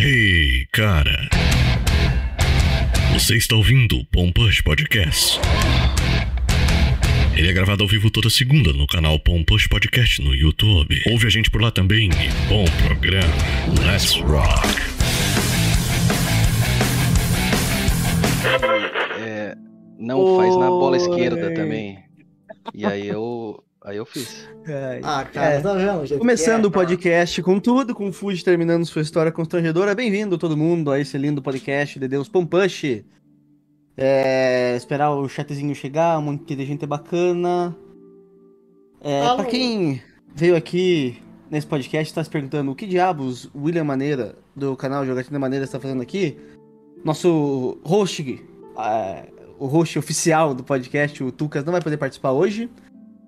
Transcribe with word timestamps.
Hey, 0.00 0.64
cara. 0.72 1.28
Você 3.14 3.36
está 3.36 3.56
ouvindo 3.56 3.98
o 3.98 4.04
Pompush 4.04 4.62
Podcast. 4.62 5.40
Ele 7.36 7.50
é 7.50 7.52
gravado 7.52 7.82
ao 7.82 7.88
vivo 7.88 8.08
toda 8.08 8.30
segunda 8.30 8.72
no 8.72 8.86
canal 8.86 9.18
Pompush 9.18 9.66
Podcast 9.66 10.22
no 10.22 10.32
YouTube. 10.32 11.02
Ouve 11.10 11.26
a 11.26 11.30
gente 11.30 11.50
por 11.50 11.60
lá 11.60 11.72
também 11.72 12.10
e 12.10 12.48
bom 12.48 12.64
programa. 12.86 13.34
Let's 13.84 14.14
rock. 14.20 14.68
É, 19.20 19.56
não 19.98 20.36
faz 20.36 20.56
na 20.56 20.68
bola 20.68 20.96
esquerda 20.96 21.52
também. 21.52 21.98
E 22.72 22.86
aí 22.86 23.08
eu, 23.08 23.64
aí 23.82 23.96
eu 23.96 24.06
fiz. 24.06 24.48
Ai, 24.66 25.00
Ah, 25.02 25.24
cara, 25.24 25.54
é. 25.54 25.60
tá 25.60 25.74
vendo? 25.74 26.06
gente? 26.06 26.18
Começando 26.18 26.64
o 26.64 26.68
É, 26.68 26.70
cara. 26.70 26.84
podcast 26.86 27.42
com 27.42 27.60
tudo, 27.60 27.94
com 27.94 28.08
o 28.08 28.12
Fuji 28.12 28.44
terminando 28.44 28.84
sua 28.84 29.02
história 29.02 29.32
constrangedora. 29.32 29.94
Bem-vindo 29.94 30.36
todo 30.38 30.56
mundo 30.56 30.90
a 30.90 30.98
esse 31.00 31.16
lindo 31.16 31.42
podcast 31.42 31.98
de 31.98 32.08
Deus 32.08 32.28
Pompush. 32.28 33.04
É, 33.96 34.74
esperar 34.76 35.10
o 35.10 35.28
chatzinho 35.28 35.74
chegar, 35.74 36.18
um 36.18 36.22
monte 36.22 36.54
de 36.54 36.64
gente 36.64 36.86
bacana. 36.86 37.76
É, 39.00 39.22
Alô? 39.22 39.36
pra 39.42 39.46
quem 39.46 40.02
veio 40.34 40.56
aqui 40.56 41.20
nesse 41.50 41.66
podcast 41.66 42.12
e 42.12 42.14
tá 42.14 42.22
se 42.22 42.30
perguntando 42.30 42.70
o 42.70 42.74
que 42.74 42.86
diabos 42.86 43.46
o 43.54 43.62
William 43.64 43.84
Maneira, 43.84 44.36
do 44.54 44.76
canal 44.76 45.04
Jogatina 45.06 45.38
Maneira, 45.38 45.64
está 45.64 45.80
fazendo 45.80 46.02
aqui, 46.02 46.36
nosso 47.04 47.78
host, 47.84 48.44
é, 48.78 49.28
o 49.58 49.66
host 49.66 49.98
oficial 49.98 50.52
do 50.54 50.62
podcast, 50.62 51.22
o 51.24 51.32
Tucas, 51.32 51.64
não 51.64 51.72
vai 51.72 51.80
poder 51.80 51.96
participar 51.96 52.32
hoje. 52.32 52.68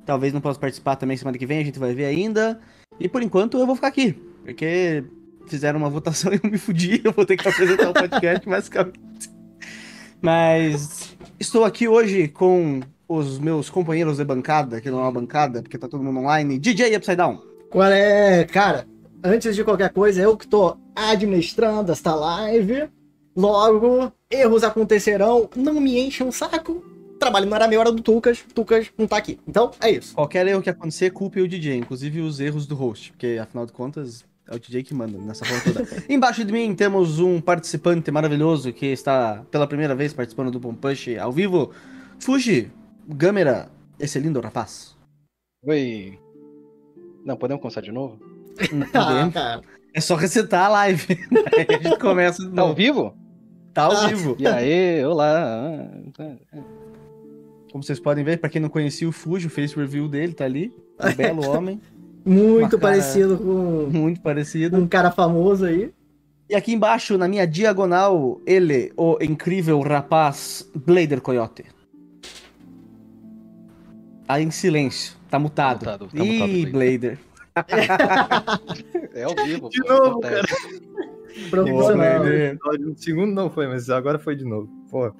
Talvez 0.05 0.33
não 0.33 0.41
possa 0.41 0.59
participar 0.59 0.97
também 0.97 1.17
semana 1.17 1.39
que 1.39 1.47
vem, 1.47 1.61
a 1.61 1.65
gente 1.65 1.79
vai 1.79 1.95
ver 1.95 2.07
ainda. 2.07 2.61
E 2.99 3.09
por 3.09 3.23
enquanto 3.23 3.59
eu 3.59 3.67
vou 3.67 3.75
ficar 3.75 3.89
aqui, 3.89 4.13
porque 4.45 5.05
fizeram 5.47 5.79
uma 5.79 5.91
votação 5.91 6.33
e 6.35 6.41
eu 6.43 6.51
me 6.51 6.59
fudi, 6.59 7.01
eu 7.05 7.13
vou 7.13 7.25
ter 7.25 7.37
que 7.37 7.49
apresentar 7.49 7.91
o 7.91 7.95
podcast, 7.95 8.47
basicamente. 8.49 9.31
Mas 10.21 11.17
estou 11.39 11.65
aqui 11.65 11.89
hoje 11.89 12.29
com 12.29 12.81
os 13.09 13.39
meus 13.39 13.69
companheiros 13.69 14.19
de 14.19 14.25
bancada, 14.25 14.81
que 14.81 14.91
não 14.91 15.01
é 15.01 15.03
uma 15.03 15.13
bancada, 15.13 15.63
porque 15.63 15.79
tá 15.79 15.89
todo 15.89 16.05
mundo 16.05 16.21
online. 16.21 16.59
DJ 16.59 16.97
Upside 16.97 17.17
Down. 17.17 17.43
Qual 17.71 17.91
é, 17.91 18.45
cara? 18.45 18.87
Antes 19.23 19.57
de 19.57 19.65
qualquer 19.65 19.93
coisa, 19.93 20.21
eu 20.21 20.37
que 20.37 20.47
tô 20.47 20.77
administrando 20.95 21.91
esta 21.93 22.15
live. 22.15 22.89
Logo, 23.37 24.13
erros 24.31 24.63
acontecerão. 24.63 25.49
Não 25.57 25.81
me 25.81 25.99
enchem 25.99 26.27
o 26.27 26.33
saco. 26.33 26.85
Trabalho 27.21 27.47
não 27.47 27.55
era 27.55 27.69
meia 27.69 27.79
hora 27.79 27.93
do 27.93 28.03
Tucas. 28.03 28.43
Tucas 28.55 28.91
não 28.99 29.07
tá 29.07 29.19
aqui. 29.19 29.39
Então, 29.47 29.71
é 29.81 29.91
isso. 29.91 30.15
Qualquer 30.15 30.47
erro 30.49 30.63
que 30.63 30.71
acontecer, 30.71 31.11
culpe 31.11 31.41
o 31.41 31.47
DJ, 31.47 31.77
inclusive 31.77 32.21
os 32.21 32.41
erros 32.41 32.67
do 32.67 32.75
host, 32.75 33.13
porque 33.13 33.39
afinal 33.41 33.67
de 33.67 33.73
contas 33.73 34.25
é 34.49 34.55
o 34.57 34.59
DJ 34.59 34.83
que 34.83 34.95
manda 34.95 35.17
nessa 35.19 35.45
porra 35.45 35.61
toda. 35.61 35.87
Embaixo 36.09 36.45
de 36.45 36.53
mim 36.53 36.75
temos 36.75 37.21
um 37.21 37.41
participante 37.41 38.11
maravilhoso 38.11 38.73
que 38.73 38.87
está 38.87 39.45
pela 39.51 39.67
primeira 39.67 39.95
vez 39.95 40.13
participando 40.15 40.51
do 40.51 40.59
Pompush 40.59 41.09
ao 41.21 41.31
vivo. 41.31 41.71
Fuji, 42.19 42.73
Gamera, 43.07 43.69
esse 43.99 44.19
lindo 44.19 44.41
rapaz. 44.41 44.97
Oi. 45.65 46.19
Não, 47.25 47.37
podemos 47.37 47.61
começar 47.61 47.83
de 47.83 47.93
novo? 47.93 48.19
Hum, 48.73 48.81
Ah. 48.95 49.61
É 49.93 50.01
só 50.01 50.15
resetar 50.15 50.67
a 50.67 50.69
live. 50.69 51.07
Aí 51.57 51.67
a 51.79 51.83
gente 51.83 51.99
começa 51.99 52.43
de 52.43 52.55
Tá 52.55 52.63
ao 52.63 52.75
vivo? 52.75 53.15
Tá 53.75 53.83
ao 53.85 53.93
Ah. 53.93 54.07
vivo. 54.09 54.37
E 54.39 54.47
aí, 54.47 55.05
olá. 55.05 55.87
Como 57.73 57.83
vocês 57.85 58.01
podem 58.01 58.25
ver, 58.25 58.39
pra 58.39 58.51
quem 58.51 58.61
não 58.61 58.69
conhecia 58.69 59.09
o 59.09 59.13
Fuji, 59.13 59.47
o 59.47 59.51
face 59.51 59.77
review 59.77 60.09
dele 60.09 60.33
tá 60.33 60.45
ali. 60.45 60.73
Um 60.99 61.15
belo 61.17 61.49
homem, 61.49 61.81
Muito 62.25 62.79
cara- 62.79 62.95
parecido 62.95 63.39
com 63.39 63.89
muito 63.93 64.21
parecido. 64.21 64.77
um 64.77 64.87
cara 64.87 65.11
famoso 65.11 65.65
aí. 65.65 65.93
E 66.49 66.55
aqui 66.57 66.73
embaixo, 66.73 67.17
na 67.17 67.29
minha 67.29 67.47
diagonal, 67.47 68.41
ele, 68.45 68.93
o 68.97 69.17
incrível 69.21 69.81
rapaz 69.81 70.69
Blader 70.75 71.21
Coyote. 71.21 71.65
Aí 74.27 74.43
em 74.45 74.51
silêncio, 74.51 75.17
tá 75.29 75.39
mutado. 75.39 75.85
Tá 75.85 75.93
mutado, 75.93 76.09
tá 76.17 76.25
Ih, 76.25 76.39
mutado, 76.65 76.73
Blader. 76.73 77.19
É 79.13 79.25
ao 79.25 79.35
vivo. 79.45 79.69
De 79.69 79.83
pô, 79.83 79.89
novo, 79.89 80.07
acontece. 80.25 80.81
Profissional. 81.51 82.21
Blader. 82.21 82.59
No 82.81 82.97
segundo 82.97 83.33
não 83.33 83.51
foi, 83.51 83.67
mas 83.67 83.91
agora 83.91 84.19
foi 84.19 84.37
de 84.37 84.45
novo. 84.45 84.69
Pô. 84.91 85.13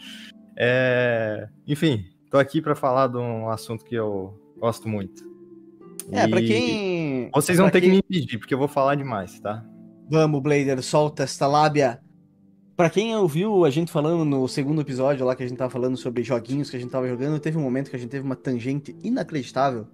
É... 0.57 1.49
Enfim, 1.67 2.05
tô 2.31 2.39
aqui 2.39 2.61
pra 2.63 2.75
falar 2.75 3.09
de 3.09 3.17
um 3.19 3.49
assunto 3.49 3.85
que 3.85 3.95
eu 3.95 4.35
gosto 4.59 4.89
muito. 4.89 5.29
É, 6.13 6.27
pra 6.27 6.41
E 6.41 6.47
quem. 6.47 7.31
Vocês 7.35 7.59
vão 7.59 7.67
pra 7.67 7.73
ter 7.73 7.81
que 7.81 7.87
quem- 7.87 7.93
me 7.97 7.99
impedir, 7.99 8.39
porque 8.39 8.55
eu 8.55 8.59
vou 8.59 8.69
falar 8.69 8.95
demais, 8.95 9.39
tá? 9.41 9.65
Vamos, 10.11 10.41
Blader, 10.43 10.83
solta 10.83 11.23
esta 11.23 11.47
lábia. 11.47 12.01
Pra 12.77 12.89
quem 12.89 13.15
ouviu 13.15 13.65
a 13.65 13.71
gente 13.71 13.93
falando 13.93 14.25
no 14.25 14.49
segundo 14.49 14.81
episódio 14.81 15.25
lá 15.27 15.37
que 15.37 15.43
a 15.43 15.47
gente 15.47 15.59
tava 15.59 15.71
falando 15.71 15.97
sobre 15.99 16.23
joguinhos 16.23 16.71
que 16.71 16.77
a 16.77 16.81
gente 16.81 16.91
tava 16.91 17.07
jogando, 17.07 17.39
teve 17.39 17.59
um 17.59 17.63
momento 17.63 17.91
que 17.91 17.97
a 17.97 17.99
gente 17.99 18.09
teve 18.09 18.25
uma 18.25 18.35
tangente 18.37 18.97
inacreditável. 19.05 19.87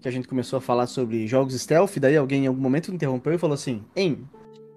Que 0.00 0.08
a 0.08 0.10
gente 0.10 0.26
começou 0.26 0.56
a 0.56 0.60
falar 0.60 0.88
sobre 0.88 1.26
jogos 1.28 1.54
stealth, 1.60 1.96
daí 2.00 2.16
alguém 2.16 2.44
em 2.44 2.46
algum 2.48 2.60
momento 2.60 2.92
interrompeu 2.92 3.32
e 3.34 3.38
falou 3.38 3.54
assim: 3.54 3.82
Hein, 3.94 4.24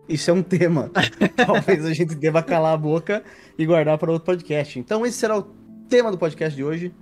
isso 0.08 0.30
é 0.30 0.34
um 0.34 0.44
tema. 0.44 0.92
Talvez 1.36 1.84
a 1.84 1.92
gente 1.94 2.14
deva 2.14 2.44
calar 2.44 2.76
a 2.76 2.78
boca 2.78 3.24
e 3.58 3.66
guardar 3.66 3.98
para 3.98 4.12
outro 4.12 4.26
podcast. 4.28 4.78
Então 4.78 5.04
esse 5.04 5.18
será 5.18 5.36
o 5.40 5.44
tema 5.90 6.12
do 6.12 6.18
podcast 6.20 6.56
de 6.56 6.64
hoje. 6.64 6.94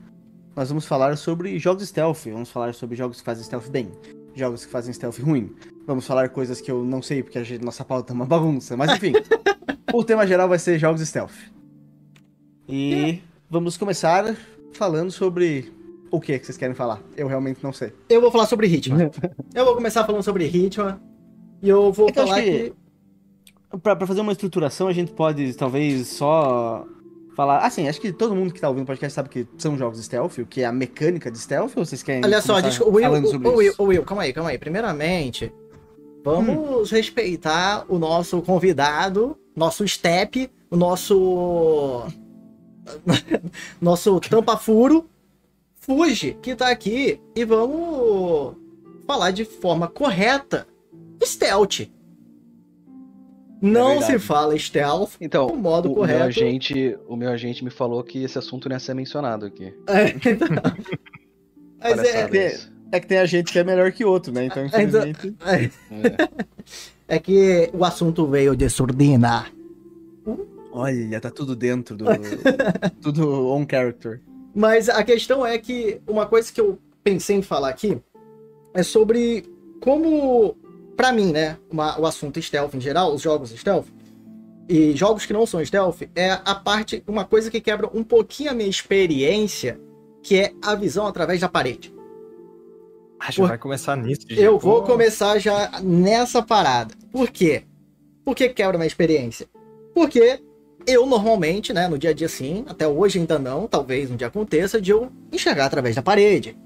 Nós 0.56 0.70
vamos 0.70 0.86
falar 0.86 1.18
sobre 1.18 1.58
jogos 1.58 1.88
stealth. 1.88 2.26
Vamos 2.32 2.50
falar 2.52 2.74
sobre 2.74 2.96
jogos 2.96 3.20
que 3.20 3.26
fazem 3.26 3.44
stealth 3.44 3.70
bem, 3.70 3.92
jogos 4.36 4.66
que 4.66 4.72
fazem 4.72 4.94
stealth 4.94 5.20
ruim. 5.20 5.52
Vamos 5.88 6.06
falar 6.06 6.30
coisas 6.30 6.62
que 6.62 6.72
eu 6.72 6.84
não 6.84 7.02
sei, 7.02 7.24
porque 7.24 7.38
a 7.40 7.44
gente, 7.44 7.64
nossa 7.64 7.84
pauta 7.84 8.14
é 8.14 8.16
uma 8.16 8.26
bagunça. 8.26 8.78
Mas 8.78 8.92
enfim, 8.92 9.14
o 9.94 10.04
tema 10.04 10.26
geral 10.28 10.48
vai 10.48 10.60
ser 10.60 10.78
jogos 10.78 11.02
stealth. 11.08 11.34
E 12.68 13.20
vamos 13.50 13.78
começar 13.78 14.36
falando 14.74 15.12
sobre 15.12 15.72
o 16.12 16.20
que 16.22 16.38
que 16.38 16.46
vocês 16.46 16.58
querem 16.58 16.76
falar. 16.76 17.02
Eu 17.18 17.28
realmente 17.28 17.64
não 17.64 17.74
sei. 17.74 17.92
Eu 18.08 18.22
vou 18.22 18.32
falar 18.32 18.46
sobre 18.46 18.68
Hitman. 18.68 19.10
eu 19.54 19.66
vou 19.66 19.76
começar 19.76 20.06
falando 20.06 20.24
sobre 20.24 20.46
Hitman. 20.46 21.00
E 21.62 21.70
eu 21.70 21.92
vou 21.92 22.10
É 22.10 22.12
que 22.12 22.20
eu 22.20 22.24
falar 22.28 22.38
acho 22.38 22.46
que- 22.46 22.70
que... 22.70 22.84
Pra, 23.82 23.96
pra 23.96 24.06
fazer 24.06 24.22
uma 24.22 24.32
estruturação, 24.32 24.88
a 24.88 24.94
gente 24.94 25.12
pode 25.14 25.52
talvez 25.56 26.08
só 26.08 26.86
falar. 27.36 27.60
Assim, 27.60 27.88
acho 27.88 28.00
que 28.00 28.12
todo 28.12 28.36
mundo 28.36 28.54
que 28.54 28.62
tá 28.62 28.68
ouvindo 28.68 28.84
o 28.84 28.88
podcast 28.88 29.14
sabe 29.14 29.30
que 29.30 29.48
são 29.58 29.78
jogos 29.78 30.04
stealth, 30.04 30.38
o 30.40 30.46
que 30.46 30.62
é 30.62 30.66
a 30.66 30.72
mecânica 30.72 31.30
de 31.30 31.38
stealth, 31.38 31.72
ou 31.76 31.86
vocês 31.86 32.02
querem. 32.04 32.24
Olha 32.24 32.42
só, 32.42 32.60
desculpa, 32.60 32.92
Will, 32.92 33.12
Will, 33.12 33.74
o 33.78 33.84
Will, 33.84 34.04
calma 34.04 34.24
aí, 34.24 34.34
calma 34.34 34.50
aí. 34.50 34.58
Primeiramente, 34.58 35.52
vamos 36.24 36.92
respeitar 36.92 37.86
o 37.88 37.98
nosso 37.98 38.42
convidado, 38.42 39.38
nosso 39.56 39.88
step, 39.88 40.50
o 40.70 40.76
nosso. 40.76 42.06
nosso 43.80 44.20
tampa-furo, 44.20 45.10
Fuji, 45.80 46.38
que 46.42 46.56
tá 46.56 46.70
aqui, 46.70 47.20
e 47.36 47.46
vamos 47.46 48.56
falar 49.08 49.32
de 49.32 49.46
forma 49.46 49.88
correta 49.88 50.68
stealth. 51.24 51.88
Não 53.64 53.92
verdade. 54.00 54.12
se 54.12 54.20
fala 54.20 54.58
stealth 54.60 55.12
Então, 55.22 55.48
o 55.48 55.56
modo 55.56 55.90
o, 55.92 55.96
correto. 55.96 56.20
meu 56.20 56.28
agente, 56.28 56.98
o 57.08 57.16
meu 57.16 57.30
agente 57.30 57.64
me 57.64 57.70
falou 57.70 58.04
que 58.04 58.24
esse 58.24 58.38
assunto 58.38 58.68
não 58.68 58.76
ia 58.76 58.80
ser 58.80 58.94
mencionado 58.94 59.46
aqui. 59.46 59.74
É, 59.88 60.10
então. 60.10 60.48
Mas 61.82 62.00
é, 62.00 62.30
é-. 62.38 62.60
É 62.92 63.00
que 63.00 63.08
tem 63.08 63.18
a 63.18 63.26
gente 63.26 63.52
que 63.52 63.58
é 63.58 63.64
melhor 63.64 63.92
que 63.92 64.06
outro, 64.06 64.32
né? 64.32 64.46
Então, 64.46 64.64
infelizmente. 64.66 65.34
é, 65.46 65.64
É. 65.64 67.16
é 67.16 67.20
que 67.20 67.70
o 67.74 67.84
assunto 67.84 68.28
veio 68.28 68.56
de 68.56 68.70
surdina. 68.70 69.48
Olha, 70.72 71.20
tá 71.20 71.32
tudo 71.32 71.56
dentro 71.56 71.96
do. 71.96 72.06
tudo 73.02 73.48
on 73.50 73.66
character. 73.70 74.22
Mas 74.54 74.90
a 74.90 75.04
questão 75.04 75.46
é 75.46 75.58
que 75.58 76.02
uma 76.08 76.26
coisa 76.26 76.52
que 76.52 76.62
eu 76.62 76.78
pensei 77.04 77.38
em 77.38 77.42
falar 77.42 77.70
aqui 77.70 77.98
é 78.74 78.84
sobre 78.84 79.46
como, 79.82 80.56
pra 80.96 81.12
mim, 81.12 81.32
né, 81.32 81.58
uma- 81.72 82.00
o 82.00 82.06
assunto 82.06 82.42
stealth 82.42 82.74
em 82.76 82.82
geral, 82.82 83.14
os 83.14 83.22
jogos 83.22 83.52
stealth, 83.52 83.88
e 84.70 84.96
jogos 84.96 85.26
que 85.26 85.34
não 85.34 85.46
são 85.46 85.64
stealth, 85.66 86.04
é 86.16 86.32
a 86.46 86.56
parte, 86.56 87.04
uma 87.08 87.26
coisa 87.26 87.52
que 87.52 87.60
quebra 87.60 87.90
um 87.94 88.04
pouquinho 88.04 88.52
a 88.52 88.54
minha 88.54 88.70
experiência, 88.70 89.80
que 90.22 90.38
é 90.40 90.54
a 90.62 90.74
visão 90.76 91.06
através 91.06 91.42
da 91.42 91.50
parede. 91.50 91.94
Ah, 93.20 93.32
já 93.32 93.44
Por- 93.44 93.48
vai 93.50 93.58
começar 93.58 93.96
nisso. 93.98 94.22
Eu 94.30 94.54
Pô, 94.54 94.60
vou 94.60 94.84
começar 94.84 95.38
já 95.40 95.80
nessa 95.82 96.42
parada. 96.42 96.94
Por 97.12 97.30
quê? 97.30 97.64
Por 98.24 98.36
que 98.36 98.50
quebra 98.50 98.78
minha 98.78 98.88
experiência? 98.88 99.48
Porque 99.94 100.40
eu 100.88 101.06
normalmente, 101.06 101.72
né, 101.74 101.88
no 101.88 101.98
dia 101.98 102.10
a 102.10 102.14
dia 102.14 102.28
sim, 102.28 102.66
até 102.68 102.88
hoje 102.88 103.20
ainda 103.20 103.40
não, 103.40 103.68
talvez 103.68 104.12
um 104.12 104.16
dia 104.16 104.28
aconteça, 104.28 104.82
de 104.82 104.92
eu 104.92 105.10
enxergar 105.32 105.66
através 105.66 105.96
da 105.96 106.02
parede. 106.02 106.58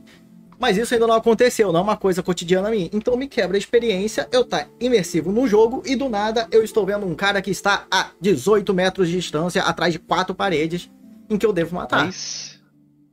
Mas 0.59 0.77
isso 0.77 0.93
ainda 0.93 1.05
não 1.05 1.15
aconteceu, 1.15 1.71
não 1.71 1.79
é 1.79 1.83
uma 1.83 1.97
coisa 1.97 2.23
cotidiana 2.23 2.69
a 2.69 2.71
mim. 2.71 2.89
Então 2.91 3.15
me 3.15 3.27
quebra 3.27 3.57
a 3.57 3.59
experiência, 3.59 4.27
eu 4.31 4.43
tá 4.43 4.67
imersivo 4.79 5.31
no 5.31 5.47
jogo 5.47 5.83
e 5.85 5.95
do 5.95 6.09
nada 6.09 6.47
eu 6.51 6.63
estou 6.63 6.85
vendo 6.85 7.05
um 7.05 7.13
cara 7.13 7.41
que 7.41 7.51
está 7.51 7.85
a 7.91 8.11
18 8.19 8.73
metros 8.73 9.07
de 9.07 9.15
distância, 9.15 9.61
atrás 9.61 9.93
de 9.93 9.99
quatro 9.99 10.33
paredes, 10.33 10.89
em 11.29 11.37
que 11.37 11.45
eu 11.45 11.53
devo 11.53 11.75
matar. 11.75 12.05
Mas, 12.05 12.59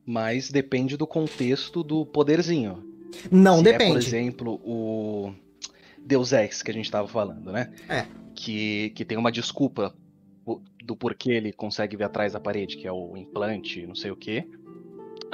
mas 0.06 0.50
depende 0.50 0.96
do 0.96 1.06
contexto 1.06 1.82
do 1.82 2.06
poderzinho. 2.06 2.82
não 3.30 3.58
Se 3.62 3.68
É, 3.68 3.72
por 3.72 3.78
depende. 3.78 4.06
exemplo, 4.06 4.60
o 4.64 5.32
Deus 5.98 6.32
Ex 6.32 6.62
que 6.62 6.70
a 6.70 6.74
gente 6.74 6.90
tava 6.90 7.08
falando, 7.08 7.52
né? 7.52 7.72
É. 7.88 8.06
Que, 8.34 8.90
que 8.90 9.04
tem 9.04 9.18
uma 9.18 9.30
desculpa 9.30 9.94
do 10.84 10.94
porquê 10.94 11.32
ele 11.32 11.52
consegue 11.52 11.96
ver 11.96 12.04
atrás 12.04 12.32
da 12.32 12.40
parede, 12.40 12.76
que 12.76 12.86
é 12.86 12.92
o 12.92 13.16
implante, 13.16 13.86
não 13.86 13.94
sei 13.94 14.10
o 14.10 14.16
quê. 14.16 14.46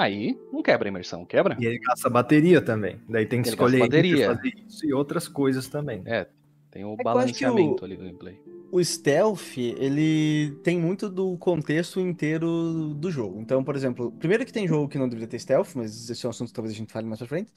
Aí 0.01 0.39
não 0.53 0.63
quebra 0.63 0.89
a 0.89 0.91
imersão, 0.91 1.25
quebra? 1.25 1.57
E 1.61 1.67
ele 1.67 1.79
gasta 1.79 2.09
bateria 2.09 2.61
também. 2.63 2.97
Daí 3.09 3.27
tem 3.27 3.43
que 3.43 3.49
Ele 3.49 3.55
escolher 3.55 3.79
bateria. 3.81 4.35
fazer 4.35 4.53
isso 4.69 4.87
e 4.87 4.93
outras 4.95 5.29
coisas 5.29 5.69
também. 5.69 6.03
É, 6.07 6.27
tem 6.71 6.85
o 6.85 6.93
É 6.93 6.97
que 6.97 7.01
o- 7.03 7.05
balanceamento 7.05 7.85
ali 7.85 7.97
do 7.97 8.05
gameplay. 8.05 8.41
o 8.73 8.83
stealth, 8.85 9.57
ele 9.59 10.53
tem 10.63 10.79
muito 10.79 11.09
do 11.11 11.37
contexto 11.39 11.99
inteiro 12.01 12.95
do 12.95 13.11
jogo. 13.11 13.41
Então, 13.41 13.63
por 13.65 13.75
exemplo, 13.77 14.13
primeiro 14.13 14.45
que 14.47 14.53
tem 14.53 14.67
jogo 14.67 14.89
que 14.89 14.97
não 14.97 15.09
deveria 15.09 15.27
ter 15.29 15.39
stealth, 15.41 15.71
mas 15.75 16.09
esse 16.09 16.25
é 16.25 16.29
um 16.29 16.31
assunto 16.31 16.49
que 16.49 16.55
talvez 16.55 16.75
a 16.75 16.79
gente 16.79 16.93
fale 16.93 17.07
mais 17.07 17.19
pra 17.19 17.27
frente. 17.29 17.51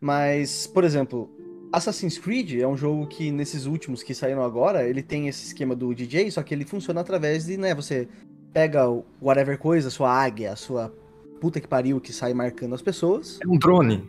Mas, 0.00 0.66
por 0.66 0.84
exemplo, 0.84 1.30
Assassin's 1.72 2.18
Creed 2.18 2.54
é 2.60 2.66
um 2.66 2.76
jogo 2.76 3.06
que 3.06 3.30
nesses 3.30 3.66
últimos 3.66 4.02
que 4.02 4.14
saíram 4.14 4.42
agora, 4.42 4.88
ele 4.88 5.02
tem 5.02 5.28
esse 5.28 5.44
esquema 5.46 5.74
do 5.76 5.94
DJ, 5.94 6.30
só 6.30 6.42
que 6.42 6.54
ele 6.54 6.64
funciona 6.64 7.00
através 7.00 7.46
de, 7.46 7.56
né, 7.56 7.74
você 7.74 8.08
pega 8.52 8.88
o 8.88 9.04
whatever 9.20 9.58
coisa, 9.58 9.88
a 9.88 9.90
sua 9.90 10.10
águia, 10.10 10.52
a 10.52 10.56
sua 10.56 10.92
puta 11.40 11.60
que 11.60 11.66
pariu 11.66 12.00
que 12.00 12.12
sai 12.12 12.34
marcando 12.34 12.74
as 12.74 12.82
pessoas. 12.82 13.38
É 13.42 13.48
um 13.48 13.56
drone. 13.56 14.06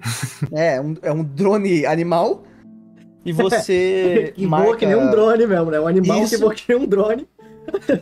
É, 0.51 0.81
um- 0.81 0.95
é 1.01 1.11
um 1.11 1.23
drone 1.23 1.85
animal. 1.85 2.43
E 3.25 3.31
você 3.31 4.33
que 4.35 4.45
voa 4.45 4.75
que 4.75 4.85
nem 4.85 4.95
um 4.95 5.09
drone 5.09 5.45
mesmo, 5.47 5.71
né? 5.71 5.79
Um 5.79 5.87
animal 5.87 6.19
que 6.19 6.23
Isso. 6.25 6.39
voa 6.39 6.53
que 6.53 6.65
nem 6.67 6.77
um 6.83 6.85
drone. 6.87 7.27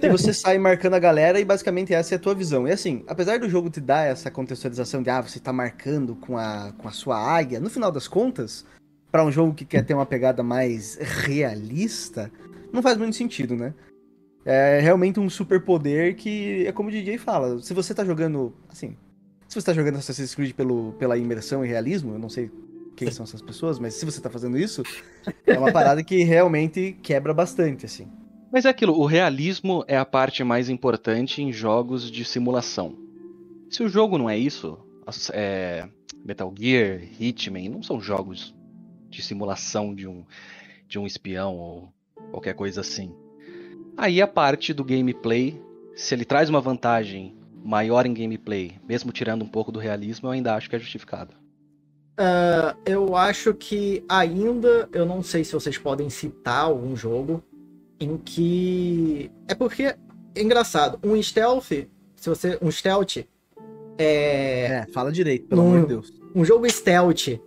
E 0.02 0.10
você 0.10 0.34
sai 0.34 0.58
marcando 0.58 0.94
a 0.94 1.00
galera 1.00 1.40
e 1.40 1.46
basicamente 1.46 1.94
essa 1.94 2.16
é 2.16 2.18
a 2.18 2.20
tua 2.20 2.34
visão. 2.34 2.68
E 2.68 2.72
assim, 2.72 3.04
apesar 3.08 3.38
do 3.40 3.50
jogo 3.50 3.70
te 3.70 3.82
dar 3.82 4.06
essa 4.08 4.32
contextualização 4.32 5.04
de 5.04 5.10
ah, 5.10 5.22
você 5.22 5.40
tá 5.40 5.52
marcando 5.52 6.16
com 6.16 6.38
a, 6.38 6.72
com 6.78 6.88
a 6.88 6.92
sua 6.92 7.18
águia, 7.20 7.60
no 7.60 7.70
final 7.70 7.92
das 7.92 8.08
contas, 8.08 8.66
pra 9.12 9.24
um 9.24 9.32
jogo 9.32 9.54
que 9.54 9.66
quer 9.66 9.84
ter 9.86 9.94
uma 9.94 10.06
pegada 10.06 10.42
mais 10.42 10.98
realista, 11.02 12.32
não 12.72 12.82
faz 12.82 12.98
muito 12.98 13.16
sentido, 13.18 13.56
né? 13.56 13.74
É 14.46 14.80
realmente 14.80 15.20
um 15.20 15.30
superpoder 15.30 16.16
que 16.16 16.66
é 16.66 16.72
como 16.72 16.88
o 16.88 16.92
DJ 16.92 17.18
fala, 17.18 17.60
se 17.62 17.74
você 17.74 17.94
tá 17.94 18.06
jogando, 18.06 18.54
assim, 18.70 18.96
se 19.50 19.56
você 19.56 19.66
tá 19.66 19.74
jogando 19.74 19.96
Assassin's 19.96 20.36
Creed 20.36 20.54
pelo, 20.54 20.94
pela 20.94 21.18
imersão 21.18 21.66
e 21.66 21.68
realismo, 21.68 22.14
eu 22.14 22.20
não 22.20 22.30
sei 22.30 22.52
quem 22.96 23.10
são 23.10 23.24
essas 23.24 23.42
pessoas, 23.42 23.80
mas 23.80 23.96
se 23.96 24.06
você 24.06 24.22
tá 24.22 24.30
fazendo 24.30 24.60
isso, 24.60 24.84
é 25.48 25.58
uma 25.58 25.72
parada 25.74 26.04
que 26.04 26.24
realmente 26.24 26.96
quebra 27.02 27.34
bastante, 27.34 27.84
assim. 27.84 28.08
Mas 28.52 28.66
é 28.66 28.70
aquilo, 28.70 28.94
o 28.94 29.08
realismo 29.08 29.84
é 29.88 29.98
a 29.98 30.06
parte 30.06 30.44
mais 30.44 30.70
importante 30.70 31.42
em 31.42 31.52
jogos 31.52 32.12
de 32.12 32.24
simulação. 32.24 32.96
Se 33.72 33.82
o 33.82 33.90
jogo 33.90 34.20
não 34.20 34.30
é 34.30 34.38
isso, 34.38 34.78
é, 35.34 35.90
Metal 36.24 36.54
Gear, 36.56 37.02
Hitman, 37.20 37.70
não 37.70 37.82
são 37.82 38.00
jogos 38.00 38.54
de 39.10 39.24
simulação 39.24 39.96
de 39.96 40.08
um, 40.08 40.24
de 40.88 41.00
um 41.00 41.08
espião 41.08 41.58
ou 41.58 41.94
qualquer 42.30 42.54
coisa 42.54 42.82
assim. 42.82 43.16
Aí 43.98 44.22
a 44.22 44.28
parte 44.28 44.76
do 44.76 44.84
gameplay, 44.84 45.60
se 45.96 46.14
ele 46.14 46.24
traz 46.24 46.50
uma 46.50 46.62
vantagem 46.62 47.39
maior 47.64 48.06
em 48.06 48.14
gameplay, 48.14 48.74
mesmo 48.88 49.12
tirando 49.12 49.44
um 49.44 49.48
pouco 49.48 49.72
do 49.72 49.80
realismo, 49.80 50.28
eu 50.28 50.32
ainda 50.32 50.56
acho 50.56 50.70
que 50.70 50.76
é 50.76 50.80
justificado. 50.80 51.34
Ah, 52.18 52.76
eu 52.86 53.16
acho 53.16 53.54
que 53.54 54.04
ainda, 54.10 54.90
eu 54.92 55.06
não 55.06 55.24
sei 55.24 55.44
se 55.44 55.54
vocês 55.54 55.78
podem 55.78 56.10
citar 56.10 56.66
algum 56.66 56.96
jogo 56.96 57.42
em 58.00 58.18
que. 58.18 59.32
É 59.48 59.56
porque, 59.56 59.84
é 59.84 59.98
engraçado, 60.42 61.00
um 61.04 61.22
stealth, 61.22 61.70
se 62.16 62.30
você. 62.30 62.58
Um 62.62 62.70
stealth. 62.72 63.18
É. 63.18 63.26
É, 63.98 64.88
fala 64.94 65.12
direito, 65.12 65.48
pelo 65.48 65.62
Não- 65.62 65.70
amor 65.72 65.82
de 65.82 65.88
Deus. 65.88 66.14
Um 66.36 66.46
jogo 66.46 66.70
stealth 66.70 67.40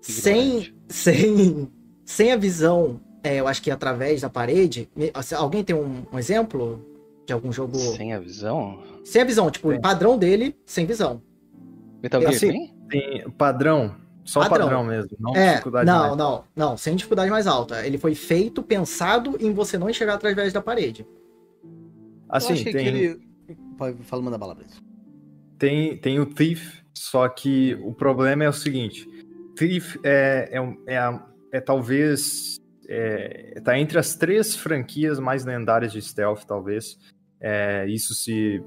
sem, 0.00 0.58
Ignorante. 0.58 0.74
sem, 0.88 1.72
sem 2.04 2.32
a 2.32 2.36
visão, 2.36 3.00
é, 3.22 3.36
eu 3.36 3.46
acho 3.48 3.62
que 3.62 3.70
através 3.70 4.20
da 4.22 4.30
parede. 4.30 4.88
Alguém 5.36 5.62
tem 5.64 5.74
um, 5.74 6.04
um 6.12 6.18
exemplo 6.18 6.84
de 7.26 7.32
algum 7.32 7.52
jogo. 7.52 7.76
Sem, 7.78 7.96
Sem 7.96 8.12
a 8.14 8.18
visão? 8.18 8.82
a 9.20 9.24
visão, 9.24 9.50
tipo, 9.50 9.72
o 9.72 9.80
padrão 9.80 10.18
dele, 10.18 10.56
sem 10.66 10.86
visão. 10.86 11.22
Metal 12.02 12.20
É 12.20 12.24
Gear 12.24 12.34
assim, 12.34 12.48
tem? 12.50 12.74
Tem 12.88 13.30
padrão. 13.30 13.96
Só 14.24 14.40
Padrão. 14.40 14.66
padrão, 14.66 14.84
mesmo. 14.84 15.10
Não 15.20 15.36
É, 15.36 15.50
dificuldade 15.52 15.86
não, 15.86 16.00
mais. 16.00 16.16
não, 16.16 16.44
não, 16.56 16.76
sem 16.76 16.96
dificuldade 16.96 17.30
mais 17.30 17.46
alta. 17.46 17.86
Ele 17.86 17.98
foi 17.98 18.14
feito, 18.14 18.62
pensado 18.62 19.36
em 19.38 19.52
você 19.52 19.76
não 19.76 19.90
enxergar 19.90 20.14
através 20.14 20.52
da 20.52 20.62
parede. 20.62 21.06
Assim, 22.28 22.54
que 22.54 22.72
tem, 22.72 22.88
aquele... 22.88 23.20
Pode, 23.76 24.02
fala, 24.04 24.22
manda 24.22 24.38
bala, 24.38 24.54
Brito. 24.54 24.82
tem, 25.58 25.96
tem 25.98 26.18
o 26.20 26.26
Thief, 26.26 26.80
só 26.94 27.28
que 27.28 27.74
o 27.82 27.92
problema 27.92 28.44
é 28.44 28.48
o 28.48 28.52
seguinte: 28.52 29.06
Thief 29.56 29.96
é, 30.02 30.50
é, 30.52 30.94
é, 30.94 31.20
é 31.52 31.60
talvez. 31.60 32.58
É, 32.88 33.60
tá 33.64 33.78
entre 33.78 33.98
as 33.98 34.14
três 34.14 34.54
franquias 34.56 35.18
mais 35.18 35.44
lendárias 35.44 35.92
de 35.92 36.00
stealth, 36.02 36.44
talvez. 36.46 36.98
É, 37.46 37.84
isso 37.88 38.14
se, 38.14 38.62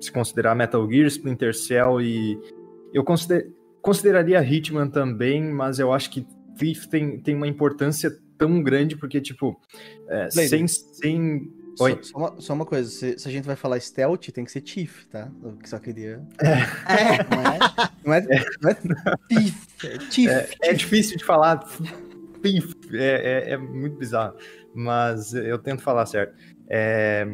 se 0.00 0.10
considerar 0.10 0.54
Metal 0.54 0.90
Gear, 0.90 1.06
Splinter 1.06 1.54
Cell 1.54 2.00
e. 2.00 2.40
Eu 2.94 3.04
consider, 3.04 3.52
consideraria 3.82 4.42
Hitman 4.42 4.88
também, 4.88 5.52
mas 5.52 5.78
eu 5.78 5.92
acho 5.92 6.10
que 6.10 6.26
Thief 6.56 6.86
tem, 6.86 7.20
tem 7.20 7.34
uma 7.34 7.46
importância 7.46 8.10
tão 8.38 8.62
grande, 8.62 8.96
porque, 8.96 9.20
tipo, 9.20 9.60
é, 10.08 10.30
sem, 10.30 10.66
sem. 10.66 11.52
Só, 11.76 11.84
Oi. 11.84 11.98
só 12.02 12.18
uma, 12.18 12.40
só 12.40 12.54
uma 12.54 12.66
coisa, 12.66 12.88
se, 12.90 13.18
se 13.18 13.28
a 13.28 13.30
gente 13.30 13.44
vai 13.44 13.56
falar 13.56 13.80
stealth, 13.80 14.30
tem 14.30 14.44
que 14.44 14.52
ser 14.52 14.60
Tiff, 14.60 15.06
tá? 15.08 15.30
Eu 15.42 15.56
só 15.64 15.78
queria... 15.78 16.22
É, 16.38 17.24
Não 18.04 18.12
é, 18.12 18.20
não 18.28 18.34
é, 18.34 18.44
não 18.60 18.70
é 18.70 18.74
Tiff, 19.28 19.86
é 19.86 19.98
Tiff. 20.10 20.28
É, 20.28 20.48
é 20.62 20.74
difícil 20.74 21.16
de 21.16 21.24
falar. 21.24 21.64
Thief, 22.42 22.74
é, 22.92 23.48
é, 23.48 23.50
é 23.52 23.56
muito 23.56 23.96
bizarro. 23.96 24.36
Mas 24.74 25.32
eu 25.32 25.58
tento 25.58 25.82
falar 25.82 26.04
certo. 26.04 26.34
É, 26.68 27.26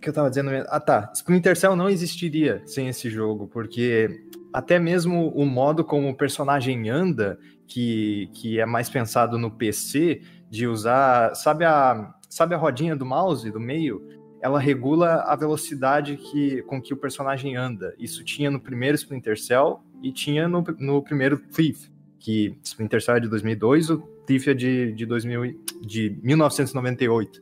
que 0.00 0.08
eu 0.08 0.12
tava 0.12 0.28
dizendo? 0.28 0.50
Ah, 0.68 0.80
tá. 0.80 1.10
Splinter 1.14 1.56
Cell 1.56 1.76
não 1.76 1.88
existiria 1.88 2.62
sem 2.66 2.88
esse 2.88 3.10
jogo, 3.10 3.46
porque 3.46 4.24
até 4.52 4.78
mesmo 4.78 5.28
o 5.28 5.44
modo 5.44 5.84
como 5.84 6.08
o 6.08 6.16
personagem 6.16 6.88
anda, 6.88 7.38
que, 7.66 8.28
que 8.34 8.58
é 8.58 8.66
mais 8.66 8.88
pensado 8.88 9.38
no 9.38 9.50
PC, 9.50 10.22
de 10.48 10.66
usar. 10.66 11.34
Sabe 11.34 11.64
a, 11.64 12.12
sabe 12.28 12.54
a 12.54 12.58
rodinha 12.58 12.96
do 12.96 13.06
mouse, 13.06 13.50
do 13.50 13.60
meio? 13.60 14.06
Ela 14.42 14.58
regula 14.58 15.22
a 15.26 15.36
velocidade 15.36 16.16
que, 16.16 16.62
com 16.62 16.80
que 16.80 16.92
o 16.92 16.96
personagem 16.96 17.56
anda. 17.56 17.94
Isso 17.98 18.24
tinha 18.24 18.50
no 18.50 18.58
primeiro 18.58 18.96
Splinter 18.96 19.38
Cell 19.38 19.80
e 20.02 20.10
tinha 20.10 20.48
no, 20.48 20.64
no 20.78 21.02
primeiro 21.02 21.38
Thief, 21.38 21.88
que 22.18 22.58
Splinter 22.64 23.02
Cell 23.02 23.16
é 23.16 23.20
de 23.20 23.28
2002, 23.28 23.90
o 23.90 23.98
Thief 24.26 24.48
é 24.48 24.54
de, 24.54 24.92
de, 24.92 25.06
2000, 25.06 25.44
e- 25.44 25.60
de 25.82 26.18
1998. 26.22 27.40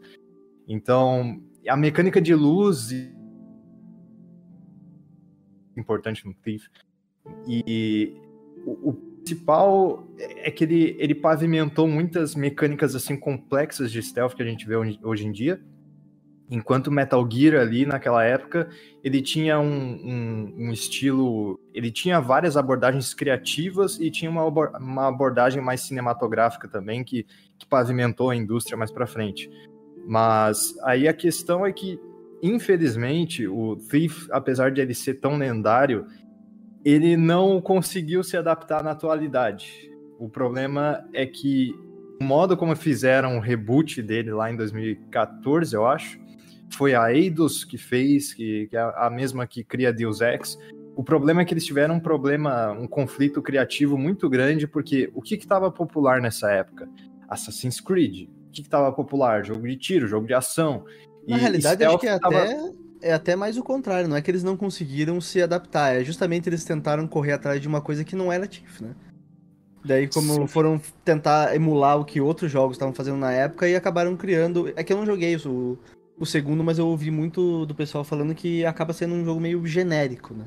Então, 0.67 1.41
a 1.69 1.77
mecânica 1.77 2.21
de 2.21 2.35
luz 2.35 2.91
importante 5.77 6.27
no 6.27 6.35
Thief. 6.35 6.67
E 7.47 8.15
o, 8.65 8.91
o 8.91 8.93
principal 8.95 10.07
é 10.19 10.51
que 10.51 10.65
ele, 10.65 10.97
ele 10.99 11.15
pavimentou 11.15 11.87
muitas 11.87 12.35
mecânicas 12.35 12.95
assim 12.95 13.17
complexas 13.17 13.93
de 13.93 14.03
stealth 14.03 14.35
que 14.35 14.43
a 14.43 14.47
gente 14.47 14.67
vê 14.67 14.77
hoje 14.77 15.27
em 15.27 15.33
dia. 15.33 15.61
Enquanto 16.51 16.91
Metal 16.91 17.29
Gear 17.31 17.61
ali 17.61 17.85
naquela 17.85 18.25
época, 18.25 18.71
ele 19.05 19.21
tinha 19.21 19.61
um, 19.61 19.67
um- 19.69 20.55
um 20.57 20.73
estilo. 20.73 21.61
Ele 21.75 21.91
tinha 21.91 22.21
várias 22.21 22.57
abordagens 22.57 23.13
criativas 23.13 24.01
e 24.01 24.11
tinha 24.11 24.31
uma, 24.31 24.45
uma 24.79 25.09
abordagem 25.09 25.63
mais 25.63 25.83
cinematográfica 25.83 26.67
também, 26.67 27.05
que, 27.05 27.27
que 27.59 27.67
pavimentou 27.67 28.31
a 28.31 28.37
indústria 28.37 28.79
mais 28.79 28.91
pra 28.91 29.07
frente. 29.07 29.51
Mas 30.09 30.75
aí 30.85 31.07
a 31.07 31.13
questão 31.13 31.67
é 31.67 31.71
que, 31.71 32.01
infelizmente, 32.43 33.47
o 33.47 33.77
Thief, 33.77 34.27
apesar 34.31 34.71
de 34.73 34.81
ele 34.81 34.95
ser 34.95 35.21
tão 35.21 35.37
lendário, 35.37 36.07
ele 36.83 37.15
não 37.15 37.61
conseguiu 37.61 38.25
se 38.25 38.35
adaptar 38.35 38.83
na 38.83 38.93
atualidade. 38.93 39.71
O 40.19 40.27
problema 40.27 41.07
é 41.13 41.27
que 41.27 41.75
o 42.19 42.25
modo 42.25 42.57
como 42.57 42.75
fizeram 42.75 43.37
o 43.37 43.41
reboot 43.41 44.01
dele 44.01 44.33
lá 44.33 44.51
em 44.51 44.57
2014, 44.57 45.77
eu 45.77 45.87
acho, 45.87 46.19
foi 46.73 46.95
a 46.95 47.13
Eidos 47.13 47.63
que 47.63 47.77
fez, 47.77 48.33
que, 48.33 48.67
que 48.69 48.77
é 48.79 48.81
a 48.81 49.11
mesma 49.11 49.47
que 49.47 49.63
cria 49.63 49.93
Deus 49.93 50.23
Ex. 50.23 50.59
O 50.97 51.05
problema 51.05 51.43
é 51.43 51.45
que 51.45 51.53
eles 51.53 51.67
tiveram 51.67 51.97
um 51.97 52.01
problema, 52.01 52.73
um 52.73 52.87
conflito 52.87 53.43
criativo 53.43 53.99
muito 53.99 54.27
grande, 54.31 54.67
porque 54.67 55.11
o 55.15 55.21
que 55.21 55.35
estava 55.35 55.71
popular 55.71 56.19
nessa 56.19 56.51
época? 56.51 56.89
Assassin's 57.29 57.79
Creed. 57.79 58.38
O 58.49 58.51
que 58.51 58.63
estava 58.63 58.91
popular? 58.93 59.45
Jogo 59.45 59.67
de 59.67 59.77
tiro, 59.77 60.07
jogo 60.07 60.27
de 60.27 60.35
ação. 60.35 60.85
Na 61.27 61.37
E 61.37 61.41
realidade, 61.41 61.85
acho 61.85 61.99
que 61.99 62.07
é 62.09 62.19
tava- 62.19 62.43
até, 62.43 62.57
é 63.03 63.13
até 63.13 63.37
mais 63.37 63.57
o 63.57 63.63
contrário, 63.63 64.09
não 64.09 64.17
é 64.17 64.23
que 64.23 64.31
eles 64.31 64.43
não 64.43 64.57
conseguiram 64.57 65.21
se 65.21 65.41
adaptar, 65.43 65.95
é 65.95 66.05
justamente 66.05 66.49
eles 66.49 66.65
tentaram 66.65 67.07
correr 67.07 67.33
atrás 67.33 67.61
de 67.61 67.69
uma 67.69 67.81
coisa 67.81 68.05
que 68.05 68.17
não 68.17 68.33
era 68.33 68.47
Tiff, 68.47 68.83
né? 68.83 68.95
Daí, 69.85 70.09
como 70.09 70.33
Sim. 70.35 70.47
foram 70.47 70.81
tentar 71.05 71.55
emular 71.55 72.01
o 72.01 72.05
que 72.05 72.21
outros 72.21 72.51
jogos 72.51 72.75
estavam 72.77 72.93
fazendo 72.95 73.17
na 73.19 73.33
época 73.33 73.69
e 73.69 73.77
acabaram 73.77 74.17
criando. 74.17 74.73
É 74.75 74.83
que 74.83 74.93
eu 74.93 74.97
não 74.97 75.07
joguei 75.07 75.35
isso, 75.35 75.51
o, 75.51 75.79
o 76.19 76.27
segundo, 76.27 76.65
mas 76.65 76.79
eu 76.79 76.87
ouvi 76.89 77.11
muito 77.11 77.65
do 77.65 77.75
pessoal 77.75 78.03
falando 78.03 78.35
que 78.35 78.65
acaba 78.65 78.93
sendo 78.93 79.15
um 79.15 79.25
jogo 79.25 79.41
meio 79.41 79.65
genérico, 79.67 80.35
né? 80.35 80.45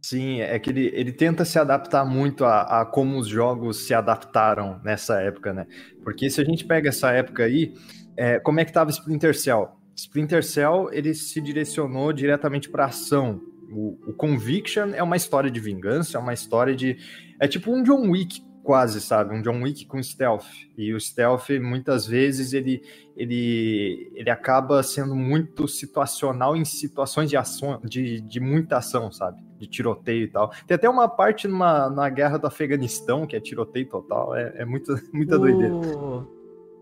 Sim, 0.00 0.40
é 0.40 0.58
que 0.58 0.70
ele, 0.70 0.90
ele 0.94 1.12
tenta 1.12 1.44
se 1.44 1.58
adaptar 1.58 2.06
muito 2.06 2.44
a, 2.44 2.80
a 2.80 2.86
como 2.86 3.18
os 3.18 3.28
jogos 3.28 3.86
se 3.86 3.92
adaptaram 3.92 4.80
nessa 4.82 5.20
época, 5.20 5.52
né? 5.52 5.66
Porque 6.02 6.30
se 6.30 6.40
a 6.40 6.44
gente 6.44 6.64
pega 6.64 6.88
essa 6.88 7.10
época 7.10 7.44
aí, 7.44 7.74
é, 8.16 8.38
como 8.40 8.60
é 8.60 8.64
que 8.64 8.72
tava 8.72 8.90
Splinter 8.90 9.36
Cell? 9.38 9.68
Splinter 9.94 10.42
Cell, 10.42 10.88
ele 10.90 11.12
se 11.12 11.38
direcionou 11.40 12.12
diretamente 12.14 12.70
para 12.70 12.86
ação. 12.86 13.42
O, 13.70 13.98
o 14.06 14.12
Conviction 14.14 14.94
é 14.94 15.02
uma 15.02 15.16
história 15.16 15.50
de 15.50 15.60
vingança, 15.60 16.16
é 16.16 16.20
uma 16.20 16.32
história 16.32 16.74
de... 16.74 16.96
É 17.38 17.46
tipo 17.46 17.70
um 17.70 17.82
John 17.82 18.10
Wick 18.10 18.42
quase, 18.62 19.02
sabe? 19.02 19.34
Um 19.34 19.42
John 19.42 19.62
Wick 19.62 19.84
com 19.84 20.02
stealth. 20.02 20.46
E 20.78 20.94
o 20.94 21.00
stealth, 21.00 21.50
muitas 21.60 22.06
vezes, 22.06 22.54
ele, 22.54 22.82
ele, 23.14 24.10
ele 24.14 24.30
acaba 24.30 24.82
sendo 24.82 25.14
muito 25.14 25.68
situacional 25.68 26.56
em 26.56 26.64
situações 26.64 27.28
de 27.28 27.36
ação, 27.36 27.80
de, 27.84 28.20
de 28.22 28.40
muita 28.40 28.78
ação, 28.78 29.12
sabe? 29.12 29.49
De 29.60 29.66
tiroteio 29.66 30.24
e 30.24 30.28
tal. 30.28 30.50
Tem 30.66 30.74
até 30.74 30.88
uma 30.88 31.06
parte 31.06 31.46
numa, 31.46 31.90
na 31.90 32.08
guerra 32.08 32.38
do 32.38 32.46
Afeganistão, 32.46 33.26
que 33.26 33.36
é 33.36 33.40
tiroteio 33.40 33.86
total. 33.86 34.34
É, 34.34 34.54
é 34.56 34.64
muito, 34.64 34.92
muita 35.12 35.36
O- 35.36 35.38
doideira. 35.38 35.74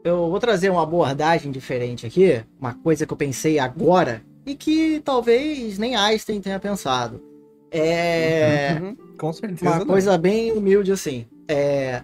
Eu 0.05 0.31
vou 0.31 0.39
trazer 0.39 0.71
uma 0.71 0.85
abordagem 0.85 1.51
diferente 1.51 2.07
aqui, 2.07 2.41
uma 2.59 2.73
coisa 2.73 3.05
que 3.05 3.13
eu 3.13 3.17
pensei 3.17 3.59
agora 3.59 4.23
e 4.47 4.55
que 4.55 5.01
talvez 5.05 5.77
nem 5.77 5.97
Einstein 5.97 6.41
tenha 6.41 6.61
pensado. 6.61 7.21
É 7.71 8.79
Uhum, 8.81 8.97
com 9.19 9.33
certeza. 9.33 9.69
uma 9.71 9.79
não. 9.81 9.87
coisa 9.87 10.17
bem 10.17 10.53
humilde 10.53 10.93
assim. 10.93 11.27
É 11.49 12.03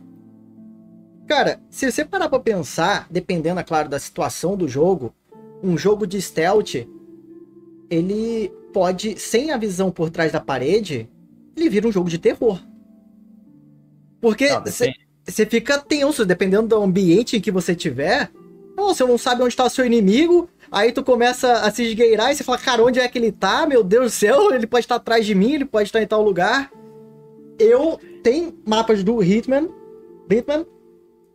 Cara, 1.29 1.59
se 1.71 1.91
você 1.91 2.05
parar 2.05 2.29
pra 2.29 2.39
pensar, 2.41 3.07
dependendo, 3.11 3.59
é 3.61 3.63
claro, 3.63 3.89
da 3.89 3.99
situação 3.99 4.57
do 4.57 4.69
jogo, 4.69 5.15
um 5.63 5.79
jogo 5.79 6.07
de 6.07 6.21
stealth, 6.21 6.75
ele 7.89 8.53
pode, 8.75 9.17
sem 9.21 9.53
a 9.53 9.57
visão 9.57 9.93
por 9.93 10.11
trás 10.11 10.33
da 10.33 10.41
parede, 10.41 11.09
ele 11.57 11.71
vira 11.71 11.87
um 11.87 11.93
jogo 11.93 12.11
de 12.11 12.19
terror. 12.19 12.61
Porque 14.21 14.49
você 15.25 15.47
fica 15.47 15.79
tenso, 15.79 16.27
dependendo 16.27 16.69
do 16.69 16.83
ambiente 16.83 17.37
em 17.37 17.41
que 17.41 17.53
você 17.53 17.75
tiver. 17.75 18.31
Você 18.77 19.05
não 19.05 19.17
sabe 19.17 19.45
onde 19.45 19.55
tá 19.55 19.65
o 19.65 19.71
seu 19.71 19.87
inimigo, 19.87 20.49
aí 20.73 20.91
tu 20.91 21.05
começa 21.05 21.53
a 21.61 21.71
se 21.71 21.85
esgueirar 21.85 22.33
e 22.33 22.35
você 22.35 22.43
fala, 22.43 22.59
cara, 22.59 22.83
onde 22.83 22.99
é 22.99 23.07
que 23.07 23.17
ele 23.17 23.31
tá? 23.31 23.65
Meu 23.65 23.85
Deus 23.85 24.07
do 24.07 24.11
céu, 24.11 24.53
ele 24.53 24.67
pode 24.67 24.85
estar 24.85 24.97
atrás 24.97 25.25
de 25.25 25.33
mim, 25.33 25.53
ele 25.53 25.65
pode 25.65 25.89
estar 25.89 26.03
em 26.03 26.07
tal 26.07 26.23
lugar. 26.23 26.73
Eu 27.57 28.01
tenho 28.25 28.59
mapas 28.67 29.05
do 29.05 29.23
Hitman, 29.23 29.69
Hitman, 30.29 30.67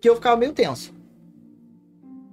que 0.01 0.09
eu 0.09 0.15
ficava 0.15 0.35
meio 0.35 0.51
tenso. 0.51 0.93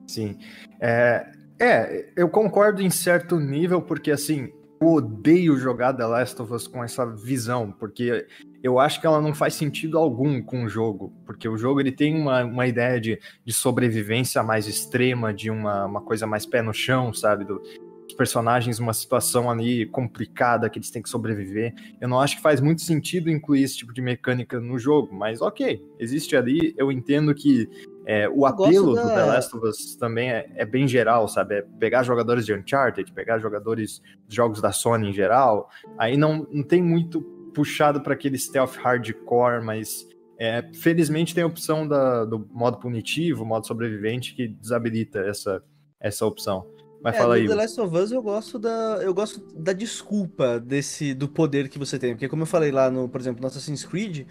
Sim. 0.08 0.36
É, 0.80 1.26
é, 1.60 2.06
eu 2.16 2.28
concordo 2.28 2.82
em 2.82 2.90
certo 2.90 3.38
nível, 3.38 3.80
porque 3.80 4.10
assim, 4.10 4.50
eu 4.80 4.88
odeio 4.88 5.56
jogar 5.58 5.92
The 5.94 6.06
Last 6.06 6.40
of 6.40 6.52
Us 6.52 6.66
com 6.66 6.84
essa 6.84 7.06
visão, 7.06 7.72
porque 7.72 8.26
eu 8.62 8.78
acho 8.78 9.00
que 9.00 9.06
ela 9.06 9.20
não 9.20 9.34
faz 9.34 9.54
sentido 9.54 9.98
algum 9.98 10.42
com 10.42 10.64
o 10.64 10.68
jogo, 10.68 11.12
porque 11.24 11.48
o 11.48 11.56
jogo 11.56 11.80
ele 11.80 11.92
tem 11.92 12.14
uma, 12.14 12.44
uma 12.44 12.66
ideia 12.66 13.00
de, 13.00 13.18
de 13.44 13.52
sobrevivência 13.52 14.42
mais 14.42 14.66
extrema, 14.66 15.32
de 15.32 15.50
uma, 15.50 15.86
uma 15.86 16.00
coisa 16.00 16.26
mais 16.26 16.44
pé 16.44 16.62
no 16.62 16.74
chão, 16.74 17.12
sabe? 17.12 17.44
Do, 17.44 17.62
dos 18.06 18.14
personagens 18.16 18.78
numa 18.78 18.92
situação 18.92 19.50
ali 19.50 19.86
complicada 19.86 20.70
que 20.70 20.78
eles 20.78 20.90
têm 20.90 21.02
que 21.02 21.08
sobreviver. 21.08 21.74
Eu 22.00 22.08
não 22.08 22.20
acho 22.20 22.36
que 22.36 22.42
faz 22.42 22.60
muito 22.60 22.82
sentido 22.82 23.30
incluir 23.30 23.62
esse 23.62 23.78
tipo 23.78 23.92
de 23.92 24.00
mecânica 24.00 24.60
no 24.60 24.78
jogo, 24.78 25.14
mas 25.14 25.40
ok, 25.40 25.82
existe 25.98 26.36
ali, 26.36 26.74
eu 26.76 26.92
entendo 26.92 27.34
que 27.34 27.68
é, 28.06 28.28
o 28.28 28.46
apelo 28.46 28.94
da- 28.94 29.02
do 29.02 29.08
The 29.08 29.24
Last 29.26 29.56
of 29.56 29.66
Us 29.66 29.96
também 29.96 30.30
é, 30.30 30.48
é 30.54 30.64
bem 30.64 30.86
geral, 30.86 31.26
sabe? 31.26 31.56
É 31.56 31.62
pegar 31.62 32.04
jogadores 32.04 32.46
de 32.46 32.54
Uncharted, 32.54 33.12
pegar 33.12 33.38
jogadores 33.40 34.00
de 34.28 34.36
jogos 34.36 34.60
da 34.60 34.70
Sony 34.70 35.08
em 35.10 35.12
geral. 35.12 35.68
Aí 35.98 36.16
não, 36.16 36.46
não 36.50 36.62
tem 36.62 36.80
muito 36.82 37.20
puxado 37.52 38.00
para 38.00 38.14
aquele 38.14 38.38
stealth 38.38 38.76
hardcore, 38.76 39.64
mas 39.64 40.06
é, 40.38 40.62
felizmente 40.74 41.34
tem 41.34 41.42
a 41.42 41.46
opção 41.46 41.88
da- 41.88 42.24
do 42.24 42.46
modo 42.52 42.78
punitivo, 42.78 43.44
modo 43.44 43.66
sobrevivente, 43.66 44.34
que 44.34 44.46
desabilita 44.48 45.18
essa, 45.20 45.62
essa 45.98 46.24
opção. 46.26 46.66
Mas 47.02 47.14
É, 47.14 47.18
fala 47.18 47.34
aí. 47.36 47.46
The. 47.48 47.54
Last 47.54 47.80
of 47.80 47.96
Us 47.96 48.12
eu 48.12 48.22
gosto 48.22 48.58
da 48.58 48.98
eu 49.02 49.12
gosto 49.14 49.40
da 49.54 49.72
desculpa 49.72 50.58
desse 50.60 51.14
do 51.14 51.28
poder 51.28 51.68
que 51.68 51.78
você 51.78 51.98
tem, 51.98 52.12
porque 52.14 52.28
como 52.28 52.42
eu 52.42 52.46
falei 52.46 52.70
lá 52.70 52.90
no, 52.90 53.08
por 53.08 53.20
exemplo, 53.20 53.40
no 53.40 53.46
Assassin's 53.46 53.84
Creed, 53.84 54.26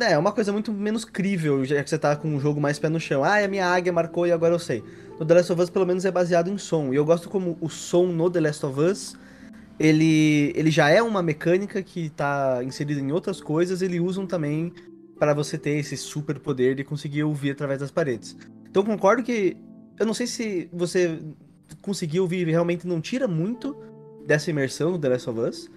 é 0.00 0.18
uma 0.18 0.32
coisa 0.32 0.52
muito 0.52 0.72
menos 0.72 1.04
crível, 1.04 1.64
já 1.64 1.82
que 1.82 1.88
você 1.88 1.98
tá 1.98 2.16
com 2.16 2.28
um 2.28 2.40
jogo 2.40 2.60
mais 2.60 2.78
pé 2.78 2.88
no 2.88 3.00
chão. 3.00 3.22
Ah, 3.22 3.44
a 3.44 3.48
minha 3.48 3.66
águia 3.66 3.92
marcou 3.92 4.26
e 4.26 4.32
agora 4.32 4.54
eu 4.54 4.58
sei. 4.58 4.82
No 5.18 5.24
The 5.24 5.34
Last 5.34 5.52
of 5.52 5.62
Us 5.62 5.70
pelo 5.70 5.86
menos 5.86 6.04
é 6.04 6.10
baseado 6.10 6.50
em 6.50 6.58
som, 6.58 6.92
e 6.92 6.96
eu 6.96 7.04
gosto 7.04 7.28
como 7.28 7.56
o 7.60 7.68
som 7.68 8.06
no 8.06 8.30
The 8.30 8.40
Last 8.40 8.66
of 8.66 8.80
Us 8.80 9.16
ele, 9.78 10.52
ele 10.54 10.70
já 10.70 10.88
é 10.88 11.02
uma 11.02 11.22
mecânica 11.22 11.82
que 11.82 12.08
tá 12.10 12.60
inserida 12.64 13.00
em 13.00 13.12
outras 13.12 13.40
coisas, 13.40 13.82
eles 13.82 14.00
usam 14.00 14.26
também 14.26 14.72
para 15.18 15.34
você 15.34 15.58
ter 15.58 15.78
esse 15.78 15.96
super 15.96 16.38
poder 16.38 16.74
de 16.74 16.84
conseguir 16.84 17.24
ouvir 17.24 17.50
através 17.50 17.80
das 17.80 17.90
paredes. 17.90 18.36
Então 18.68 18.82
concordo 18.82 19.22
que 19.22 19.56
eu 19.98 20.06
não 20.06 20.14
sei 20.14 20.26
se 20.26 20.68
você 20.72 21.18
conseguir 21.80 22.20
ouvir 22.20 22.46
realmente 22.46 22.86
não 22.86 23.00
tira 23.00 23.26
muito 23.26 23.76
dessa 24.26 24.50
imersão 24.50 24.92
no 24.92 24.98
The 24.98 25.08
Last 25.10 25.30
of 25.30 25.40
Us. 25.40 25.70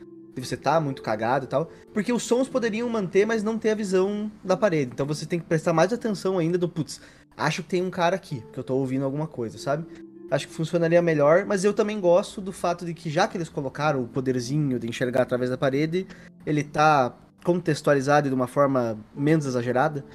Você 0.46 0.58
tá 0.58 0.80
muito 0.80 1.02
cagado 1.02 1.46
e 1.46 1.48
tal. 1.48 1.70
Porque 1.94 2.12
os 2.14 2.24
sons 2.24 2.48
poderiam 2.48 2.88
manter, 2.90 3.26
mas 3.26 3.44
não 3.44 3.58
ter 3.58 3.72
a 3.72 3.76
visão 3.76 4.32
da 4.44 4.56
parede. 4.58 4.92
Então 4.94 5.06
você 5.06 5.26
tem 5.26 5.40
que 5.40 5.46
prestar 5.46 5.74
mais 5.74 5.92
atenção 5.94 6.38
ainda 6.38 6.58
do 6.58 6.68
putz, 6.70 7.02
acho 7.38 7.62
que 7.64 7.70
tem 7.70 7.82
um 7.84 7.90
cara 7.90 8.16
aqui, 8.16 8.44
que 8.54 8.60
eu 8.60 8.64
tô 8.64 8.76
ouvindo 8.76 9.06
alguma 9.06 9.28
coisa, 9.28 9.58
sabe? 9.58 9.86
Acho 10.32 10.48
que 10.48 10.54
funcionaria 10.54 11.02
melhor, 11.02 11.46
mas 11.46 11.64
eu 11.64 11.74
também 11.74 12.00
gosto 12.00 12.40
do 12.40 12.52
fato 12.54 12.86
de 12.86 12.94
que 12.94 13.10
já 13.10 13.28
que 13.28 13.36
eles 13.38 13.50
colocaram 13.50 14.04
o 14.04 14.08
poderzinho 14.08 14.78
de 14.78 14.88
enxergar 14.88 15.24
através 15.24 15.50
da 15.50 15.58
parede, 15.58 16.06
ele 16.46 16.64
tá 16.64 17.14
contextualizado 17.44 18.30
de 18.30 18.36
uma 18.36 18.46
forma 18.48 18.98
menos 19.16 19.46
exagerada. 19.48 20.06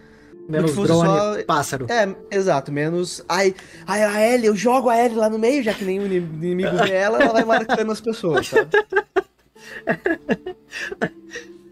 Menos 0.48 0.72
drone, 0.74 0.88
só- 1.08 1.42
pássaro. 1.46 1.86
É, 1.90 2.14
exato, 2.30 2.70
menos. 2.70 3.24
Ai, 3.28 3.54
ai, 3.86 4.02
a 4.04 4.20
Ellie, 4.34 4.46
eu 4.46 4.54
jogo 4.54 4.88
a 4.90 4.96
Ellie 5.02 5.16
lá 5.16 5.28
no 5.30 5.38
meio, 5.38 5.62
já 5.62 5.72
que 5.74 5.84
nenhum 5.84 6.04
ini- 6.04 6.16
inimigo 6.16 6.76
vê 6.84 6.92
ela, 6.92 7.18
ela 7.20 7.32
vai 7.32 7.44
marcando 7.44 7.90
as 7.90 8.00
pessoas, 8.00 8.46
sabe? 8.46 8.68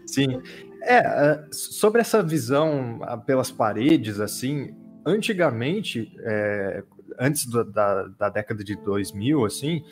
Sim. 0.05 0.41
É, 0.81 0.97
é, 0.97 1.45
sobre 1.51 2.01
essa 2.01 2.21
visão 2.21 2.99
pelas 3.25 3.49
paredes, 3.49 4.19
assim, 4.19 4.75
antigamente, 5.05 6.11
é, 6.19 6.83
antes 7.19 7.45
do- 7.45 7.63
da, 7.63 8.03
da 8.19 8.29
década 8.29 8.63
de 8.63 8.75
2000, 8.75 9.45
assim, 9.45 9.83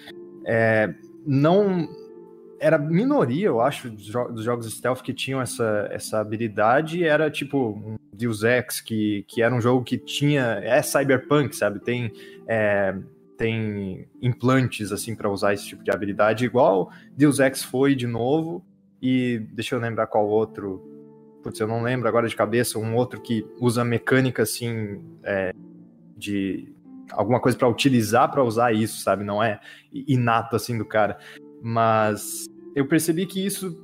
é, 0.46 0.94
não 1.26 1.88
era 2.60 2.78
minoria, 2.78 3.48
eu 3.48 3.60
acho, 3.62 3.90
dos 3.90 4.44
jogos 4.44 4.72
stealth 4.72 5.02
que 5.02 5.14
tinham 5.14 5.42
essa, 5.42 5.88
essa 5.92 6.20
habilidade. 6.20 7.04
Era 7.04 7.32
tipo 7.32 7.70
um 7.72 7.96
Deus 8.14 8.44
Ex, 8.44 8.80
que, 8.82 9.26
que 9.28 9.42
era 9.42 9.54
um 9.56 9.60
jogo 9.62 9.84
que 9.84 9.98
tinha. 9.98 10.60
É 10.62 10.80
cyberpunk, 10.84 11.56
sabe? 11.56 11.80
Tem. 11.80 12.12
é, 12.48 12.96
tem 13.42 14.08
implantes 14.22 14.92
assim 14.92 15.16
para 15.16 15.28
usar 15.28 15.56
esse 15.56 15.66
tipo 15.66 15.84
de 15.84 15.90
habilidade, 15.90 16.46
igual 16.46 16.92
Deus 17.18 17.40
Ex 17.40 17.64
foi 17.64 17.96
de 17.96 18.06
novo, 18.06 18.64
e 19.02 19.40
deixa 19.52 19.74
eu 19.74 19.80
lembrar 19.80 20.06
qual 20.06 20.28
outro. 20.28 20.88
Putz, 21.42 21.60
eu 21.60 21.68
não 21.68 21.82
lembro 21.82 22.08
agora 22.08 22.28
de 22.28 22.36
cabeça, 22.36 22.78
um 22.78 22.96
outro 22.96 23.20
que 23.20 23.44
usa 23.60 23.84
mecânica 23.84 24.44
assim 24.44 25.04
é, 25.24 25.52
de 26.16 26.72
alguma 27.12 27.40
coisa 27.40 27.58
para 27.58 27.68
utilizar 27.68 28.30
para 28.30 28.44
usar 28.44 28.74
isso, 28.74 29.02
sabe? 29.02 29.24
Não 29.24 29.42
é 29.42 29.60
inato 29.92 30.56
assim 30.56 30.78
do 30.78 30.86
cara. 30.86 31.18
Mas 31.64 32.46
eu 32.76 32.88
percebi 32.88 33.26
que 33.26 33.44
isso 33.44 33.76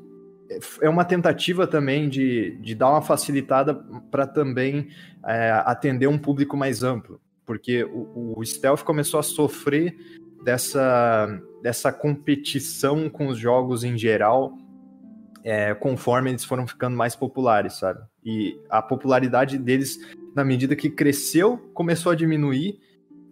é 0.83 0.87
uma 0.87 1.03
tentativa 1.03 1.65
também 1.65 2.07
de, 2.07 2.57
de 2.61 2.75
dar 2.75 2.91
uma 2.91 3.01
facilitada 3.01 3.73
para 4.11 4.27
também 4.27 4.89
é, 5.25 5.49
atender 5.65 6.05
um 6.05 6.17
público 6.19 6.55
mais 6.55 6.83
amplo, 6.83 7.19
porque 7.47 7.85
o, 7.85 8.37
o 8.37 8.45
stealth 8.45 8.83
começou 8.83 9.19
a 9.19 9.23
sofrer 9.23 9.97
dessa, 10.43 11.41
dessa 11.63 11.91
competição 11.91 13.09
com 13.09 13.27
os 13.27 13.39
jogos 13.39 13.85
em 13.85 13.97
geral, 13.97 14.55
é, 15.43 15.73
conforme 15.73 16.29
eles 16.29 16.43
foram 16.43 16.67
ficando 16.67 16.95
mais 16.95 17.15
populares, 17.15 17.73
sabe? 17.75 18.01
E 18.23 18.59
a 18.69 18.81
popularidade 18.81 19.57
deles, 19.57 19.97
na 20.35 20.43
medida 20.43 20.75
que 20.75 20.89
cresceu, 20.89 21.57
começou 21.73 22.11
a 22.11 22.15
diminuir, 22.15 22.77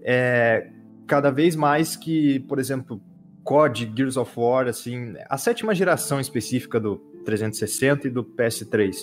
é, 0.01 0.71
cada 1.05 1.29
vez 1.29 1.55
mais 1.55 1.97
que, 1.97 2.39
por 2.41 2.57
exemplo, 2.57 3.01
COD, 3.43 3.91
Gears 3.95 4.15
of 4.15 4.31
War, 4.39 4.67
assim, 4.67 5.13
a 5.29 5.37
sétima 5.37 5.75
geração 5.75 6.21
específica 6.21 6.79
do 6.79 6.95
360 7.25 8.07
e 8.07 8.09
do 8.09 8.23
PS3 8.23 8.95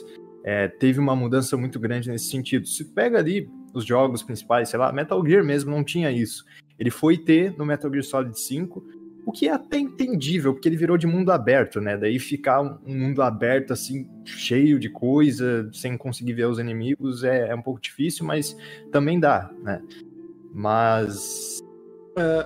é, 0.42 0.68
teve 0.68 0.98
uma 0.98 1.14
mudança 1.14 1.56
muito 1.56 1.78
grande 1.78 2.08
nesse 2.08 2.30
sentido. 2.30 2.66
Se 2.66 2.84
pega 2.84 3.18
ali 3.18 3.48
os 3.72 3.84
jogos 3.84 4.22
principais, 4.22 4.68
sei 4.68 4.78
lá, 4.78 4.92
Metal 4.92 5.24
Gear 5.26 5.44
mesmo 5.44 5.70
não 5.70 5.82
tinha 5.84 6.10
isso. 6.10 6.44
Ele 6.78 6.90
foi 6.90 7.16
ter 7.16 7.56
no 7.56 7.64
Metal 7.64 7.90
Gear 7.90 8.02
Solid 8.04 8.38
5, 8.38 8.84
o 9.24 9.30
que 9.30 9.46
é 9.46 9.52
até 9.52 9.78
entendível, 9.78 10.52
porque 10.52 10.68
ele 10.68 10.76
virou 10.76 10.98
de 10.98 11.06
mundo 11.06 11.30
aberto, 11.30 11.80
né? 11.80 11.96
Daí 11.96 12.18
ficar 12.18 12.60
um 12.60 12.78
mundo 12.84 13.22
aberto, 13.22 13.72
assim, 13.72 14.08
cheio 14.24 14.78
de 14.78 14.88
coisa, 14.88 15.70
sem 15.72 15.96
conseguir 15.96 16.32
ver 16.32 16.46
os 16.46 16.58
inimigos, 16.58 17.22
é, 17.22 17.48
é 17.48 17.54
um 17.54 17.62
pouco 17.62 17.80
difícil, 17.80 18.26
mas 18.26 18.56
também 18.90 19.20
dá, 19.20 19.50
né? 19.62 19.80
Mas. 20.52 21.60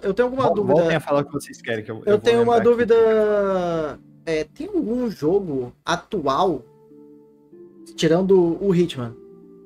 Eu 0.03 0.15
tenho 0.15 0.29
alguma 0.29 0.45
Vol- 0.45 0.55
dúvida. 0.55 0.75
Voltem 0.75 0.97
a 0.97 1.01
falar 1.01 1.23
o 1.23 1.25
que 1.25 1.33
vocês 1.33 1.61
querem. 1.61 1.85
Que 1.85 1.91
eu, 1.91 1.97
Eu, 2.07 2.13
vou 2.13 2.19
tenho 2.19 2.43
uma 2.43 2.61
dúvida 2.61 2.95
é, 4.27 4.45
tem 4.45 4.67
algum 4.69 5.11
jogo 5.11 5.73
atual, 5.85 6.65
tirando 7.97 8.63
o 8.63 8.75
Hitman, 8.75 9.17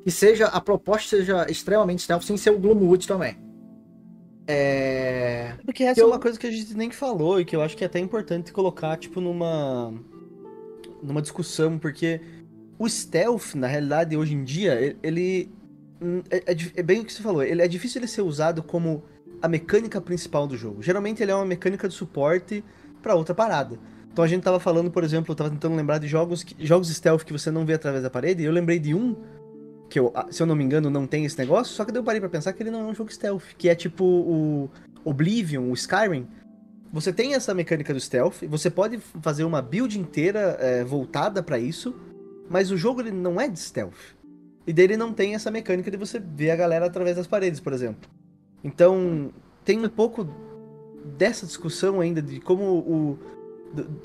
que 0.05 0.11
seja 0.11 0.47
a 0.47 0.61
proposta 0.61 1.17
seja 1.17 1.47
extremamente 1.51 2.03
stealth, 2.03 2.23
sem 2.23 2.37
ser 2.37 2.51
o 2.51 2.59
Gloomwood 2.59 3.07
também. 3.07 3.37
É... 4.47 5.55
Porque 5.65 5.85
essa 5.85 6.01
Eu- 6.01 6.07
é 6.07 6.11
uma 6.11 6.19
coisa 6.19 6.39
que 6.39 6.47
a 6.47 6.51
gente 6.51 6.75
nem 6.75 6.91
falou 6.91 7.41
e 7.41 7.45
que 7.45 7.55
eu 7.55 7.63
acho 7.63 7.77
que 7.77 7.85
é 7.85 7.87
até 7.87 7.99
importante 7.99 8.53
colocar, 8.53 8.97
tipo, 8.97 9.21
numa. 9.21 9.93
numa 11.03 11.23
discussão, 11.23 11.79
porque 11.79 12.21
o 12.79 12.89
stealth, 12.89 13.55
na 13.55 13.67
realidade, 13.67 14.17
hoje 14.17 14.35
em 14.35 14.43
dia, 14.45 14.97
ele- 15.03 15.51
hum, 16.01 16.23
É, 16.31 16.53
é 16.53 16.57
é 16.77 16.83
bem 16.83 17.01
o 17.01 17.05
que 17.05 17.13
você 17.13 17.23
falou, 17.23 17.43
ele 17.43 17.63
é 17.63 17.69
difícil 17.69 18.01
ele 18.01 18.09
ser 18.09 18.23
usado 18.23 18.63
como 18.63 19.03
a 19.43 19.49
mecânica 19.49 20.01
principal 20.01 20.47
do 20.47 20.57
jogo. 20.57 20.83
Geralmente 20.83 21.23
ele 21.23 21.31
é 21.31 21.35
uma 21.35 21.47
mecânica 21.47 21.89
de 21.89 21.95
suporte 21.95 22.65
pra 23.03 23.15
outra 23.15 23.35
parada. 23.35 23.79
Então 24.13 24.25
a 24.25 24.29
gente 24.29 24.43
tava 24.43 24.59
falando, 24.59 24.91
por 24.91 25.05
exemplo, 25.05 25.31
eu 25.33 25.37
tava 25.37 25.51
tentando 25.51 25.77
lembrar 25.77 25.99
de 25.99 26.09
jogos, 26.09 26.43
que- 26.43 26.67
jogos 26.67 26.89
stealth 26.91 27.23
que 27.23 27.33
você 27.33 27.51
não 27.51 27.65
vê 27.65 27.75
através 27.75 28.03
da 28.03 28.11
parede, 28.11 28.43
e 28.43 28.47
eu 28.47 28.53
lembrei 28.53 28.79
de 28.79 28.93
um 28.95 29.15
que 29.91 29.99
eu, 29.99 30.13
ah, 30.15 30.29
se 30.31 30.41
eu 30.41 30.47
não 30.47 30.55
me 30.57 30.65
engano, 30.65 30.89
não 30.89 31.07
tem 31.07 31.25
esse 31.25 31.37
negócio, 31.37 31.75
só 31.75 31.85
que 31.85 31.97
eu 31.97 32.05
parei 32.05 32.21
pra 32.21 32.31
pensar 32.31 32.53
que 32.53 32.63
ele 32.63 32.71
não 32.71 32.81
é 32.81 32.85
um 32.85 32.95
jogo 32.95 33.13
stealth, 33.13 33.43
que 33.59 33.69
é 33.69 33.75
tipo 33.75 34.05
o 34.05 34.71
Oblivion, 35.05 35.69
o 35.69 35.75
Skyrim. 35.75 36.27
Você 36.93 37.13
tem 37.13 37.35
essa 37.35 37.53
mecânica 37.53 37.93
do 37.93 38.01
stealth, 38.01 38.43
você 38.49 38.71
pode 38.71 38.99
fazer 39.21 39.45
uma 39.45 39.61
build 39.61 39.99
inteira 39.99 40.57
é, 40.61 40.85
voltada 40.85 41.43
pra 41.43 41.59
isso, 41.59 41.95
mas 42.49 42.71
o 42.71 42.77
jogo 42.77 43.01
ele 43.01 43.11
não 43.11 43.41
é 43.41 43.49
de 43.49 43.59
stealth. 43.59 44.17
E 44.67 44.73
dele 44.73 44.97
não 44.97 45.13
tem 45.13 45.35
essa 45.35 45.51
mecânica 45.51 45.91
de 45.91 45.97
você 45.97 46.19
ver 46.19 46.53
a 46.53 46.57
galera 46.57 46.87
através 46.87 47.17
das 47.17 47.27
paredes, 47.27 47.61
por 47.61 47.73
exemplo. 47.73 48.09
Então, 48.63 49.33
tem 49.65 49.79
um 49.85 49.89
pouco 49.89 50.29
dessa 51.17 51.47
discussão 51.47 52.01
ainda 52.01 52.21
de 52.21 52.41
como 52.41 52.65
o, 52.65 53.19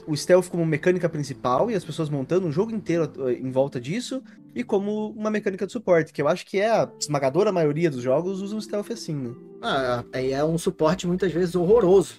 o 0.08 0.16
stealth 0.16 0.48
como 0.50 0.66
mecânica 0.66 1.10
principal 1.10 1.70
e 1.72 1.76
as 1.76 1.84
pessoas 1.84 2.10
montando 2.10 2.48
um 2.48 2.52
jogo 2.52 2.72
inteiro 2.74 3.12
eh, 3.28 3.34
em 3.34 3.52
volta 3.52 3.80
disso 3.80 4.22
e 4.56 4.64
como 4.64 5.10
uma 5.12 5.30
mecânica 5.32 5.66
de 5.66 5.72
suporte, 5.74 6.14
que 6.14 6.22
eu 6.22 6.28
acho 6.28 6.46
que 6.46 6.60
é 6.60 6.70
a 6.70 6.90
esmagadora 7.00 7.52
maioria 7.52 7.90
dos 7.90 8.02
jogos 8.02 8.42
usam 8.42 8.62
stealth 8.62 8.92
assim, 8.92 9.16
né? 9.16 9.32
Ah, 9.62 10.04
aí 10.14 10.32
é 10.32 10.44
um 10.44 10.58
suporte 10.58 11.08
muitas 11.08 11.32
vezes 11.32 11.56
horroroso. 11.56 12.16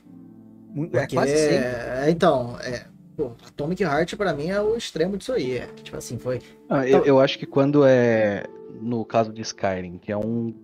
Mu- 0.75 0.91
É 0.93 1.07
quase 1.07 1.37
sempre. 1.37 2.05
é, 2.05 2.11
então, 2.11 2.59
é, 2.61 2.85
pô, 3.17 3.31
Atomic 3.47 3.83
Heart 3.83 4.17
pra 4.17 4.35
mim 4.35 4.49
é 4.49 4.61
o 4.61 4.77
extremo 4.77 5.17
disso 5.17 5.33
aí. 5.33 5.59
É, 5.59 5.67
tipo 5.83 5.97
assim, 5.97 6.19
foi. 6.19 6.41
Ah, 6.69 6.87
eu, 6.87 7.05
eu 7.05 7.21
acho 7.21 7.39
que 7.39 7.47
quando 7.47 7.85
é 7.87 8.45
no 8.83 9.05
caso 9.05 9.33
de 9.33 9.41
Skyrim, 9.41 9.99
que 9.99 10.13
é 10.13 10.17
um, 10.17 10.55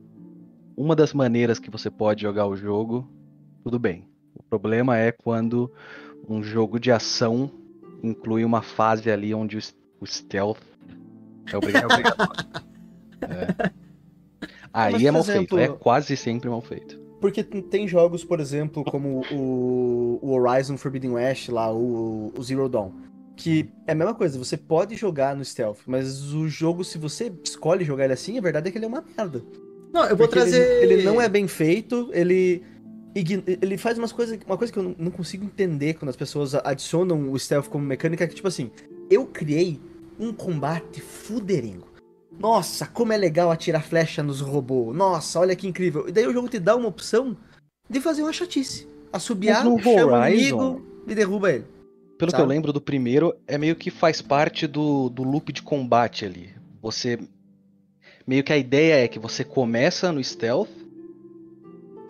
uma 0.77 0.95
das 0.95 1.15
maneiras 1.15 1.59
que 1.59 1.71
você 1.71 1.91
pode 1.91 2.23
jogar 2.23 2.47
o 2.47 2.57
jogo, 2.57 3.09
tudo 3.65 3.79
bem. 3.79 4.07
O 4.35 4.43
problema 4.51 4.99
é 4.99 5.13
quando 5.13 5.71
um 6.29 6.43
jogo 6.43 6.79
de 6.79 6.91
ação 6.91 7.51
inclui 8.03 8.45
uma 8.45 8.63
fase 8.63 9.11
ali 9.11 9.33
onde 9.35 9.57
o, 10.01 10.07
stealth 10.07 10.59
é 11.53 11.57
obrigatório. 11.57 12.05
É. 13.23 13.71
Aí 14.73 14.93
Mas, 14.95 15.05
é 15.05 15.11
mal 15.11 15.21
exemplo- 15.21 15.59
feito, 15.59 15.59
é 15.59 15.69
quase 15.69 16.17
sempre 16.17 16.49
mal 16.49 16.61
feito. 16.63 16.99
Porque 17.21 17.45
tem 17.45 17.87
jogos, 17.87 18.25
por 18.25 18.41
exemplo, 18.41 18.83
como 18.83 19.23
o, 19.31 20.19
o 20.21 20.33
Horizon 20.33 20.77
Forbidden 20.77 21.13
West 21.13 21.51
lá, 21.51 21.73
o, 21.73 22.33
o 22.37 22.43
Zero 22.43 22.69
Dawn, 22.69 22.91
que 23.37 23.71
é 23.87 23.93
a 23.93 23.95
mesma 23.95 24.15
coisa, 24.15 24.37
você 24.39 24.57
pode 24.57 24.97
jogar 24.97 25.37
no 25.37 25.45
stealth, 25.45 25.79
mas 25.87 26.33
o 26.35 26.49
jogo, 26.49 26.83
se 26.83 26.99
você 26.99 27.31
escolhe 27.45 27.85
jogar 27.85 28.05
ele 28.05 28.15
assim, 28.15 28.39
a 28.39 28.41
verdade 28.41 28.69
é 28.69 28.73
que 28.73 28.79
ele 28.79 28.87
é 28.87 28.89
uma 28.89 29.05
merda. 29.17 29.43
Não, 29.93 30.03
eu 30.05 30.17
vou 30.17 30.27
Porque 30.27 30.39
ele- 30.41 30.51
trazer. 30.51 30.83
Ele, 30.83 31.03
não 31.05 31.21
é 31.21 31.29
bem 31.29 31.47
feito, 31.47 32.11
ele. 32.13 32.63
Ele 33.15 33.77
faz 33.77 33.99
umas 33.99 34.13
coisas. 34.13 34.39
Uma 34.47 34.57
coisa 34.57 34.73
que 34.73 34.79
eu 34.79 34.95
não- 34.99 35.11
consigo 35.11 35.45
entender 35.45 35.95
quando 35.95 36.09
as 36.09 36.17
pessoas 36.17 36.55
adicionam 36.55 37.31
o 37.31 37.39
stealth 37.39 37.69
como 37.69 37.85
mecânica, 37.85 38.27
que, 38.27 38.35
tipo 38.35 38.49
assim, 38.49 38.71
eu 39.11 39.27
criei 39.27 39.81
um 40.19 40.33
combate 40.33 41.01
fuderengo. 41.01 41.89
Nossa, 42.39 42.87
como 42.87 43.13
é 43.13 43.17
legal 43.17 43.51
atirar 43.51 43.83
flecha 43.85 44.23
nos 44.23 44.41
robôs. 44.41 44.97
Nossa, 44.97 45.39
olha 45.41 45.55
que 45.55 45.67
incrível. 45.67 46.09
E 46.09 46.13
daí 46.13 46.27
o 46.27 46.33
jogo 46.33 46.49
te 46.49 46.59
dá 46.59 46.75
uma 46.75 46.89
opção 46.89 47.37
de 47.89 48.01
fazer 48.01 48.23
uma 48.23 48.33
chatice. 48.33 48.89
Assobiar, 49.13 49.63
no 49.65 49.79
chama 49.79 50.31
inimigo 50.31 50.83
e 51.07 51.15
derruba 51.15 51.53
ele. 51.53 51.67
Pelo 52.17 52.31
que 52.31 52.39
Sabe? 52.39 52.45
eu 52.45 52.49
lembro 52.49 52.73
do 52.73 52.81
primeiro, 52.81 53.35
é 53.47 53.59
meio 53.59 53.77
que 53.77 53.91
faz 53.91 54.23
parte 54.23 54.67
do, 54.67 55.11
do 55.11 55.23
loop 55.23 55.53
de 55.53 55.63
combate 55.63 56.25
ali. 56.25 56.55
Você. 56.81 57.19
Meio 58.27 58.43
que 58.45 58.53
a 58.53 58.57
ideia 58.57 59.05
é 59.05 59.09
que 59.09 59.19
você 59.19 59.45
começa 59.45 60.11
no 60.13 60.23
stealth 60.23 60.71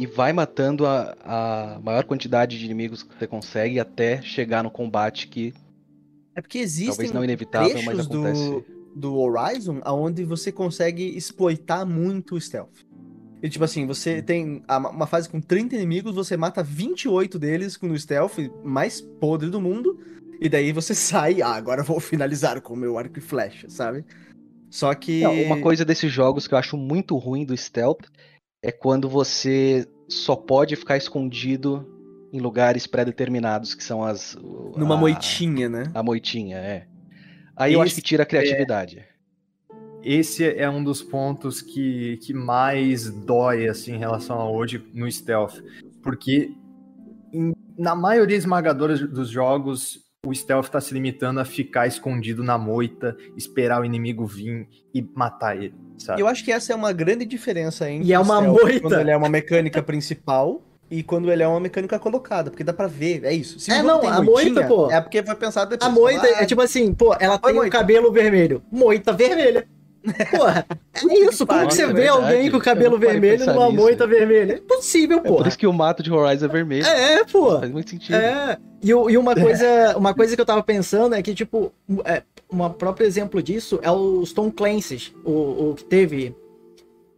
e 0.02 0.06
vai 0.06 0.32
matando 0.32 0.84
a, 0.84 1.14
a 1.24 1.80
maior 1.80 2.02
quantidade 2.02 2.58
de 2.58 2.64
inimigos 2.64 3.04
que 3.04 3.14
você 3.16 3.24
consegue 3.24 3.78
até 3.78 4.20
chegar 4.20 4.64
no 4.64 4.70
combate 4.70 5.28
que 5.28 5.54
É 6.34 6.40
porque 6.40 6.58
existem 6.58 6.88
talvez 6.88 7.12
não 7.12 7.22
inevitável, 7.22 7.76
mas 7.84 7.84
trechos 7.84 8.06
do, 8.08 8.26
acontece. 8.26 8.64
do 8.96 9.16
Horizon 9.16 9.80
onde 9.86 10.24
você 10.24 10.50
consegue 10.50 11.16
exploitar 11.16 11.86
muito 11.86 12.34
o 12.34 12.40
stealth. 12.40 12.84
E 13.40 13.48
tipo 13.48 13.64
assim, 13.64 13.86
você 13.86 14.20
tem 14.20 14.64
uma 14.68 15.06
fase 15.06 15.28
com 15.28 15.40
30 15.40 15.76
inimigos, 15.76 16.16
você 16.16 16.36
mata 16.36 16.64
28 16.64 17.38
deles 17.38 17.76
com 17.76 17.88
o 17.88 17.98
stealth 17.98 18.38
mais 18.64 19.00
podre 19.00 19.50
do 19.50 19.60
mundo, 19.60 20.00
e 20.40 20.48
daí 20.48 20.72
você 20.72 20.94
sai, 20.96 21.42
ah, 21.42 21.54
agora 21.54 21.84
vou 21.84 22.00
finalizar 22.00 22.60
com 22.60 22.74
o 22.74 22.76
meu 22.76 22.98
arco 22.98 23.20
e 23.20 23.22
flecha, 23.22 23.70
sabe? 23.70 24.04
Só 24.68 24.92
que. 24.94 25.20
Não, 25.20 25.42
uma 25.42 25.60
coisa 25.60 25.84
desses 25.84 26.10
jogos 26.10 26.48
que 26.48 26.54
eu 26.54 26.58
acho 26.58 26.76
muito 26.76 27.16
ruim 27.18 27.44
do 27.44 27.56
stealth 27.56 28.06
é 28.62 28.70
quando 28.70 29.08
você 29.08 29.86
só 30.08 30.36
pode 30.36 30.76
ficar 30.76 30.96
escondido 30.96 31.88
em 32.32 32.40
lugares 32.40 32.86
pré-determinados, 32.86 33.74
que 33.74 33.82
são 33.84 34.02
as. 34.04 34.36
Numa 34.76 34.94
a- 34.94 34.98
moitinha, 34.98 35.68
né? 35.68 35.90
A 35.94 36.02
moitinha, 36.02 36.56
é. 36.58 36.86
Aí 37.56 37.74
eu 37.74 37.80
acho 37.82 37.92
Esse 37.92 38.00
que 38.00 38.06
tira 38.08 38.22
a 38.22 38.26
criatividade. 38.26 39.04
Esse 40.02 40.44
é 40.44 40.68
um 40.68 40.82
dos 40.82 41.02
pontos 41.02 41.60
que, 41.60 42.16
que 42.22 42.32
mais 42.34 43.10
dói 43.10 43.68
assim, 43.68 43.94
em 43.94 43.98
relação 43.98 44.40
a 44.40 44.50
hoje 44.50 44.82
no 44.94 45.10
stealth. 45.10 45.62
Porque 46.02 46.50
em- 47.32 47.52
na 47.78 47.94
maioria 47.94 48.36
esmagadora 48.36 48.96
dos 49.06 49.28
jogos, 49.28 50.00
o 50.26 50.34
stealth 50.34 50.64
está 50.66 50.80
se 50.80 50.92
limitando 50.94 51.38
a 51.40 51.44
ficar 51.44 51.86
escondido 51.86 52.42
na 52.42 52.56
moita, 52.58 53.16
esperar 53.36 53.80
o 53.80 53.84
inimigo 53.84 54.26
vir 54.26 54.68
e 54.94 55.02
matar 55.14 55.56
ele. 55.56 55.74
Sabe? 56.02 56.20
Eu 56.22 56.26
acho 56.26 56.44
que 56.44 56.52
essa 56.52 56.72
é 56.72 56.76
uma 56.76 56.92
grande 56.92 57.24
diferença 57.24 57.90
entre 57.90 58.08
E 58.08 58.12
é 58.12 58.18
uma 58.18 58.40
moita. 58.40 58.80
quando 58.80 58.98
ele 59.00 59.10
é 59.10 59.16
uma 59.16 59.28
mecânica 59.28 59.82
principal 59.82 60.60
e 60.90 61.02
quando 61.02 61.30
ele 61.32 61.42
é 61.42 61.48
uma 61.48 61.60
mecânica 61.60 61.98
colocada, 61.98 62.50
porque 62.50 62.62
dá 62.64 62.72
pra 62.72 62.86
ver, 62.86 63.24
é 63.24 63.32
isso. 63.32 63.58
Se 63.58 63.70
É, 63.72 63.82
não, 63.82 63.98
a 64.06 64.20
moitinha, 64.22 64.52
moita, 64.54 64.66
pô. 64.66 64.90
É 64.90 65.00
porque 65.00 65.22
foi 65.22 65.34
pensado 65.36 65.70
depois. 65.70 65.90
A 65.90 65.94
moita 65.94 66.26
Ah, 66.26 66.42
é 66.42 66.46
tipo 66.46 66.60
assim, 66.60 66.92
pô, 66.92 67.14
ela 67.18 67.38
tem 67.38 67.52
o 67.52 67.56
moita. 67.56 67.70
cabelo 67.78 68.12
vermelho. 68.12 68.62
Moita 68.70 69.12
vermelha. 69.12 69.66
Porra, 70.32 70.66
é 71.08 71.14
isso. 71.28 71.46
Como 71.46 71.66
que 71.68 71.74
você 71.74 71.82
é 71.84 71.86
vê 71.86 71.92
verdade. 71.92 72.18
alguém 72.18 72.50
com 72.50 72.56
o 72.56 72.60
cabelo 72.60 72.98
vermelho 72.98 73.46
numa 73.46 73.66
nisso. 73.68 73.76
moita 73.76 74.04
vermelha? 74.06 74.54
É 74.54 74.60
possível, 74.60 75.18
É 75.18 75.28
por 75.28 75.46
isso 75.46 75.56
que 75.56 75.66
o 75.66 75.72
mato 75.72 76.02
de 76.02 76.12
Horizon 76.12 76.44
é 76.44 76.48
vermelho. 76.48 76.84
É, 76.84 77.24
pô. 77.24 77.58
Faz 77.60 77.70
muito 77.70 77.88
sentido. 77.88 78.16
É. 78.16 78.58
E, 78.82 78.88
e 78.90 79.16
uma 79.16 79.34
coisa, 79.34 79.96
uma 79.96 80.12
coisa 80.12 80.34
que 80.34 80.40
eu 80.42 80.44
tava 80.46 80.60
pensando 80.62 81.14
é 81.14 81.22
que, 81.22 81.32
tipo, 81.34 81.72
é, 82.04 82.24
um 82.52 82.68
próprio 82.70 83.06
exemplo 83.06 83.42
disso 83.42 83.78
é 83.82 83.90
os 83.90 84.32
Tom 84.32 84.50
Clancy's, 84.50 85.12
o, 85.24 85.70
o 85.70 85.74
que 85.76 85.84
teve. 85.84 86.34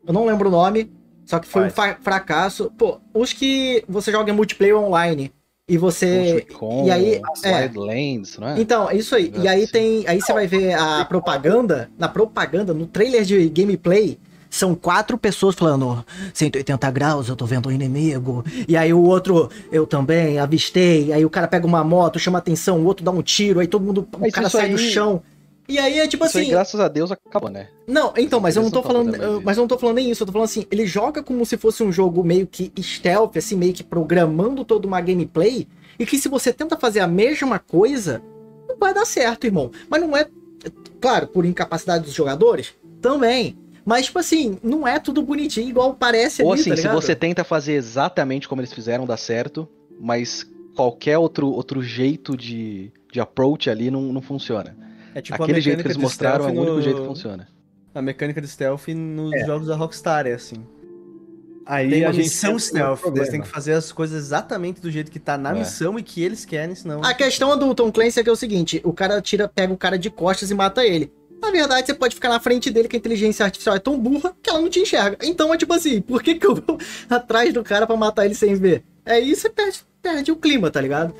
Eu 0.06 0.12
não 0.12 0.26
lembro 0.26 0.48
o 0.48 0.52
nome, 0.52 0.92
só 1.24 1.38
que 1.38 1.46
foi 1.48 1.66
um 1.66 1.70
fa- 1.70 1.98
fracasso. 2.02 2.70
Pô, 2.76 2.98
os 3.12 3.32
que 3.32 3.82
você 3.88 4.12
joga 4.12 4.30
em 4.30 4.34
multiplayer 4.34 4.76
online 4.78 5.32
e 5.68 5.78
você. 5.78 6.46
E 6.84 6.90
aí- 6.90 7.22
é. 7.42 7.62
Wildlands, 7.62 8.38
não 8.38 8.48
é? 8.48 8.60
Então, 8.60 8.90
é 8.90 8.96
isso 8.96 9.14
aí. 9.14 9.32
E 9.36 9.48
aí 9.48 9.60
Nossa. 9.62 9.72
tem. 9.72 10.04
Aí 10.06 10.20
você 10.20 10.32
vai 10.32 10.46
ver 10.46 10.74
a 10.74 11.04
propaganda. 11.06 11.90
Na 11.98 12.08
propaganda, 12.08 12.74
no 12.74 12.86
trailer 12.86 13.24
de 13.24 13.48
gameplay, 13.48 14.18
são 14.54 14.74
quatro 14.74 15.18
pessoas 15.18 15.54
falando 15.54 16.04
180 16.32 16.90
graus, 16.90 17.28
eu 17.28 17.36
tô 17.36 17.44
vendo 17.46 17.68
um 17.68 17.72
inimigo. 17.72 18.44
E 18.68 18.76
aí 18.76 18.92
o 18.92 19.02
outro, 19.02 19.50
eu 19.72 19.86
também, 19.86 20.38
avistei. 20.38 21.12
Aí 21.12 21.24
o 21.24 21.30
cara 21.30 21.48
pega 21.48 21.66
uma 21.66 21.82
moto, 21.82 22.18
chama 22.18 22.38
atenção, 22.38 22.80
o 22.80 22.84
outro 22.84 23.04
dá 23.04 23.10
um 23.10 23.22
tiro, 23.22 23.60
aí 23.60 23.66
todo 23.66 23.82
mundo. 23.84 24.06
O 24.14 24.18
Mas 24.20 24.32
cara 24.32 24.46
isso 24.46 24.56
sai 24.56 24.68
do 24.70 24.76
aí- 24.76 24.90
chão. 24.90 25.22
E 25.66 25.78
aí 25.78 25.98
é 25.98 26.06
tipo 26.06 26.22
Isso 26.26 26.36
aí, 26.36 26.42
assim. 26.44 26.50
graças 26.52 26.78
a 26.78 26.88
Deus, 26.88 27.10
acabou, 27.10 27.48
né? 27.48 27.68
Não, 27.88 28.12
então, 28.18 28.38
mas 28.38 28.54
eu 28.54 28.62
não 28.62 28.70
tô 28.70 28.82
falando. 28.82 29.14
eu-. 29.16 29.40
Mas 29.42 29.56
eu 29.56 29.62
não 29.62 29.68
tô 29.68 29.78
falando 29.78 29.96
nem 29.96 30.10
isso, 30.10 30.22
eu 30.22 30.26
tô 30.26 30.32
falando 30.32 30.44
assim, 30.44 30.66
ele 30.70 30.84
joga 30.86 31.22
como 31.22 31.44
se 31.46 31.56
fosse 31.56 31.82
um 31.82 31.90
jogo 31.90 32.22
meio 32.22 32.46
que 32.46 32.70
stealth, 32.82 33.34
assim, 33.38 33.56
meio 33.56 33.72
que 33.72 33.82
programando 33.82 34.62
toda 34.62 34.86
uma 34.86 35.00
gameplay, 35.00 35.66
e 35.98 36.04
que 36.04 36.18
se 36.18 36.28
você 36.28 36.52
tenta 36.52 36.76
fazer 36.76 37.00
a 37.00 37.06
mesma 37.06 37.58
coisa, 37.58 38.20
não 38.68 38.76
vai 38.76 38.92
dar 38.92 39.06
certo, 39.06 39.46
irmão. 39.46 39.70
Mas 39.88 40.02
não 40.02 40.14
é. 40.14 40.26
Claro, 41.00 41.28
por 41.28 41.46
incapacidade 41.46 42.04
dos 42.04 42.12
jogadores, 42.14 42.74
também. 43.00 43.56
Mas, 43.84 44.06
tipo 44.06 44.18
assim, 44.18 44.58
não 44.62 44.86
é 44.88 44.98
tudo 44.98 45.22
bonitinho, 45.22 45.68
igual 45.68 45.94
parece 45.94 46.42
Ou 46.42 46.52
ali, 46.52 46.60
assim, 46.60 46.70
tá 46.70 46.76
se 46.76 46.88
você 46.88 47.14
tenta 47.14 47.44
fazer 47.44 47.72
exatamente 47.74 48.48
como 48.48 48.60
eles 48.60 48.72
fizeram, 48.72 49.04
dá 49.06 49.16
certo, 49.16 49.68
mas 50.00 50.46
qualquer 50.74 51.18
outro, 51.18 51.48
outro 51.50 51.82
jeito 51.82 52.36
de, 52.36 52.90
de 53.12 53.20
approach 53.20 53.68
ali 53.68 53.90
não, 53.90 54.00
não 54.12 54.22
funciona. 54.22 54.76
É 55.14 55.20
tipo 55.20 55.42
Aquele 55.42 55.58
a 55.58 55.60
jeito 55.60 55.76
que 55.82 55.82
mecânica 55.82 55.88
eles 55.88 55.96
de 55.96 56.02
mostraram 56.02 56.44
é 56.44 56.48
o 56.48 56.50
stealth 56.50 56.58
único 56.62 56.76
no- 56.76 56.82
jeito 56.82 57.00
que 57.02 57.06
funciona. 57.06 57.48
A 57.94 58.02
mecânica 58.02 58.40
de 58.40 58.48
stealth 58.48 58.88
nos 58.88 59.46
jogos 59.46 59.68
da 59.68 59.76
Rockstar 59.76 60.26
é 60.26 60.32
assim. 60.32 60.64
Aí 61.66 61.88
Tem 61.88 62.04
a 62.04 62.08
uma 62.08 62.12
gente 62.12 62.24
missão 62.24 62.58
stealth. 62.58 63.00
Eles 63.14 63.28
têm 63.30 63.40
que 63.40 63.48
fazer 63.48 63.72
as 63.72 63.90
coisas 63.90 64.24
exatamente 64.24 64.80
do 64.82 64.90
jeito 64.90 65.10
que 65.10 65.18
tá 65.18 65.38
na 65.38 65.50
É. 65.50 65.58
missão 65.60 65.98
e 65.98 66.02
que 66.02 66.22
eles 66.22 66.44
querem, 66.44 66.74
senão. 66.74 67.02
A 67.02 67.14
questão 67.14 67.56
do 67.58 67.74
Tom 67.74 67.90
Clancy 67.90 68.20
é 68.20 68.22
que 68.22 68.28
é 68.28 68.32
o 68.32 68.36
seguinte: 68.36 68.80
o 68.84 68.92
cara 68.92 69.20
tira, 69.22 69.48
pega 69.48 69.72
o 69.72 69.76
cara 69.76 69.98
de 69.98 70.10
costas 70.10 70.50
e 70.50 70.54
mata 70.54 70.84
ele. 70.84 71.10
Na 71.40 71.50
verdade, 71.50 71.86
você 71.86 71.94
pode 71.94 72.14
ficar 72.14 72.28
na 72.28 72.40
frente 72.40 72.70
dele 72.70 72.88
que 72.88 72.96
a 72.96 72.98
inteligência 72.98 73.44
artificial 73.44 73.76
é 73.76 73.78
tão 73.78 73.98
burra 73.98 74.34
que 74.42 74.48
ela 74.48 74.60
não 74.60 74.70
te 74.70 74.80
enxerga. 74.80 75.18
Então 75.22 75.52
é 75.52 75.56
tipo 75.56 75.74
assim, 75.74 76.00
por 76.00 76.22
que, 76.22 76.34
que 76.36 76.46
eu 76.46 76.54
vou 76.54 76.78
atrás 77.08 77.52
do 77.52 77.62
cara 77.62 77.86
pra 77.86 77.96
matar 77.96 78.24
ele 78.24 78.34
sem 78.34 78.54
ver? 78.54 78.82
É 79.04 79.20
isso, 79.20 79.42
você 79.42 79.50
perde, 79.50 79.84
perde 80.00 80.32
o 80.32 80.36
clima, 80.36 80.70
tá 80.70 80.80
ligado? 80.80 81.14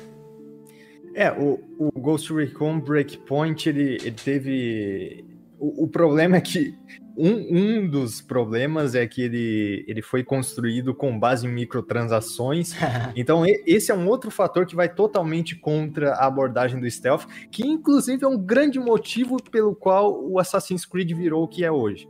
É, 1.13 1.31
o, 1.31 1.59
o 1.79 1.91
Ghost 1.99 2.33
Recon 2.33 2.79
Breakpoint, 2.79 3.69
ele, 3.69 3.95
ele 4.01 4.11
teve. 4.11 5.23
O, 5.57 5.85
o 5.85 5.87
problema 5.87 6.35
é 6.35 6.41
que. 6.41 6.75
Um, 7.17 7.57
um 7.57 7.87
dos 7.87 8.19
problemas 8.19 8.93
é 8.93 9.07
que 9.07 9.21
ele, 9.21 9.85
ele 9.87 10.01
foi 10.01 10.23
construído 10.23 10.93
com 10.93 11.17
base 11.17 11.47
em 11.47 11.51
microtransações. 11.51 12.73
Então, 13.15 13.43
esse 13.65 13.91
é 13.91 13.95
um 13.95 14.07
outro 14.07 14.29
fator 14.29 14.65
que 14.65 14.75
vai 14.75 14.89
totalmente 14.89 15.55
contra 15.55 16.13
a 16.13 16.25
abordagem 16.25 16.79
do 16.79 16.89
stealth, 16.89 17.25
que 17.49 17.65
inclusive 17.65 18.23
é 18.25 18.27
um 18.27 18.37
grande 18.37 18.79
motivo 18.79 19.37
pelo 19.41 19.75
qual 19.75 20.21
o 20.23 20.39
Assassin's 20.39 20.85
Creed 20.85 21.11
virou 21.13 21.43
o 21.43 21.47
que 21.47 21.63
é 21.63 21.71
hoje. 21.71 22.07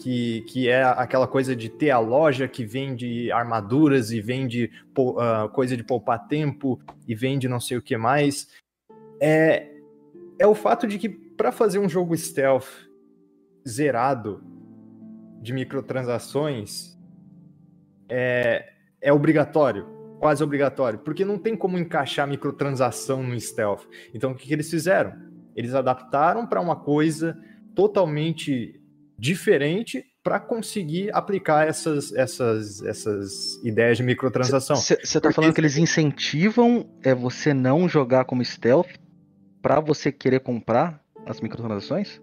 Que, 0.00 0.42
que 0.42 0.68
é 0.68 0.84
aquela 0.84 1.26
coisa 1.26 1.56
de 1.56 1.68
ter 1.68 1.90
a 1.90 1.98
loja 1.98 2.46
que 2.46 2.64
vende 2.64 3.32
armaduras 3.32 4.12
e 4.12 4.20
vende 4.20 4.70
ah, 5.18 5.48
coisa 5.52 5.76
de 5.76 5.82
poupar 5.82 6.28
tempo 6.28 6.80
e 7.06 7.14
vende 7.16 7.48
não 7.48 7.58
sei 7.58 7.78
o 7.78 7.82
que 7.82 7.96
mais. 7.96 8.48
É, 9.20 9.66
é 10.38 10.46
o 10.46 10.54
fato 10.54 10.86
de 10.86 10.98
que 10.98 11.08
para 11.08 11.50
fazer 11.50 11.80
um 11.80 11.88
jogo 11.88 12.16
stealth 12.16 12.87
zerado 13.68 14.42
de 15.40 15.52
microtransações 15.52 16.96
é, 18.08 18.72
é 19.00 19.12
obrigatório, 19.12 19.86
quase 20.18 20.42
obrigatório, 20.42 20.98
porque 20.98 21.24
não 21.24 21.38
tem 21.38 21.56
como 21.56 21.78
encaixar 21.78 22.26
microtransação 22.26 23.22
no 23.22 23.38
stealth. 23.38 23.84
Então 24.12 24.32
o 24.32 24.34
que, 24.34 24.48
que 24.48 24.52
eles 24.52 24.70
fizeram? 24.70 25.12
Eles 25.54 25.74
adaptaram 25.74 26.46
para 26.46 26.60
uma 26.60 26.76
coisa 26.76 27.38
totalmente 27.74 28.80
diferente 29.18 30.04
para 30.22 30.38
conseguir 30.38 31.10
aplicar 31.14 31.66
essas, 31.66 32.12
essas, 32.12 32.82
essas 32.82 33.54
ideias 33.64 33.96
de 33.96 34.02
microtransação. 34.02 34.76
Você 34.76 34.96
tá 34.96 35.20
Porque 35.20 35.34
falando 35.34 35.54
que 35.54 35.60
eles 35.60 35.76
incentivam 35.76 36.88
é 37.02 37.14
você 37.14 37.54
não 37.54 37.88
jogar 37.88 38.24
como 38.24 38.44
stealth 38.44 38.90
pra 39.62 39.80
você 39.80 40.12
querer 40.12 40.40
comprar 40.40 41.02
as 41.26 41.40
microtransações? 41.40 42.20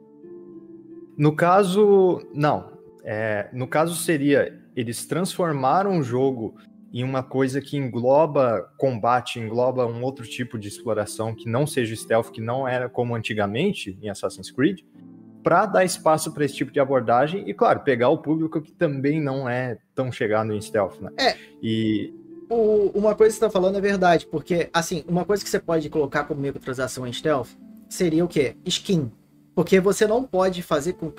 No 1.18 1.36
caso, 1.36 2.22
não. 2.34 2.74
É, 3.04 3.50
no 3.54 3.68
caso 3.68 3.96
seria, 3.96 4.60
eles 4.76 5.06
transformaram 5.06 6.00
o 6.00 6.04
jogo 6.04 6.56
em 6.94 7.04
uma 7.04 7.22
coisa 7.22 7.62
que 7.62 7.78
engloba 7.78 8.72
combate, 8.78 9.40
engloba 9.40 9.86
um 9.86 10.02
outro 10.02 10.26
tipo 10.26 10.58
de 10.58 10.68
exploração 10.68 11.36
que 11.36 11.48
não 11.48 11.68
seja 11.68 11.96
stealth, 11.96 12.32
que 12.32 12.42
não 12.42 12.68
era 12.68 12.88
como 12.90 13.16
antigamente 13.16 13.98
em 14.02 14.10
Assassin's 14.10 14.50
Creed, 14.50 14.80
para 15.44 15.66
dar 15.68 15.84
espaço 15.86 16.34
para 16.34 16.44
esse 16.46 16.56
tipo 16.56 16.72
de 16.72 16.80
abordagem 16.80 17.48
e, 17.48 17.54
claro, 17.54 17.82
pegar 17.82 18.10
o 18.10 18.18
público 18.18 18.60
que 18.62 18.72
também 18.72 19.22
não 19.22 19.48
é 19.48 19.78
tão 19.94 20.12
chegado 20.12 20.52
em 20.54 20.60
stealth, 20.62 21.00
né? 21.00 21.12
É. 21.18 21.36
E 21.62 22.14
O- 22.48 22.92
uma 22.94 23.16
coisa 23.16 23.34
que 23.34 23.40
você 23.40 23.46
tá 23.46 23.50
falando 23.52 23.78
é 23.78 23.82
verdade, 23.82 24.28
porque, 24.28 24.70
assim, 24.72 25.04
uma 25.08 25.26
coisa 25.26 25.44
que 25.44 25.50
você 25.50 25.60
pode 25.60 25.90
colocar 25.90 26.26
como 26.26 26.40
microtransação 26.42 27.06
em 27.08 27.12
stealth 27.12 27.50
seria 27.90 28.24
o 28.24 28.28
quê? 28.28 28.56
Skin. 28.66 29.12
Porque 29.56 29.80
você 29.80 30.06
não 30.06 30.24
pode 30.24 30.62
fazer 30.62 30.94
com. 30.94 31.12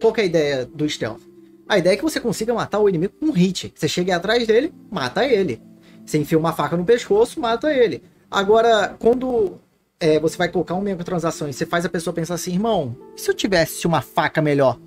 Qual 0.00 0.12
é 0.16 0.20
a 0.22 0.24
ideia 0.24 0.66
do 0.66 0.88
stealth? 0.88 1.22
A 1.68 1.78
ideia 1.78 1.94
é 1.94 1.96
que 1.96 2.02
você 2.02 2.20
consiga 2.20 2.52
matar 2.52 2.80
o 2.80 2.88
inimigo 2.88 3.14
com 3.18 3.26
um 3.26 3.32
hit. 3.32 3.72
Você 3.74 3.88
chega 3.88 4.16
atrás 4.16 4.46
dele, 4.46 4.72
mata 4.90 5.24
ele. 5.24 5.62
Você 6.04 6.18
enfia 6.18 6.38
uma 6.38 6.52
faca 6.52 6.76
no 6.76 6.84
pescoço, 6.84 7.40
mata 7.40 7.72
ele. 7.72 8.02
Agora, 8.30 8.94
quando 8.98 9.58
é, 9.98 10.20
você 10.20 10.36
vai 10.36 10.48
colocar 10.48 10.74
uma 10.74 10.82
microtransação 10.82 11.48
e 11.48 11.52
você 11.52 11.64
faz 11.64 11.84
a 11.84 11.88
pessoa 11.88 12.12
pensar 12.12 12.34
assim, 12.34 12.52
irmão, 12.52 12.96
e 13.16 13.20
se 13.20 13.30
eu 13.30 13.34
tivesse 13.34 13.86
uma 13.86 14.02
faca 14.02 14.42
melhor? 14.42 14.78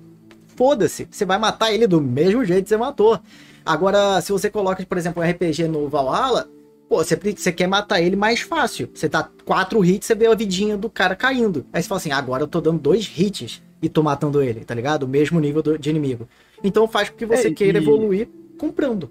Foda-se, 0.56 1.08
você 1.10 1.24
vai 1.24 1.38
matar 1.38 1.72
ele 1.72 1.86
do 1.86 2.00
mesmo 2.00 2.44
jeito 2.44 2.64
que 2.64 2.68
você 2.68 2.76
matou. 2.76 3.18
Agora, 3.64 4.20
se 4.20 4.32
você 4.32 4.48
coloca, 4.48 4.84
por 4.84 4.98
exemplo, 4.98 5.22
um 5.22 5.28
RPG 5.28 5.68
no 5.68 5.88
Valhalla, 5.88 6.48
pô, 6.90 7.04
você, 7.04 7.52
quer 7.52 7.68
matar 7.68 8.00
ele 8.02 8.16
mais 8.16 8.40
fácil. 8.40 8.90
Você 8.92 9.08
tá 9.08 9.30
quatro 9.44 9.84
hits, 9.84 10.08
você 10.08 10.14
vê 10.16 10.26
a 10.26 10.34
vidinha 10.34 10.76
do 10.76 10.90
cara 10.90 11.14
caindo. 11.14 11.64
Aí 11.72 11.80
você 11.80 11.88
fala 11.88 12.00
assim, 12.00 12.10
agora 12.10 12.42
eu 12.42 12.48
tô 12.48 12.60
dando 12.60 12.80
dois 12.80 13.08
hits 13.16 13.62
e 13.80 13.88
tô 13.88 14.02
matando 14.02 14.42
ele, 14.42 14.64
tá 14.64 14.74
ligado? 14.74 15.04
O 15.04 15.08
mesmo 15.08 15.38
nível 15.38 15.62
do- 15.62 15.78
de 15.78 15.88
inimigo. 15.88 16.28
Então 16.64 16.88
faz 16.88 17.08
com 17.08 17.16
que 17.16 17.24
você 17.24 17.46
É, 17.46 17.52
queira 17.52 17.78
e- 17.78 17.80
evoluir 17.80 18.28
comprando. 18.58 19.08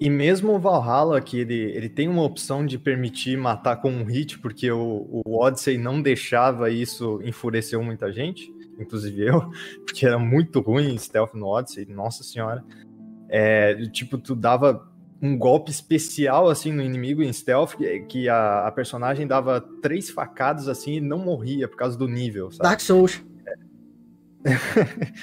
E 0.00 0.10
mesmo 0.10 0.54
o 0.54 0.58
Valhalla, 0.58 1.20
que 1.20 1.38
ele, 1.38 1.54
ele 1.54 1.88
tem 1.88 2.08
uma 2.08 2.24
opção 2.24 2.66
de 2.66 2.76
permitir 2.78 3.38
matar 3.38 3.76
com 3.76 3.90
um 3.90 4.04
hit, 4.04 4.38
porque 4.40 4.68
o, 4.70 5.22
o 5.24 5.38
Odyssey 5.40 5.78
não 5.78 6.02
deixava 6.02 6.68
isso, 6.68 7.20
enfureceu 7.24 7.80
muita 7.82 8.12
gente, 8.12 8.52
inclusive 8.78 9.24
eu, 9.24 9.40
porque 9.86 10.04
era 10.04 10.18
muito 10.18 10.60
ruim 10.60 10.98
stealth 10.98 11.32
no 11.32 11.46
Odyssey, 11.46 11.86
nossa 11.86 12.24
senhora. 12.24 12.62
É, 13.28 13.74
tipo, 13.92 14.18
tu 14.18 14.34
dava 14.34 14.84
um 15.20 15.36
golpe 15.36 15.70
especial, 15.70 16.48
assim, 16.48 16.72
no 16.72 16.82
inimigo 16.82 17.22
em 17.22 17.32
stealth, 17.32 17.74
que, 18.08 18.28
a, 18.28 18.66
a 18.66 18.72
personagem 18.72 19.26
dava 19.26 19.60
três 19.80 20.10
facadas, 20.10 20.68
assim, 20.68 20.94
e 20.94 21.00
não 21.00 21.18
morria 21.18 21.66
por 21.68 21.76
causa 21.76 21.96
do 21.96 22.06
nível, 22.06 22.50
sabe? 22.50 22.62
Dark 22.62 22.80
Souls. 22.80 23.22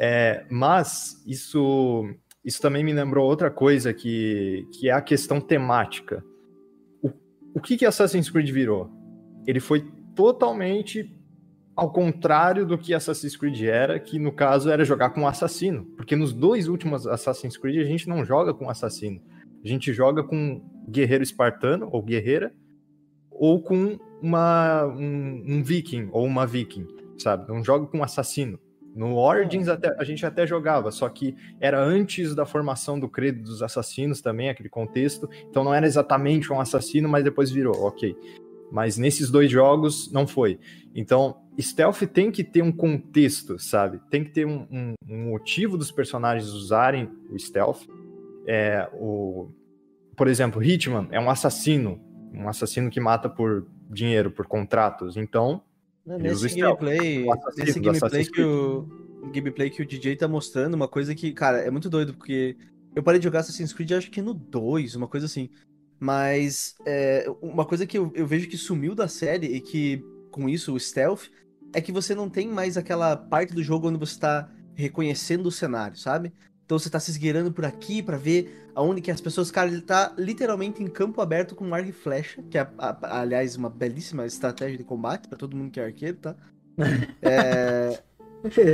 É, 0.00 0.46
mas 0.48 1.20
isso, 1.26 2.08
isso 2.44 2.62
também 2.62 2.84
me 2.84 2.92
lembrou 2.92 3.26
outra 3.26 3.50
coisa 3.50 3.92
que, 3.92 4.68
que 4.72 4.88
é 4.88 4.92
a 4.92 5.00
questão 5.02 5.40
temática. 5.40 6.22
O, 7.02 7.10
o 7.54 7.60
que, 7.60 7.76
que 7.76 7.84
Assassin's 7.84 8.30
Creed 8.30 8.50
virou? 8.50 8.88
Ele 9.44 9.58
foi 9.58 9.90
totalmente 10.14 11.12
ao 11.78 11.92
contrário 11.92 12.66
do 12.66 12.76
que 12.76 12.92
Assassin's 12.92 13.36
Creed 13.36 13.62
era, 13.62 14.00
que 14.00 14.18
no 14.18 14.32
caso 14.32 14.68
era 14.68 14.84
jogar 14.84 15.10
com 15.10 15.20
um 15.20 15.28
assassino. 15.28 15.84
Porque 15.96 16.16
nos 16.16 16.32
dois 16.32 16.66
últimos 16.66 17.06
Assassin's 17.06 17.56
Creed 17.56 17.80
a 17.80 17.88
gente 17.88 18.08
não 18.08 18.24
joga 18.24 18.52
com 18.52 18.68
assassino. 18.68 19.20
A 19.64 19.68
gente 19.68 19.92
joga 19.92 20.22
com 20.22 20.62
guerreiro 20.88 21.22
espartano 21.22 21.88
ou 21.92 22.02
guerreira, 22.02 22.52
ou 23.30 23.62
com 23.62 23.98
uma, 24.22 24.84
um, 24.86 25.42
um 25.46 25.62
viking 25.62 26.08
ou 26.12 26.24
uma 26.24 26.46
viking, 26.46 26.86
sabe? 27.18 27.48
Não 27.48 27.62
joga 27.62 27.86
com 27.86 27.98
um 27.98 28.02
assassino. 28.02 28.58
No 28.94 29.16
Origins 29.16 29.68
até, 29.68 29.94
a 29.98 30.02
gente 30.02 30.24
até 30.26 30.44
jogava, 30.46 30.90
só 30.90 31.08
que 31.08 31.36
era 31.60 31.80
antes 31.80 32.34
da 32.34 32.44
formação 32.44 32.98
do 32.98 33.08
credo 33.08 33.42
dos 33.42 33.62
assassinos 33.62 34.20
também, 34.20 34.48
aquele 34.48 34.68
contexto. 34.68 35.28
Então 35.48 35.62
não 35.62 35.72
era 35.72 35.86
exatamente 35.86 36.52
um 36.52 36.58
assassino, 36.60 37.08
mas 37.08 37.22
depois 37.22 37.50
virou, 37.50 37.76
ok. 37.84 38.16
Mas 38.72 38.98
nesses 38.98 39.30
dois 39.30 39.50
jogos 39.50 40.10
não 40.10 40.26
foi. 40.26 40.58
Então, 40.94 41.36
stealth 41.60 42.02
tem 42.12 42.30
que 42.30 42.42
ter 42.42 42.60
um 42.62 42.72
contexto, 42.72 43.58
sabe? 43.58 44.00
Tem 44.10 44.24
que 44.24 44.30
ter 44.30 44.46
um, 44.46 44.66
um- 44.70 44.94
um 45.08 45.30
motivo 45.30 45.78
dos 45.78 45.92
personagens 45.92 46.50
usarem 46.50 47.08
o 47.30 47.38
stealth. 47.38 47.82
É, 48.50 48.88
o, 48.94 49.50
por 50.16 50.26
exemplo, 50.26 50.62
Hitman 50.62 51.06
é 51.10 51.20
um 51.20 51.28
assassino, 51.28 52.00
um 52.32 52.48
assassino 52.48 52.88
que 52.88 52.98
mata 52.98 53.28
por 53.28 53.66
dinheiro, 53.90 54.30
por 54.30 54.46
contratos. 54.46 55.18
Então, 55.18 55.62
usa 56.06 56.46
Nesse 56.46 56.58
gameplay, 56.58 57.28
assassino 57.30 57.66
nesse 57.66 57.80
gameplay 57.80 58.24
que 58.24 58.42
o 58.42 58.88
gameplay 59.30 59.68
que 59.68 59.82
o 59.82 59.86
DJ 59.86 60.16
tá 60.16 60.26
mostrando, 60.26 60.74
uma 60.74 60.88
coisa 60.88 61.14
que, 61.14 61.30
cara, 61.32 61.58
é 61.58 61.70
muito 61.70 61.90
doido, 61.90 62.14
porque 62.14 62.56
eu 62.96 63.02
parei 63.02 63.20
de 63.20 63.24
jogar 63.24 63.40
Assassin's 63.40 63.74
Creed 63.74 63.92
acho 63.92 64.10
que 64.10 64.22
no 64.22 64.32
2, 64.32 64.94
uma 64.94 65.08
coisa 65.08 65.26
assim. 65.26 65.50
Mas 66.00 66.74
é, 66.86 67.26
uma 67.42 67.66
coisa 67.66 67.86
que 67.86 67.98
eu, 67.98 68.10
eu 68.14 68.26
vejo 68.26 68.48
que 68.48 68.56
sumiu 68.56 68.94
da 68.94 69.08
série 69.08 69.48
e 69.48 69.60
que, 69.60 70.02
com 70.30 70.48
isso, 70.48 70.72
o 70.72 70.80
stealth, 70.80 71.24
é 71.74 71.80
que 71.80 71.92
você 71.92 72.14
não 72.14 72.30
tem 72.30 72.48
mais 72.48 72.78
aquela 72.78 73.14
parte 73.14 73.52
do 73.52 73.62
jogo 73.62 73.88
onde 73.88 73.98
você 73.98 74.18
tá 74.18 74.50
reconhecendo 74.74 75.46
o 75.46 75.52
cenário, 75.52 75.98
sabe? 75.98 76.32
Então 76.68 76.78
você 76.78 76.90
tá 76.90 77.00
se 77.00 77.10
esgueirando 77.10 77.50
por 77.50 77.64
aqui 77.64 78.02
pra 78.02 78.18
ver 78.18 78.68
aonde 78.74 79.00
que 79.00 79.10
as 79.10 79.22
pessoas. 79.22 79.50
Cara, 79.50 79.70
ele 79.70 79.80
tá 79.80 80.12
literalmente 80.18 80.82
em 80.82 80.86
campo 80.86 81.22
aberto 81.22 81.54
com 81.54 81.74
arco 81.74 81.88
e 81.88 81.92
flecha, 81.92 82.42
que 82.42 82.58
é, 82.58 82.68
aliás, 83.04 83.56
uma 83.56 83.70
belíssima 83.70 84.26
estratégia 84.26 84.76
de 84.76 84.84
combate 84.84 85.28
pra 85.28 85.38
todo 85.38 85.56
mundo 85.56 85.70
que 85.70 85.80
é 85.80 85.86
arqueiro, 85.86 86.18
tá? 86.18 86.36
É, 87.22 87.98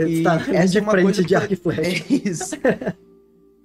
E 0.08 0.24
essa 0.26 0.66
de 0.66 0.78
é 0.78 0.80
uma 0.80 0.90
frente 0.90 1.04
coisa 1.04 1.22
de 1.22 1.36
arco 1.36 1.52
e 1.52 1.56
flecha. 1.56 2.04
é 2.12 2.28
isso. 2.28 2.56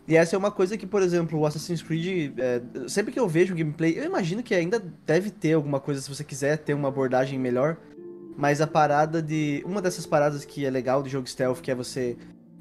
E 0.08 0.16
essa 0.16 0.36
é 0.36 0.38
uma 0.38 0.52
coisa 0.52 0.78
que, 0.78 0.86
por 0.86 1.02
exemplo, 1.02 1.40
o 1.40 1.46
Assassin's 1.48 1.82
Creed, 1.82 2.38
é, 2.38 2.62
sempre 2.88 3.12
que 3.12 3.20
eu 3.20 3.28
vejo 3.28 3.56
gameplay, 3.56 3.98
eu 3.98 4.04
imagino 4.04 4.44
que 4.44 4.54
ainda 4.54 4.80
deve 5.08 5.32
ter 5.32 5.54
alguma 5.54 5.80
coisa 5.80 6.02
se 6.02 6.08
você 6.08 6.24
quiser 6.24 6.60
ter 6.60 6.76
uma 6.76 6.90
abordagem 6.90 7.40
melhor. 7.40 7.78
Mas 8.38 8.62
a 8.62 8.68
parada 8.68 9.24
de. 9.24 9.64
Uma 9.66 9.82
dessas 9.82 10.06
paradas 10.06 10.46
que 10.46 10.64
é 10.66 10.70
legal 10.70 11.02
do 11.02 11.10
jogo 11.10 11.28
stealth, 11.28 11.62
que 11.62 11.72
é 11.72 11.76
você 11.76 12.16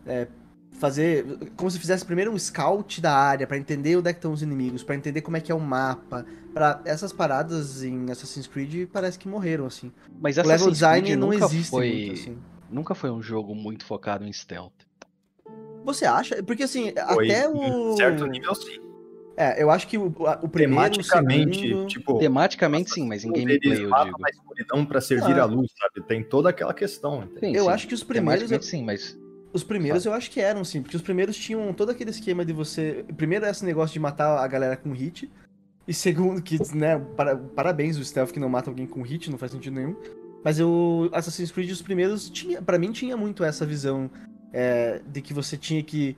é, 0.07 0.27
fazer. 0.73 1.25
Como 1.57 1.71
se 1.71 1.79
fizesse 1.79 2.05
primeiro 2.05 2.31
um 2.33 2.39
scout 2.39 3.01
da 3.01 3.13
área, 3.15 3.47
pra 3.47 3.57
entender 3.57 3.97
onde 3.97 4.09
é 4.09 4.13
que 4.13 4.19
estão 4.19 4.33
os 4.33 4.43
inimigos, 4.43 4.83
pra 4.83 4.95
entender 4.95 5.21
como 5.23 5.37
é 5.37 5.41
que 5.41 5.51
é 5.51 5.55
o 5.55 5.61
mapa. 5.61 6.25
Pra 6.55 6.81
essas 6.85 7.13
paradas 7.13 7.83
em 7.83 8.11
Assassin's 8.11 8.47
Creed 8.47 8.89
parece 8.93 9.19
que 9.19 9.29
morreram, 9.29 9.67
assim. 9.67 9.93
Mas 10.21 10.37
O 10.39 10.43
level 10.43 10.71
design 10.71 11.03
Creed 11.07 11.19
não 11.19 11.31
nunca 11.31 11.45
existe 11.45 11.71
foi, 11.71 11.91
muito, 12.07 12.13
assim. 12.21 12.39
nunca 12.71 12.95
foi 12.95 13.11
um 13.11 13.23
jogo 13.23 13.55
muito 13.55 13.85
focado 13.85 14.25
em 14.25 14.33
stealth. 14.33 14.73
Você 15.85 16.05
acha? 16.05 16.43
Porque 16.43 16.65
assim, 16.65 16.93
Foi, 17.15 17.31
até 17.31 17.49
o. 17.49 17.97
certo 17.97 18.27
nível, 18.27 18.55
sim. 18.55 18.79
É, 19.37 19.63
eu 19.63 19.71
acho 19.71 19.87
que 19.87 19.97
o, 19.97 20.07
o 20.43 20.49
primeiro. 20.49 20.85
o 20.85 20.97
Tematicamente, 20.97 21.61
segundo- 21.61 21.87
tipo. 21.87 22.19
Tematicamente 22.19 22.91
sim, 22.91 23.07
mas 23.07 23.25
em 23.25 23.33
gameplay 23.33 23.85
eu 23.85 23.91
digo. 23.95 23.95
a 23.95 24.31
escuridão 24.31 24.85
pra 24.85 25.01
servir 25.01 25.39
Ah. 25.39 25.43
a 25.43 25.45
luz, 25.45 25.71
sabe? 25.79 26.05
Tem 26.09 26.25
toda 26.25 26.49
aquela 26.51 26.75
questão. 26.75 27.29
Sim, 27.39 27.55
Eu 27.55 27.65
sim. 27.67 27.71
acho 27.71 27.87
que 27.87 27.95
os 27.95 28.03
primeiros. 28.03 28.49
Tematicamente 28.49 28.67
sim, 28.67 28.85
mas 28.85 29.17
Os 29.53 29.65
primeiros 29.65 30.05
eu 30.05 30.13
acho 30.13 30.31
que 30.31 30.41
eram, 30.41 30.63
sim, 30.65 30.83
porque 30.83 30.97
os 30.97 31.03
primeiros 31.03 31.37
tinham 31.37 31.73
todo 31.73 31.91
aquele 31.91 32.11
esquema 32.11 32.45
de 32.45 32.53
você. 32.53 33.05
Primeiro, 33.17 33.47
esse 33.47 33.65
negócio 33.65 33.95
de 33.95 34.01
matar 34.01 34.39
a 34.39 34.47
galera 34.47 34.77
com 34.77 34.93
hit. 34.93 35.31
E 35.87 35.95
segundo, 35.95 36.43
que, 36.43 36.59
né, 36.75 36.99
para- 37.17 37.35
parabéns 37.37 37.97
o 37.97 38.05
stealth 38.05 38.31
que 38.31 38.39
não 38.39 38.49
mata 38.49 38.69
alguém 38.69 38.87
com 38.87 39.01
hit, 39.01 39.31
não 39.31 39.39
faz 39.39 39.53
sentido 39.53 39.75
nenhum. 39.75 39.97
Mas 40.45 40.61
o 40.61 41.09
Assassin's 41.13 41.51
Creed, 41.51 41.71
os 41.71 41.81
primeiros, 41.81 42.29
tinha, 42.29 42.61
para 42.61 42.79
mim, 42.79 42.93
tinha 42.93 43.17
muito 43.17 43.43
essa 43.43 43.65
visão 43.65 44.11
é, 44.53 45.01
de 45.07 45.21
que 45.23 45.33
você 45.33 45.57
tinha 45.57 45.83
que. 45.83 46.17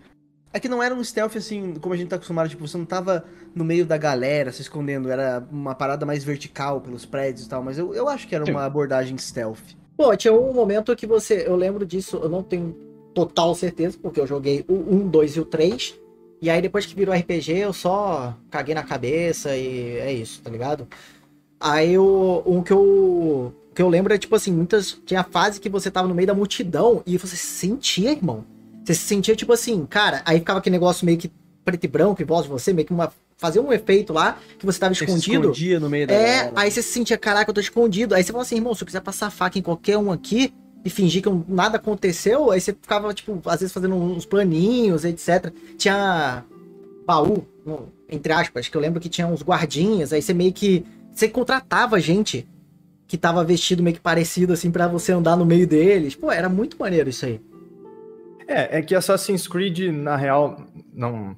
É 0.53 0.59
que 0.59 0.69
não 0.69 0.83
era 0.83 0.93
um 0.93 1.03
stealth 1.03 1.37
assim, 1.37 1.75
como 1.75 1.95
a 1.95 1.97
gente 1.97 2.09
tá 2.09 2.17
acostumado, 2.17 2.49
tipo, 2.49 2.67
você 2.67 2.77
não 2.77 2.85
tava 2.85 3.25
no 3.55 3.65
meio 3.65 3.87
da 3.87 3.97
galera 3.97 4.51
se 4.51 4.63
escondendo, 4.63 5.09
era 5.09 5.47
uma 5.51 5.77
parada 5.77 6.05
mais 6.05 6.25
vertical 6.25 6.81
pelos 6.81 7.07
prédios 7.07 7.47
e 7.47 7.49
tal, 7.49 7.63
mas 7.63 7.79
eu, 7.79 7.95
eu 7.95 8.09
acho 8.09 8.27
que 8.27 8.35
era 8.35 8.45
Sim. 8.45 8.51
uma 8.51 8.65
abordagem 8.65 9.17
stealth. 9.17 9.77
Pô, 9.97 10.17
tinha 10.17 10.35
um 10.35 10.53
momento 10.53 10.95
que 10.97 11.07
você. 11.07 11.47
Eu 11.47 11.55
lembro 11.55 11.87
disso, 11.87 12.17
eu 12.17 12.29
não 12.29 12.43
tenho 12.43 12.75
total 13.15 13.55
certeza, 13.55 13.99
porque 14.01 14.21
eu 14.21 14.27
joguei 14.27 14.65
o 14.69 14.75
1, 14.75 15.09
2 15.09 15.37
e 15.37 15.41
o 15.41 15.45
3. 15.45 15.95
E 16.43 16.49
aí 16.49 16.63
depois 16.63 16.87
que 16.87 16.95
virou 16.95 17.15
RPG, 17.15 17.53
eu 17.59 17.73
só 17.73 18.35
caguei 18.51 18.75
na 18.75 18.83
cabeça 18.83 19.55
e 19.57 19.97
é 19.99 20.13
isso, 20.13 20.41
tá 20.43 20.51
ligado? 20.51 20.87
Aí 21.59 21.99
o, 21.99 22.43
o 22.45 22.63
que 22.63 22.73
eu. 22.73 23.53
O 23.71 23.75
que 23.75 23.83
eu 23.83 23.89
lembro 23.89 24.13
é, 24.13 24.19
tipo 24.19 24.35
assim, 24.35 24.53
muitas. 24.53 24.99
Tinha 25.07 25.23
fase 25.23 25.61
que 25.61 25.69
você 25.69 25.91
tava 25.91 26.09
no 26.09 26.15
meio 26.15 26.27
da 26.27 26.35
multidão 26.35 27.03
e 27.07 27.17
você 27.19 27.37
se 27.37 27.47
sentia, 27.47 28.11
irmão. 28.11 28.45
Você 28.85 28.95
se 28.95 29.03
sentia, 29.03 29.37
tipo 29.37 29.53
assim, 29.53 29.85
cara, 29.87 30.23
aí 30.25 30.39
ficava 30.39 30.59
aquele 30.59 30.75
negócio 30.75 31.05
meio 31.05 31.19
que 31.19 31.31
preto 31.65 31.85
e 31.85 31.89
branco 31.89 32.21
em 32.23 32.25
volta 32.25 32.45
de 32.45 32.49
você, 32.49 32.73
meio 32.73 32.87
que 32.87 32.93
uma. 32.93 33.13
Fazia 33.37 33.63
um 33.63 33.73
efeito 33.73 34.13
lá 34.13 34.39
que 34.59 34.67
você 34.67 34.79
tava 34.79 34.95
Você 34.95 35.05
escondido. 35.05 35.45
escondia 35.45 35.81
no 35.81 35.89
meio 35.89 36.07
da 36.07 36.13
É, 36.13 36.37
galera. 36.37 36.53
aí 36.57 36.71
você 36.71 36.83
se 36.83 36.93
sentia, 36.93 37.17
caraca, 37.17 37.49
eu 37.51 37.55
tô 37.55 37.61
escondido. 37.61 38.15
Aí 38.15 38.23
você 38.23 38.33
fala 38.33 38.43
assim, 38.43 38.57
irmão, 38.57 38.75
se 38.75 38.83
eu 38.83 38.87
quiser 38.87 39.01
passar 39.01 39.31
faca 39.31 39.59
em 39.59 39.63
qualquer 39.63 39.97
um 39.97 40.13
aqui 40.13 40.53
e 40.85 40.91
fingir 40.91 41.23
que 41.23 41.29
nada 41.49 41.77
aconteceu, 41.77 42.51
aí 42.51 42.61
você 42.61 42.73
ficava, 42.73 43.13
tipo, 43.13 43.41
às 43.47 43.61
vezes 43.61 43.73
fazendo 43.73 43.95
uns 43.95 44.25
planinhos, 44.25 45.05
etc. 45.05 45.53
Tinha 45.77 46.45
baú, 47.07 47.45
entre 48.09 48.33
aspas, 48.33 48.69
que 48.69 48.77
eu 48.77 48.81
lembro 48.81 49.01
que 49.01 49.09
tinha 49.09 49.27
uns 49.27 49.43
guardinhas, 49.43 50.13
aí 50.13 50.23
você 50.23 50.33
meio 50.33 50.53
que. 50.53 50.85
Você 51.13 51.29
contratava 51.29 52.01
gente 52.01 52.49
que 53.07 53.19
tava 53.19 53.43
vestido 53.43 53.83
meio 53.83 53.97
que 53.97 54.01
parecido, 54.01 54.53
assim, 54.53 54.71
pra 54.71 54.87
você 54.87 55.13
andar 55.13 55.37
no 55.37 55.45
meio 55.45 55.67
deles. 55.67 56.15
Pô, 56.15 56.31
era 56.31 56.49
muito 56.49 56.77
maneiro 56.79 57.11
isso 57.11 57.27
aí. 57.27 57.41
É, 58.47 58.79
é 58.79 58.83
que 58.83 58.95
Assassin's 58.95 59.49
Creed, 59.49 59.93
na 59.93 60.17
real, 60.17 60.65
não. 60.95 61.37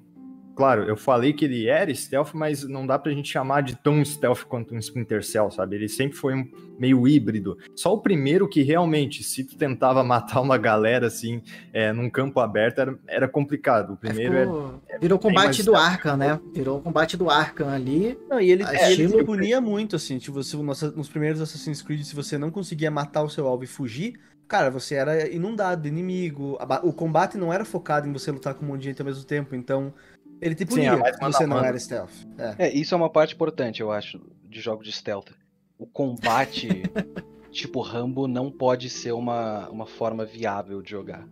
Claro, 0.55 0.85
eu 0.85 0.97
falei 0.97 1.33
que 1.33 1.45
ele 1.47 1.67
era 1.67 1.93
stealth, 1.95 2.35
mas 2.35 2.63
não 2.69 2.87
dá 2.87 2.99
pra 2.99 3.11
gente 3.13 3.29
chamar 3.31 3.63
de 3.63 3.75
tão 3.75 4.05
stealth 4.05 4.45
quanto 4.45 4.75
um 4.75 4.79
Splinter 4.79 5.25
Cell, 5.25 5.51
sabe? 5.51 5.77
Ele 5.77 5.89
sempre 5.89 6.17
foi 6.17 6.35
um 6.35 6.45
meio 6.79 7.09
híbrido. 7.09 7.57
Só 7.75 7.95
o 7.95 7.99
primeiro 7.99 8.47
que 8.49 8.63
realmente, 8.63 9.23
se 9.23 9.45
tu 9.45 9.57
tentava 9.57 10.03
matar 10.05 10.41
uma 10.41 10.59
galera 10.59 11.07
assim, 11.07 11.41
é, 11.73 11.93
num 11.93 12.11
campo 12.11 12.39
aberto, 12.41 12.81
era, 12.81 12.99
era 13.09 13.29
complicado. 13.29 13.95
O 13.95 13.97
primeiro 13.97 14.37
é. 14.37 14.41
ficou- 14.45 14.83
Virou 15.01 15.19
bem 15.19 15.29
combate 15.31 15.63
do. 15.63 15.75
Arkham, 15.75 16.17
né? 16.17 16.41
Virou 16.55 16.79
o 16.79 16.83
combate 16.83 17.17
do 17.17 17.31
Arkham 17.31 17.69
ali. 17.69 18.19
Não, 18.29 18.41
e 18.41 18.51
ele, 18.51 18.63
é, 18.65 18.93
ele 18.93 19.05
estilo- 19.05 19.19
te 19.21 19.25
punia 19.25 19.61
muito, 19.61 19.97
assim. 19.97 20.19
Tipo, 20.19 20.43
se, 20.43 20.57
nos, 20.57 20.83
nos 20.83 21.09
primeiros 21.09 21.41
Assassin's 21.41 21.81
Creed, 21.83 22.03
se 22.05 22.15
você 22.15 22.37
não 22.37 22.51
conseguia 22.51 22.91
matar 22.91 23.23
o 23.23 23.29
seu 23.31 23.47
alvo 23.49 23.65
e 23.65 23.67
fugir, 23.67 24.21
cara, 24.47 24.71
você 24.71 24.97
era 24.97 25.29
inundado 25.31 25.81
de 25.83 25.89
inimigo. 25.89 26.59
O 26.83 26.93
combate 26.93 27.39
não 27.39 27.51
era 27.53 27.65
focado 27.65 28.07
em 28.07 28.13
você 28.13 28.31
lutar 28.31 28.53
com 28.55 28.65
um 28.65 28.69
monte 28.69 28.81
de 28.83 28.89
gente 28.89 29.01
ao 29.01 29.07
mesmo 29.07 29.25
tempo, 29.25 29.55
então 29.57 29.95
ele 30.43 30.55
te 30.55 30.61
Sim, 30.61 30.67
punia 30.67 30.97
se 30.97 31.21
mano 31.21 31.33
você 31.33 31.47
não 31.47 31.57
mano. 31.57 31.69
era 31.69 31.79
stealth. 31.79 32.13
É. 32.37 32.67
É, 32.67 32.75
isso 32.75 32.93
é 32.95 32.97
uma 32.97 33.09
parte 33.09 33.35
importante, 33.35 33.81
eu 33.81 33.91
acho, 33.91 34.21
de 34.45 34.61
jogo 34.61 34.83
de 34.83 34.93
stealth. 34.93 35.31
O 35.79 35.87
combate, 35.87 36.83
tipo 37.51 37.81
Rambo, 37.81 38.27
não 38.29 38.51
pode 38.51 38.91
ser 38.91 39.13
uma, 39.13 39.69
uma 39.71 39.87
forma 39.87 40.25
viável 40.25 40.83
de 40.83 40.91
jogar. 40.91 41.27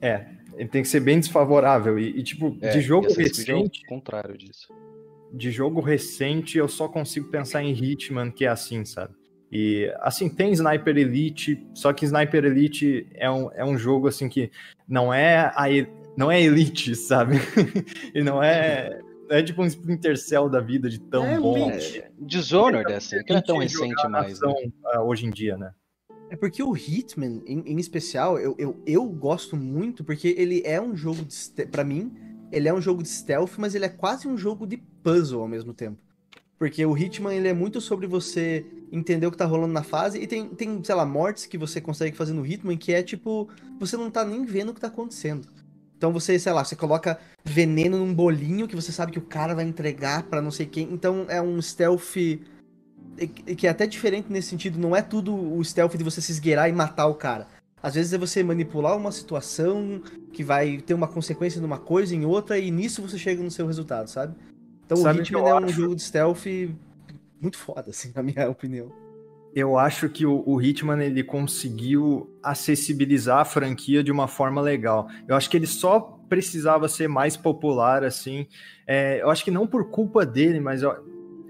É, 0.00 0.26
ele 0.54 0.68
tem 0.68 0.82
que 0.82 0.88
ser 0.88 1.00
bem 1.00 1.18
desfavorável. 1.18 1.98
E, 1.98 2.18
e, 2.18 2.22
tipo, 2.22 2.56
É, 2.60 2.68
de 2.70 2.80
jogo 2.80 3.06
e 3.10 3.14
Creed 3.14 3.48
é 3.48 3.54
o 3.54 3.56
recente, 3.58 3.86
contrário 3.86 4.36
disso. 4.36 4.68
de 5.32 5.50
jogo 5.50 5.80
recente, 5.80 6.56
eu 6.58 6.68
só 6.68 6.86
consigo 6.88 7.28
pensar 7.30 7.62
em 7.62 7.72
Hitman, 7.72 8.30
que 8.30 8.44
é 8.44 8.48
assim, 8.48 8.84
sabe? 8.84 9.14
E, 9.50 9.90
assim, 10.00 10.28
tem 10.28 10.52
Sniper 10.52 10.96
Elite, 10.96 11.66
só 11.72 11.92
que 11.92 12.04
Sniper 12.04 12.44
Elite 12.44 13.06
é 13.14 13.30
um, 13.30 13.50
é 13.52 13.64
um 13.64 13.78
jogo, 13.78 14.06
assim, 14.06 14.28
que 14.28 14.50
não 14.86 15.12
é, 15.12 15.50
a, 15.54 15.64
não 16.18 16.32
é 16.32 16.42
Elite, 16.42 16.96
sabe? 16.96 17.36
e 18.12 18.24
não 18.24 18.42
é, 18.42 19.00
é 19.30 19.40
tipo 19.40 19.62
um 19.62 19.66
Splinter 19.66 20.18
Cell 20.18 20.48
da 20.48 20.58
vida 20.58 20.90
de 20.90 20.98
tão 20.98 21.24
É 21.24 21.38
bom. 21.38 21.70
Elite. 21.70 22.00
É, 22.00 22.10
Dishonored, 22.18 22.92
é 22.92 22.96
assim, 22.96 23.22
que 23.22 23.32
não 23.32 23.38
é 23.38 23.42
tão 23.42 23.58
recente 23.58 24.08
mais, 24.08 24.40
né? 24.40 24.52
ah, 24.86 25.00
hoje 25.00 25.26
em 25.26 25.30
dia, 25.30 25.56
né? 25.56 25.70
É 26.28 26.34
porque 26.34 26.60
o 26.60 26.76
Hitman, 26.76 27.40
em, 27.46 27.60
em 27.60 27.78
especial, 27.78 28.36
eu, 28.36 28.56
eu, 28.58 28.82
eu 28.84 29.04
gosto 29.06 29.56
muito, 29.56 30.02
porque 30.02 30.34
ele 30.36 30.60
é 30.64 30.80
um 30.80 30.96
jogo 30.96 31.24
de. 31.24 31.66
Pra 31.66 31.84
mim, 31.84 32.12
ele 32.50 32.68
é 32.68 32.74
um 32.74 32.80
jogo 32.80 33.00
de 33.00 33.08
stealth, 33.08 33.52
mas 33.56 33.76
ele 33.76 33.84
é 33.84 33.88
quase 33.88 34.26
um 34.26 34.36
jogo 34.36 34.66
de 34.66 34.76
puzzle 34.76 35.40
ao 35.40 35.48
mesmo 35.48 35.72
tempo. 35.72 35.98
Porque 36.58 36.84
o 36.84 36.98
Hitman, 36.98 37.32
ele 37.32 37.46
é 37.46 37.54
muito 37.54 37.80
sobre 37.80 38.08
você 38.08 38.66
entender 38.90 39.28
o 39.28 39.30
que 39.30 39.36
tá 39.36 39.46
rolando 39.46 39.72
na 39.72 39.84
fase, 39.84 40.20
e 40.20 40.26
tem, 40.26 40.48
tem 40.48 40.82
sei 40.82 40.94
lá, 40.96 41.06
mortes 41.06 41.46
que 41.46 41.56
você 41.56 41.80
consegue 41.80 42.16
fazer 42.16 42.32
no 42.32 42.44
Hitman 42.44 42.76
que 42.76 42.92
é 42.92 43.04
tipo. 43.04 43.48
Você 43.78 43.96
não 43.96 44.10
tá 44.10 44.24
nem 44.24 44.44
vendo 44.44 44.70
o 44.70 44.74
que 44.74 44.80
tá 44.80 44.88
acontecendo. 44.88 45.46
Então 45.98 46.12
você, 46.12 46.38
sei 46.38 46.52
lá, 46.52 46.64
você 46.64 46.76
coloca 46.76 47.18
veneno 47.44 47.98
num 47.98 48.14
bolinho 48.14 48.68
que 48.68 48.76
você 48.76 48.92
sabe 48.92 49.10
que 49.10 49.18
o 49.18 49.22
cara 49.22 49.52
vai 49.52 49.64
entregar 49.64 50.22
pra 50.22 50.40
não 50.40 50.52
sei 50.52 50.64
quem. 50.64 50.84
Então 50.92 51.26
é 51.28 51.42
um 51.42 51.60
stealth 51.60 52.14
que 53.56 53.66
é 53.66 53.70
até 53.70 53.84
diferente 53.84 54.30
nesse 54.30 54.48
sentido, 54.48 54.78
não 54.78 54.94
é 54.94 55.02
tudo 55.02 55.34
o 55.34 55.62
stealth 55.64 55.96
de 55.96 56.04
você 56.04 56.20
se 56.20 56.30
esgueirar 56.30 56.68
e 56.68 56.72
matar 56.72 57.08
o 57.08 57.16
cara. 57.16 57.48
Às 57.82 57.96
vezes 57.96 58.12
é 58.12 58.18
você 58.18 58.44
manipular 58.44 58.96
uma 58.96 59.10
situação 59.10 60.00
que 60.32 60.44
vai 60.44 60.78
ter 60.78 60.94
uma 60.94 61.08
consequência 61.08 61.60
numa 61.60 61.78
coisa 61.78 62.14
em 62.14 62.24
outra 62.24 62.58
e 62.58 62.70
nisso 62.70 63.02
você 63.02 63.18
chega 63.18 63.42
no 63.42 63.50
seu 63.50 63.66
resultado, 63.66 64.08
sabe? 64.08 64.36
Então 64.86 64.96
Sabe 64.98 65.18
o 65.18 65.22
Hitman 65.22 65.48
é 65.48 65.54
um 65.54 65.64
acho? 65.64 65.72
jogo 65.72 65.96
de 65.96 66.02
stealth 66.02 66.46
muito 67.40 67.58
foda, 67.58 67.90
assim, 67.90 68.12
na 68.14 68.22
minha 68.22 68.48
opinião. 68.48 68.92
Eu 69.54 69.78
acho 69.78 70.08
que 70.08 70.24
o, 70.26 70.42
o 70.46 70.60
Hitman 70.60 71.02
ele 71.02 71.22
conseguiu 71.24 72.30
acessibilizar 72.42 73.38
a 73.40 73.44
franquia 73.44 74.02
de 74.04 74.12
uma 74.12 74.28
forma 74.28 74.60
legal. 74.60 75.08
Eu 75.26 75.34
acho 75.34 75.48
que 75.50 75.56
ele 75.56 75.66
só 75.66 76.00
precisava 76.28 76.88
ser 76.88 77.08
mais 77.08 77.36
popular, 77.36 78.04
assim. 78.04 78.46
É, 78.86 79.20
eu 79.22 79.30
acho 79.30 79.42
que 79.44 79.50
não 79.50 79.66
por 79.66 79.90
culpa 79.90 80.24
dele, 80.26 80.60
mas 80.60 80.82
eu, 80.82 80.94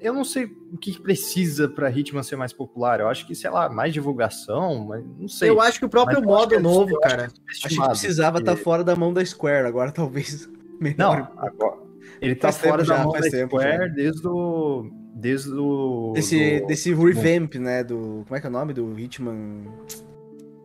eu 0.01 0.15
não 0.15 0.25
sei 0.25 0.45
o 0.73 0.79
que 0.79 0.99
precisa 1.01 1.69
para 1.69 1.91
Hitman 1.91 2.23
ser 2.23 2.37
mais 2.37 2.53
popular. 2.53 3.01
Eu 3.01 3.09
acho 3.09 3.27
que, 3.27 3.35
sei 3.35 3.51
lá, 3.51 3.69
mais 3.69 3.93
divulgação, 3.93 4.85
mas 4.87 5.05
não 5.19 5.29
sei. 5.29 5.51
Eu 5.51 5.61
acho 5.61 5.79
que 5.81 5.85
o 5.85 5.89
próprio 5.89 6.23
modo 6.23 6.55
é- 6.55 6.59
novo, 6.61 6.91
eu 6.93 7.01
cara. 7.01 7.31
Acho 7.49 7.69
que 7.69 7.77
precisava 7.89 8.39
estar 8.39 8.53
porque- 8.53 8.65
fora 8.65 8.85
da 8.85 8.95
mão 8.95 9.13
da 9.13 9.25
Square, 9.25 9.67
agora 9.67 9.91
talvez 9.91 10.49
Não, 10.97 11.13
melhor. 11.13 11.33
agora. 11.37 11.77
Ele 12.21 12.35
tá 12.37 12.53
tempo 12.53 12.65
fora 12.69 12.85
já, 12.85 12.97
da 12.97 13.03
mão 13.05 13.13
da 13.13 13.23
Square 13.23 13.89
já. 13.89 13.95
desde 13.95 14.27
o. 14.27 14.91
Desde 15.21 15.51
o. 15.53 16.13
desse, 16.15 16.61
do- 16.61 16.67
desse 16.67 16.95
revamp, 16.95 17.55
né, 17.57 17.83
do... 17.83 18.23
Como 18.27 18.37
é 18.37 18.41
que 18.41 18.47
é 18.47 18.51
o 18.51 18.53
nome? 18.53 18.73
Do 18.73 18.99
Hitman... 18.99 19.65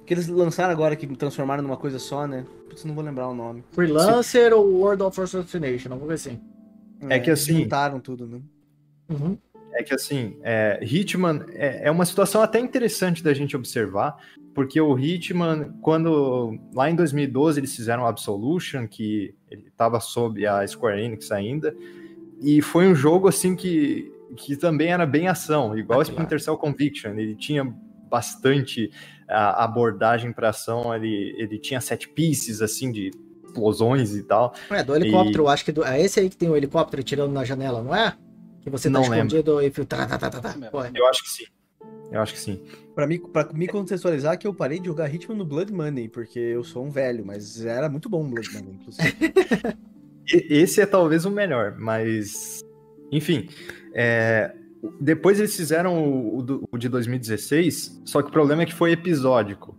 Que 0.06 0.13
eles 0.13 0.28
lançaram 0.28 0.72
agora, 0.72 0.96
que 0.96 1.08
transformaram 1.16 1.63
numa 1.63 1.78
coisa 1.78 1.98
só, 1.98 2.28
né? 2.28 2.46
Putz, 2.70 2.84
não 2.86 2.94
vou 2.94 3.04
lembrar 3.04 3.28
o 3.30 3.34
nome. 3.34 3.63
Freelancer 3.72 4.54
ou 4.54 4.70
World 4.74 5.02
of 5.02 5.20
Assassination, 5.20 5.89
alguma 5.92 6.08
coisa 6.10 6.30
assim. 6.30 6.39
É 7.10 7.20
que 7.20 7.32
assim- 7.32 7.62
Juntaram 7.63 8.00
tudo, 8.00 8.28
né? 8.28 8.42
Uhum. 9.10 9.38
É 9.76 9.82
que 9.82 9.94
assim, 9.96 10.38
é, 10.44 10.80
Hitman 10.84 11.46
é, 11.54 11.88
é 11.88 11.92
uma 11.92 12.06
situação 12.06 12.44
até 12.44 12.60
interessante 12.60 13.24
da 13.24 13.34
gente 13.34 13.56
observar, 13.58 14.18
porque 14.54 14.80
o 14.80 15.00
Hitman, 15.00 15.74
quando 15.82 16.60
lá 16.76 16.92
em 16.92 16.96
2012 16.96 17.60
eles 17.60 17.76
fizeram 17.76 18.04
o 18.04 18.06
Absolution, 18.06 18.88
que 18.88 19.34
ele 19.50 19.68
estava 19.70 20.00
sob 20.00 20.46
a 20.46 20.68
Square 20.68 21.02
Enix 21.02 21.32
ainda, 21.32 21.76
e 22.39 22.62
foi 22.62 22.88
um 22.88 22.94
jogo 22.94 23.28
assim 23.28 23.56
que, 23.56 24.12
que 24.36 24.56
também 24.56 24.91
era 24.91 25.06
bem 25.06 25.28
ação, 25.28 25.78
igual 25.78 26.00
Ah, 26.00 26.04
Splinter 26.04 26.41
Cell 26.41 26.58
Conviction, 26.58 27.12
ele 27.17 27.36
tinha 27.36 27.63
bastante 28.10 28.91
a 29.28 29.63
abordagem 29.63 30.32
para 30.32 30.50
ação, 30.50 30.93
ele, 30.93 31.34
ele 31.38 31.58
tinha 31.58 31.82
set 31.82 32.08
pieces 32.10 32.62
assim 32.62 32.91
de 32.91 33.10
explosões 33.46 34.15
e 34.15 34.24
tal. 34.24 34.54
É, 34.69 34.84
do 34.84 34.96
helicóptero, 34.96 35.43
eu 35.43 35.48
acho 35.50 35.65
que 35.65 35.72
do- 35.72 35.84
é 35.84 36.00
esse 36.02 36.19
aí 36.19 36.30
que 36.30 36.38
tem 36.38 36.50
o 36.50 36.56
helicóptero 36.56 37.02
tirando 37.04 37.32
na 37.32 37.43
janela, 37.43 37.82
não 37.82 37.96
é? 37.96 38.15
Que 38.62 38.69
você 38.69 38.89
tá 38.89 38.93
Não 39.00 39.10
lembro. 39.10 39.36
escondido 39.38 39.62
e. 39.62 39.69
Tá, 39.86 40.06
tá, 40.06 40.17
tá, 40.17 40.30
tá, 40.30 40.39
tá. 40.41 40.56
É. 40.62 40.91
Eu 40.96 41.08
acho 41.08 41.24
que 41.24 41.30
sim. 41.30 41.43
Eu 42.12 42.22
acho 42.22 42.34
que 42.34 42.39
sim. 42.39 42.62
Pra 42.96 43.08
me, 43.08 43.17
pra 43.19 43.50
me 43.52 43.67
contextualizar 43.67 44.38
que 44.38 44.46
eu 44.48 44.54
parei 44.54 44.80
de 44.80 44.86
jogar 44.86 45.13
Hitman 45.13 45.36
no 45.36 45.46
Blood 45.46 45.74
Money, 45.74 46.08
porque 46.08 46.38
eu 46.39 46.63
sou 46.63 46.86
um 46.86 46.91
velho, 46.91 47.26
mas 47.26 47.65
era 47.65 47.89
muito 47.89 48.08
bom 48.08 48.24
o 48.24 48.28
Blood 48.30 48.54
Money, 48.54 48.74
inclusive. 48.76 49.15
E- 50.32 50.48
Esse 50.62 50.80
é 50.80 50.86
talvez 50.86 51.26
o 51.26 51.30
melhor, 51.32 51.76
mas. 51.78 52.62
Enfim. 53.15 53.47
é, 53.93 54.54
Depois 54.99 55.39
eles 55.39 55.56
fizeram 55.56 56.04
o, 56.04 56.39
o 56.39 56.63
o 56.71 56.78
de 56.78 56.89
2016, 56.89 58.02
só 58.06 58.21
que 58.21 58.30
o 58.30 58.32
problema 58.32 58.63
é 58.63 58.65
que 58.65 58.73
foi 58.73 58.91
episódico. 58.91 59.78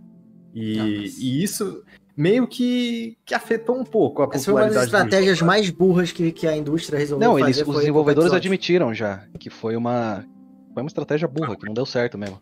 E, 0.55 0.77
Nossa. 0.77 1.21
e 1.21 1.43
isso. 1.43 1.83
meio 2.17 2.47
que, 2.47 3.17
que 3.27 3.35
afetou 3.35 3.77
um 3.77 3.85
pouco 3.85 4.23
a 4.23 4.29
Essa 4.33 4.45
foi 4.45 4.55
uma 4.55 4.61
das 4.61 4.69
popularidade 4.75 4.87
estratégias 5.09 5.43
mais 5.43 5.69
burras 5.69 6.13
que, 6.13 6.31
que 6.31 6.47
a 6.47 6.57
indústria 6.57 6.97
resolveu 6.99 7.29
Não, 7.29 7.39
fazer. 7.39 7.61
eles, 7.61 7.69
os 7.69 7.77
desenvolvedores 7.77 8.33
admitiram 8.33 8.95
já 8.95 9.27
que 9.41 9.51
foi 9.51 9.75
uma, 9.77 10.25
foi 10.73 10.83
uma 10.83 10.87
estratégia 10.89 11.27
burra, 11.27 11.57
que 11.57 11.67
não 11.67 11.75
deu 11.75 11.85
certo 11.85 12.17
mesmo. 12.17 12.41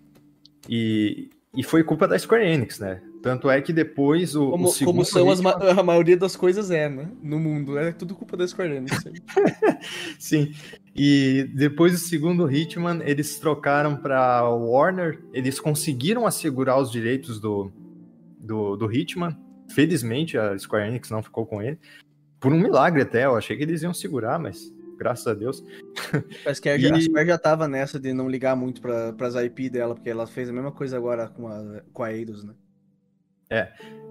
E, 0.68 1.30
e 1.56 1.62
foi 1.62 1.82
culpa 1.82 2.06
da 2.06 2.18
Square 2.18 2.44
Enix, 2.46 2.78
né? 2.78 3.00
Tanto 3.22 3.48
é 3.50 3.60
que 3.62 3.72
depois 3.72 4.34
o, 4.36 4.48
o 4.48 4.50
Como, 4.50 4.68
segundo 4.68 4.94
como 4.94 5.04
são 5.06 5.30
as 5.30 5.38
Hitman- 5.38 5.56
ma- 5.58 5.70
a 5.80 5.82
maioria 5.82 6.16
das 6.18 6.36
coisas 6.36 6.70
é, 6.70 6.88
né? 6.88 7.08
No 7.22 7.40
mundo. 7.40 7.78
É 7.78 7.92
tudo 7.92 8.14
culpa 8.14 8.36
da 8.36 8.46
Square 8.46 8.74
Enix. 8.76 9.02
Sim. 10.18 10.52
E 10.94 11.44
depois 11.54 11.92
do 11.92 11.98
segundo 11.98 12.50
Hitman, 12.50 13.00
eles 13.04 13.38
trocaram 13.38 13.96
para 13.96 14.48
Warner. 14.48 15.22
Eles 15.32 15.58
conseguiram 15.58 16.26
assegurar 16.26 16.78
os 16.78 16.90
direitos 16.90 17.40
do, 17.40 17.72
do, 18.38 18.76
do 18.76 18.92
Hitman. 18.92 19.36
Felizmente, 19.70 20.36
a 20.36 20.56
Square 20.58 20.88
Enix 20.88 21.08
não 21.10 21.22
ficou 21.22 21.46
com 21.46 21.62
ele. 21.62 21.78
Por 22.38 22.52
um 22.52 22.58
milagre 22.58 23.02
até, 23.02 23.24
eu 23.24 23.36
achei 23.36 23.56
que 23.56 23.62
eles 23.62 23.82
iam 23.82 23.94
segurar, 23.94 24.38
mas 24.38 24.70
graças 24.98 25.26
a 25.26 25.32
Deus. 25.32 25.64
Parece 26.44 26.60
que 26.60 26.68
a, 26.68 26.76
E- 26.76 26.92
a 26.92 27.00
Square 27.00 27.26
já 27.26 27.38
tava 27.38 27.66
nessa 27.66 27.98
de 27.98 28.12
não 28.12 28.28
ligar 28.28 28.54
muito 28.54 28.80
pra, 28.82 29.12
pras 29.14 29.34
IP 29.34 29.70
dela, 29.70 29.94
porque 29.94 30.10
ela 30.10 30.26
fez 30.26 30.48
a 30.48 30.52
mesma 30.52 30.72
coisa 30.72 30.96
agora 30.96 31.28
com 31.28 31.48
a, 31.48 31.80
com 31.92 32.02
a 32.02 32.12
Eidos, 32.12 32.44
né? 32.44 32.52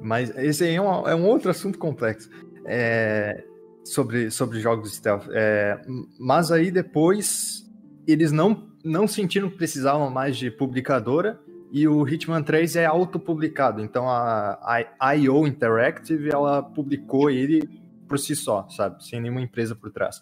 Mas 0.02 0.36
esse 0.38 0.64
aí 0.64 0.76
é 0.76 0.82
um, 0.82 1.08
é 1.08 1.16
um 1.16 1.26
outro 1.28 1.50
assunto 1.52 1.78
complexo. 1.78 2.30
É, 2.66 3.44
sobre, 3.84 4.32
sobre 4.32 4.60
jogos 4.60 4.94
stealth. 4.94 5.28
É, 5.32 5.82
mas 6.20 6.52
aí 6.52 6.72
depois 6.72 7.70
eles 8.08 8.32
não, 8.32 8.70
não 8.84 9.08
sentiram 9.08 9.50
que 9.50 9.58
precisavam 9.58 10.10
mais 10.10 10.38
de 10.38 10.50
publicadora 10.50 11.40
e 11.72 11.88
o 11.88 12.08
Hitman 12.08 12.44
3 12.44 12.76
é 12.76 12.86
autopublicado. 12.86 13.82
Então 13.82 14.10
a, 14.10 14.86
a 15.00 15.14
IO 15.14 15.48
Interactive 15.48 16.30
ela 16.30 16.62
publicou 16.62 17.30
ele 17.30 17.68
por 18.08 18.20
si 18.20 18.36
só, 18.36 18.68
sabe? 18.70 19.04
Sem 19.06 19.22
nenhuma 19.22 19.42
empresa 19.42 19.74
por 19.74 19.92
trás. 19.92 20.22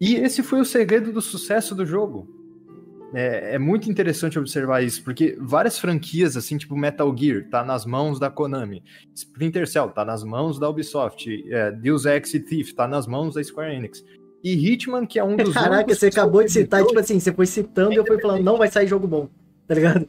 E 0.00 0.16
esse 0.16 0.42
foi 0.42 0.60
o 0.60 0.64
segredo 0.64 1.12
do 1.12 1.22
sucesso 1.22 1.74
do 1.74 1.86
jogo. 1.86 2.35
É, 3.14 3.54
é 3.54 3.58
muito 3.58 3.90
interessante 3.90 4.38
observar 4.38 4.82
isso, 4.82 5.02
porque 5.02 5.36
várias 5.40 5.78
franquias, 5.78 6.36
assim, 6.36 6.58
tipo 6.58 6.76
Metal 6.76 7.14
Gear, 7.16 7.48
tá 7.48 7.64
nas 7.64 7.86
mãos 7.86 8.18
da 8.18 8.28
Konami. 8.28 8.82
Splinter 9.14 9.66
Cell 9.66 9.88
tá 9.88 10.04
nas 10.04 10.24
mãos 10.24 10.58
da 10.58 10.68
Ubisoft. 10.68 11.28
É, 11.50 11.70
Deus 11.70 12.04
Ex 12.04 12.34
e 12.34 12.40
Thief 12.40 12.72
tá 12.72 12.88
nas 12.88 13.06
mãos 13.06 13.34
da 13.34 13.42
Square 13.42 13.74
Enix. 13.74 14.04
E 14.42 14.52
Hitman, 14.52 15.06
que 15.06 15.18
é 15.18 15.24
um 15.24 15.36
dos 15.36 15.54
Caraca, 15.54 15.94
você 15.94 16.06
acabou 16.06 16.44
de 16.44 16.52
citar, 16.52 16.84
tipo 16.84 16.98
assim, 16.98 17.18
você 17.18 17.32
foi 17.32 17.46
citando 17.46 17.92
e 17.92 17.96
eu 17.96 18.06
fui 18.06 18.20
falando, 18.20 18.44
não 18.44 18.58
vai 18.58 18.68
sair 18.68 18.86
jogo 18.86 19.06
bom, 19.06 19.28
tá 19.66 19.74
ligado? 19.74 20.08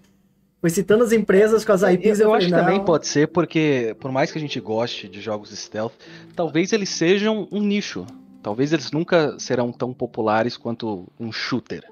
Foi 0.60 0.70
citando 0.72 1.04
as 1.04 1.12
empresas 1.12 1.64
com 1.64 1.72
as 1.72 1.84
IPs 1.84 2.20
e 2.20 2.24
eu 2.24 2.30
eu, 2.30 2.34
acho 2.34 2.50
falei, 2.50 2.64
que 2.64 2.70
também 2.70 2.86
pode 2.86 3.08
ser 3.08 3.28
porque, 3.28 3.96
por 4.00 4.12
mais 4.12 4.32
que 4.32 4.38
a 4.38 4.42
gente 4.42 4.60
goste 4.60 5.08
de 5.08 5.22
jogos 5.22 5.52
stealth, 5.52 5.94
talvez 6.36 6.74
eles 6.74 6.90
sejam 6.90 7.48
um 7.52 7.62
nicho. 7.62 8.06
Talvez 8.42 8.74
eles 8.74 8.92
nunca 8.92 9.38
serão 9.40 9.72
tão 9.72 9.94
populares 9.94 10.58
quanto 10.58 11.08
um 11.20 11.32
shooter. 11.32 11.84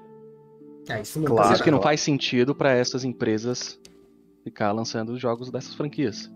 Ah, 0.88 1.00
isso 1.00 1.18
não 1.18 1.26
Claro. 1.26 1.62
Que 1.62 1.70
não 1.70 1.82
faz 1.82 2.00
sentido 2.00 2.54
para 2.54 2.72
essas 2.72 3.04
empresas 3.04 3.78
ficar 4.44 4.72
lançando 4.72 5.18
jogos 5.18 5.50
dessas 5.50 5.74
franquias. 5.74 6.30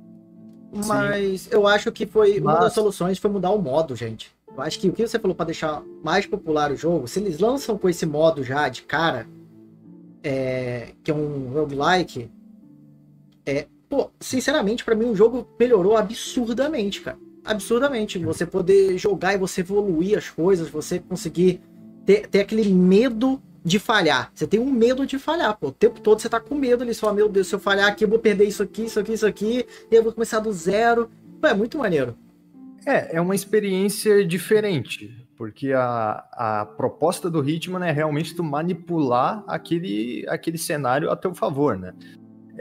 Mas 0.87 1.49
eu 1.51 1.67
acho 1.67 1.91
que 1.93 2.07
foi 2.07 2.39
uma 2.41 2.53
Mas- 2.53 2.61
das 2.65 2.73
soluções 2.75 3.19
foi 3.19 3.31
mudar 3.31 3.51
o 3.51 3.61
modo, 3.61 3.95
gente. 3.97 4.31
Eu 4.49 4.61
acho 4.63 4.79
que 4.81 4.89
o 4.89 4.93
que 4.93 5.07
você 5.07 5.19
falou 5.19 5.35
pra 5.35 5.47
deixar 5.47 5.83
mais 6.03 6.27
popular 6.27 6.73
o 6.73 6.77
jogo, 6.77 7.07
se 7.07 7.21
eles 7.21 7.39
lançam 7.39 7.79
com 7.79 7.89
esse 7.89 8.05
modo 8.05 8.43
já 8.43 8.69
de 8.69 8.83
cara, 8.83 9.27
é, 10.23 10.89
que 11.03 11.11
é 11.11 11.15
um 11.15 11.51
roguelike, 11.53 12.29
é, 13.47 13.67
pô, 13.89 14.11
sinceramente, 14.21 14.85
pra 14.85 14.95
mim 14.95 15.07
o 15.07 15.17
jogo 15.17 15.47
melhorou 15.59 15.97
absurdamente, 15.97 17.01
cara. 17.01 17.19
Absurdamente. 17.45 18.19
Você 18.19 18.45
poder 18.45 18.99
jogar 18.99 19.35
e 19.35 19.39
você 19.39 19.61
evoluir 19.63 20.19
as 20.19 20.29
coisas, 20.29 20.69
você 20.69 20.99
conseguir 20.99 21.61
ter, 22.05 22.27
ter 22.29 22.41
aquele 22.41 22.69
medo 22.73 23.41
de 23.65 23.79
falhar. 23.79 24.31
Você 24.35 24.47
tem 24.47 24.59
um 24.61 24.71
medo 24.71 25.07
de 25.07 25.19
falhar, 25.19 25.57
pô. 25.57 25.69
O 25.69 25.73
tempo 25.73 26.01
todo 26.01 26.21
você 26.21 26.29
tá 26.29 26.41
com 26.41 26.55
medo 26.55 26.83
ali, 26.83 26.95
você 26.95 27.01
fala, 27.01 27.13
meu 27.15 27.29
Deus, 27.29 27.49
se 27.49 27.55
eu 27.55 27.59
falhar 27.59 27.89
aqui, 27.89 28.05
eu 28.05 28.09
vou 28.09 28.19
perder 28.19 28.45
isso 28.45 28.63
aqui, 28.63 28.85
isso 28.85 28.99
aqui, 28.99 29.13
isso 29.13 29.27
aqui, 29.27 29.67
e 29.91 29.95
eu 29.95 30.03
vou 30.03 30.13
começar 30.13 30.41
do 30.41 30.53
zero. 30.53 31.11
Pô, 31.41 31.47
é 31.47 31.55
muito 31.55 31.77
maneiro. 31.79 32.17
É, 32.87 33.17
é 33.17 33.21
uma 33.21 33.35
experiência 33.35 34.25
diferente, 34.27 35.27
porque 35.37 35.73
a, 35.75 36.25
a 36.33 36.65
proposta 36.67 37.29
do 37.31 37.47
Hitman 37.47 37.87
é 37.87 37.93
realmente 37.93 38.35
tu 38.35 38.43
manipular 38.43 39.45
aquele, 39.47 40.25
aquele 40.29 40.57
cenário 40.57 41.11
a 41.11 41.17
teu 41.17 41.35
favor, 41.35 41.77
né? 41.79 41.93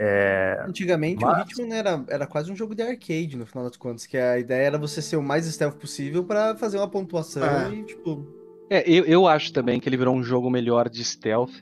É, 0.02 0.62
Antigamente 0.66 1.22
Mas- 1.24 1.38
o 1.38 1.42
Hitman 1.42 1.74
era, 1.74 2.04
era 2.08 2.26
quase 2.26 2.50
um 2.52 2.56
jogo 2.56 2.74
de 2.74 2.82
arcade, 2.82 3.36
no 3.36 3.44
final 3.46 3.64
das 3.64 3.76
contas, 3.76 4.06
que 4.06 4.16
a 4.16 4.38
ideia 4.38 4.66
era 4.66 4.78
você 4.78 5.00
ser 5.02 5.16
o 5.16 5.22
mais 5.22 5.46
stealth 5.46 5.76
possível 5.76 6.24
pra 6.24 6.54
fazer 6.56 6.76
uma 6.78 6.88
pontuação 6.88 7.42
É. 7.44 7.70
e, 7.74 7.82
tipo... 7.84 8.26
É, 8.70 8.84
eu, 8.88 9.04
eu 9.04 9.26
acho 9.26 9.52
também 9.52 9.80
que 9.80 9.88
ele 9.88 9.96
virou 9.96 10.14
um 10.14 10.22
jogo 10.22 10.48
melhor 10.48 10.88
de 10.88 11.04
stealth, 11.04 11.52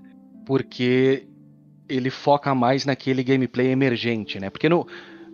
porque 0.46 1.26
ele 1.88 2.10
foca 2.10 2.54
mais 2.54 2.84
naquele 2.84 3.24
gameplay 3.24 3.68
emergente, 3.68 4.38
né? 4.38 4.50
Porque 4.50 4.68
no, 4.68 4.86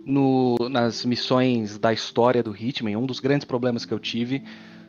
no- 0.05 0.69
nas 0.69 1.05
missões 1.05 1.77
da 1.77 1.91
história 1.93 2.41
do 2.41 2.55
Hitman, 2.55 2.97
um 2.97 3.05
dos 3.05 3.19
grandes 3.19 3.45
problemas 3.45 3.85
que 3.85 3.93
eu 3.93 3.99
tive 3.99 4.43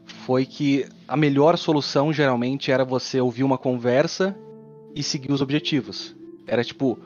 foi 0.07 0.46
que 0.46 0.87
a 1.09 1.16
melhor 1.16 1.59
solução 1.59 2.12
geralmente 2.12 2.70
era 2.70 2.85
você 2.85 3.20
ouvir 3.20 3.44
uma 3.44 3.59
conversa 3.59 4.37
e 4.94 5.03
seguir 5.03 5.33
os 5.33 5.42
objetivos. 5.42 6.14
Era 6.46 6.64
tipo, 6.64 6.99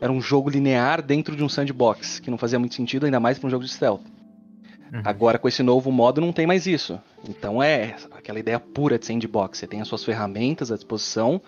era 0.00 0.12
um 0.12 0.20
jogo 0.20 0.50
linear 0.50 1.02
dentro 1.02 1.36
de 1.36 1.44
um 1.44 1.48
sandbox, 1.48 2.20
que 2.20 2.30
não 2.30 2.38
fazia 2.38 2.58
muito 2.58 2.74
sentido, 2.76 3.06
ainda 3.06 3.20
mais 3.20 3.38
para 3.38 3.48
um 3.48 3.50
jogo 3.50 3.64
de 3.64 3.70
stealth. 3.70 4.02
Uhum. 4.92 5.02
Agora 5.04 5.38
com 5.38 5.48
esse 5.48 5.62
novo 5.62 5.90
modo 5.90 6.20
não 6.20 6.32
tem 6.32 6.46
mais 6.46 6.66
isso. 6.66 6.98
Então 7.28 7.62
é 7.62 7.96
aquela 8.12 8.38
ideia 8.38 8.58
pura 8.60 8.98
de 8.98 9.06
sandbox. 9.06 9.58
Você 9.58 9.66
tem 9.66 9.80
as 9.80 9.88
suas 9.88 10.04
ferramentas 10.04 10.70
à 10.70 10.76
disposição 10.76 11.40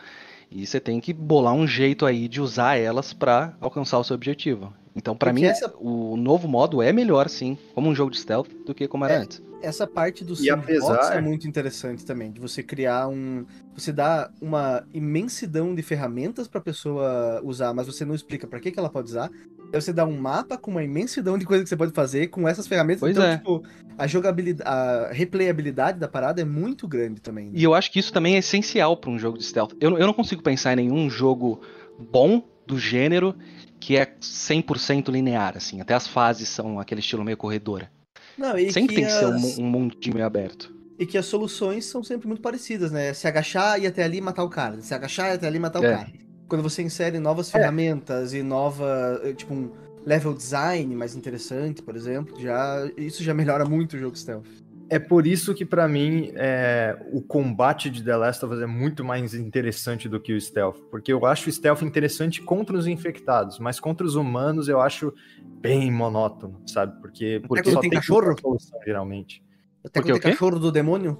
e 0.50 0.66
você 0.66 0.80
tem 0.80 1.00
que 1.00 1.12
bolar 1.12 1.52
um 1.54 1.66
jeito 1.66 2.04
aí 2.06 2.26
de 2.28 2.40
usar 2.40 2.76
elas 2.76 3.12
para 3.12 3.54
alcançar 3.60 3.98
o 3.98 4.04
seu 4.04 4.14
objetivo. 4.14 4.72
Então 4.96 5.14
pra 5.16 5.30
Porque 5.30 5.42
mim 5.42 5.48
essa- 5.48 5.72
o 5.78 6.16
novo 6.16 6.48
modo 6.48 6.82
é 6.82 6.92
melhor 6.92 7.28
sim, 7.28 7.56
como 7.74 7.88
um 7.88 7.94
jogo 7.94 8.10
de 8.10 8.18
stealth 8.18 8.48
do 8.66 8.74
que 8.74 8.88
como 8.88 9.04
era 9.04 9.14
É. 9.14 9.16
antes. 9.18 9.42
Essa 9.60 9.86
parte 9.88 10.24
do 10.24 10.34
E 10.34 10.36
sandbox 10.36 10.62
apesar- 10.88 11.16
é 11.16 11.20
muito 11.20 11.46
interessante 11.48 12.04
também, 12.04 12.30
de 12.30 12.40
você 12.40 12.62
criar 12.62 13.08
um... 13.08 13.44
Você 13.74 13.92
dá 13.92 14.30
uma 14.40 14.84
imensidão 14.94 15.74
de 15.74 15.82
ferramentas 15.82 16.46
pra 16.46 16.60
pessoa 16.60 17.40
usar, 17.44 17.74
mas 17.74 17.86
você 17.88 18.04
não 18.04 18.14
explica 18.14 18.46
pra 18.46 18.60
que, 18.60 18.70
que 18.70 18.78
ela 18.78 18.88
pode 18.88 19.08
usar. 19.08 19.30
Aí 19.72 19.80
você 19.80 19.92
dá 19.92 20.04
um 20.06 20.16
mapa 20.18 20.56
com 20.56 20.70
uma 20.70 20.82
imensidão 20.82 21.36
de 21.36 21.44
coisas 21.44 21.64
que 21.64 21.68
você 21.68 21.76
pode 21.76 21.92
fazer 21.92 22.28
com 22.28 22.48
essas 22.48 22.66
ferramentas. 22.66 23.00
Pois 23.00 23.12
então, 23.12 23.24
é. 23.28 23.36
tipo, 23.36 23.62
a 23.98 24.06
jogabilidade, 24.06 24.68
a 24.70 25.10
replayabilidade 25.12 25.98
da 25.98 26.08
parada 26.08 26.40
é 26.40 26.44
muito 26.44 26.88
grande 26.88 27.20
também. 27.20 27.46
né? 27.46 27.52
E 27.54 27.62
eu 27.64 27.74
acho 27.74 27.90
que 27.92 27.98
isso 27.98 28.12
também 28.12 28.36
é 28.36 28.38
essencial 28.38 28.96
para 28.96 29.10
um 29.10 29.18
jogo 29.18 29.36
de 29.36 29.44
stealth. 29.44 29.72
Eu, 29.80 29.98
eu 29.98 30.06
não 30.06 30.14
consigo 30.14 30.42
pensar 30.42 30.72
em 30.72 30.76
nenhum 30.88 31.10
jogo 31.10 31.60
bom 31.98 32.42
do 32.66 32.78
gênero 32.78 33.34
que 33.80 33.96
é 33.96 34.06
100% 34.20 35.10
linear, 35.10 35.56
assim. 35.56 35.80
Até 35.80 35.94
as 35.94 36.06
fases 36.06 36.48
são 36.48 36.80
aquele 36.80 37.00
estilo 37.00 37.22
meio 37.24 37.36
corredora. 37.36 37.90
Não, 38.36 38.56
e 38.58 38.72
Sempre 38.72 38.96
tem 38.96 39.04
que 39.04 39.10
ser 39.12 39.26
um, 39.26 39.34
as- 39.34 39.58
um 39.58 39.64
mundinho 39.64 40.14
meio 40.14 40.26
aberto. 40.26 40.74
E 40.98 41.06
que 41.06 41.16
as 41.18 41.26
soluções 41.26 41.84
são 41.84 42.02
sempre 42.02 42.26
muito 42.26 42.40
parecidas, 42.42 42.90
né? 42.90 43.12
Se 43.14 43.28
agachar 43.28 43.80
e 43.80 43.86
até 43.86 44.02
ali 44.02 44.20
matar 44.20 44.42
o 44.44 44.48
cara. 44.48 44.80
Se 44.80 44.92
agachar 44.94 45.30
e 45.30 45.32
até 45.34 45.46
ali 45.46 45.58
matar 45.58 45.80
o 45.80 45.84
É. 45.84 45.94
cara. 45.96 46.08
Quando 46.48 46.62
você 46.62 46.82
insere 46.82 47.18
novas 47.18 47.50
ferramentas 47.50 48.32
e 48.32 48.42
nova, 48.42 49.20
eh, 49.22 49.34
tipo, 49.34 49.52
um 49.52 49.70
level 50.06 50.32
design 50.32 50.94
mais 50.96 51.14
interessante, 51.14 51.82
por 51.82 51.94
exemplo, 51.94 52.40
já 52.40 52.90
isso 52.96 53.22
já 53.22 53.34
melhora 53.34 53.66
muito 53.66 53.94
o 53.94 53.98
jogo 53.98 54.16
stealth. 54.16 54.46
É 54.90 54.98
por 54.98 55.26
isso 55.26 55.54
que, 55.54 55.66
pra 55.66 55.86
mim, 55.86 56.32
é, 56.34 56.98
o 57.12 57.20
combate 57.20 57.90
de 57.90 58.02
The 58.02 58.16
Last 58.16 58.42
of 58.42 58.54
Us 58.54 58.62
é 58.62 58.66
muito 58.66 59.04
mais 59.04 59.34
interessante 59.34 60.08
do 60.08 60.18
que 60.18 60.32
o 60.32 60.40
stealth. 60.40 60.78
Porque 60.90 61.12
eu 61.12 61.26
acho 61.26 61.50
o 61.50 61.52
stealth 61.52 61.82
interessante 61.82 62.40
contra 62.40 62.74
os 62.74 62.86
infectados, 62.86 63.58
mas 63.58 63.78
contra 63.78 64.06
os 64.06 64.14
humanos 64.14 64.66
eu 64.66 64.80
acho 64.80 65.12
bem 65.60 65.92
monótono, 65.92 66.62
sabe? 66.66 66.98
Porque, 67.02 67.42
porque 67.46 67.70
só 67.70 67.80
tem 67.80 67.90
tem 67.90 67.98
cachorro? 67.98 68.28
uma 68.30 68.40
solução, 68.40 68.78
geralmente. 68.82 69.42
Até 69.84 70.00
Porque 70.00 70.10
quando 70.12 70.16
o 70.16 70.20
tem 70.20 70.30
quê? 70.30 70.36
cachorro 70.38 70.58
do 70.58 70.72
demônio, 70.72 71.18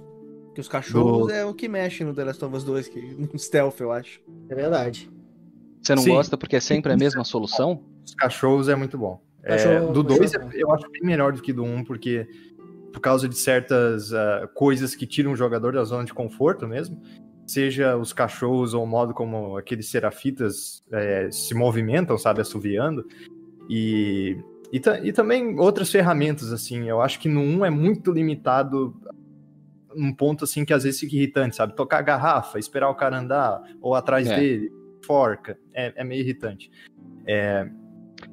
que 0.55 0.63
os 0.63 0.69
cachorros 0.69 1.27
Do- 1.27 1.31
é 1.31 1.45
o 1.45 1.53
que 1.53 1.69
mexe 1.69 2.03
no 2.05 2.15
The 2.15 2.25
Last 2.25 2.43
of 2.43 2.57
Us 2.57 2.65
2, 2.65 2.89
que 2.89 2.99
no 3.01 3.39
stealth, 3.39 3.81
eu 3.81 3.93
acho. 3.93 4.19
É 4.49 4.55
verdade. 4.55 5.11
Você 5.83 5.95
não 5.95 6.03
Sim. 6.03 6.11
gosta 6.11 6.37
porque 6.37 6.57
é 6.57 6.61
sempre 6.61 6.93
a 6.93 6.97
mesma 6.97 7.25
solução? 7.25 7.85
Os 8.05 8.15
cachorros 8.15 8.69
é 8.69 8.75
muito 8.75 8.99
bom. 8.99 9.23
É, 9.43 9.81
do 9.93 10.03
2 10.03 10.33
cachorro. 10.33 10.53
eu 10.53 10.73
acho 10.73 10.91
bem 10.91 11.03
melhor 11.03 11.33
do 11.33 11.41
que 11.41 11.53
do 11.53 11.63
1, 11.63 11.77
um, 11.77 11.85
porque 11.85 12.29
por 12.93 13.01
causa 13.01 13.29
de 13.29 13.37
certas 13.37 14.13
ah, 14.13 14.49
coisas 14.55 14.95
que 14.95 15.07
tiram 15.07 15.33
o 15.33 15.37
jogador 15.37 15.73
da 15.73 15.85
zona 15.85 16.05
de 16.05 16.13
conforto 16.13 16.67
mesmo, 16.67 17.01
seja 17.47 17.97
os 17.97 18.13
cachorros 18.13 18.75
ou 18.75 18.83
o 18.83 18.87
modo 18.87 19.15
como 19.15 19.57
aqueles 19.57 19.89
serafitas 19.89 20.83
eh, 20.93 21.29
se 21.31 21.55
movimentam, 21.55 22.19
sabe, 22.19 22.41
assoviando, 22.43 23.07
e, 23.71 24.37
e, 24.73 24.81
e 25.05 25.13
também 25.13 25.59
outras 25.59 25.91
ferramentas, 25.91 26.53
assim, 26.53 26.89
eu 26.89 27.01
acho 27.01 27.19
que 27.19 27.29
no 27.29 27.41
1 27.41 27.65
é 27.65 27.71
muito 27.71 28.13
limitado 28.13 28.95
um 29.97 30.13
ponto, 30.13 30.45
assim, 30.45 30.65
que 30.65 30.73
às 30.75 30.85
vezes 30.85 31.01
fica 31.01 31.17
irritante, 31.17 31.57
sabe, 31.57 31.75
tocar 31.75 31.99
a 31.99 32.03
garrafa, 32.03 32.59
esperar 32.59 32.91
o 32.91 32.95
cara 32.95 33.19
andar, 33.19 33.63
ou 33.81 33.95
atrás 33.95 34.29
É. 34.29 34.37
dele, 34.37 34.71
forca, 35.09 35.57
é, 35.75 35.93
é 35.97 36.05
meio 36.05 36.21
irritante. 36.21 36.71
É, 37.27 37.67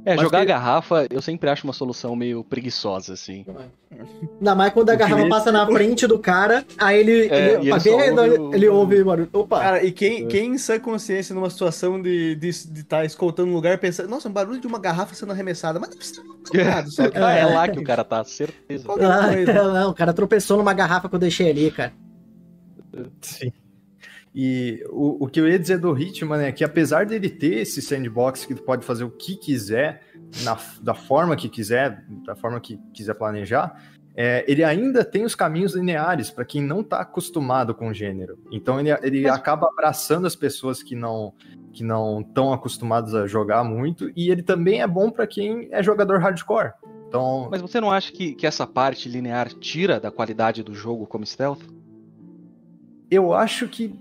É, 0.03 0.15
Mas 0.15 0.21
jogar 0.23 0.39
que- 0.39 0.47
garrafa 0.47 1.05
eu 1.11 1.21
sempre 1.21 1.47
acho 1.47 1.63
uma 1.63 1.71
solução 1.73 2.15
meio 2.15 2.43
preguiçosa, 2.43 3.13
assim. 3.13 3.45
Ainda 4.39 4.55
mais 4.55 4.73
quando 4.73 4.89
a 4.89 4.95
O 4.95 4.97
garrafa 4.97 5.21
que- 5.21 5.29
passa 5.29 5.51
na 5.51 5.63
frente 5.67 6.07
do 6.07 6.17
cara, 6.17 6.65
aí 6.75 6.99
ele, 7.01 7.27
É, 7.27 7.53
ele, 7.53 7.65
e 7.67 7.69
ele 7.71 7.79
só 7.79 7.99
ainda- 7.99 8.21
ouve 8.23 8.39
o- 8.39 8.55
ele 8.55 8.67
ouve 8.67 9.03
barulho. 9.03 9.29
Opa! 9.31 9.59
Cara, 9.59 9.83
e 9.83 9.91
quem, 9.91 10.27
quem 10.27 10.55
em 10.55 10.57
sã 10.57 10.79
consciência 10.79 11.35
numa 11.35 11.51
situação 11.51 12.01
de 12.01 12.31
estar 12.41 12.73
de, 12.73 12.79
estar 12.79 13.05
escoltando 13.05 13.51
um 13.51 13.53
lugar 13.53 13.77
pensando, 13.77 14.09
nossa, 14.09 14.27
um 14.27 14.31
barulho 14.31 14.59
de 14.59 14.65
uma 14.65 14.79
garrafa 14.79 15.13
sendo 15.13 15.31
arremessada, 15.33 15.79
mas 15.79 15.89
deve 15.91 16.03
ser 16.03 16.21
um 16.21 16.33
quadrado 16.43 16.89
só. 16.89 17.03
Ah, 17.13 17.33
é 17.37 17.41
É. 17.41 17.45
lá 17.45 17.67
que 17.69 17.77
o 17.77 17.83
cara 17.83 18.03
tá, 18.03 18.23
certeza. 18.23 18.87
Ah, 18.89 19.33
coisa. 19.35 19.53
não, 19.71 19.91
o 19.91 19.93
cara 19.93 20.13
tropeçou 20.13 20.57
numa 20.57 20.73
garrafa 20.73 21.07
que 21.07 21.13
eu 21.13 21.19
deixei 21.19 21.51
ali, 21.51 21.69
cara. 21.69 21.93
Sim. 23.21 23.51
E 24.37 24.83
o, 24.89 25.23
o 25.23 25.27
que 25.29 25.39
eu 25.39 25.47
ia 25.47 25.57
dizer 25.57 25.77
do 25.77 25.97
Hitman 25.97 26.43
é 26.43 26.51
que 26.51 26.65
apesar 26.65 27.05
dele 27.05 27.29
ter 27.29 27.59
esse 27.59 27.81
sandbox 27.81 28.45
que 28.45 28.53
pode 28.53 28.85
fazer 28.85 29.05
o 29.05 29.09
que 29.09 29.37
quiser, 29.37 30.01
na, 30.43 30.57
da 30.81 30.93
forma 30.93 31.37
que 31.37 31.47
quiser, 31.47 32.03
da 32.25 32.35
forma 32.35 32.59
que 32.59 32.77
quiser 32.93 33.13
planejar, 33.13 33.81
é, 34.13 34.43
ele 34.45 34.61
ainda 34.61 35.05
tem 35.05 35.23
os 35.23 35.35
caminhos 35.35 35.73
lineares 35.73 36.29
para 36.29 36.43
quem 36.43 36.61
não 36.61 36.81
está 36.81 36.99
acostumado 36.99 37.73
com 37.73 37.87
o 37.87 37.93
gênero. 37.93 38.37
Então 38.51 38.77
ele, 38.77 38.89
ele 39.03 39.29
acaba 39.29 39.69
abraçando 39.69 40.27
as 40.27 40.35
pessoas 40.35 40.83
que 40.83 40.95
não 40.95 41.33
que 41.71 41.83
não 41.83 42.21
estão 42.21 42.53
acostumados 42.53 43.13
a 43.13 43.27
jogar 43.27 43.61
muito 43.63 44.09
e 44.15 44.31
ele 44.31 44.41
também 44.41 44.81
é 44.81 44.87
bom 44.87 45.11
para 45.11 45.27
quem 45.27 45.67
é 45.71 45.83
jogador 45.83 46.19
hardcore. 46.19 46.71
Então, 47.07 47.49
Mas 47.51 47.61
você 47.61 47.81
não 47.81 47.91
acha 47.91 48.11
que, 48.11 48.33
que 48.33 48.47
essa 48.47 48.65
parte 48.65 49.09
linear 49.09 49.49
tira 49.53 49.99
da 49.99 50.09
qualidade 50.09 50.63
do 50.63 50.73
jogo 50.73 51.05
como 51.05 51.25
stealth? 51.25 51.61
eu 53.09 53.33
acho 53.33 53.67
que 53.67 53.93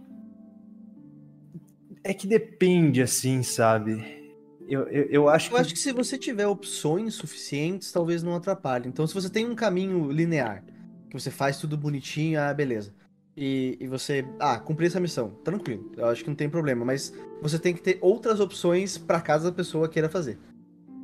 é 2.05 2.13
que 2.15 2.27
depende 2.27 3.03
assim, 3.03 3.43
sabe? 3.43 4.23
Eu, 4.69 4.83
eu, 4.89 5.05
eu 5.11 5.29
acho 5.29 5.49
Eu 5.51 5.55
que 5.57 5.61
acho 5.61 5.73
que 5.75 5.79
se 5.79 5.93
você 5.93 6.17
tiver 6.19 6.47
opções 6.47 7.15
suficientes, 7.15 7.91
talvez 7.91 8.23
não 8.23 8.35
atrapalhe. 8.35 8.89
Então, 8.89 9.07
se 9.07 9.15
você 9.15 9.29
tem 9.29 9.47
um 9.47 9.55
caminho 9.55 10.11
linear, 10.11 10.63
que 11.11 11.19
você 11.19 11.31
faz 11.31 11.59
tudo 11.59 11.77
bonitinho, 11.77 12.41
ah, 12.41 12.53
beleza. 12.53 12.95
E, 13.37 13.77
e 13.81 13.87
você, 13.89 14.25
ah, 14.39 14.59
cumprir 14.61 14.87
essa 14.87 15.01
missão, 15.01 15.31
tranquilo. 15.43 15.91
Eu 15.97 16.07
acho 16.07 16.23
que 16.23 16.31
não 16.31 16.37
tem 16.37 16.49
problema, 16.49 16.85
mas 16.85 17.13
você 17.43 17.59
tem 17.59 17.75
que 17.75 17.83
ter 17.83 17.99
outras 18.01 18.39
opções 18.39 18.97
pra 18.97 19.21
caso 19.21 19.49
a 19.49 19.53
pessoa 19.53 19.89
queira 19.89 20.09
fazer. 20.09 20.39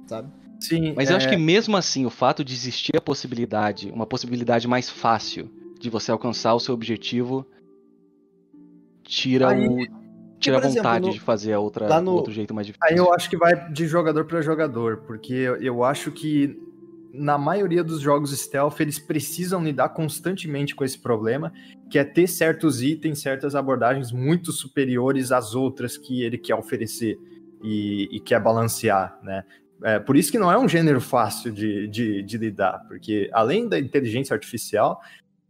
Sabe? 0.07 0.31
sim, 0.61 0.93
Mas 0.97 1.11
eu 1.11 1.17
acho 1.17 1.27
é, 1.27 1.31
que 1.31 1.37
mesmo 1.37 1.77
assim, 1.77 2.05
o 2.07 2.11
fato 2.11 2.45
de 2.45 2.53
existir 2.53 2.97
a 2.97 3.01
possibilidade, 3.01 3.91
uma 3.91 4.07
possibilidade 4.07 4.69
mais 4.69 4.89
fácil 4.89 5.51
de 5.79 5.89
você 5.91 6.11
alcançar 6.11 6.55
o 6.55 6.61
seu 6.61 6.75
objetivo, 6.75 7.47
tira 9.03 9.51
Aí- 9.51 9.67
o. 9.67 10.00
Tira 10.41 10.57
por 10.59 10.65
a 10.65 10.69
exemplo, 10.69 10.89
vontade 10.89 11.07
no- 11.07 11.13
de 11.13 11.21
fazer 11.21 11.53
a 11.53 11.61
outra, 11.61 12.01
no- 12.01 12.13
outro 12.13 12.33
jeito 12.33 12.55
mais 12.55 12.67
difícil. 12.67 12.87
Aí 12.89 12.97
eu 12.97 13.13
acho 13.13 13.29
que 13.29 13.37
vai 13.37 13.71
de 13.71 13.87
jogador 13.87 14.25
para 14.25 14.41
jogador, 14.41 14.99
porque 15.07 15.33
eu, 15.35 15.57
eu 15.57 15.85
acho 15.85 16.11
que 16.11 16.59
na 17.13 17.37
maioria 17.37 17.83
dos 17.85 18.01
jogos 18.01 18.31
stealth 18.39 18.81
eles 18.81 18.99
precisam 18.99 19.63
lidar 19.63 19.91
constantemente 19.91 20.75
com 20.75 20.85
esse 20.85 20.99
problema, 20.99 21.53
que 21.91 21.99
é 21.99 22.05
ter 22.05 22.27
certos 22.27 22.83
itens, 22.83 23.21
certas 23.21 23.55
abordagens 23.55 24.13
muito 24.13 24.53
superiores 24.53 25.31
às 25.33 25.55
outras 25.55 25.99
que 25.99 26.23
ele 26.23 26.39
quer 26.39 26.55
oferecer 26.55 27.19
e, 27.63 28.09
e 28.13 28.21
quer 28.21 28.41
balancear, 28.41 29.19
né? 29.23 29.45
É, 29.83 29.99
por 29.99 30.15
isso 30.15 30.31
que 30.31 30.39
não 30.39 30.53
é 30.53 30.59
um 30.59 30.69
gênero 30.69 31.01
fácil 31.01 31.51
de, 31.51 31.89
de, 31.89 32.23
de 32.23 32.39
lidar, 32.39 32.85
porque 32.87 33.29
além 33.33 33.67
da 33.69 33.79
inteligência 33.79 34.35
artificial, 34.35 35.01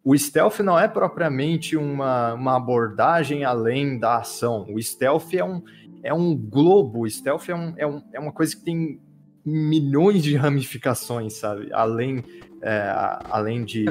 o 0.05 0.17
stealth 0.17 0.61
não 0.61 0.79
é 0.79 0.89
propriamente 0.89 1.77
uma, 1.77 2.35
uma 2.35 2.57
abordagem 2.57 3.45
além 3.45 3.99
da 3.99 4.19
ação. 4.19 4.67
O 4.73 4.81
stealth 4.83 5.35
é 5.35 5.45
um, 5.45 5.63
é 6.03 6.15
um 6.15 6.35
globo, 6.35 7.03
o 7.03 7.11
stealth 7.11 7.49
é, 7.49 7.55
um, 7.55 7.75
é, 7.77 7.87
um, 7.87 8.03
é 8.15 8.21
uma 8.21 8.33
coisa 8.33 8.57
que 8.57 8.63
tem 8.63 8.99
milhões 9.45 10.23
de 10.23 10.37
ramificações, 10.37 11.35
sabe? 11.35 11.73
Além, 11.73 12.25
é, 12.63 12.93
além 13.31 13.65
de, 13.65 13.85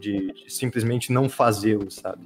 de- 0.00 0.32
de 0.32 0.44
simplesmente 0.48 1.12
não 1.12 1.28
fazê-lo, 1.28 1.90
sabe? 1.90 2.22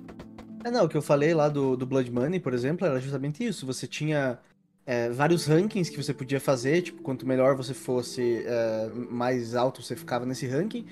É, 0.64 0.70
não, 0.70 0.84
o 0.84 0.89
que 0.89 0.97
eu 0.97 1.03
falei 1.03 1.32
lá 1.34 1.49
do, 1.49 1.76
do 1.76 1.87
Blood 1.87 2.11
Money, 2.11 2.41
por 2.41 2.53
exemplo, 2.53 2.87
era 2.87 3.01
justamente 3.01 3.45
isso. 3.45 3.64
Você 3.66 3.87
tinha 3.87 4.39
é, 4.84 5.11
vários 5.11 5.47
rankings 5.47 5.91
que 5.91 6.03
você 6.03 6.12
podia 6.12 6.41
fazer, 6.41 6.82
tipo, 6.82 7.03
quanto 7.03 7.26
melhor 7.26 7.55
você 7.55 7.72
fosse, 7.74 8.43
é, 8.47 8.91
mais 9.11 9.55
alto 9.55 9.82
você 9.82 9.95
ficava 9.95 10.26
nesse 10.26 10.47
ranking. 10.47 10.87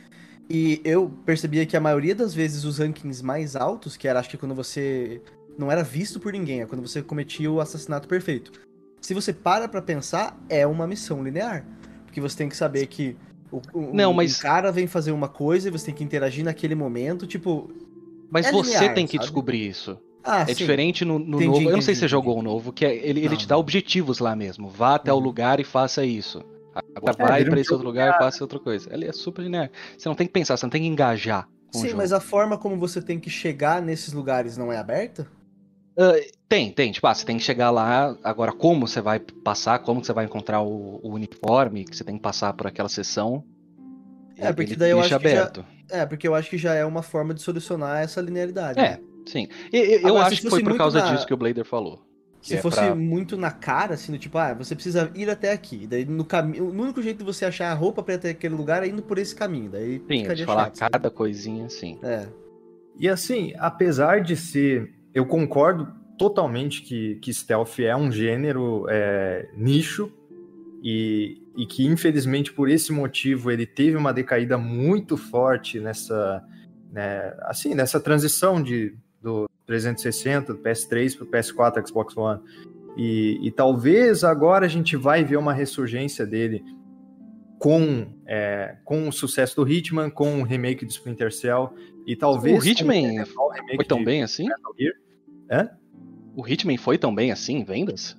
E 0.48 0.80
eu 0.84 1.10
percebia 1.24 1.64
que 1.64 1.76
a 1.76 1.80
maioria 1.80 2.14
das 2.14 2.34
vezes 2.34 2.64
os 2.64 2.78
rankings 2.78 3.22
mais 3.24 3.56
altos, 3.56 3.96
que 3.96 4.06
era 4.06 4.20
acho 4.20 4.28
que 4.28 4.36
quando 4.36 4.54
você 4.54 5.20
não 5.58 5.70
era 5.70 5.82
visto 5.82 6.20
por 6.20 6.32
ninguém, 6.32 6.60
é 6.62 6.66
quando 6.66 6.86
você 6.86 7.02
cometia 7.02 7.50
o 7.50 7.60
assassinato 7.60 8.06
perfeito. 8.06 8.52
Se 9.00 9.14
você 9.14 9.32
para 9.32 9.68
pra 9.68 9.80
pensar, 9.82 10.38
é 10.48 10.66
uma 10.66 10.86
missão 10.86 11.22
linear. 11.22 11.66
Porque 12.04 12.20
você 12.20 12.36
tem 12.36 12.48
que 12.48 12.56
saber 12.56 12.86
que 12.86 13.16
o, 13.50 13.60
o- 13.72 13.94
Não, 13.94 14.10
o 14.10 14.14
mas- 14.14 14.40
cara 14.40 14.70
vem 14.70 14.86
fazer 14.86 15.12
uma 15.12 15.28
coisa 15.28 15.68
e 15.68 15.70
você 15.70 15.86
tem 15.86 15.94
que 15.94 16.04
interagir 16.04 16.44
naquele 16.44 16.74
momento, 16.74 17.26
tipo. 17.26 17.70
Mas 18.30 18.46
é 18.46 18.52
você 18.52 18.72
linear, 18.74 18.94
tem 18.94 19.06
que 19.06 19.16
sabe? 19.16 19.26
descobrir 19.26 19.66
isso. 19.68 19.98
Ah, 20.22 20.40
É 20.42 20.46
sim. 20.46 20.54
diferente 20.54 21.04
no, 21.04 21.18
no 21.18 21.36
Entendi, 21.36 21.46
novo. 21.46 21.60
Eu 21.60 21.72
não 21.72 21.82
sei 21.82 21.92
entendi, 21.92 21.94
se 21.96 22.00
você 22.00 22.08
jogou 22.08 22.38
o 22.38 22.42
novo, 22.42 22.72
que 22.72 22.84
é- 22.84 22.94
ele, 22.96 23.24
ele 23.24 23.36
te 23.36 23.46
dá 23.46 23.56
objetivos 23.58 24.18
lá 24.20 24.34
mesmo. 24.34 24.68
Vá 24.70 24.94
até 24.94 25.12
o 25.12 25.16
Uhum. 25.16 25.22
lugar 25.22 25.60
e 25.60 25.64
faça 25.64 26.04
isso. 26.04 26.42
Agora 26.94 27.14
É, 27.18 27.26
vai 27.26 27.44
pra 27.44 27.60
esse 27.60 27.72
outro 27.72 27.86
lugar 27.86 28.14
e 28.14 28.18
faça 28.18 28.42
outra 28.44 28.58
coisa. 28.58 28.92
Ele 28.92 29.06
é 29.06 29.12
super 29.12 29.42
linear. 29.42 29.70
Você 29.96 30.08
não 30.08 30.16
tem 30.16 30.26
que 30.26 30.32
pensar, 30.32 30.56
você 30.56 30.66
não 30.66 30.70
tem 30.70 30.82
que 30.82 30.88
engajar 30.88 31.48
Sim, 31.72 31.94
mas 31.94 32.12
a 32.12 32.20
forma 32.20 32.56
como 32.56 32.78
você 32.78 33.02
tem 33.02 33.18
que 33.18 33.28
chegar 33.28 33.82
nesses 33.82 34.12
lugares 34.12 34.56
não 34.56 34.72
é 34.72 34.76
aberta? 34.76 35.26
Ah, 35.98 36.12
tem, 36.48 36.70
tem. 36.70 36.92
Tipo, 36.92 37.06
ah, 37.08 37.14
você 37.14 37.24
tem 37.26 37.36
que 37.36 37.42
chegar 37.42 37.70
lá. 37.70 38.16
Agora, 38.22 38.52
como 38.52 38.86
você 38.86 39.00
vai 39.00 39.18
passar, 39.18 39.80
como 39.80 40.04
você 40.04 40.12
vai 40.12 40.24
encontrar 40.24 40.60
o, 40.60 41.00
o 41.02 41.12
uniforme, 41.12 41.84
que 41.84 41.96
você 41.96 42.04
tem 42.04 42.16
que 42.16 42.22
passar 42.22 42.52
por 42.52 42.66
aquela 42.68 42.88
sessão. 42.88 43.44
É, 44.36 44.52
porque 44.52 44.72
ele 44.72 44.76
daí 44.76 44.90
eu 44.90 45.00
acho 45.00 45.08
que 45.08 45.10
já- 45.10 45.16
aberto. 45.16 45.64
É, 45.90 46.06
porque 46.06 46.26
eu 46.26 46.34
acho 46.34 46.48
que 46.50 46.58
já 46.58 46.74
é 46.74 46.84
uma 46.84 47.02
forma 47.02 47.34
de 47.34 47.42
solucionar 47.42 48.02
essa 48.02 48.20
linearidade. 48.20 48.78
É, 48.78 48.90
né? 48.90 49.00
sim. 49.26 49.48
E- 49.72 50.00
eu 50.02 50.08
Agora, 50.08 50.26
acho 50.26 50.42
que 50.42 50.50
foi 50.50 50.62
por 50.62 50.76
causa 50.76 51.00
na- 51.00 51.12
disso 51.12 51.26
que 51.26 51.34
o 51.34 51.36
Blader 51.36 51.64
falou. 51.64 52.02
Que 52.44 52.50
Se 52.50 52.56
é 52.56 52.60
fosse 52.60 52.76
pra- 52.76 52.94
muito 52.94 53.38
na 53.38 53.50
cara, 53.50 53.94
assim, 53.94 54.12
do 54.12 54.18
tipo, 54.18 54.36
ah, 54.36 54.52
você 54.52 54.74
precisa 54.74 55.10
ir 55.14 55.30
até 55.30 55.50
aqui. 55.50 55.86
Daí 55.86 56.04
no 56.04 56.26
caminho. 56.26 56.64
O 56.66 56.68
único 56.70 57.00
jeito 57.00 57.16
de 57.20 57.24
você 57.24 57.46
achar 57.46 57.70
a 57.70 57.74
roupa 57.74 58.02
pra 58.02 58.12
ir 58.12 58.16
até 58.18 58.28
aquele 58.28 58.54
lugar 58.54 58.82
é 58.82 58.86
indo 58.86 59.00
por 59.02 59.16
esse 59.16 59.34
caminho. 59.34 59.70
Daí 59.70 59.98
Sim, 59.98 60.04
de 60.06 60.20
ficaria 60.20 60.44
falar 60.44 60.64
chato, 60.64 60.76
sabe? 60.76 60.92
cada 60.92 61.10
coisinha 61.10 61.64
assim. 61.64 61.98
É. 62.02 62.26
E 63.00 63.08
assim, 63.08 63.54
apesar 63.58 64.20
de 64.20 64.36
ser. 64.36 64.92
Eu 65.14 65.24
concordo 65.24 65.88
totalmente 66.18 66.82
que, 66.82 67.14
que 67.16 67.32
stealth 67.32 67.78
é 67.78 67.96
um 67.96 68.12
gênero 68.12 68.84
é, 68.90 69.48
nicho 69.56 70.12
e, 70.82 71.40
e 71.56 71.64
que, 71.66 71.86
infelizmente, 71.86 72.52
por 72.52 72.68
esse 72.68 72.92
motivo, 72.92 73.50
ele 73.50 73.64
teve 73.64 73.96
uma 73.96 74.12
decaída 74.12 74.58
muito 74.58 75.16
forte 75.16 75.80
nessa. 75.80 76.44
né, 76.92 77.34
assim, 77.44 77.74
nessa 77.74 77.98
transição 77.98 78.62
de, 78.62 78.94
do 79.22 79.48
360, 79.66 80.54
do 80.54 80.60
PS3 80.60 81.16
para 81.16 81.24
o 81.24 81.30
PS4, 81.30 81.88
Xbox 81.88 82.16
One. 82.16 82.40
E, 82.96 83.38
e 83.42 83.50
talvez 83.50 84.22
agora 84.22 84.66
a 84.66 84.68
gente 84.68 84.96
vai 84.96 85.24
ver 85.24 85.36
uma 85.36 85.52
ressurgência 85.52 86.26
dele 86.26 86.64
com, 87.58 88.06
é, 88.26 88.76
com 88.84 89.08
o 89.08 89.12
sucesso 89.12 89.56
do 89.56 89.68
Hitman, 89.68 90.10
com 90.10 90.40
o 90.40 90.44
remake 90.44 90.84
do 90.84 90.90
Splinter 90.90 91.32
Cell 91.32 91.74
e 92.06 92.14
talvez 92.14 92.62
O 92.62 92.66
Hitman 92.66 93.24
Foi 93.24 93.84
tão 93.84 93.98
de 93.98 94.04
bem 94.04 94.22
assim? 94.22 94.46
Gear. 94.78 95.78
O 96.36 96.46
Hitman 96.46 96.76
foi 96.76 96.98
tão 96.98 97.14
bem 97.14 97.32
assim 97.32 97.58
em 97.58 97.64
vendas? 97.64 98.16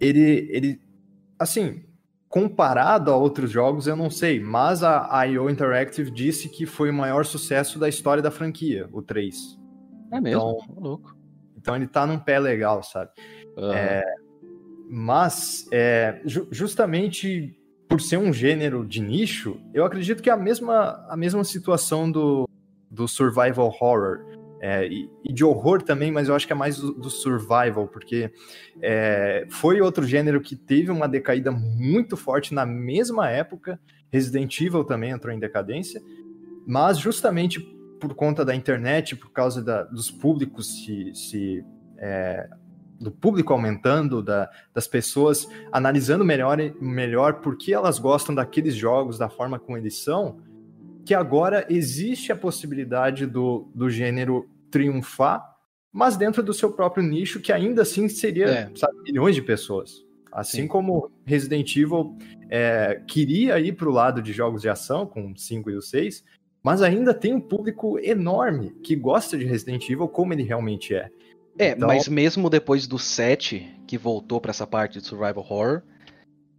Ele, 0.00 0.48
ele, 0.50 0.80
assim, 1.38 1.82
comparado 2.28 3.10
a 3.10 3.16
outros 3.16 3.50
jogos, 3.50 3.86
eu 3.86 3.96
não 3.96 4.10
sei, 4.10 4.38
mas 4.40 4.82
a 4.82 5.24
IO 5.24 5.50
Interactive 5.50 6.10
disse 6.10 6.48
que 6.48 6.66
foi 6.66 6.90
o 6.90 6.94
maior 6.94 7.24
sucesso 7.24 7.78
da 7.78 7.88
história 7.88 8.22
da 8.22 8.30
franquia, 8.30 8.88
o 8.92 9.02
3. 9.02 9.58
É 10.12 10.20
mesmo, 10.20 10.40
Então- 10.40 10.76
Ô, 10.76 10.80
louco. 10.80 11.16
Então 11.56 11.74
ele 11.74 11.86
tá 11.86 12.06
num 12.06 12.18
pé 12.18 12.38
legal, 12.38 12.82
sabe? 12.82 13.10
Aham. 13.56 14.02
Mas, 14.88 15.66
é, 15.72 16.20
ju- 16.24 16.46
justamente 16.50 17.58
por 17.88 18.00
ser 18.00 18.18
um 18.18 18.32
gênero 18.32 18.84
de 18.84 19.00
nicho, 19.00 19.58
eu 19.74 19.84
acredito 19.84 20.22
que 20.22 20.30
é 20.30 20.32
a 20.32 20.36
mesma, 20.36 21.04
a 21.08 21.16
mesma 21.16 21.42
situação 21.44 22.10
do, 22.10 22.48
do 22.90 23.08
survival 23.08 23.66
horror. 23.66 24.24
É, 24.60 24.86
e, 24.86 25.08
e 25.24 25.32
de 25.32 25.44
horror 25.44 25.82
também, 25.82 26.10
mas 26.10 26.28
eu 26.28 26.34
acho 26.34 26.46
que 26.46 26.52
é 26.52 26.56
mais 26.56 26.78
do, 26.78 26.92
do 26.92 27.10
survival, 27.10 27.86
porque 27.88 28.32
é, 28.80 29.46
foi 29.50 29.80
outro 29.80 30.04
gênero 30.06 30.40
que 30.40 30.56
teve 30.56 30.90
uma 30.90 31.06
decaída 31.06 31.52
muito 31.52 32.16
forte 32.16 32.54
na 32.54 32.64
mesma 32.64 33.28
época. 33.28 33.78
Resident 34.10 34.58
Evil 34.60 34.82
também 34.84 35.10
entrou 35.10 35.32
em 35.34 35.38
decadência, 35.38 36.00
mas 36.66 36.98
justamente 36.98 37.60
por 38.00 38.14
conta 38.14 38.44
da 38.44 38.54
internet, 38.54 39.16
por 39.16 39.30
causa 39.32 39.62
da- 39.62 39.84
dos 39.84 40.10
públicos 40.10 40.84
se, 40.84 41.14
se 41.14 41.64
é, 41.98 42.48
do 43.00 43.10
público 43.10 43.52
aumentando, 43.52 44.22
da, 44.22 44.50
das 44.74 44.86
pessoas 44.86 45.48
analisando 45.72 46.24
melhor, 46.24 46.58
melhor 46.80 47.40
por 47.40 47.56
que 47.56 47.72
elas 47.72 47.98
gostam 47.98 48.34
daqueles 48.34 48.74
jogos, 48.74 49.18
da 49.18 49.28
forma 49.28 49.58
como 49.58 49.76
eles 49.76 49.98
são, 50.02 50.40
que 51.04 51.14
agora 51.14 51.66
existe 51.68 52.32
a 52.32 52.36
possibilidade 52.36 53.26
do, 53.26 53.68
do 53.74 53.88
gênero 53.90 54.48
triunfar, 54.70 55.44
mas 55.92 56.16
dentro 56.16 56.42
do 56.42 56.52
seu 56.52 56.72
próprio 56.72 57.02
nicho, 57.04 57.40
que 57.40 57.52
ainda 57.52 57.82
assim 57.82 58.08
seria, 58.08 58.46
É. 58.46 58.70
sabe, 58.74 58.94
milhões 59.02 59.34
de 59.34 59.42
pessoas. 59.42 60.04
Assim 60.32 60.62
Sim. 60.62 60.68
como 60.68 61.10
Resident 61.24 61.74
Evil 61.76 62.16
é, 62.50 63.00
queria 63.06 63.58
ir 63.58 63.72
para 63.72 63.88
o 63.88 63.92
lado 63.92 64.20
de 64.20 64.32
jogos 64.34 64.60
de 64.60 64.68
ação, 64.68 65.06
com 65.06 65.32
o 65.32 65.36
5 65.38 65.70
e 65.70 65.76
o 65.76 65.80
6, 65.80 66.22
mas 66.66 66.82
ainda 66.82 67.14
tem 67.14 67.32
um 67.32 67.40
público 67.40 67.96
enorme 68.00 68.74
que 68.82 68.96
gosta 68.96 69.38
de 69.38 69.44
Resident 69.44 69.88
Evil 69.88 70.08
como 70.08 70.32
ele 70.32 70.42
realmente 70.42 70.92
é. 70.96 71.08
É, 71.56 71.70
Então- 71.70 71.86
mas 71.86 72.08
mesmo 72.08 72.50
depois 72.50 72.88
do 72.88 72.98
7, 72.98 73.72
que 73.86 73.96
voltou 73.96 74.40
pra 74.40 74.50
essa 74.50 74.66
parte 74.66 74.98
de 74.98 75.06
survival 75.06 75.38
horror, 75.38 75.82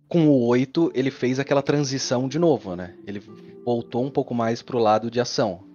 com 0.07 0.29
o 0.29 0.45
8 0.47 0.89
ele 0.95 1.11
fez 1.11 1.39
aquela 1.39 1.61
transição 1.61 2.29
de 2.29 2.39
novo, 2.39 2.73
né? 2.73 2.93
Ele 3.05 3.21
voltou 3.65 4.01
um 4.05 4.09
pouco 4.09 4.33
mais 4.33 4.61
pro 4.61 4.79
lado 4.79 5.11
de 5.11 5.19
ação. 5.19 5.65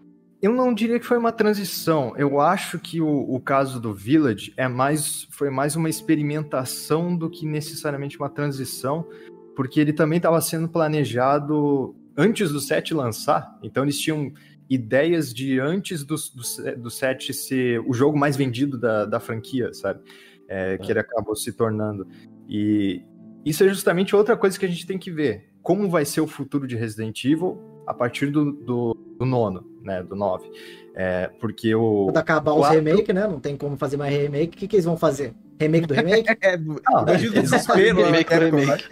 Eu 0.41 0.55
não 0.55 0.72
diria 0.72 0.99
que 0.99 1.05
foi 1.05 1.18
uma 1.18 1.30
transição. 1.30 2.14
Eu 2.16 2.41
acho 2.41 2.78
que 2.78 3.03
o, 3.03 3.35
o 3.35 3.39
caso 3.39 3.78
do 3.78 3.93
Village 3.93 4.55
é 4.57 4.66
mais, 4.66 5.28
foi 5.30 5.51
mais 5.51 5.76
uma 5.76 5.91
experimentação 5.91 7.14
do 7.14 7.28
que 7.28 7.45
necessariamente 7.45 8.16
uma 8.18 8.30
transição, 8.30 9.07
porque 9.55 9.78
ele 9.78 9.93
também 9.93 10.16
estava 10.16 10.41
sendo 10.41 10.70
planejado 10.70 11.95
antes 12.17 12.51
do 12.53 12.61
7 12.61 12.95
lançar. 12.95 13.59
Então 13.63 13.83
eles 13.83 13.99
tinham 13.99 14.33
ideias 14.69 15.33
de 15.35 15.59
antes 15.61 16.05
do, 16.05 16.15
do, 16.17 16.77
do 16.83 16.91
7 16.91 17.33
ser 17.35 17.81
o 17.81 17.93
jogo 17.93 18.19
mais 18.19 18.37
vendido 18.37 18.79
da, 18.79 19.05
da 19.05 19.21
franquia, 19.21 19.73
sabe? 19.75 20.01
É, 20.49 20.77
que 20.79 20.91
ele 20.91 20.99
acabou 21.01 21.35
se 21.37 21.53
tornando. 21.53 22.07
E 22.49 23.03
isso 23.45 23.65
é 23.65 23.69
justamente 23.69 24.15
outra 24.15 24.37
coisa 24.37 24.59
que 24.59 24.65
a 24.67 24.69
gente 24.69 24.87
tem 24.87 24.99
que 24.99 25.11
ver. 25.11 25.51
Como 25.63 25.89
vai 25.89 26.05
ser 26.05 26.21
o 26.21 26.27
futuro 26.27 26.67
de 26.67 26.77
Resident 26.77 27.25
Evil 27.25 27.59
a 27.87 27.95
partir 27.95 28.27
do, 28.31 28.53
do, 28.53 28.95
do 29.19 29.25
nono, 29.25 29.65
né? 29.83 30.03
Do 30.03 30.15
9. 30.17 30.51
É, 30.95 31.29
porque 31.41 31.75
o. 31.75 32.05
Quando 32.07 32.17
acabar 32.19 32.53
os 32.53 32.59
quatro- 32.61 32.77
remake, 32.77 33.13
né? 33.13 33.27
Não 33.27 33.41
tem 33.41 33.57
como 33.57 33.77
fazer 33.77 33.97
mais 33.97 34.15
remake. 34.15 34.57
O 34.57 34.59
que, 34.59 34.69
que 34.69 34.77
eles 34.77 34.85
vão 34.85 34.97
fazer? 34.97 35.35
Remake 35.59 35.87
do 35.87 35.95
remake? 35.95 36.29
É, 36.43 36.55
Ah, 36.87 37.05
o 37.05 37.11
eles 37.11 37.33
vão 37.33 37.43
desespero 37.43 37.97
Remake 38.05 38.25
Capcom, 38.25 38.57
remake. 38.57 38.85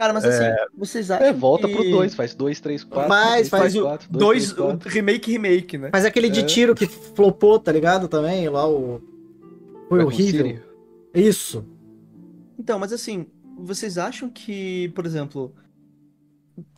Cara, 0.00 0.14
mas 0.14 0.24
assim, 0.24 0.44
vocês 0.74 1.10
acham 1.10 1.26
É, 1.26 1.30
volta 1.30 1.68
que... 1.68 1.74
pro 1.74 1.84
2, 1.90 2.14
faz 2.14 2.34
2, 2.34 2.58
3, 2.58 2.84
4. 2.84 3.06
Faz, 3.06 3.48
Faz 3.50 3.76
o 3.76 3.82
quatro, 3.82 4.08
dois, 4.10 4.44
três, 4.46 4.58
o 4.58 4.64
quatro. 4.72 4.88
remake, 4.88 5.30
remake, 5.32 5.76
né? 5.76 5.90
Mas 5.92 6.06
aquele 6.06 6.30
de 6.30 6.40
É. 6.40 6.44
tiro 6.44 6.74
que 6.74 6.86
flopou, 6.86 7.58
tá 7.58 7.70
ligado? 7.70 8.08
Também, 8.08 8.48
lá 8.48 8.66
o. 8.66 8.98
Foi 9.90 9.98
Raccoon 9.98 10.06
horrível. 10.14 10.58
Isso. 11.12 11.66
Então, 12.58 12.78
mas 12.78 12.94
assim, 12.94 13.26
vocês 13.58 13.98
acham 13.98 14.30
que, 14.30 14.88
por 14.94 15.04
exemplo, 15.04 15.54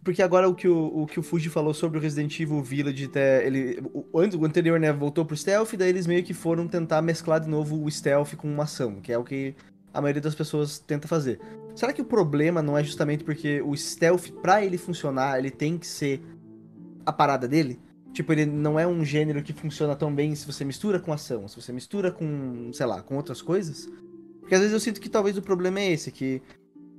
porque 0.02 0.20
agora 0.20 0.48
o 0.48 0.54
que 0.56 0.66
o, 0.66 1.02
o 1.02 1.06
que 1.06 1.20
o 1.20 1.22
Fuji 1.22 1.48
falou 1.48 1.72
sobre 1.72 1.98
o 1.98 2.02
Resident 2.02 2.40
Evil 2.40 2.60
Village, 2.60 3.04
até 3.04 3.46
ele, 3.46 3.80
o, 3.94 4.18
antes- 4.18 4.36
o 4.36 4.44
anterior, 4.44 4.80
né, 4.80 4.92
voltou 4.92 5.24
pro 5.24 5.36
stealth, 5.36 5.74
daí 5.78 5.90
eles 5.90 6.08
meio 6.08 6.24
que 6.24 6.34
foram 6.34 6.66
tentar 6.66 7.00
mesclar 7.02 7.38
de 7.38 7.48
novo 7.48 7.84
o 7.84 7.88
stealth 7.88 8.34
com 8.34 8.48
uma 8.52 8.64
ação, 8.64 8.96
que 9.00 9.12
é 9.12 9.18
o 9.18 9.22
que 9.22 9.54
a 9.92 10.00
maioria 10.00 10.22
das 10.22 10.34
pessoas 10.34 10.78
tenta 10.78 11.06
fazer. 11.06 11.40
Será 11.74 11.92
que 11.92 12.02
o 12.02 12.04
problema 12.04 12.62
não 12.62 12.76
é 12.76 12.84
justamente 12.84 13.24
porque 13.24 13.60
o 13.62 13.76
stealth, 13.76 14.30
pra 14.42 14.64
ele 14.64 14.76
funcionar, 14.76 15.38
ele 15.38 15.50
tem 15.50 15.78
que 15.78 15.86
ser 15.86 16.22
a 17.04 17.12
parada 17.12 17.48
dele? 17.48 17.80
Tipo, 18.12 18.32
ele 18.32 18.44
não 18.44 18.78
é 18.78 18.86
um 18.86 19.04
gênero 19.04 19.42
que 19.42 19.52
funciona 19.52 19.96
tão 19.96 20.14
bem 20.14 20.34
se 20.34 20.46
você 20.46 20.64
mistura 20.64 21.00
com 21.00 21.12
ação, 21.12 21.48
se 21.48 21.56
você 21.56 21.72
mistura 21.72 22.10
com, 22.10 22.70
sei 22.72 22.84
lá, 22.84 23.00
com 23.02 23.16
outras 23.16 23.40
coisas? 23.40 23.88
Porque 24.40 24.54
às 24.54 24.60
vezes 24.60 24.74
eu 24.74 24.80
sinto 24.80 25.00
que 25.00 25.08
talvez 25.08 25.38
o 25.38 25.42
problema 25.42 25.80
é 25.80 25.92
esse, 25.92 26.10
que 26.10 26.42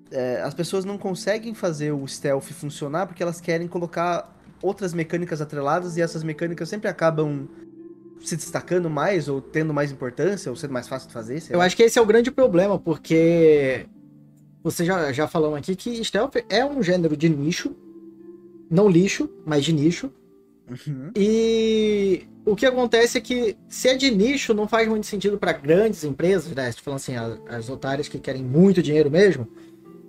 é, 0.10 0.42
as 0.42 0.54
pessoas 0.54 0.86
não 0.86 0.98
conseguem 0.98 1.54
fazer 1.54 1.92
o 1.92 2.08
stealth 2.08 2.46
funcionar 2.46 3.06
porque 3.06 3.22
elas 3.22 3.40
querem 3.40 3.68
colocar 3.68 4.36
outras 4.62 4.94
mecânicas 4.94 5.42
atreladas 5.42 5.98
e 5.98 6.02
essas 6.02 6.24
mecânicas 6.24 6.70
sempre 6.70 6.88
acabam 6.88 7.48
se 8.24 8.36
destacando 8.36 8.90
mais 8.90 9.28
ou 9.28 9.42
tendo 9.42 9.74
mais 9.74 9.92
importância 9.92 10.50
ou 10.50 10.56
sendo 10.56 10.72
mais 10.72 10.88
fácil 10.88 11.08
de 11.08 11.14
fazer. 11.14 11.44
Eu 11.50 11.60
lá. 11.60 11.66
acho 11.66 11.76
que 11.76 11.84
esse 11.84 12.00
é 12.00 12.02
o 12.02 12.06
grande 12.06 12.32
problema, 12.32 12.80
porque 12.80 13.86
você 14.64 14.86
já, 14.86 15.12
já 15.12 15.28
falou 15.28 15.56
aqui 15.56 15.76
que 15.76 16.04
stealth 16.04 16.38
é 16.50 16.66
um 16.66 16.82
gênero 16.82 17.18
de 17.18 17.28
nicho, 17.28 17.76
não 18.70 18.90
lixo, 18.90 19.30
mas 19.46 19.66
de 19.66 19.74
nicho. 19.74 20.12
Uhum. 20.70 21.12
E 21.16 22.26
o 22.46 22.56
que 22.56 22.66
acontece 22.66 23.18
é 23.18 23.22
que 23.22 23.58
se 23.68 23.90
é 23.90 23.96
de 23.96 24.10
nicho, 24.10 24.54
não 24.54 24.68
faz 24.68 24.88
muito 24.88 25.06
sentido 25.06 25.38
para 25.38 25.52
grandes 25.52 26.04
empresas, 26.04 26.52
né? 26.54 26.70
Estou 26.70 26.84
falando 26.86 26.98
assim, 27.00 27.16
as, 27.16 27.40
as 27.48 27.70
otárias 27.70 28.08
que 28.08 28.18
querem 28.18 28.44
muito 28.44 28.82
dinheiro 28.82 29.12
mesmo, 29.12 29.48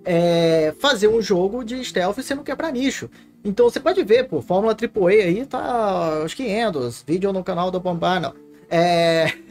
é 0.05 0.73
fazer 0.79 1.07
um 1.07 1.21
jogo 1.21 1.63
de 1.63 1.83
stealth 1.83 2.19
sendo 2.21 2.43
que 2.43 2.51
é 2.51 2.55
para 2.55 2.71
nicho. 2.71 3.09
Então 3.43 3.69
você 3.69 3.79
pode 3.79 4.03
ver, 4.03 4.27
pô, 4.27 4.41
Fórmula 4.41 4.73
AAA 4.75 5.25
aí 5.25 5.45
tá 5.45 6.19
aos 6.21 6.33
500, 6.33 7.03
vídeo 7.05 7.33
no 7.33 7.43
canal 7.43 7.69
da 7.71 7.79
Bombana. 7.79 8.33
É... 8.69 9.31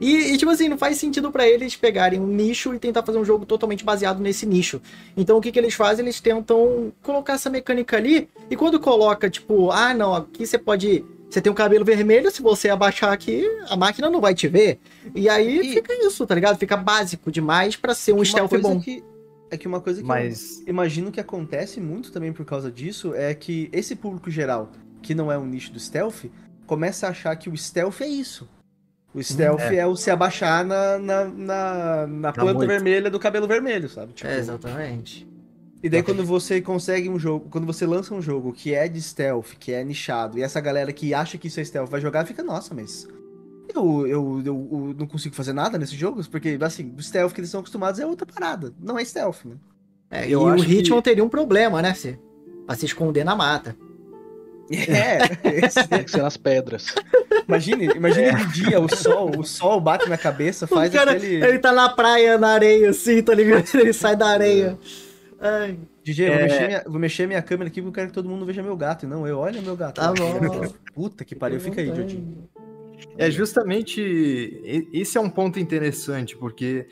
E, 0.00 0.32
e, 0.32 0.36
tipo 0.38 0.50
assim, 0.50 0.68
não 0.68 0.78
faz 0.78 0.96
sentido 0.96 1.30
para 1.32 1.46
eles 1.48 1.74
pegarem 1.74 2.20
um 2.20 2.26
nicho 2.28 2.72
e 2.72 2.78
tentar 2.78 3.02
fazer 3.02 3.18
um 3.18 3.24
jogo 3.24 3.44
totalmente 3.44 3.84
baseado 3.84 4.20
nesse 4.20 4.46
nicho. 4.46 4.80
Então 5.16 5.36
o 5.36 5.40
que, 5.40 5.50
que 5.50 5.58
eles 5.58 5.74
fazem? 5.74 6.04
Eles 6.04 6.20
tentam 6.20 6.92
colocar 7.02 7.32
essa 7.32 7.50
mecânica 7.50 7.96
ali, 7.96 8.28
e 8.48 8.54
quando 8.54 8.78
coloca, 8.78 9.28
tipo, 9.28 9.72
ah, 9.72 9.92
não, 9.92 10.14
aqui 10.14 10.46
você 10.46 10.56
pode. 10.56 11.04
Você 11.28 11.40
tem 11.42 11.50
um 11.50 11.54
cabelo 11.54 11.84
vermelho, 11.84 12.30
se 12.30 12.40
você 12.40 12.70
abaixar 12.70 13.12
aqui, 13.12 13.44
a 13.68 13.76
máquina 13.76 14.08
não 14.08 14.20
vai 14.20 14.34
te 14.34 14.46
ver. 14.46 14.78
E 15.14 15.28
aí 15.28 15.66
E- 15.66 15.72
fica 15.74 15.92
isso, 16.06 16.24
tá 16.24 16.34
ligado? 16.34 16.56
Fica 16.56 16.76
básico 16.76 17.30
demais 17.30 17.74
pra 17.74 17.92
ser 17.92 18.12
um 18.12 18.18
Uma 18.18 18.24
stealth 18.24 18.56
bom. 18.62 18.80
Que, 18.80 19.02
é 19.50 19.56
que 19.56 19.66
uma 19.66 19.80
coisa 19.80 20.00
que 20.00 20.06
Mas 20.06 20.60
eu 20.60 20.68
imagino 20.68 21.10
que 21.10 21.20
acontece 21.20 21.80
muito 21.80 22.12
também 22.12 22.32
por 22.32 22.44
causa 22.44 22.70
disso 22.70 23.14
é 23.14 23.34
que 23.34 23.68
esse 23.72 23.96
público 23.96 24.30
geral, 24.30 24.70
que 25.02 25.14
não 25.14 25.30
é 25.30 25.38
um 25.38 25.46
nicho 25.46 25.72
do 25.72 25.80
stealth, 25.80 26.26
começa 26.66 27.06
a 27.06 27.10
achar 27.10 27.34
que 27.36 27.48
o 27.48 27.56
stealth 27.56 28.00
é 28.00 28.08
isso. 28.08 28.48
O 29.14 29.22
stealth 29.22 29.60
é, 29.60 29.76
É. 29.76 29.86
o 29.86 29.96
se 29.96 30.10
abaixar 30.10 30.64
na, 30.64 30.98
na, 30.98 31.24
na, 31.24 32.06
na 32.06 32.32
planta 32.32 32.54
moita. 32.54 32.72
vermelha 32.72 33.10
do 33.10 33.18
cabelo 33.18 33.46
vermelho, 33.48 33.88
sabe? 33.88 34.12
Tipo, 34.12 34.28
É, 34.28 34.38
exatamente. 34.38 35.26
E 35.82 35.88
daí 35.88 36.02
quando 36.02 36.24
você 36.24 36.60
consegue 36.60 37.08
um 37.08 37.18
jogo, 37.18 37.48
quando 37.50 37.66
você 37.66 37.86
lança 37.86 38.12
um 38.12 38.20
jogo 38.20 38.52
que 38.52 38.74
é 38.74 38.88
de 38.88 39.00
stealth, 39.00 39.54
que 39.58 39.72
é 39.72 39.82
nichado, 39.84 40.38
e 40.38 40.42
essa 40.42 40.60
galera 40.60 40.92
que 40.92 41.14
acha 41.14 41.38
que 41.38 41.46
isso 41.46 41.60
é 41.60 41.64
stealth 41.64 41.88
vai 41.88 42.00
jogar, 42.00 42.26
fica, 42.26 42.42
nossa, 42.42 42.74
mas 42.74 43.06
eu, 43.74 44.06
eu, 44.06 44.42
eu, 44.44 44.68
eu 44.72 44.94
não 44.98 45.06
consigo 45.06 45.34
fazer 45.34 45.52
nada 45.52 45.76
nesses 45.78 45.94
jogos, 45.96 46.26
porque 46.28 46.58
assim, 46.60 46.94
o 46.96 47.02
stealth 47.02 47.32
que 47.32 47.40
eles 47.40 47.50
são 47.50 47.60
acostumados 47.60 48.00
é 48.00 48.06
outra 48.06 48.26
parada, 48.26 48.72
não 48.80 48.98
é 48.98 49.04
stealth, 49.04 49.44
né? 49.44 49.56
É, 50.10 50.28
e 50.28 50.32
Eu 50.32 50.42
o 50.42 50.48
acho 50.48 50.64
que- 50.64 50.72
Hitman 50.78 51.02
teria 51.02 51.24
um 51.24 51.28
problema, 51.28 51.82
né, 51.82 51.92
se 51.94 52.18
Pra 52.66 52.74
se 52.76 52.84
esconder 52.86 53.24
na 53.24 53.34
mata. 53.36 53.74
É, 54.70 55.18
esse- 55.64 55.88
Tem 55.88 56.04
que 56.04 56.10
ser 56.10 56.20
nas 56.22 56.36
pedras. 56.36 56.94
imagine, 57.48 57.86
imagine 57.96 58.34
de 58.46 58.64
dia, 58.64 58.78
o 58.80 58.88
sol, 58.94 59.30
o 59.38 59.42
sol 59.44 59.80
bate 59.80 60.08
na 60.08 60.18
cabeça, 60.18 60.66
faz 60.66 60.90
o 60.90 60.94
cara, 60.94 61.12
aquele... 61.12 61.42
ele 61.42 61.58
tá 61.58 61.72
na 61.72 61.88
praia, 61.88 62.36
na 62.36 62.48
areia, 62.50 62.90
assim, 62.90 63.22
tá 63.22 63.34
ligado? 63.34 63.64
Ele 63.74 63.92
sai 63.94 64.14
da 64.14 64.26
areia. 64.28 64.78
Ai, 65.40 65.78
DJ, 66.04 66.26
eu 66.28 66.32
vou, 66.32 66.40
É. 66.40 66.42
mexer 66.48 66.66
minha, 66.66 66.82
vou 66.86 66.98
mexer 67.00 67.26
minha 67.26 67.40
câmera 67.42 67.68
aqui 67.70 67.80
porque 67.80 67.88
eu 67.88 67.92
quero 67.94 68.08
que 68.08 68.12
todo 68.14 68.28
mundo 68.28 68.44
veja 68.44 68.62
meu 68.62 68.76
gato, 68.76 69.06
e 69.06 69.08
não 69.08 69.26
eu, 69.26 69.38
olha 69.38 69.62
meu 69.62 69.76
gato. 69.76 69.94
Tá 70.00 70.12
bom. 70.12 70.34
Puta 70.94 71.24
que 71.24 71.34
pariu, 71.34 71.58
fica 71.60 71.80
aí, 71.80 71.90
Diotinho. 71.90 72.48
É 73.16 73.30
justamente 73.30 74.00
esse 74.92 75.18
é 75.18 75.20
um 75.20 75.30
ponto 75.30 75.58
interessante, 75.58 76.36
porque 76.36 76.86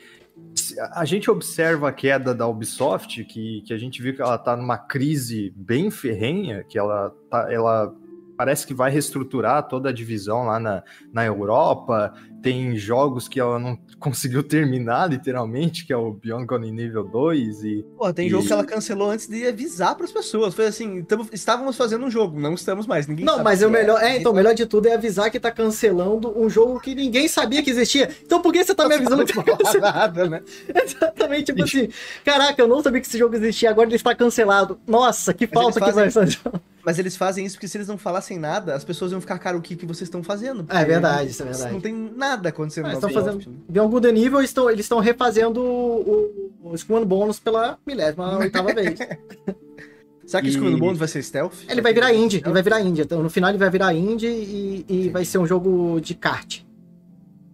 a 0.93 1.05
gente 1.05 1.29
observa 1.29 1.89
a 1.89 1.91
queda 1.91 2.33
da 2.33 2.47
Ubisoft, 2.47 3.23
que, 3.25 3.61
que 3.61 3.73
a 3.73 3.77
gente 3.77 4.01
viu 4.01 4.15
que 4.15 4.21
ela 4.21 4.35
está 4.35 4.55
numa 4.55 4.77
crise 4.77 5.53
bem 5.55 5.89
ferrenha, 5.89 6.63
que 6.63 6.77
ela, 6.77 7.13
tá, 7.29 7.51
ela 7.51 7.95
parece 8.37 8.67
que 8.67 8.73
vai 8.73 8.91
reestruturar 8.91 9.67
toda 9.67 9.89
a 9.89 9.93
divisão 9.93 10.45
lá 10.45 10.59
na, 10.59 10.83
na 11.11 11.25
Europa. 11.25 12.13
Tem 12.51 12.75
jogos 12.77 13.27
que 13.27 13.39
ela 13.39 13.59
não 13.59 13.77
conseguiu 13.99 14.43
terminar, 14.43 15.09
literalmente, 15.09 15.85
que 15.85 15.91
é 15.91 15.97
o 15.97 16.13
Beyond 16.13 16.45
Good 16.45 16.71
nível 16.71 17.03
2. 17.03 17.63
E 17.63 17.85
Pô, 17.97 18.13
tem 18.13 18.27
E- 18.27 18.29
jogo 18.29 18.45
que 18.45 18.53
ela 18.53 18.63
cancelou 18.63 19.09
antes 19.09 19.27
de 19.27 19.45
avisar 19.47 19.95
pras 19.95 20.11
pessoas. 20.11 20.53
Foi 20.53 20.67
assim, 20.67 21.03
tamo- 21.03 21.27
estávamos 21.33 21.75
fazendo 21.75 22.05
um 22.05 22.11
jogo, 22.11 22.39
não 22.39 22.53
estamos 22.53 22.85
mais. 22.87 23.07
Ninguém 23.07 23.25
Não, 23.25 23.43
mas 23.43 23.61
o 23.63 23.69
melhor, 23.69 24.01
é, 24.01 24.17
então, 24.17 24.31
o 24.31 24.35
melhor 24.35 24.53
de 24.53 24.65
tudo 24.65 24.87
é 24.87 24.93
avisar 24.93 25.29
que 25.31 25.39
tá 25.39 25.51
cancelando 25.51 26.33
um 26.39 26.49
jogo 26.49 26.79
que 26.79 26.93
ninguém 26.95 27.27
sabia 27.27 27.61
que 27.63 27.69
existia. 27.71 28.09
Então 28.23 28.41
por 28.41 28.53
que 28.53 28.63
você 28.63 28.73
tá 28.75 28.87
me 28.87 28.95
avisando 28.95 29.25
que 29.25 29.33
tá 29.33 29.79
nada, 29.81 30.29
né? 30.29 30.41
Exatamente, 30.83 31.45
tipo 31.45 31.63
assim, 31.63 31.89
caraca, 32.23 32.61
eu 32.61 32.67
não 32.67 32.81
sabia 32.81 33.01
que 33.01 33.07
esse 33.07 33.17
jogo 33.17 33.35
existia, 33.35 33.69
agora 33.69 33.87
ele 33.87 33.95
está 33.95 34.13
cancelado. 34.15 34.79
Nossa, 34.87 35.33
que 35.33 35.47
falta 35.47 35.79
que 35.81 35.91
vai 35.91 36.09
fazer. 36.11 36.39
Mas 36.85 36.97
eles 36.97 37.17
fazem 37.17 37.45
isso 37.45 37.55
porque 37.57 37.67
se 37.67 37.75
eles 37.77 37.87
não 37.89 37.97
falassem 37.97 38.39
nada, 38.39 38.73
as 38.73 38.85
pessoas 38.85 39.11
iam 39.11 39.19
ficar, 39.19 39.37
cara, 39.39 39.57
o 39.57 39.61
que, 39.61 39.75
que 39.75 39.85
vocês 39.85 40.03
estão 40.07 40.23
fazendo? 40.23 40.65
É 40.69 40.85
verdade, 40.85 41.31
isso 41.31 41.41
é 41.43 41.45
Não 41.45 41.51
verdade. 41.51 41.81
tem 41.81 41.93
nada 42.15 42.36
acontecendo 42.45 42.87
Ah, 42.87 42.93
estão 42.93 43.09
Ubisoft, 43.09 43.43
fazendo-? 43.45 43.63
De 43.69 43.79
algum 43.79 43.99
nível, 44.11 44.39
eles 44.39 44.49
estão 44.49 44.69
eles 44.69 44.85
estão 44.85 44.99
refazendo 44.99 45.61
o, 45.61 46.51
o, 46.63 46.75
o 46.95 47.05
Bones 47.05 47.39
pela 47.39 47.77
milésima 47.85 48.37
oitava 48.37 48.73
vez. 48.73 48.99
Será 50.25 50.41
que 50.41 50.49
E- 50.49 50.51
Skull 50.51 50.67
and 50.67 50.77
Bones 50.77 50.99
vai 50.99 51.07
ser 51.07 51.23
stealth? 51.23 51.53
Ele 51.69 51.81
vai 51.81 51.93
virar 51.93 52.13
indie, 52.13 52.41
ele 52.43 52.51
vai 52.53 52.61
virar 52.61 52.81
indie. 52.81 53.01
Então, 53.01 53.23
no 53.23 53.29
final 53.29 53.49
ele 53.49 53.57
vai 53.57 53.69
virar 53.69 53.93
indie 53.93 54.27
e, 54.27 54.85
e 54.89 55.09
vai 55.09 55.23
ser 55.23 55.37
um 55.37 55.47
jogo 55.47 56.01
de 56.01 56.13
kart. 56.13 56.59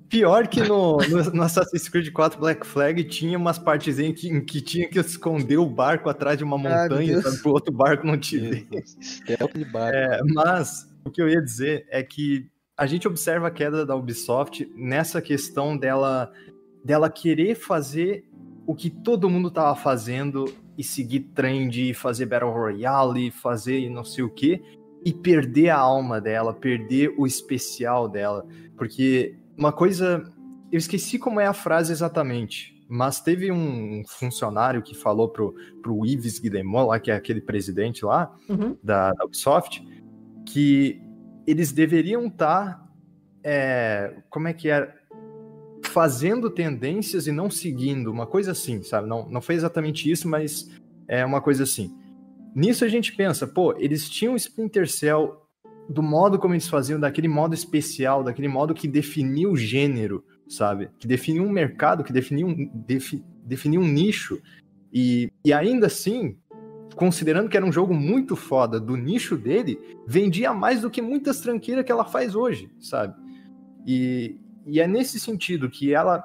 pior 0.10 0.48
que 0.48 0.62
no, 0.62 0.98
no, 1.08 1.24
no 1.32 1.44
Assassin's 1.44 1.88
Creed 1.88 2.12
4 2.12 2.40
Black 2.40 2.66
Flag 2.66 3.04
tinha 3.04 3.38
umas 3.38 3.60
partes 3.60 4.00
em 4.00 4.12
que, 4.12 4.28
em 4.28 4.44
que 4.44 4.60
tinha 4.60 4.90
que 4.90 5.00
esconder 5.00 5.58
o 5.58 5.68
barco 5.70 6.10
atrás 6.10 6.36
de 6.38 6.44
uma 6.44 6.58
meu 6.58 6.72
montanha, 6.72 7.14
Deus. 7.14 7.24
sabe, 7.24 7.38
pro 7.44 7.52
outro 7.52 7.72
barco 7.74 8.08
não 8.08 8.18
te 8.18 8.40
ver. 8.40 8.68
Stealth 9.02 9.54
de 9.54 9.66
barco. 9.66 9.96
É, 9.96 10.20
mas 10.34 10.88
o 11.06 11.12
que 11.12 11.22
eu 11.22 11.30
ia 11.30 11.42
dizer 11.42 11.86
é 11.92 12.02
que 12.02 12.48
a 12.78 12.86
gente 12.86 13.08
observa 13.08 13.48
a 13.48 13.52
queda 13.52 13.86
da 13.86 13.96
Ubisoft 13.96 14.70
nessa 14.76 15.22
questão 15.22 15.78
dela 15.78 16.32
dela 16.84 17.10
querer 17.10 17.56
fazer 17.56 18.26
o 18.68 18.76
que 18.76 18.90
todo 18.90 19.30
mundo 19.30 19.50
tava 19.50 19.76
fazendo 19.76 20.46
e 20.78 20.84
seguir 20.84 21.22
trend, 21.34 21.90
e 21.90 21.94
fazer 21.94 22.26
Battle 22.26 22.52
Royale, 22.52 23.32
fazer 23.32 23.90
não 23.90 24.04
sei 24.04 24.24
o 24.24 24.30
que, 24.30 24.62
e 25.06 25.14
perder 25.14 25.70
a 25.70 25.78
alma 25.78 26.20
dela, 26.20 26.54
perder 26.54 27.14
o 27.18 27.26
especial 27.28 28.10
dela. 28.10 28.46
Porque 28.76 29.36
uma 29.58 29.72
coisa. 29.72 30.24
Eu 30.72 30.78
esqueci 30.78 31.20
como 31.20 31.40
é 31.40 31.46
a 31.46 31.54
frase 31.54 31.92
exatamente, 31.92 32.84
mas 32.90 33.22
teve 33.22 33.52
um 33.52 34.04
funcionário 34.08 34.82
que 34.82 34.96
falou 34.96 35.30
pro, 35.30 35.54
pro 35.84 36.04
Yves 36.04 36.40
Guillemot, 36.40 36.88
lá, 36.88 37.00
que 37.00 37.12
é 37.12 37.16
aquele 37.16 37.42
presidente 37.42 38.04
lá, 38.04 38.36
Uhum. 38.50 38.76
da, 38.82 39.14
da 39.14 39.24
Ubisoft, 39.24 39.86
que 40.48 41.00
eles 41.46 41.72
deveriam 41.72 42.28
estar. 42.28 42.88
é, 43.44 44.16
como 44.30 44.48
é 44.48 44.54
que 44.54 44.70
é? 44.70 44.94
Fazendo 45.86 46.50
tendências 46.50 47.28
e 47.28 47.32
não 47.32 47.50
seguindo, 47.50 48.12
uma 48.12 48.26
coisa 48.26 48.52
assim, 48.52 48.82
sabe? 48.82 49.08
Não, 49.08 49.30
não 49.30 49.42
foi 49.42 49.56
exatamente 49.56 50.10
isso, 50.10 50.28
mas 50.28 50.70
é 51.08 51.26
uma 51.26 51.42
coisa 51.42 51.64
assim. 51.64 51.96
Nisso 52.56 52.86
a 52.86 52.88
gente 52.88 53.14
pensa, 53.16 53.46
pô, 53.46 53.76
eles 53.78 54.10
tinham 54.10 54.36
Splinter 54.36 54.90
Cell 54.90 55.44
do 55.90 56.02
modo 56.02 56.40
como 56.40 56.54
eles 56.54 56.68
faziam, 56.68 57.00
daquele 57.00 57.28
modo 57.28 57.54
especial, 57.54 58.24
daquele 58.24 58.48
modo 58.48 58.74
que 58.74 58.88
definiu 58.88 59.52
o 59.52 59.58
gênero, 59.58 60.24
sabe? 60.48 60.90
Que 61.00 61.08
definiu 61.08 61.44
um 61.44 61.50
mercado, 61.50 62.04
que 62.04 62.14
definiu 62.14 62.48
um, 62.48 62.70
defi, 62.74 63.24
definiu 63.44 63.82
um 63.82 63.88
nicho. 63.88 64.42
E, 64.92 65.32
e 65.44 65.52
ainda 65.52 65.88
assim, 65.88 66.38
considerando 66.96 67.50
que 67.50 67.58
era 67.58 67.66
um 67.66 67.72
jogo 67.72 67.94
muito 67.94 68.36
foda 68.36 68.80
do 68.80 68.96
nicho 68.96 69.38
dele, 69.38 69.80
vendia 70.08 70.54
mais 70.54 70.82
do 70.82 70.90
que 70.90 71.02
muitas 71.02 71.40
tranqueiras 71.42 71.86
que 71.86 71.92
ela 71.92 72.06
faz 72.06 72.36
hoje, 72.36 72.72
sabe? 72.80 73.16
E, 73.86 74.40
e 74.66 74.80
é 74.80 74.88
nesse 74.88 75.20
sentido 75.20 75.70
que 75.70 75.94
ela 75.94 76.24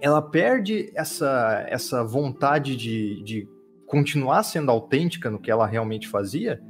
ela 0.00 0.20
perde 0.20 0.92
essa, 0.94 1.64
essa 1.68 2.04
vontade 2.04 2.76
de, 2.76 3.22
de 3.22 3.48
continuar 3.86 4.42
sendo 4.42 4.70
autêntica 4.70 5.30
no 5.30 5.38
que 5.38 5.50
ela 5.50 5.66
realmente 5.66 6.08
fazia 6.08 6.60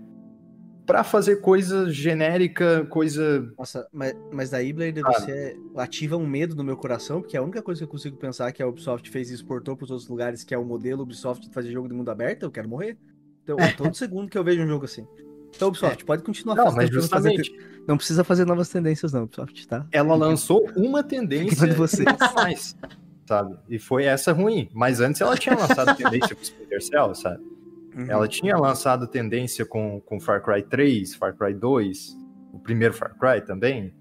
para 0.87 1.03
fazer 1.03 1.37
coisa 1.37 1.91
genérica, 1.91 2.85
coisa. 2.87 3.51
Nossa, 3.59 3.87
mas, 3.93 4.15
mas 4.33 4.51
daí, 4.51 4.73
Blader, 4.73 5.03
Ah. 5.07 5.13
você 5.13 5.57
ativa 5.77 6.17
um 6.17 6.27
medo 6.27 6.55
no 6.55 6.63
meu 6.65 6.77
coração, 6.77 7.21
porque 7.21 7.37
a 7.37 7.43
única 7.43 7.63
coisa 7.63 7.81
que 7.81 7.85
eu 7.85 7.89
consigo 7.89 8.17
pensar 8.17 8.53
que 8.53 8.63
a 8.63 8.67
Ubisoft 8.67 9.09
fez 9.11 9.31
e 9.31 9.35
exportou 9.35 9.77
para 9.77 9.85
os 9.85 9.91
outros 9.91 10.09
lugares, 10.09 10.45
que 10.45 10.55
é 10.55 10.59
o 10.59 10.65
modelo 10.65 11.03
Ubisoft 11.03 11.49
de 11.49 11.55
fazer 11.55 11.71
jogo 11.73 11.89
de 11.89 11.95
mundo 11.95 12.11
aberto, 12.11 12.43
eu 12.45 12.51
quero 12.51 12.69
morrer. 12.69 12.97
Então, 13.43 13.57
todo 13.77 13.95
segundo 13.97 14.29
que 14.29 14.37
eu 14.39 14.45
vejo 14.45 14.63
um 14.63 14.67
jogo 14.69 14.85
assim. 14.85 15.07
Então, 15.57 15.69
Ubisoft, 15.69 16.05
pode 16.05 16.23
continuar 16.23 16.57
Não, 16.57 16.65
mas 16.73 16.89
tentando 16.91 17.09
fazer- 17.09 17.31
justamente 17.37 17.75
Não 17.87 17.97
precisa 17.97 18.25
fazer 18.25 18.45
novas 18.45 18.69
tendências, 18.69 19.13
não, 19.13 19.25
Ubisoft, 19.25 19.67
tá? 19.69 19.87
ela 19.93 20.15
lançou 20.17 20.69
uma 20.77 21.03
tendência 21.03 21.67
de 21.69 21.75
vocês. 21.75 22.07
mais, 22.35 22.77
sabe? 23.27 23.57
E 23.69 23.79
foi 23.79 24.05
essa 24.05 24.33
ruim. 24.33 24.69
Mas 24.75 25.01
antes 25.01 25.21
ela 25.21 25.37
tinha 25.37 25.55
lançado 25.57 25.95
tendência 25.97 26.35
com 26.35 26.43
Splinter 26.43 26.83
Cell, 26.83 27.15
sabe? 27.15 27.43
Uhum. 27.97 28.07
Ela 28.09 28.27
tinha 28.29 28.57
lançado 28.57 29.07
tendência 29.07 29.65
com, 29.65 30.01
com 30.01 30.19
Far 30.21 30.43
Cry 30.43 30.63
3, 30.63 31.15
Far 31.15 31.37
Cry 31.37 31.55
2, 31.55 32.17
o 32.53 32.59
primeiro 32.59 32.93
Far 32.95 33.15
Cry 33.19 33.41
também. 33.47 33.93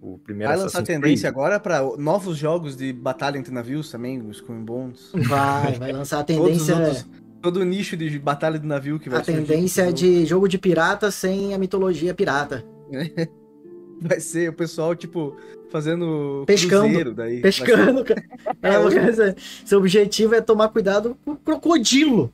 O 0.00 0.18
primeiro 0.18 0.52
Vai 0.52 0.60
lançar 0.62 0.82
tendência 0.82 1.30
Creed. 1.30 1.34
agora 1.34 1.58
para 1.58 1.80
novos 1.96 2.36
jogos 2.36 2.76
de 2.76 2.92
batalha 2.92 3.38
entre 3.38 3.52
navios 3.52 3.90
também, 3.90 4.20
os 4.20 4.40
and 4.48 4.64
Bones. 4.64 5.10
Vai, 5.14 5.72
vai 5.74 5.92
lançar 5.92 6.20
a 6.20 6.24
Todos 6.24 6.60
os 6.60 6.66
tendência. 6.66 6.76
outros- 6.76 7.06
todo 7.42 7.56
o 7.60 7.64
nicho 7.64 7.96
de 7.96 8.18
batalha 8.18 8.58
de 8.58 8.66
navio 8.66 8.98
que 8.98 9.08
vai 9.08 9.20
A 9.20 9.24
surgir 9.24 9.42
tendência 9.42 9.82
é 9.88 9.92
de 9.92 10.24
jogo 10.26 10.48
de 10.48 10.58
pirata 10.58 11.10
sem 11.10 11.54
a 11.54 11.58
mitologia 11.58 12.12
pirata. 12.14 12.64
Vai 14.00 14.20
ser 14.20 14.50
o 14.50 14.52
pessoal, 14.52 14.94
tipo, 14.94 15.34
fazendo 15.70 16.44
Pescando. 16.46 16.82
cruzeiro 16.84 17.14
daí. 17.14 17.40
Pescando, 17.40 18.04
cara. 18.04 18.22
É, 18.62 18.78
coisa- 19.00 19.34
seu 19.64 19.78
objetivo 19.78 20.34
é 20.34 20.40
tomar 20.42 20.68
cuidado 20.68 21.16
com 21.24 21.32
o 21.32 21.36
crocodilo. 21.36 22.30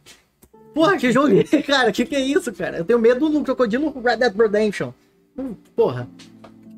Porra, 0.75 0.97
que 0.97 1.13
jogo 1.13 1.29
é, 1.39 1.63
cara? 1.63 1.93
Que 1.93 2.05
que 2.07 2.17
é 2.17 2.21
isso, 2.21 2.53
cara? 2.53 2.79
Eu 2.79 2.85
tenho 2.85 2.99
medo 2.99 3.29
no 3.29 3.43
crocodilo 3.45 3.93
Red 4.03 4.17
Dead 4.17 4.35
Redemption. 4.37 4.93
Hum, 5.37 5.55
Porra. 5.77 6.09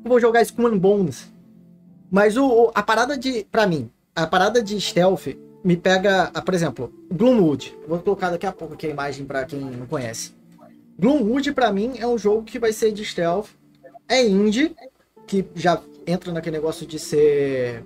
Eu 0.03 0.09
vou 0.09 0.19
jogar 0.19 0.41
Skull 0.41 0.67
and 0.67 0.77
Bones. 0.77 1.31
Mas 2.11 2.37
o- 2.37 2.71
a 2.75 2.83
parada 2.83 3.17
de. 3.17 3.45
Pra 3.51 3.65
mim, 3.65 3.89
a 4.15 4.27
parada 4.27 4.61
de 4.61 4.79
stealth 4.79 5.27
me 5.63 5.75
pega. 5.77 6.29
ah, 6.33 6.41
Por 6.41 6.53
exemplo, 6.53 6.93
Gloomwood. 7.11 7.75
Vou 7.87 7.99
colocar 7.99 8.29
daqui 8.29 8.45
a 8.45 8.51
pouco 8.51 8.73
aqui 8.75 8.85
a 8.87 8.89
imagem 8.89 9.25
pra 9.25 9.45
quem 9.45 9.59
não 9.59 9.85
conhece. 9.87 10.31
Gloomwood, 10.99 11.51
pra 11.53 11.71
mim, 11.71 11.93
é 11.97 12.07
um 12.07 12.17
jogo 12.17 12.43
que 12.43 12.59
vai 12.59 12.71
ser 12.71 12.91
de 12.91 13.03
stealth. 13.03 13.47
É 14.07 14.25
indie, 14.25 14.75
que 15.25 15.45
já 15.55 15.81
entra 16.05 16.31
naquele 16.31 16.57
negócio 16.57 16.85
de 16.85 16.99
ser 16.99 17.83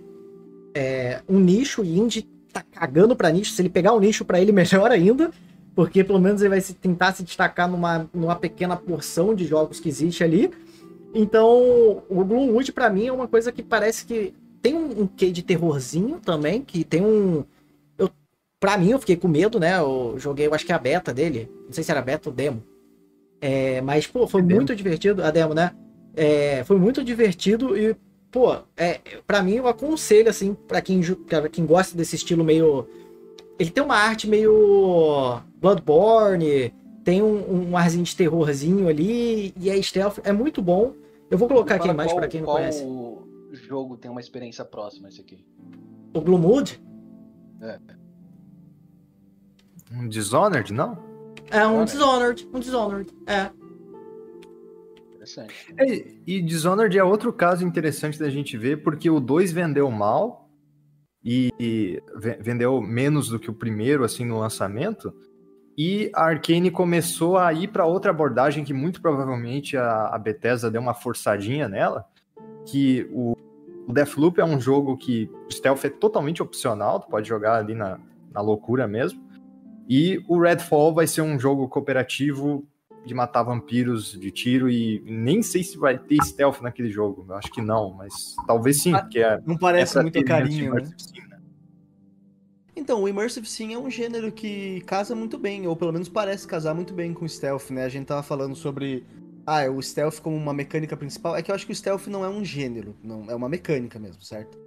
é, 0.75 1.21
um 1.27 1.39
nicho, 1.39 1.83
e 1.83 1.97
indie 1.97 2.27
tá 2.51 2.61
cagando 2.71 3.15
pra 3.15 3.29
nicho. 3.31 3.53
Se 3.53 3.61
ele 3.61 3.69
pegar 3.69 3.93
um 3.93 3.99
nicho 3.99 4.25
pra 4.25 4.39
ele, 4.41 4.51
melhor 4.53 4.91
ainda. 4.91 5.31
Porque 5.75 6.03
pelo 6.03 6.19
menos 6.19 6.41
ele 6.41 6.49
vai 6.49 6.61
se, 6.61 6.73
tentar 6.73 7.13
se 7.13 7.23
destacar 7.23 7.69
numa, 7.69 8.09
numa 8.13 8.35
pequena 8.35 8.75
porção 8.75 9.33
de 9.33 9.45
jogos 9.45 9.79
que 9.79 9.87
existe 9.87 10.23
ali. 10.23 10.51
Então, 11.13 12.03
o 12.09 12.23
Gloomwood 12.23 12.71
pra 12.71 12.89
mim 12.89 13.07
é 13.07 13.11
uma 13.11 13.27
coisa 13.27 13.51
que 13.51 13.63
parece 13.63 14.05
que 14.05 14.33
tem 14.61 14.75
um, 14.75 15.03
um 15.03 15.07
quê 15.07 15.31
de 15.31 15.41
terrorzinho 15.41 16.19
também, 16.19 16.61
que 16.61 16.83
tem 16.83 17.01
um. 17.03 17.43
Eu, 17.97 18.09
pra 18.59 18.77
mim, 18.77 18.91
eu 18.91 18.99
fiquei 18.99 19.15
com 19.15 19.27
medo, 19.27 19.59
né? 19.59 19.79
Eu 19.79 20.15
joguei, 20.17 20.47
eu 20.47 20.53
acho 20.53 20.65
que 20.65 20.71
é 20.71 20.75
a 20.75 20.79
beta 20.79 21.13
dele. 21.13 21.49
Não 21.65 21.71
sei 21.73 21.83
se 21.83 21.91
era 21.91 22.01
beta 22.01 22.29
ou 22.29 22.35
demo. 22.35 22.61
É, 23.41 23.81
mas, 23.81 24.05
pô, 24.05 24.27
foi 24.27 24.41
É 24.41 24.43
demo. 24.43 24.59
muito 24.59 24.75
divertido. 24.75 25.23
A 25.23 25.31
demo, 25.31 25.53
né? 25.53 25.71
É, 26.15 26.63
foi 26.65 26.77
muito 26.77 27.03
divertido 27.03 27.77
e, 27.77 27.95
pô, 28.29 28.53
é, 28.75 28.99
pra 29.25 29.41
mim 29.41 29.55
eu 29.55 29.67
aconselho, 29.67 30.29
assim, 30.29 30.53
pra 30.67 30.81
quem, 30.81 31.01
pra 31.27 31.47
quem 31.47 31.65
gosta 31.65 31.95
desse 31.95 32.15
estilo 32.15 32.43
meio. 32.43 32.85
Ele 33.59 33.69
tem 33.69 33.83
uma 33.83 33.95
arte 33.97 34.27
meio 34.27 35.41
Bloodborne, 35.59 36.73
tem 37.03 37.21
um, 37.21 37.69
um 37.71 37.77
arzinho 37.77 38.03
de 38.05 38.15
terrorzinho 38.15 38.87
ali, 38.87 39.53
e 39.59 39.69
é 39.69 39.79
stealth, 39.81 40.19
é 40.23 40.31
muito 40.31 40.61
bom. 40.61 40.93
Eu 41.29 41.37
vou 41.37 41.47
colocar 41.47 41.75
aqui 41.75 41.89
a 41.89 41.93
imagem 41.93 42.11
Qual- 42.13 42.19
pra 42.21 42.27
quem 42.29 42.39
não 42.41 42.45
qual 42.47 42.57
conhece. 42.57 42.85
jogo 43.67 43.97
tem 43.97 44.09
uma 44.09 44.21
experiência 44.21 44.63
próxima 44.63 45.09
esse 45.09 45.19
aqui? 45.21 45.45
O 46.13 46.21
Gloomwood 46.21 46.81
Um 49.91 50.07
Dishonored, 50.07 50.71
não? 50.73 50.97
é 51.51 51.65
um 51.67 51.83
Dishonored. 51.83 52.45
Dishonored, 52.45 52.47
um 52.53 52.59
Dishonored, 52.59 53.13
é. 53.27 53.49
Interessante. 55.15 55.53
É, 55.77 56.07
e 56.25 56.41
Dishonored 56.41 56.97
é 56.97 57.03
outro 57.03 57.33
caso 57.33 57.65
interessante 57.65 58.17
da 58.17 58.29
gente 58.29 58.55
ver, 58.57 58.81
porque 58.83 59.09
o 59.09 59.19
2 59.19 59.51
vendeu 59.51 59.89
mal 59.91 60.48
e, 61.23 62.01
ve- 62.15 62.37
vendeu 62.39 62.81
menos 62.81 63.29
do 63.29 63.39
que 63.39 63.49
o 63.49 63.53
primeiro, 63.53 64.03
assim, 64.03 64.25
no 64.25 64.39
lançamento. 64.39 65.13
E 65.77 66.11
a 66.13 66.25
Arkane 66.25 66.69
começou 66.71 67.37
a 67.37 67.53
ir 67.53 67.69
para 67.69 67.85
outra 67.85 68.11
abordagem 68.11 68.63
que 68.63 68.73
muito 68.73 69.01
provavelmente 69.01 69.77
a, 69.77 70.07
a 70.07 70.17
Bethesda 70.17 70.69
deu 70.69 70.81
uma 70.81 70.93
forçadinha 70.93 71.69
nela, 71.69 72.05
que 72.65 73.07
o, 73.11 73.35
o 73.87 73.93
Deathloop 73.93 74.39
é 74.39 74.45
um 74.45 74.59
jogo 74.59 74.97
que 74.97 75.29
o 75.47 75.51
stealth 75.51 75.85
é 75.85 75.89
totalmente 75.89 76.43
opcional, 76.43 76.99
tu 76.99 77.07
pode 77.07 77.27
jogar 77.27 77.55
ali 77.55 77.73
na, 77.73 77.99
na 78.31 78.41
loucura 78.41 78.87
mesmo. 78.87 79.21
E 79.87 80.23
o 80.27 80.39
Redfall 80.39 80.93
vai 80.93 81.07
ser 81.07 81.21
um 81.21 81.39
jogo 81.39 81.67
cooperativo 81.67 82.67
de 83.09 83.15
matar 83.15 83.41
vampiros 83.41 84.11
de 84.11 84.29
tiro 84.29 84.69
e 84.69 85.01
nem 85.03 85.41
sei 85.41 85.63
se 85.63 85.77
vai 85.79 85.97
ter 85.97 86.23
stealth 86.23 86.61
naquele 86.61 86.91
jogo. 86.91 87.25
Eu 87.27 87.35
acho 87.35 87.51
que 87.51 87.59
não, 87.59 87.91
mas 87.91 88.35
talvez 88.45 88.83
sim, 88.83 88.91
porque 88.91 89.17
é 89.19 89.41
Não 89.43 89.57
parece 89.57 89.93
essa 89.93 90.01
muito 90.03 90.23
carinho, 90.23 90.75
né? 90.75 90.81
immersive 90.81 90.95
sim, 91.01 91.21
né? 91.27 91.39
Então, 92.75 93.01
o 93.03 93.09
Immersive 93.09 93.45
Sim 93.47 93.73
é 93.73 93.77
um 93.79 93.89
gênero 93.89 94.31
que 94.31 94.81
casa 94.81 95.13
muito 95.15 95.37
bem, 95.37 95.67
ou 95.67 95.75
pelo 95.75 95.91
menos 95.91 96.07
parece 96.07 96.47
casar 96.47 96.73
muito 96.73 96.93
bem 96.93 97.13
com 97.13 97.25
o 97.25 97.29
stealth, 97.29 97.71
né? 97.71 97.83
A 97.83 97.89
gente 97.89 98.05
tava 98.05 98.23
falando 98.23 98.55
sobre 98.55 99.03
ah, 99.45 99.69
o 99.69 99.81
stealth 99.81 100.19
como 100.21 100.37
uma 100.37 100.53
mecânica 100.53 100.95
principal. 100.95 101.35
É 101.35 101.41
que 101.41 101.49
eu 101.51 101.55
acho 101.55 101.65
que 101.65 101.73
o 101.73 101.75
stealth 101.75 102.05
não 102.07 102.23
é 102.23 102.29
um 102.29 102.45
gênero, 102.45 102.95
não 103.03 103.25
é 103.29 103.35
uma 103.35 103.49
mecânica 103.49 103.99
mesmo, 103.99 104.21
certo? 104.21 104.57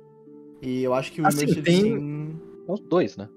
E 0.61 0.83
eu 0.83 0.93
acho 0.93 1.13
que 1.13 1.23
o 1.23 1.27
Assim, 1.27 1.45
Immersive 1.45 1.63
tem- 1.65 1.81
Sim. 2.01 2.41
Os 2.69 2.81
dois, 2.81 3.17
né? 3.17 3.29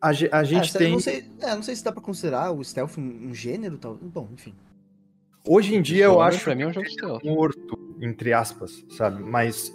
A, 0.00 0.08
a 0.08 0.44
gente 0.44 0.74
É, 0.76 0.78
tem. 0.78 0.92
não, 0.92 1.00
sei, 1.00 1.24
é, 1.40 1.54
não 1.54 1.62
sei 1.62 1.74
se 1.74 1.82
dá 1.84 1.90
pra 1.92 2.00
considerar 2.02 2.52
o 2.52 2.62
stealth 2.62 2.98
um, 2.98 3.28
um 3.28 3.34
gênero, 3.34 3.76
tal. 3.78 3.94
Bom, 3.96 4.28
enfim. 4.32 4.54
Hoje 5.46 5.74
em 5.74 5.82
dia 5.82 6.04
eu 6.04 6.20
acho 6.20 6.44
pra 6.44 6.54
mim 6.54 6.62
é 6.62 6.66
um 6.68 6.72
jogo 6.72 6.88
stealth. 6.88 7.24
morto, 7.24 7.78
entre 8.00 8.32
aspas, 8.32 8.84
sabe? 8.90 9.22
Mas 9.22 9.74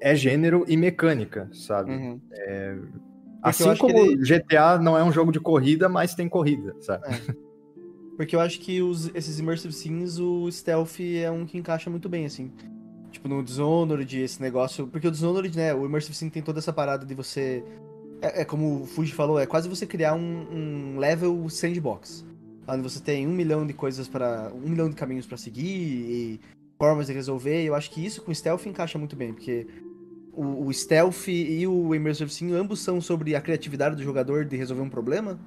é 0.00 0.14
gênero 0.14 0.64
e 0.66 0.76
mecânica, 0.76 1.48
sabe? 1.52 1.90
Uhum. 1.92 2.20
eu 2.32 2.88
Assim 3.42 3.74
como 3.76 3.96
ele- 3.98 4.24
GTA 4.24 4.78
não 4.78 4.96
é 4.98 5.04
um 5.04 5.12
jogo 5.12 5.30
de 5.30 5.38
corrida, 5.40 5.88
mas 5.88 6.14
tem 6.14 6.28
corrida, 6.28 6.74
sabe? 6.80 7.04
Porque 8.16 8.36
eu 8.36 8.40
acho 8.40 8.60
que 8.60 8.82
os, 8.82 9.10
esses 9.14 9.38
Immersive 9.38 9.72
Sims, 9.72 10.18
o 10.18 10.50
stealth 10.50 11.00
é 11.00 11.30
um 11.30 11.46
que 11.46 11.56
encaixa 11.56 11.88
muito 11.88 12.08
bem, 12.08 12.26
assim. 12.26 12.50
Tipo, 13.10 13.28
no 13.28 13.42
Dishonored, 13.42 14.20
esse 14.20 14.40
negócio. 14.42 14.86
Porque 14.86 15.08
o 15.08 15.10
Dishonored, 15.10 15.56
né? 15.56 15.74
O 15.74 15.86
Immersive 15.86 16.14
Sim 16.14 16.28
tem 16.28 16.42
toda 16.42 16.58
essa 16.58 16.72
parada 16.72 17.04
de 17.06 17.14
você. 17.14 17.64
É, 18.20 18.42
é 18.42 18.44
como 18.44 18.82
o 18.82 18.86
Fuji 18.86 19.12
falou, 19.12 19.38
é 19.38 19.46
quase 19.46 19.68
você 19.68 19.86
criar 19.86 20.14
um, 20.14 20.46
um 20.94 20.98
level 20.98 21.48
sandbox. 21.48 22.24
Onde 22.68 22.82
você 22.82 23.00
tem 23.00 23.26
um 23.26 23.32
milhão 23.32 23.66
de 23.66 23.72
coisas 23.72 24.06
para 24.06 24.52
um 24.54 24.68
milhão 24.68 24.88
de 24.88 24.94
caminhos 24.94 25.26
pra 25.26 25.36
seguir 25.36 25.66
e 25.66 26.40
formas 26.78 27.06
de 27.08 27.12
resolver. 27.12 27.62
E 27.62 27.66
eu 27.66 27.74
acho 27.74 27.90
que 27.90 28.04
isso 28.04 28.22
com 28.22 28.32
stealth 28.32 28.66
encaixa 28.66 28.98
muito 28.98 29.16
bem, 29.16 29.32
porque 29.32 29.66
o, 30.32 30.66
o 30.66 30.72
stealth 30.72 31.28
e 31.28 31.66
o 31.66 31.94
immersive 31.94 32.30
sim, 32.32 32.52
ambos 32.52 32.80
são 32.80 33.00
sobre 33.00 33.34
a 33.34 33.40
criatividade 33.40 33.96
do 33.96 34.02
jogador 34.02 34.44
de 34.44 34.56
resolver 34.56 34.82
um 34.82 34.88
problema. 34.90 35.38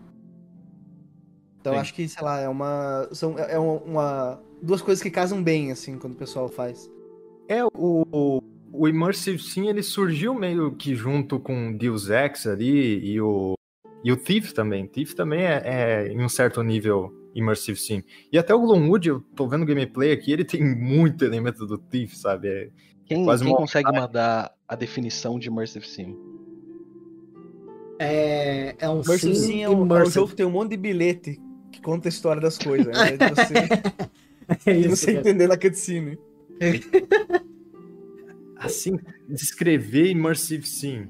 Então 1.62 1.74
acho 1.80 1.94
que, 1.94 2.08
sei 2.10 2.22
lá, 2.22 2.40
é 2.42 2.50
uma. 2.50 3.08
São, 3.14 3.40
é 3.40 3.58
uma, 3.58 3.80
uma- 3.82 4.40
Duas 4.62 4.82
coisas 4.82 5.02
que 5.02 5.10
casam 5.10 5.42
bem, 5.42 5.72
assim, 5.72 5.98
quando 5.98 6.14
o 6.14 6.18
pessoal 6.18 6.50
faz. 6.50 6.90
É, 7.48 7.64
o, 7.66 8.42
o 8.74 8.88
Immersive 8.88 9.38
Sim, 9.38 9.70
ele 9.70 9.84
surgiu 9.84 10.34
meio 10.34 10.76
que 10.76 10.96
junto 10.96 11.40
com 11.40 11.72
Deus 11.72 12.10
Ex 12.10 12.48
ali 12.48 13.00
e 13.06 13.22
o, 13.22 13.54
e 14.04 14.12
o 14.12 14.18
Thief 14.18 14.52
também. 14.52 14.88
Thief 14.88 15.14
também 15.14 15.44
é, 15.46 15.62
é 15.64 16.08
em 16.12 16.20
um 16.22 16.28
certo 16.28 16.62
nível 16.64 17.14
Immersive 17.36 17.80
Sim. 17.80 18.04
E 18.32 18.38
até 18.38 18.54
o 18.54 18.60
Gloomwood, 18.60 19.10
eu 19.10 19.22
tô 19.36 19.48
vendo 19.48 19.62
o 19.62 19.66
gameplay 19.66 20.12
aqui, 20.12 20.32
ele 20.32 20.44
tem 20.44 20.64
muito 20.76 21.24
elemento 21.24 21.66
do 21.66 21.78
Thief, 21.78 22.16
sabe? 22.16 22.48
É- 22.48 22.70
Quem, 23.06 23.24
Quase 23.24 23.44
quem 23.44 23.52
uma 23.54 23.60
consegue 23.60 23.92
mandar 23.92 24.52
a 24.68 24.76
definição 24.76 25.38
de 25.38 25.50
Immersive 25.50 25.88
Sim? 25.88 26.18
É, 28.00 28.76
é 28.80 28.90
um 28.90 29.02
Immersive 29.02 29.36
sim 29.36 29.48
sim 29.48 29.64
é 29.64 29.70
um, 29.70 29.96
é 29.96 30.04
um 30.04 30.10
jogo 30.10 30.30
que 30.30 30.36
tem 30.36 30.46
um 30.46 30.52
monte 30.52 30.72
de 30.72 30.78
bilhete 30.78 31.40
que 31.72 31.80
conta 31.82 32.08
a 32.08 32.10
história 32.10 32.42
das 32.42 32.58
coisas. 32.58 32.88
Né? 32.88 33.18
De 33.18 33.30
você, 33.30 33.70
É 34.66 34.74
de 34.74 34.80
isso, 34.80 34.90
você 34.90 35.06
cara. 35.08 35.20
entender 35.20 35.48
na 35.48 35.58
cutscene. 35.58 36.18
assim, 38.64 38.98
descrever 39.28 40.10
Immersive 40.10 40.66
Sim. 40.66 41.08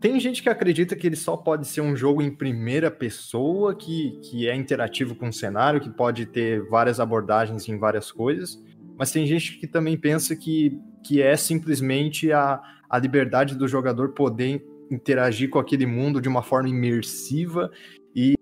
Tem 0.00 0.20
gente 0.20 0.42
que 0.42 0.48
acredita 0.48 0.94
que 0.94 1.06
ele 1.06 1.16
só 1.16 1.36
pode 1.36 1.66
ser 1.66 1.80
um 1.80 1.96
jogo 1.96 2.22
em 2.22 2.30
primeira 2.30 2.90
pessoa, 2.90 3.74
que, 3.74 4.20
que 4.22 4.48
é 4.48 4.54
interativo 4.54 5.14
com 5.14 5.28
o 5.28 5.32
cenário, 5.32 5.80
que 5.80 5.90
pode 5.90 6.26
ter 6.26 6.62
várias 6.68 7.00
abordagens 7.00 7.68
em 7.68 7.78
várias 7.78 8.12
coisas, 8.12 8.62
mas 8.98 9.10
tem 9.10 9.26
gente 9.26 9.58
que 9.58 9.66
também 9.66 9.96
pensa 9.96 10.36
que, 10.36 10.78
que 11.02 11.20
é 11.20 11.36
simplesmente 11.36 12.30
a, 12.30 12.60
a 12.88 12.98
liberdade 12.98 13.56
do 13.56 13.66
jogador 13.66 14.12
poder 14.12 14.64
interagir 14.90 15.50
com 15.50 15.58
aquele 15.58 15.86
mundo 15.86 16.20
de 16.20 16.28
uma 16.28 16.42
forma 16.42 16.68
imersiva 16.68 17.70
e 18.14 18.34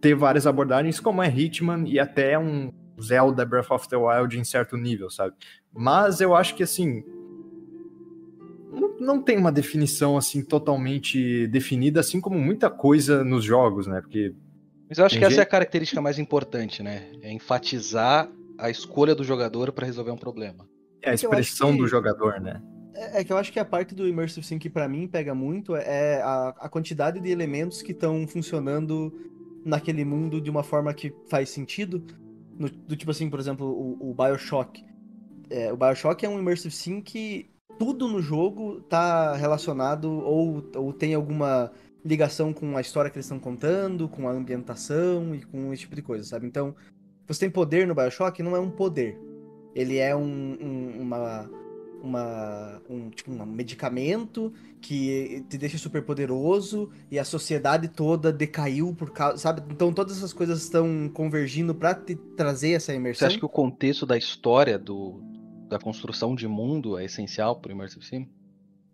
ter 0.00 0.14
várias 0.14 0.46
abordagens, 0.46 0.98
como 0.98 1.22
é 1.22 1.28
Hitman 1.28 1.84
e 1.86 1.98
até 1.98 2.38
um 2.38 2.72
Zelda 3.02 3.44
Breath 3.44 3.70
of 3.70 3.88
the 3.88 3.96
Wild 3.96 4.38
em 4.38 4.44
certo 4.44 4.76
nível, 4.76 5.10
sabe? 5.10 5.34
Mas 5.72 6.20
eu 6.20 6.34
acho 6.34 6.54
que 6.54 6.62
assim. 6.62 7.04
Não, 8.70 8.96
não 8.98 9.22
tem 9.22 9.38
uma 9.38 9.50
definição 9.52 10.16
assim 10.16 10.42
totalmente 10.42 11.46
definida, 11.48 12.00
assim 12.00 12.20
como 12.20 12.38
muita 12.38 12.68
coisa 12.68 13.24
nos 13.24 13.44
jogos, 13.44 13.86
né? 13.86 14.00
Porque 14.00 14.34
Mas 14.88 14.98
eu 14.98 15.04
acho 15.06 15.18
que 15.18 15.24
essa 15.24 15.34
é 15.34 15.38
a 15.38 15.40
gente- 15.42 15.50
característica 15.50 16.00
mais 16.00 16.18
importante, 16.18 16.82
né? 16.82 17.10
É 17.22 17.32
enfatizar 17.32 18.30
a 18.58 18.68
escolha 18.70 19.14
do 19.14 19.24
jogador 19.24 19.72
para 19.72 19.86
resolver 19.86 20.10
um 20.10 20.16
problema. 20.16 20.66
é 21.00 21.10
a 21.10 21.14
expressão 21.14 21.72
que- 21.72 21.78
do 21.78 21.86
jogador, 21.86 22.40
né? 22.40 22.60
É, 22.94 23.20
é 23.20 23.24
que 23.24 23.32
eu 23.32 23.38
acho 23.38 23.52
que 23.52 23.60
a 23.60 23.64
parte 23.64 23.94
do 23.94 24.06
Immersive 24.08 24.44
Sim 24.44 24.58
que 24.58 24.68
pra 24.68 24.88
mim 24.88 25.06
pega 25.06 25.32
muito 25.32 25.76
é 25.76 26.20
a, 26.20 26.48
a 26.58 26.68
quantidade 26.68 27.20
de 27.20 27.30
elementos 27.30 27.80
que 27.80 27.92
estão 27.92 28.26
funcionando 28.26 29.12
naquele 29.64 30.04
mundo 30.04 30.40
de 30.40 30.50
uma 30.50 30.64
forma 30.64 30.92
que 30.92 31.14
faz 31.30 31.48
sentido. 31.50 32.02
No- 32.58 32.68
do 32.68 32.96
tipo 32.96 33.10
assim, 33.10 33.30
por 33.30 33.38
exemplo, 33.38 33.66
o, 33.66 34.10
o 34.10 34.14
Bioshock. 34.14 34.84
É, 35.50 35.72
o 35.72 35.76
Bioshock 35.76 36.24
é 36.24 36.28
um 36.28 36.38
Immersive 36.38 36.74
Sim 36.74 37.00
que 37.00 37.48
tudo 37.78 38.08
no 38.08 38.20
jogo 38.20 38.80
tá 38.82 39.34
relacionado 39.36 40.10
ou, 40.10 40.62
ou 40.74 40.92
tem 40.92 41.14
alguma 41.14 41.70
ligação 42.04 42.52
com 42.52 42.76
a 42.76 42.80
história 42.80 43.10
que 43.10 43.16
eles 43.16 43.26
estão 43.26 43.38
contando, 43.38 44.08
com 44.08 44.28
a 44.28 44.32
ambientação 44.32 45.34
e 45.34 45.42
com 45.42 45.72
esse 45.72 45.82
tipo 45.82 45.94
de 45.94 46.02
coisa, 46.02 46.24
sabe? 46.24 46.46
Então, 46.46 46.74
você 47.26 47.40
tem 47.40 47.50
poder 47.50 47.86
no 47.86 47.94
Bioshock, 47.94 48.42
não 48.42 48.56
é 48.56 48.60
um 48.60 48.70
poder. 48.70 49.18
Ele 49.74 49.98
é 49.98 50.14
um, 50.16 50.56
um- 50.60 51.00
uma, 51.02 51.48
uma, 52.02 52.80
um, 52.88 53.10
tipo, 53.10 53.30
um 53.32 53.44
medicamento 53.46 54.52
que 54.80 55.44
te 55.48 55.58
deixa 55.58 55.76
super 55.78 56.02
poderoso 56.02 56.90
e 57.10 57.18
a 57.18 57.24
sociedade 57.24 57.88
toda 57.88 58.32
decaiu 58.32 58.94
por 58.94 59.10
causa, 59.10 59.38
sabe? 59.38 59.62
Então 59.70 59.92
todas 59.92 60.16
essas 60.16 60.32
coisas 60.32 60.62
estão 60.62 61.10
convergindo 61.12 61.74
pra 61.74 61.94
te 61.94 62.14
trazer 62.36 62.70
essa 62.72 62.92
Você 62.92 62.96
imersão. 62.98 63.28
acha 63.28 63.38
que 63.38 63.44
o 63.44 63.48
contexto 63.48 64.06
da 64.06 64.16
história 64.16 64.78
do, 64.78 65.20
da 65.68 65.78
construção 65.78 66.34
de 66.34 66.46
mundo 66.46 66.96
é 66.96 67.04
essencial 67.04 67.56
para 67.60 67.70
o 67.70 67.72
Immersive 67.74 68.04
Sim? 68.04 68.28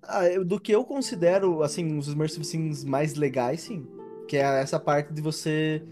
Ah, 0.02 0.22
do 0.44 0.58
que 0.60 0.72
eu 0.72 0.84
considero, 0.84 1.62
assim, 1.62 1.96
os 1.98 2.08
Immersive 2.08 2.44
Sims 2.44 2.84
mais 2.84 3.14
legais, 3.14 3.62
sim. 3.62 3.86
Que 4.28 4.36
é 4.38 4.60
essa 4.60 4.78
parte 4.80 5.12
de 5.12 5.20
você. 5.22 5.82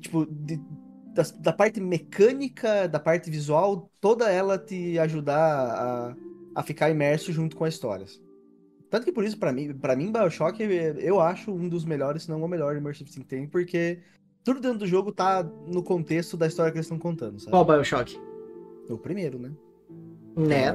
tipo, 0.00 0.26
de- 0.26 0.60
da, 1.14 1.22
da 1.38 1.52
parte 1.52 1.80
mecânica, 1.80 2.86
da 2.88 2.98
parte 2.98 3.30
visual, 3.30 3.90
toda 4.00 4.30
ela 4.30 4.58
te 4.58 4.98
ajudar 4.98 5.36
a, 5.36 6.16
a 6.54 6.62
ficar 6.62 6.90
imerso 6.90 7.32
junto 7.32 7.56
com 7.56 7.64
as 7.64 7.74
histórias. 7.74 8.20
Tanto 8.90 9.04
que 9.04 9.12
por 9.12 9.24
isso, 9.24 9.38
pra 9.38 9.52
mim, 9.52 9.72
para 9.72 9.94
mim, 9.94 10.10
Bioshock, 10.10 10.60
eu 10.98 11.20
acho 11.20 11.52
um 11.52 11.68
dos 11.68 11.84
melhores, 11.84 12.24
se 12.24 12.30
não 12.30 12.42
o 12.42 12.48
melhor 12.48 12.76
Immersive 12.76 13.10
Sim 13.10 13.20
que 13.20 13.26
tem, 13.26 13.46
porque 13.46 14.00
tudo 14.42 14.60
dentro 14.60 14.78
do 14.78 14.86
jogo 14.86 15.12
tá 15.12 15.42
no 15.42 15.82
contexto 15.82 16.36
da 16.36 16.48
história 16.48 16.72
que 16.72 16.78
eles 16.78 16.86
estão 16.86 16.98
contando, 16.98 17.38
sabe? 17.38 17.52
Qual 17.52 17.64
Bioshock? 17.64 18.18
O 18.88 18.98
primeiro, 18.98 19.38
né? 19.38 19.52
Né? 20.36 20.72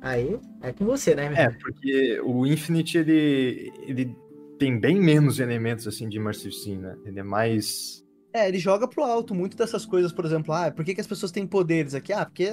Aí 0.00 0.38
é 0.62 0.72
com 0.72 0.84
você, 0.84 1.14
né? 1.14 1.32
É, 1.34 1.50
porque 1.50 2.20
o 2.24 2.46
Infinite 2.46 2.98
ele, 2.98 3.72
ele 3.82 4.16
tem 4.58 4.78
bem 4.78 5.00
menos 5.00 5.38
elementos 5.38 5.86
assim 5.86 6.08
de 6.08 6.18
Immersive 6.18 6.54
Sim, 6.54 6.78
né? 6.78 6.96
Ele 7.04 7.20
é 7.20 7.22
mais. 7.22 8.04
É, 8.36 8.46
ele 8.48 8.58
joga 8.58 8.86
pro 8.86 9.02
alto 9.02 9.34
muito 9.34 9.56
dessas 9.56 9.86
coisas, 9.86 10.12
por 10.12 10.26
exemplo, 10.26 10.52
ah, 10.52 10.70
por 10.70 10.84
que, 10.84 10.94
que 10.94 11.00
as 11.00 11.06
pessoas 11.06 11.32
têm 11.32 11.46
poderes 11.46 11.94
aqui? 11.94 12.12
Ah, 12.12 12.26
porque 12.26 12.46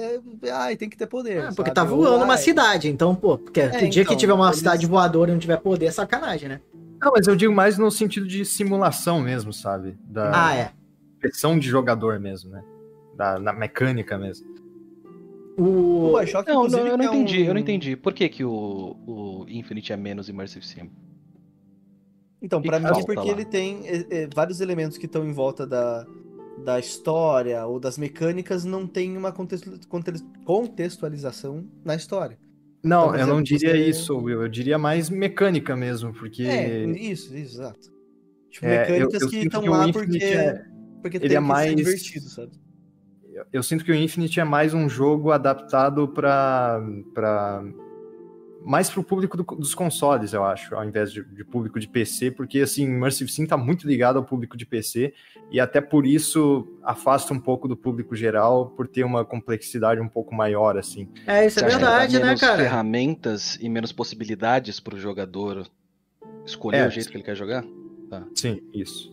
ah, 0.50 0.74
tem 0.74 0.88
que 0.88 0.96
ter 0.96 1.06
poder. 1.06 1.42
Ah, 1.42 1.52
porque 1.54 1.70
sabe? 1.70 1.74
tá 1.74 1.82
Ou, 1.82 1.88
voando 2.02 2.24
uma 2.24 2.34
ah, 2.34 2.38
cidade, 2.38 2.88
então, 2.88 3.14
pô, 3.14 3.36
porque 3.36 3.60
o 3.60 3.70
dia 3.70 3.90
que 3.90 4.00
então, 4.00 4.16
tiver 4.16 4.32
uma 4.32 4.46
eles- 4.46 4.58
cidade 4.58 4.86
voadora 4.86 5.30
e 5.30 5.34
não 5.34 5.38
tiver 5.38 5.58
poder, 5.58 5.84
é 5.86 5.90
sacanagem, 5.90 6.48
né? 6.48 6.60
Não, 6.98 7.12
mas 7.12 7.26
eu 7.26 7.36
digo 7.36 7.52
mais 7.52 7.76
no 7.76 7.90
sentido 7.90 8.26
de 8.26 8.46
simulação 8.46 9.20
mesmo, 9.20 9.52
sabe? 9.52 9.94
Da 10.06 10.30
Ah, 10.34 10.56
é. 10.56 10.70
expressão 11.16 11.58
de 11.58 11.68
jogador 11.68 12.18
mesmo, 12.18 12.50
né? 12.50 12.64
Da, 13.14 13.38
na 13.38 13.52
mecânica 13.52 14.16
mesmo. 14.16 14.46
O 15.58 16.08
O... 16.08 16.18
Bioshock, 16.18 16.48
Não, 16.48 16.66
não, 16.66 16.78
eu 16.78 16.96
não 16.96 16.98
que 16.98 17.04
é 17.04 17.08
entendi, 17.08 17.42
um- 17.42 17.44
eu 17.44 17.54
não 17.54 17.60
entendi. 17.60 17.94
Por 17.94 18.14
que, 18.14 18.26
que 18.30 18.42
o, 18.42 18.96
o 19.06 19.44
Infinite 19.48 19.92
é 19.92 19.96
menos 19.98 20.30
Immersive 20.30 20.66
Sim? 20.66 20.90
Então, 22.44 22.60
que 22.60 22.68
mim 22.68 22.74
é 22.76 23.06
porque 23.06 23.28
lá? 23.28 23.34
ele 23.34 23.44
tem 23.46 23.88
é, 23.88 24.06
é, 24.10 24.28
vários 24.34 24.60
elementos 24.60 24.98
que 24.98 25.06
estão 25.06 25.26
em 25.26 25.32
volta 25.32 25.66
da, 25.66 26.06
da 26.62 26.78
história 26.78 27.64
ou 27.66 27.80
das 27.80 27.96
mecânicas, 27.96 28.64
não 28.66 28.86
tem 28.86 29.16
uma 29.16 29.32
contextu- 29.32 29.80
conte- 29.88 30.22
contextualização 30.44 31.64
na 31.82 31.94
história. 31.94 32.38
Não, 32.82 33.06
Então, 33.06 33.16
eu 33.18 33.26
não 33.26 33.42
diria 33.42 33.70
você- 33.70 33.88
isso, 33.88 34.14
Will. 34.18 34.42
Eu 34.42 34.48
diria 34.48 34.76
mais 34.76 35.08
mecânica 35.08 35.74
mesmo, 35.74 36.12
porque. 36.12 36.42
É, 36.42 36.84
isso, 36.84 37.34
isso, 37.34 37.54
exato. 37.56 37.90
Tipo, 38.50 38.66
É, 38.66 38.74
eu- 38.74 38.80
mecânicas 38.80 39.22
eu 39.22 39.28
que 39.30 39.36
estão 39.38 39.62
que 39.62 39.68
o 39.68 39.72
lá 39.72 39.88
Infinite 39.88 40.10
porque, 40.10 40.24
é- 40.24 40.64
porque 41.00 41.16
ele 41.16 41.28
tem 41.28 41.36
é 41.38 41.40
que 41.40 41.46
mais- 41.46 41.70
ser 41.70 41.76
divertido, 41.76 42.28
sabe? 42.28 42.52
eu- 43.32 43.46
eu 43.54 43.62
sinto 43.62 43.84
que 43.84 43.90
o 43.90 43.94
Infinite 43.94 44.38
é 44.38 44.44
mais 44.44 44.74
um 44.74 44.86
jogo 44.88 45.30
adaptado 45.32 46.06
para 46.08 46.78
para 48.64 48.70
mais 48.70 48.88
pro 48.90 49.04
público 49.04 49.36
do- 49.36 49.44
dos 49.44 49.74
consoles, 49.74 50.32
eu 50.32 50.44
acho, 50.44 50.74
ao 50.74 50.84
invés 50.84 51.12
de, 51.12 51.22
de 51.22 51.44
público 51.44 51.78
de 51.78 51.86
PC, 51.86 52.30
porque 52.30 52.60
assim, 52.60 52.84
Immersive 52.84 53.30
Sim 53.30 53.46
tá 53.46 53.56
muito 53.56 53.86
ligado 53.86 54.16
ao 54.18 54.24
público 54.24 54.56
de 54.56 54.64
PC 54.66 55.12
e 55.50 55.60
até 55.60 55.80
por 55.80 56.06
isso 56.06 56.66
afasta 56.82 57.32
um 57.32 57.38
pouco 57.40 57.68
do 57.68 57.76
público 57.76 58.16
geral 58.16 58.70
por 58.70 58.88
ter 58.88 59.04
uma 59.04 59.24
complexidade 59.24 60.00
um 60.00 60.08
pouco 60.08 60.34
maior 60.34 60.76
assim. 60.78 61.08
É, 61.26 61.46
isso 61.46 61.60
é 61.60 61.68
verdade, 61.68 62.18
né, 62.18 62.24
menos 62.24 62.40
cara? 62.40 62.56
ferramentas 62.56 63.56
e 63.60 63.68
menos 63.68 63.92
possibilidades 63.92 64.80
para 64.80 64.94
o 64.94 64.98
jogador 64.98 65.66
escolher 66.46 66.78
É, 66.78 66.86
o 66.86 66.90
jeito 66.90 67.10
que 67.10 67.16
ele 67.16 67.24
quer 67.24 67.36
jogar? 67.36 67.64
Sim, 68.34 68.60
isso. 68.72 69.12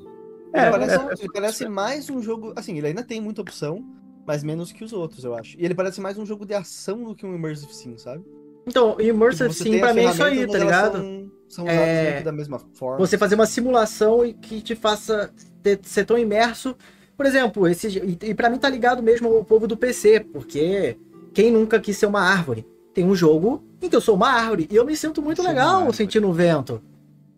Ele 0.54 0.66
É, 0.66 0.70
parece, 0.70 0.96
é, 0.96 1.00
um- 1.00 1.10
é, 1.10 1.14
ele 1.20 1.32
parece 1.32 1.68
mais 1.70 2.10
um 2.10 2.22
jogo. 2.22 2.54
Assim, 2.56 2.78
ele 2.78 2.88
ainda 2.88 3.04
tem 3.04 3.22
muita 3.22 3.42
opção, 3.42 3.84
mas 4.26 4.44
menos 4.44 4.72
que 4.72 4.84
os 4.84 4.92
outros, 4.94 5.24
eu 5.24 5.34
acho. 5.34 5.58
E 5.60 5.64
ele 5.66 5.74
parece 5.74 6.00
mais 6.02 6.18
um 6.18 6.26
jogo 6.26 6.46
de 6.46 6.54
ação 6.54 7.04
do 7.04 7.16
que 7.16 7.26
um 7.26 7.34
Immersive 7.36 7.74
Sim, 7.74 7.98
sabe? 7.98 8.24
Então, 8.66 8.92
Tipo, 8.92 9.04
Immersive 9.04 9.54
você 9.54 9.64
Sim 9.64 9.80
pra 9.80 9.94
mim 9.94 10.02
é 10.02 10.10
isso 10.12 10.24
aí, 10.24 10.48
tá 10.48 10.58
ligado? 10.60 10.98
São, 10.98 11.32
são 11.50 11.66
usadas 11.66 11.88
É, 11.88 12.22
da 12.22 12.32
mesma 12.32 12.60
forma. 12.74 13.00
Você 13.06 13.18
fazer 13.18 13.36
uma 13.36 13.46
simulação 13.46 14.26
e 14.26 14.34
que 14.34 14.62
te 14.62 14.76
faça 14.76 15.32
ter- 15.64 15.80
ser 15.84 16.06
tão 16.06 16.18
imerso. 16.18 16.76
Por 17.18 17.26
exemplo, 17.26 17.68
esse, 17.68 17.88
e, 18.24 18.34
para 18.34 18.50
mim 18.50 18.58
tá 18.58 18.70
ligado 18.70 19.02
mesmo 19.04 19.28
ao 19.36 19.44
povo 19.44 19.68
do 19.68 19.78
PC, 19.78 20.22
porque 20.32 20.98
quem 21.34 21.52
nunca 21.52 21.80
quis 21.80 21.98
ser 21.98 22.06
uma 22.08 22.22
árvore? 22.22 22.66
Tem 22.94 23.06
um 23.06 23.16
jogo 23.16 23.64
em 23.82 23.90
que 23.90 23.96
eu 23.96 24.02
sou 24.02 24.16
uma 24.16 24.30
árvore 24.30 24.68
e 24.72 24.76
eu 24.76 24.86
me 24.86 24.96
sinto 24.96 25.22
muito 25.22 25.42
legal 25.42 25.92
sentindo 25.94 26.28
o 26.28 26.34
vento. 26.34 26.82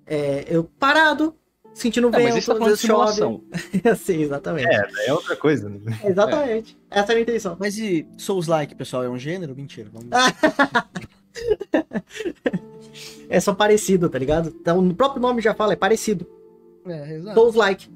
É, 0.05 0.45
eu 0.47 0.63
parado, 0.63 1.33
sentindo 1.73 2.09
Não, 2.09 2.17
vento, 2.17 2.23
mas 2.23 2.35
isso 2.37 2.51
tá 2.51 2.57
falando 2.57 2.73
de 2.75 2.79
simulação. 2.81 3.41
Sim, 3.97 4.21
exatamente. 4.21 4.67
É, 4.67 5.07
é 5.07 5.13
outra 5.13 5.35
coisa. 5.35 5.69
Né? 5.69 5.79
Exatamente. 6.05 6.77
Essa 6.89 7.11
é 7.11 7.13
a 7.13 7.15
minha 7.15 7.23
intenção. 7.23 7.57
Mas 7.59 7.77
e 7.77 8.07
Souls-like, 8.17 8.75
pessoal, 8.75 9.03
é 9.03 9.09
um 9.09 9.17
gênero? 9.17 9.55
Mentira. 9.55 9.89
Vamos... 9.91 10.09
É 13.27 13.39
só 13.39 13.53
parecido, 13.55 14.07
tá 14.09 14.19
ligado? 14.19 14.49
Então, 14.49 14.87
o 14.87 14.93
próprio 14.93 15.19
nome 15.21 15.41
já 15.41 15.55
fala, 15.55 15.73
é 15.73 15.75
parecido. 15.75 16.27
É, 16.85 17.15
exato. 17.15 17.33
Souls-like. 17.39 17.89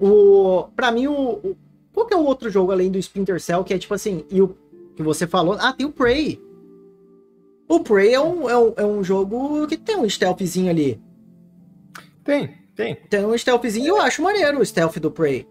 O, 0.00 0.68
pra 0.74 0.90
mim, 0.90 1.06
o, 1.06 1.12
o- 1.12 1.56
qual 1.92 2.06
que 2.06 2.14
é 2.14 2.16
o 2.16 2.24
outro 2.24 2.48
jogo 2.50 2.72
além 2.72 2.90
do 2.90 2.98
Splinter 2.98 3.40
Cell 3.40 3.64
que 3.64 3.74
é 3.74 3.78
tipo 3.78 3.92
assim, 3.94 4.24
e 4.30 4.40
o, 4.40 4.56
que 4.94 5.02
você 5.02 5.26
falou. 5.26 5.56
Ah, 5.60 5.72
tem 5.72 5.86
o 5.86 5.92
Prey. 5.92 6.40
O 7.68 7.80
Prey 7.80 8.14
é 8.14 8.20
um, 8.20 8.48
é 8.48 8.56
um, 8.58 8.72
é 8.76 8.86
um 8.86 9.04
jogo 9.04 9.66
que 9.66 9.76
tem 9.76 9.96
um 9.96 10.08
stealthzinho 10.08 10.70
ali. 10.70 11.00
Tem, 12.26 12.50
tem. 12.74 12.94
Tem 13.08 13.24
um 13.24 13.38
stealthzinho 13.38 13.86
e 13.86 13.88
eu 13.88 14.00
acho 14.00 14.20
maneiro 14.20 14.60
o 14.60 14.66
stealth 14.66 14.98
do 14.98 15.10
Prey. 15.10 15.46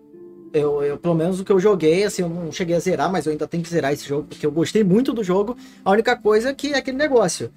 Eu, 0.54 0.84
eu, 0.84 0.98
pelo 0.98 1.16
menos 1.16 1.40
o 1.40 1.44
que 1.44 1.52
eu 1.52 1.60
joguei, 1.60 2.04
assim, 2.04 2.22
eu 2.22 2.30
não 2.30 2.52
cheguei 2.52 2.76
a 2.76 2.80
zerar, 2.80 3.12
mas 3.12 3.26
eu 3.26 3.32
ainda 3.32 3.48
tenho 3.48 3.64
que 3.64 3.70
zerar 3.70 3.92
esse 3.92 4.08
jogo, 4.08 4.28
porque 4.30 4.46
eu 4.46 4.52
gostei 4.52 4.84
muito 4.84 5.12
do 5.12 5.24
jogo. 5.24 5.58
A 5.84 5.92
única 5.92 6.16
coisa 6.16 6.50
é 6.50 6.54
que 6.54 6.74
é 6.74 6.78
aquele 6.78 6.98
negócio. 6.98 7.52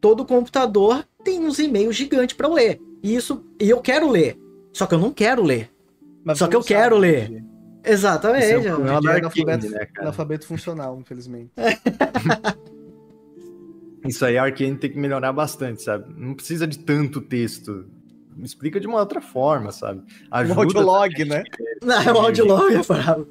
Todo 0.00 0.24
computador 0.24 1.04
tem 1.24 1.40
uns 1.40 1.58
e-mails 1.58 1.96
gigantes 1.96 2.36
para 2.36 2.46
eu 2.46 2.52
ler. 2.52 2.80
E 3.02 3.14
isso, 3.14 3.44
e 3.60 3.68
eu 3.68 3.80
quero 3.80 4.08
ler. 4.10 4.38
Só 4.72 4.86
que 4.86 4.94
eu 4.94 4.98
não 4.98 5.12
quero 5.12 5.42
ler. 5.42 5.70
Mas 6.24 6.38
Só 6.38 6.46
que 6.46 6.54
eu 6.54 6.62
quero 6.62 6.96
ler. 6.96 7.28
Didi. 7.28 7.44
Exatamente. 7.84 8.44
Esse 8.44 8.54
é 8.54 8.56
o 8.56 8.60
O 8.60 8.64
problema. 8.76 8.98
É 8.98 9.00
da 9.00 9.10
analfabeto, 9.16 9.70
né, 9.70 9.86
cara? 9.86 10.02
analfabeto 10.02 10.46
funcional, 10.46 10.98
infelizmente. 11.00 11.50
Isso 14.06 14.24
aí 14.24 14.38
a 14.38 14.44
Arkane 14.44 14.76
tem 14.76 14.90
que 14.90 14.98
melhorar 14.98 15.32
bastante, 15.32 15.82
sabe? 15.82 16.14
Não 16.16 16.34
precisa 16.34 16.66
de 16.66 16.78
tanto 16.78 17.20
texto. 17.20 17.86
Explica 18.42 18.78
de 18.78 18.86
uma 18.86 19.00
outra 19.00 19.20
forma, 19.20 19.72
sabe? 19.72 20.00
O 20.00 20.34
Ajuda. 20.34 20.60
audiolog, 20.60 21.24
né? 21.24 21.44
Não, 21.82 22.00
é 22.00 22.12
o 22.12 22.18
audiolog, 22.18 22.74
é 22.74 22.82
bravo. 22.82 23.26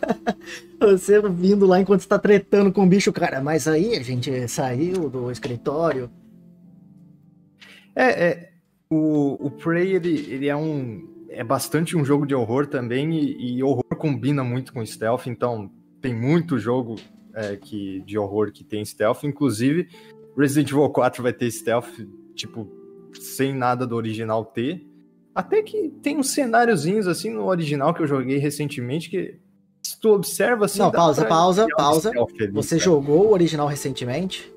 Você 0.80 1.20
vindo 1.30 1.66
lá 1.66 1.80
enquanto 1.80 2.00
você 2.00 2.08
tá 2.08 2.18
tretando 2.18 2.72
com 2.72 2.84
o 2.84 2.88
bicho, 2.88 3.12
cara. 3.12 3.40
Mas 3.40 3.68
aí 3.68 3.96
a 3.96 4.02
gente 4.02 4.48
saiu 4.48 5.08
do 5.08 5.30
escritório. 5.30 6.10
É, 7.94 8.24
é 8.24 8.52
o, 8.90 9.46
o 9.46 9.50
Prey, 9.50 9.94
ele, 9.94 10.18
ele 10.28 10.48
é 10.48 10.56
um. 10.56 11.08
É 11.30 11.42
bastante 11.42 11.96
um 11.96 12.04
jogo 12.04 12.26
de 12.26 12.34
horror 12.34 12.66
também, 12.66 13.14
e, 13.14 13.56
e 13.56 13.62
horror 13.62 13.84
combina 13.96 14.44
muito 14.44 14.72
com 14.72 14.84
stealth, 14.84 15.26
então 15.26 15.70
tem 16.00 16.14
muito 16.14 16.58
jogo 16.58 16.96
é, 17.34 17.56
que, 17.56 18.02
de 18.02 18.18
horror 18.18 18.52
que 18.52 18.62
tem 18.64 18.84
stealth. 18.84 19.24
Inclusive, 19.24 19.88
Resident 20.36 20.70
Evil 20.70 20.90
4 20.90 21.22
vai 21.22 21.32
ter 21.32 21.50
stealth, 21.50 21.88
tipo, 22.34 22.70
sem 23.20 23.54
nada 23.54 23.86
do 23.86 23.96
original 23.96 24.44
ter. 24.44 24.86
Até 25.34 25.62
que 25.62 25.88
tem 26.02 26.18
uns 26.18 26.30
cenáriozinhos 26.30 27.06
assim 27.08 27.30
no 27.30 27.46
original 27.46 27.94
que 27.94 28.02
eu 28.02 28.06
joguei 28.06 28.38
recentemente 28.38 29.08
que. 29.10 29.38
Se 29.82 29.98
tu 29.98 30.10
observa 30.10 30.66
assim. 30.66 30.78
Não, 30.78 30.90
pausa, 30.92 31.24
pausa, 31.24 31.66
pausa. 31.76 32.10
ali, 32.10 32.50
Você 32.52 32.76
cara. 32.76 32.84
jogou 32.84 33.26
o 33.28 33.32
original 33.32 33.66
recentemente? 33.66 34.52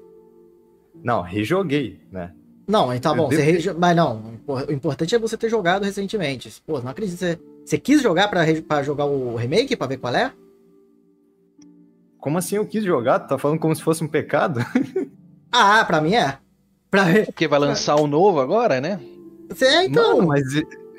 Não, 1.04 1.22
rejoguei, 1.22 2.00
né? 2.12 2.34
Não, 2.68 2.94
então 2.94 3.12
tá 3.14 3.18
bom. 3.22 3.30
Você 3.30 3.38
devo- 3.38 3.52
rejo- 3.52 3.76
Mas 3.78 3.96
não, 3.96 4.40
o 4.48 4.72
importante 4.72 5.14
é 5.16 5.20
você 5.20 5.38
ter 5.38 5.50
jogado 5.50 5.84
recentemente. 5.84 6.62
Pô, 6.66 6.80
não 6.82 6.90
acredito. 6.90 7.18
Você, 7.18 7.40
você 7.64 7.78
quis 7.78 8.02
jogar 8.02 8.28
pra, 8.28 8.42
re- 8.44 8.62
pra 8.62 8.82
jogar 8.84 9.06
o 9.06 9.36
remake, 9.36 9.76
pra 9.76 9.88
ver 9.88 9.98
qual 9.98 10.14
é? 10.16 10.32
Como 12.20 12.38
assim 12.38 12.56
eu 12.56 12.66
quis 12.66 12.84
jogar? 12.84 13.20
Tu 13.20 13.28
tá 13.30 13.38
falando 13.38 13.60
como 13.60 13.76
se 13.76 13.82
fosse 13.84 14.04
um 14.04 14.08
pecado? 14.08 14.60
Ah, 15.58 15.86
pra 15.86 16.02
mim 16.02 16.14
é. 16.16 16.38
Pra... 17.04 17.26
Porque 17.26 17.48
vai 17.48 17.60
lançar 17.60 17.96
o 17.96 18.08
novo 18.08 18.40
agora, 18.40 18.80
né? 18.82 19.00
É, 19.62 19.86
então. 19.86 20.18
Mano, 20.18 20.28
mas 20.30 20.44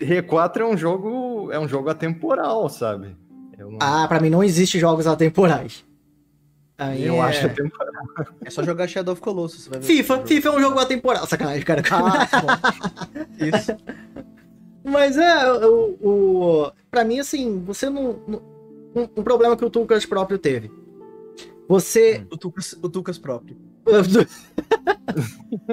R4 0.01 0.61
é 0.61 0.65
um 0.65 0.77
jogo. 0.77 1.51
É 1.53 1.59
um 1.59 1.69
jogo 1.69 1.89
atemporal, 1.89 2.69
sabe? 2.69 3.17
Eu, 3.59 3.71
não- 3.71 3.79
Ah, 3.81 4.07
pra 4.07 4.21
mim 4.21 4.31
não 4.31 4.45
existe 4.45 4.79
jogos 4.79 5.07
atemporais. 5.07 5.85
Aí 6.79 7.07
eu 7.07 7.15
é... 7.17 7.21
acho 7.21 7.47
atemporal. 7.47 7.93
É 8.45 8.51
só 8.51 8.63
jogar 8.63 8.87
Shadow 8.87 9.13
of 9.15 9.23
Colossus, 9.23 9.65
você 9.65 9.71
vai 9.71 9.79
ver. 9.81 9.87
FIFA, 9.87 10.27
FIFA 10.27 10.49
é 10.49 10.53
um 10.53 10.61
jogo 10.61 10.79
atemporal. 10.79 11.27
Sacanagem, 11.27 11.65
cara. 11.65 11.83
Ah, 11.91 12.29
bom. 12.43 13.25
Isso. 13.47 13.73
Mas 14.85 15.17
é, 15.17 15.51
o, 15.67 15.97
o, 16.03 16.73
pra 16.91 17.03
mim, 17.05 17.19
assim, 17.19 17.63
você 17.65 17.89
não. 17.89 18.21
não- 18.29 18.57
um, 18.95 19.03
um 19.21 19.23
problema 19.23 19.57
que 19.57 19.65
o 19.65 19.69
Tucas 19.71 20.07
próprio 20.07 20.39
teve. 20.39 20.71
Você. 21.69 22.27
O 22.31 22.37
Tucas, 22.37 22.75
o 22.83 22.89
Tucas 22.89 23.19
próprio. 23.19 23.57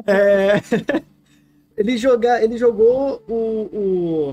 É, 0.06 0.62
ele, 1.76 1.98
joga, 1.98 2.44
ele 2.44 2.58
jogou 2.58 3.24
o, 3.28 3.34
o, 3.34 4.30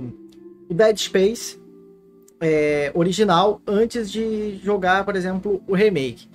o 0.68 0.74
Dead 0.74 0.96
Space 0.98 1.60
é, 2.40 2.90
original 2.94 3.60
antes 3.66 4.10
de 4.10 4.58
jogar, 4.62 5.04
por 5.04 5.16
exemplo, 5.16 5.62
o 5.66 5.74
remake. 5.74 6.28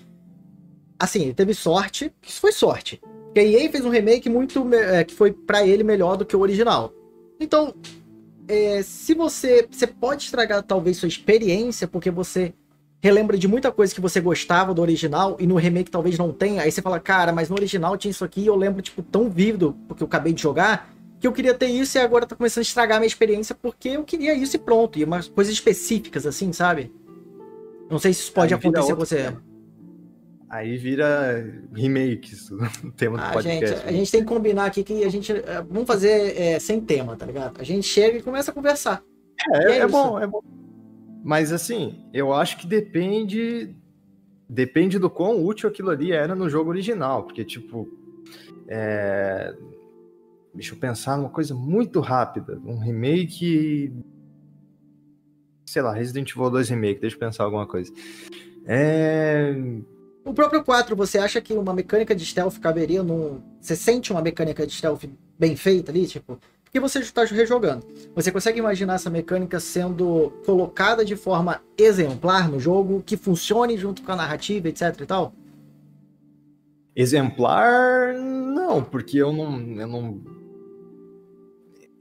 Assim, 0.99 1.23
ele 1.23 1.33
teve 1.33 1.53
sorte, 1.53 2.11
que 2.21 2.29
isso 2.29 2.39
foi 2.39 2.51
sorte. 2.51 3.01
Porque 3.25 3.39
a 3.39 3.43
EA 3.43 3.69
fez 3.69 3.83
um 3.83 3.89
remake 3.89 4.29
muito 4.29 4.73
é, 4.73 5.03
que 5.03 5.13
foi 5.13 5.31
pra 5.31 5.65
ele 5.65 5.83
melhor 5.83 6.15
do 6.15 6.25
que 6.25 6.35
o 6.35 6.39
original. 6.39 6.93
Então, 7.39 7.73
é, 8.47 8.81
se 8.81 9.13
você. 9.13 9.67
Você 9.69 9.87
pode 9.87 10.23
estragar 10.23 10.63
talvez 10.63 10.97
sua 10.97 11.07
experiência, 11.07 11.87
porque 11.87 12.09
você 12.09 12.53
relembra 13.05 13.37
de 13.37 13.47
muita 13.47 13.71
coisa 13.71 13.93
que 13.93 14.01
você 14.01 14.19
gostava 14.19 14.73
do 14.73 14.81
original 14.81 15.37
e 15.39 15.45
no 15.45 15.55
remake 15.55 15.91
talvez 15.91 16.17
não 16.17 16.31
tenha. 16.33 16.63
Aí 16.63 16.71
você 16.71 16.81
fala, 16.81 16.99
cara, 16.99 17.31
mas 17.31 17.49
no 17.49 17.55
original 17.55 17.95
tinha 17.95 18.09
isso 18.09 18.25
aqui 18.25 18.41
e 18.41 18.47
eu 18.47 18.55
lembro, 18.55 18.81
tipo, 18.81 19.03
tão 19.03 19.29
vívido, 19.29 19.77
porque 19.87 20.01
eu 20.01 20.07
acabei 20.07 20.33
de 20.33 20.41
jogar, 20.41 20.89
que 21.19 21.27
eu 21.27 21.31
queria 21.31 21.53
ter 21.53 21.67
isso 21.67 21.97
e 21.97 22.01
agora 22.01 22.25
tá 22.25 22.35
começando 22.35 22.63
a 22.63 22.63
estragar 22.63 22.97
a 22.97 22.99
minha 22.99 23.07
experiência 23.07 23.53
porque 23.53 23.89
eu 23.89 24.03
queria 24.03 24.33
isso 24.33 24.55
e 24.55 24.59
pronto. 24.59 24.97
E 24.97 25.03
umas 25.03 25.27
coisas 25.27 25.53
específicas, 25.53 26.25
assim, 26.25 26.51
sabe? 26.51 26.91
Não 27.89 27.99
sei 27.99 28.11
se 28.11 28.21
isso 28.21 28.33
pode 28.33 28.53
Aí 28.53 28.59
acontecer 28.59 28.93
com 28.93 28.99
você. 28.99 29.17
tema. 29.17 29.43
Aí 30.49 30.75
vira 30.77 31.45
remakes, 31.73 32.49
o 32.83 32.91
tema 32.91 33.17
do 33.17 33.23
Ah, 33.23 33.41
gente, 33.41 33.59
podcast. 33.61 33.87
a 33.87 33.91
gente 33.91 34.11
tem 34.11 34.21
que 34.21 34.27
combinar 34.27 34.65
aqui 34.65 34.83
que 34.83 35.03
a 35.03 35.09
gente. 35.09 35.31
é, 35.31 35.61
Vamos 35.69 35.85
fazer 35.85 36.39
é, 36.41 36.59
sem 36.59 36.81
tema, 36.81 37.15
tá 37.15 37.25
ligado? 37.25 37.59
A 37.61 37.63
gente 37.63 37.87
chega 37.87 38.17
e 38.17 38.21
começa 38.23 38.49
a 38.49 38.53
conversar. 38.53 39.03
É, 39.53 39.71
é 39.73 39.77
é 39.79 39.87
bom, 39.87 40.19
é 40.19 40.25
bom. 40.25 40.41
Mas 41.25 41.51
assim, 41.51 42.07
eu 42.13 42.31
acho 42.31 42.55
que 42.57 42.67
depende. 42.67 43.75
Depende 44.47 44.99
do 44.99 45.09
quão 45.09 45.43
útil 45.43 45.67
aquilo 45.67 45.89
ali 45.89 46.11
era 46.11 46.35
no 46.35 46.47
jogo 46.47 46.69
original. 46.69 47.23
Porque, 47.23 47.43
tipo. 47.43 47.89
é, 48.67 49.55
Deixa 50.53 50.73
eu 50.73 50.77
pensar 50.79 51.17
numa 51.17 51.29
coisa 51.29 51.55
muito 51.55 51.99
rápida. 51.99 52.61
Um 52.63 52.77
remake. 52.77 53.91
Sei 55.65 55.81
lá, 55.81 55.91
Resident 55.91 56.29
Evil 56.31 56.51
2 56.51 56.69
Remake, 56.69 57.01
deixa 57.01 57.15
eu 57.15 57.19
pensar 57.19 57.43
alguma 57.43 57.65
coisa. 57.65 57.91
É. 58.65 59.53
O 60.23 60.31
próprio 60.33 60.63
4, 60.63 60.95
você 60.95 61.17
acha 61.17 61.41
que 61.41 61.53
uma 61.53 61.73
mecânica 61.73 62.15
de 62.15 62.23
stealth 62.23 62.59
caberia 62.59 63.01
num. 63.01 63.41
Você 63.59 63.75
sente 63.75 64.11
uma 64.11 64.21
mecânica 64.21 64.65
de 64.65 64.73
stealth 64.73 65.05
bem 65.37 65.55
feita 65.55 65.91
ali? 65.91 66.05
Tipo, 66.05 66.39
porque 66.75 66.79
você 66.89 66.99
está 66.99 67.23
rejogando. 67.23 67.85
Você 68.13 68.33
consegue 68.33 68.59
imaginar 68.59 68.95
essa 68.95 69.09
mecânica 69.09 69.61
sendo 69.61 70.33
colocada 70.45 71.05
de 71.05 71.15
forma 71.15 71.61
exemplar 71.77 72.49
no 72.49 72.59
jogo, 72.59 73.01
que 73.01 73.15
funcione 73.15 73.77
junto 73.77 74.03
com 74.03 74.11
a 74.11 74.15
narrativa, 74.17 74.67
etc 74.67 74.99
e 74.99 75.05
tal? 75.05 75.33
Exemplar, 76.93 78.13
não, 78.17 78.83
porque 78.83 79.17
eu 79.17 79.31
não. 79.31 79.57
Eu 79.79 79.87
não, 79.87 80.21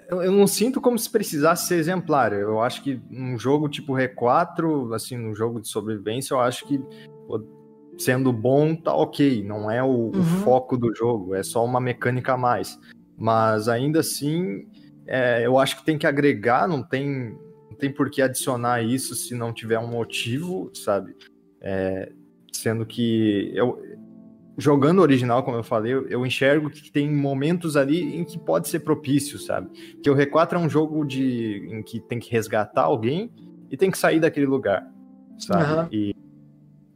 eu, 0.08 0.32
não 0.32 0.46
sinto 0.48 0.80
como 0.80 0.98
se 0.98 1.08
precisasse 1.08 1.68
ser 1.68 1.76
exemplar. 1.76 2.32
Eu 2.32 2.60
acho 2.60 2.82
que 2.82 3.00
num 3.08 3.38
jogo 3.38 3.68
tipo 3.68 3.92
R4, 3.92 4.92
assim, 4.92 5.16
num 5.16 5.36
jogo 5.36 5.60
de 5.60 5.68
sobrevivência, 5.68 6.34
eu 6.34 6.40
acho 6.40 6.66
que 6.66 6.82
sendo 7.96 8.32
bom 8.32 8.74
tá 8.74 8.92
ok. 8.92 9.44
Não 9.44 9.70
é 9.70 9.80
o, 9.84 9.86
o 9.86 10.16
Uhum. 10.16 10.24
foco 10.24 10.76
do 10.76 10.92
jogo, 10.92 11.32
é 11.32 11.44
só 11.44 11.64
uma 11.64 11.80
mecânica 11.80 12.32
a 12.32 12.36
mais. 12.36 12.76
Mas 13.16 13.68
ainda 13.68 14.00
assim, 14.00 14.66
é, 15.06 15.46
eu 15.46 15.58
acho 15.58 15.76
que 15.76 15.84
tem 15.84 15.98
que 15.98 16.06
agregar, 16.06 16.66
não 16.66 16.82
tem, 16.82 17.36
não 17.70 17.76
tem 17.78 17.92
por 17.92 18.10
que 18.10 18.22
adicionar 18.22 18.82
isso 18.82 19.14
se 19.14 19.34
não 19.34 19.52
tiver 19.52 19.78
um 19.78 19.86
motivo, 19.86 20.70
sabe? 20.74 21.14
É, 21.60 22.12
sendo 22.52 22.84
que 22.84 23.50
eu, 23.54 23.80
jogando 24.56 25.00
original, 25.00 25.42
como 25.42 25.56
eu 25.56 25.64
falei, 25.64 25.92
eu, 25.92 26.24
enxergo 26.24 26.70
que 26.70 26.90
tem 26.90 27.10
momentos 27.10 27.76
ali 27.76 28.16
em 28.16 28.24
que 28.24 28.38
pode 28.38 28.68
ser 28.68 28.80
propício, 28.80 29.38
sabe? 29.38 29.68
Porque 29.94 30.10
o 30.10 30.14
R4 30.14 30.52
é 30.52 30.58
um 30.58 30.68
jogo 30.68 31.04
de, 31.04 31.66
em 31.70 31.82
que 31.82 32.00
tem 32.00 32.18
que 32.18 32.30
resgatar 32.30 32.82
alguém 32.82 33.30
e 33.70 33.76
tem 33.76 33.90
que 33.90 33.98
sair 33.98 34.20
daquele 34.20 34.46
lugar, 34.46 34.86
sabe? 35.38 35.62
Aham. 35.62 35.88
E 35.90 36.14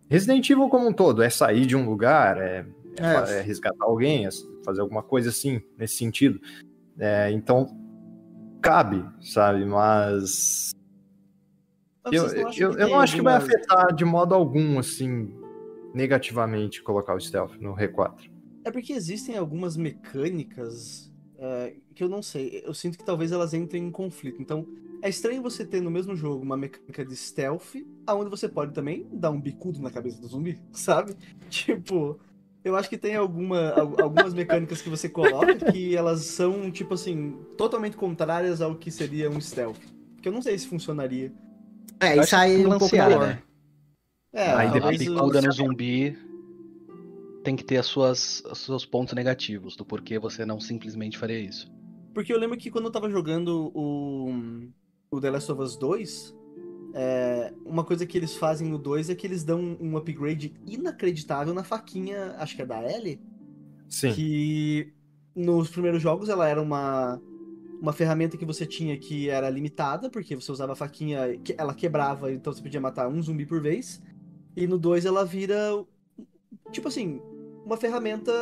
Resident 0.09 0.49
Evil 0.49 0.69
como 0.69 0.89
um 0.89 0.93
todo 0.93 1.23
é 1.23 1.29
sair 1.29 1.67
de 1.67 1.77
um 1.77 1.89
lugar, 1.89 2.39
é, 2.39 2.65
é 3.01 3.33
É. 3.33 3.39
é 3.39 3.41
resgatar 3.41 3.85
alguém, 3.85 4.27
é 4.27 4.31
fazer 4.65 4.81
alguma 4.81 5.03
coisa 5.03 5.31
assim, 5.31 5.61
nesse 5.77 5.97
sentido. 5.97 6.41
É, 6.99 7.31
então, 7.31 7.67
cabe, 8.61 9.05
sabe? 9.21 9.65
Mas 9.65 10.71
Mas 12.05 12.15
eu, 12.15 12.27
eu, 12.53 12.79
eu 12.79 12.89
não 12.89 13.01
acho 13.01 13.17
que 13.17 13.23
vai 13.23 13.35
afetar 13.35 13.95
de 13.95 14.05
modo 14.05 14.35
algum, 14.35 14.79
assim, 14.79 15.33
negativamente 15.95 16.83
colocar 16.83 17.15
o 17.15 17.21
stealth 17.21 17.55
no 17.61 17.75
R4. 17.75 18.31
É 18.65 18.71
porque 18.71 18.93
existem 18.93 19.37
algumas 19.37 19.77
mecânicas 19.77 21.09
é, 21.39 21.77
que 21.95 22.03
eu 22.03 22.09
não 22.09 22.23
sei. 22.23 22.63
Eu 22.65 22.75
sinto 22.75 22.99
que 22.99 23.05
talvez 23.05 23.33
elas 23.33 23.55
entrem 23.55 23.85
em 23.85 23.91
conflito. 23.91 24.43
Então, 24.43 24.67
é 25.01 25.09
estranho 25.09 25.41
você 25.41 25.65
ter 25.65 25.81
no 25.81 25.91
mesmo 25.91 26.17
jogo 26.17 26.43
uma 26.43 26.57
mecânica 26.57 27.05
de 27.05 27.17
stealth, 27.17 27.77
aonde 28.07 28.29
você 28.29 28.49
pode 28.49 28.75
também 28.75 29.07
dar 29.13 29.31
um 29.31 29.41
bicudo 29.41 29.81
na 29.81 29.91
cabeça 29.91 30.21
do 30.21 30.27
zumbi, 30.27 30.61
sabe? 30.73 31.15
Tipo, 31.49 32.19
eu 32.69 32.77
acho 32.77 32.89
que 32.89 32.99
tem 32.99 33.17
alguma, 33.17 33.71
al- 33.71 34.01
algumas 34.03 34.35
mecânicas 34.35 34.81
que 34.83 34.89
você 34.89 35.09
coloca 35.09 35.55
que 35.73 35.97
elas 35.97 36.21
são, 36.23 36.71
tipo 36.71 36.95
assim, 36.95 37.37
totalmente 37.57 37.97
contrárias 37.97 38.61
ao 38.61 38.75
que 38.77 38.91
seria 38.91 39.31
um 39.31 39.41
stealth. 39.41 39.79
Porque 40.15 40.29
eu 40.29 40.33
não 40.33 40.43
sei 40.43 40.59
se 40.59 40.67
funcionaria. 40.67 41.33
É, 42.01 42.17
Eu 42.17 42.23
isso 42.23 42.37
aí 42.37 42.57
que 42.61 42.67
um 42.67 42.79
pouco 42.79 42.97
da 42.97 43.27
né? 43.27 43.43
É, 44.33 44.53
Aí 44.53 44.71
depois 44.71 44.99
bicuda 44.99 45.41
no 45.43 45.53
zumbi 45.53 46.19
tem 47.43 47.57
que 47.57 47.65
ter 47.65 47.79
as 47.79 47.87
suas, 47.87 48.43
os 48.45 48.59
seus 48.59 48.85
pontos 48.85 49.15
negativos 49.15 49.75
do 49.75 49.85
porquê 49.85 50.19
você 50.19 50.45
não 50.45 50.61
simplesmente 50.61 51.17
faria 51.17 51.39
isso. 51.41 51.71
Porque 52.13 52.33
eu 52.33 52.39
lembro 52.39 52.59
que 52.59 52.71
quando 52.71 52.87
eu 52.87 52.91
tava 52.91 53.09
jogando 53.09 53.71
o, 53.75 54.35
o 55.11 55.21
The 55.21 55.31
Last 55.31 55.51
of 55.53 55.63
Us 55.63 55.77
2, 55.77 56.37
é, 56.95 57.53
uma 57.65 57.85
coisa 57.85 58.07
que 58.07 58.17
eles 58.17 58.35
fazem 58.37 58.69
no 58.69 58.79
2 58.79 59.11
é 59.11 59.15
que 59.15 59.27
eles 59.27 59.45
dão 59.45 59.77
um 59.81 59.97
upgrade 59.97 60.55
inacreditável 60.67 61.53
na 61.53 61.63
faquinha, 61.63 62.35
acho 62.39 62.57
que 62.57 62.63
é 62.63 62.67
da 62.67 62.83
Ellie, 62.83 63.21
Sim. 63.89 64.13
que 64.13 64.93
nos 65.35 65.69
primeiros 65.71 66.03
jogos 66.03 66.29
ela 66.29 66.49
era 66.49 66.61
uma, 66.61 67.21
uma 67.81 67.93
ferramenta 67.93 68.37
que 68.37 68.45
você 68.45 68.67
tinha 68.67 68.99
que 68.99 69.29
era 69.29 69.49
limitada, 69.51 70.11
porque 70.11 70.35
você 70.35 70.51
usava 70.51 70.73
a 70.73 70.77
faquinha, 70.77 71.39
ela 71.57 71.75
quebrava, 71.75 72.33
então 72.33 72.53
você 72.53 72.63
podia 72.63 72.81
matar 72.81 73.09
um 73.09 73.23
zumbi 73.23 73.47
por 73.47 73.61
vez. 73.61 74.03
E 74.57 74.67
no 74.67 74.79
2 74.79 75.05
ela 75.05 75.25
vira, 75.25 75.85
tipo 76.73 76.89
assim, 76.89 77.21
uma 77.65 77.77
ferramenta 77.77 78.33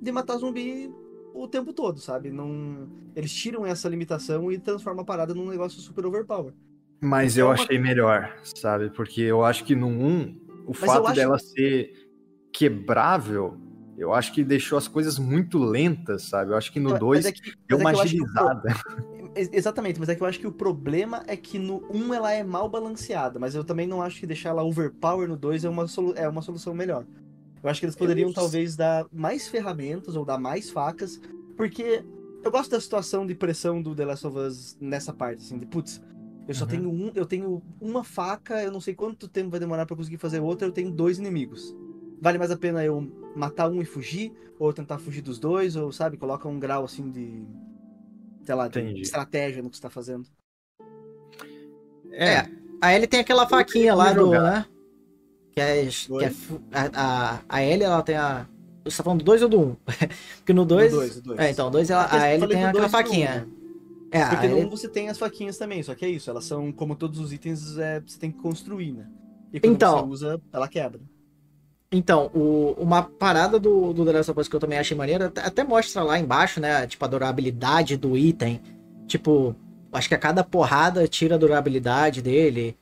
de 0.00 0.10
matar 0.10 0.38
zumbi 0.38 0.92
o 1.34 1.46
tempo 1.46 1.72
todo, 1.72 2.00
sabe? 2.00 2.30
Não, 2.30 2.88
eles 3.14 3.32
tiram 3.32 3.64
essa 3.64 3.88
limitação 3.88 4.50
e 4.50 4.58
transformam 4.58 5.02
a 5.02 5.06
parada 5.06 5.34
num 5.34 5.48
negócio 5.48 5.80
super 5.80 6.04
overpower. 6.06 6.52
Mas 7.00 7.38
É 7.38 7.42
eu 7.42 7.46
uma- 7.46 7.54
achei 7.54 7.78
melhor, 7.78 8.36
sabe? 8.42 8.90
Porque 8.90 9.20
eu 9.22 9.44
acho 9.44 9.64
que 9.64 9.74
no 9.76 9.86
1, 9.86 10.36
o 10.66 10.70
eu 10.70 10.74
fato 10.74 11.06
acho- 11.06 11.14
dela 11.14 11.38
ser 11.38 11.92
quebrável, 12.52 13.56
eu 13.96 14.12
acho 14.12 14.32
que 14.32 14.42
deixou 14.42 14.76
as 14.78 14.88
coisas 14.88 15.18
muito 15.18 15.58
lentas, 15.58 16.22
sabe? 16.24 16.52
Eu 16.52 16.56
acho 16.56 16.72
que 16.72 16.80
no 16.80 16.90
Mas 16.90 16.98
2 16.98 17.26
é 17.26 17.32
que- 17.32 17.52
deu 17.68 17.78
mas 17.78 17.80
é 17.80 17.84
uma 17.84 17.92
pro- 17.92 18.00
agilizada. 18.00 18.62
Ex- 19.36 19.50
Exatamente, 19.52 20.00
mas 20.00 20.08
é 20.08 20.14
que 20.16 20.22
eu 20.22 20.26
acho 20.26 20.40
que 20.40 20.46
o 20.46 20.52
problema 20.52 21.22
é 21.28 21.36
que 21.36 21.58
no 21.58 21.84
1 21.92 22.12
ela 22.12 22.32
é 22.32 22.42
mal 22.42 22.68
balanceada, 22.68 23.38
mas 23.38 23.54
eu 23.54 23.62
também 23.62 23.86
não 23.86 24.02
acho 24.02 24.18
que 24.18 24.26
deixar 24.26 24.48
ela 24.48 24.64
overpower 24.64 25.28
no 25.28 25.36
2 25.36 25.64
é 25.64 25.68
uma, 25.68 25.86
solu- 25.86 26.14
é 26.16 26.28
uma 26.28 26.42
solução 26.42 26.74
melhor. 26.74 27.04
Eu 27.62 27.70
acho 27.70 27.78
que 27.80 27.86
eles 27.86 27.94
poderiam 27.96 28.32
talvez 28.32 28.74
dar 28.74 29.06
mais 29.12 29.46
ferramentas 29.46 30.16
ou 30.16 30.24
dar 30.24 30.38
mais 30.38 30.70
facas, 30.70 31.20
porque 31.56 32.02
eu 32.42 32.50
gosto 32.50 32.70
da 32.70 32.80
situação 32.80 33.24
de 33.26 33.34
pressão 33.34 33.80
do 33.82 33.94
The 33.94 34.04
Last 34.06 34.26
of 34.26 34.36
Us 34.38 34.76
nessa 34.80 35.12
parte, 35.12 35.42
assim, 35.44 35.58
de 35.58 35.66
putz, 35.66 36.00
eu 36.48 36.54
só 36.54 36.64
Uhum. 36.64 36.70
tenho 36.70 36.90
um, 36.90 37.12
eu 37.14 37.26
tenho 37.26 37.62
uma 37.80 38.02
faca, 38.02 38.62
eu 38.62 38.72
não 38.72 38.80
sei 38.80 38.94
quanto 38.94 39.28
tempo 39.28 39.50
vai 39.50 39.60
demorar 39.60 39.86
pra 39.86 39.94
conseguir 39.96 40.16
fazer 40.16 40.40
outra, 40.40 40.66
eu 40.66 40.72
tenho 40.72 40.90
dois 40.90 41.18
inimigos. 41.18 41.76
Vale 42.20 42.38
mais 42.38 42.50
a 42.50 42.56
pena 42.56 42.82
eu 42.84 43.00
matar 43.36 43.70
um 43.70 43.80
e 43.80 43.84
fugir, 43.84 44.32
ou 44.58 44.72
tentar 44.72 44.98
fugir 44.98 45.20
dos 45.22 45.38
dois, 45.38 45.76
ou 45.76 45.92
sabe, 45.92 46.16
coloca 46.16 46.48
um 46.48 46.58
grau 46.58 46.84
assim 46.84 47.10
de 47.10 47.46
sei 48.42 48.54
lá, 48.54 48.66
de 48.66 48.80
Entendi. 48.80 49.02
estratégia 49.02 49.62
no 49.62 49.68
que 49.68 49.76
você 49.76 49.82
tá 49.82 49.90
fazendo. 49.90 50.26
É. 52.10 52.46
A 52.80 52.94
Ellie 52.94 53.06
tem 53.06 53.20
aquela 53.20 53.46
faquinha 53.46 53.94
lá 53.94 54.12
do, 54.14 54.30
né? 54.30 54.64
Que 55.52 55.60
é, 55.60 55.86
que 55.86 56.24
é 56.24 56.32
a, 56.94 57.40
a, 57.48 57.62
Ellie, 57.62 57.84
ela 57.84 58.02
tem 58.02 58.16
a... 58.16 58.46
Você 58.84 58.96
tá 58.96 59.02
falando 59.04 59.18
do 59.18 59.24
2 59.24 59.42
ou 59.42 59.48
do 59.50 59.60
1? 59.60 59.62
Um? 59.62 59.76
Porque 60.38 60.52
no 60.54 60.64
2... 60.64 60.92
No 60.92 60.98
dois, 60.98 61.16
no 61.16 61.22
dois. 61.22 61.38
É, 61.40 61.50
então, 61.50 61.70
dois 61.70 61.90
ela, 61.90 62.04
Porque 62.04 62.16
eu 62.16 62.20
a 62.22 62.34
Ellie 62.34 62.48
tem 62.48 62.58
do 62.60 62.66
aquela 62.68 62.72
dois 62.72 62.84
do 62.84 62.86
um, 62.86 62.90
faquinha. 62.90 63.34
né? 63.34 63.46
É, 64.10 64.24
Porque 64.26 64.46
1 64.46 64.68
você 64.70 64.88
tem 64.88 65.08
as 65.08 65.18
faquinhas 65.18 65.58
também, 65.58 65.82
só 65.82 65.94
que 65.94 66.04
é 66.04 66.08
isso, 66.08 66.30
elas 66.30 66.44
são 66.44 66.72
como 66.72 66.94
todos 66.96 67.18
os 67.20 67.32
itens, 67.32 67.76
é, 67.76 68.00
você 68.00 68.18
tem 68.18 68.30
que 68.30 68.38
construir, 68.38 68.92
né? 68.92 69.06
E 69.52 69.60
quando 69.60 69.74
Então. 69.74 69.98
você 70.00 70.06
usa, 70.26 70.40
ela 70.52 70.66
quebra. 70.68 71.00
Então, 71.90 72.30
o- 72.34 72.74
uma 72.78 73.02
parada 73.02 73.58
do, 73.58 73.92
do 73.94 74.04
The 74.04 74.12
Last 74.12 74.30
of 74.30 74.40
Us 74.40 74.48
que 74.48 74.56
eu 74.56 74.60
também 74.60 74.78
achei 74.78 74.96
maneira, 74.96 75.26
até, 75.26 75.64
mostra 75.64 76.02
lá 76.02 76.18
embaixo, 76.18 76.60
né? 76.60 76.86
Tipo, 76.86 77.04
a 77.04 77.08
durabilidade 77.08 77.96
do 77.96 78.16
item. 78.16 78.60
Tipo, 79.06 79.56
acho 79.92 80.06
que 80.08 80.14
a 80.14 80.18
cada 80.18 80.44
porrada 80.44 81.08
tira 81.08 81.34
a 81.36 81.38
durabilidade 81.38 82.20
dele. 82.20 82.76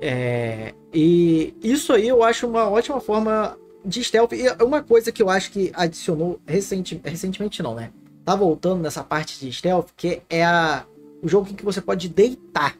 É, 0.00 0.74
e 0.92 1.54
isso 1.62 1.92
aí 1.92 2.06
eu 2.08 2.22
acho 2.22 2.46
uma 2.46 2.68
ótima 2.68 3.00
forma 3.00 3.56
de 3.84 4.02
stealth. 4.04 4.32
E 4.32 4.48
uma 4.62 4.80
coisa 4.82 5.10
que 5.10 5.22
eu 5.22 5.28
acho 5.28 5.50
que 5.50 5.72
adicionou 5.74 6.40
recenti, 6.46 7.00
recentemente, 7.04 7.62
não, 7.64 7.74
né? 7.74 7.90
Tá 8.24 8.36
voltando 8.36 8.82
nessa 8.82 9.02
parte 9.02 9.38
de 9.40 9.52
stealth, 9.52 9.88
que 9.96 10.22
é 10.30 10.44
a, 10.44 10.84
o 11.22 11.28
jogo 11.28 11.48
em 11.50 11.54
que 11.54 11.64
você 11.64 11.80
pode 11.80 12.08
deitar. 12.08 12.76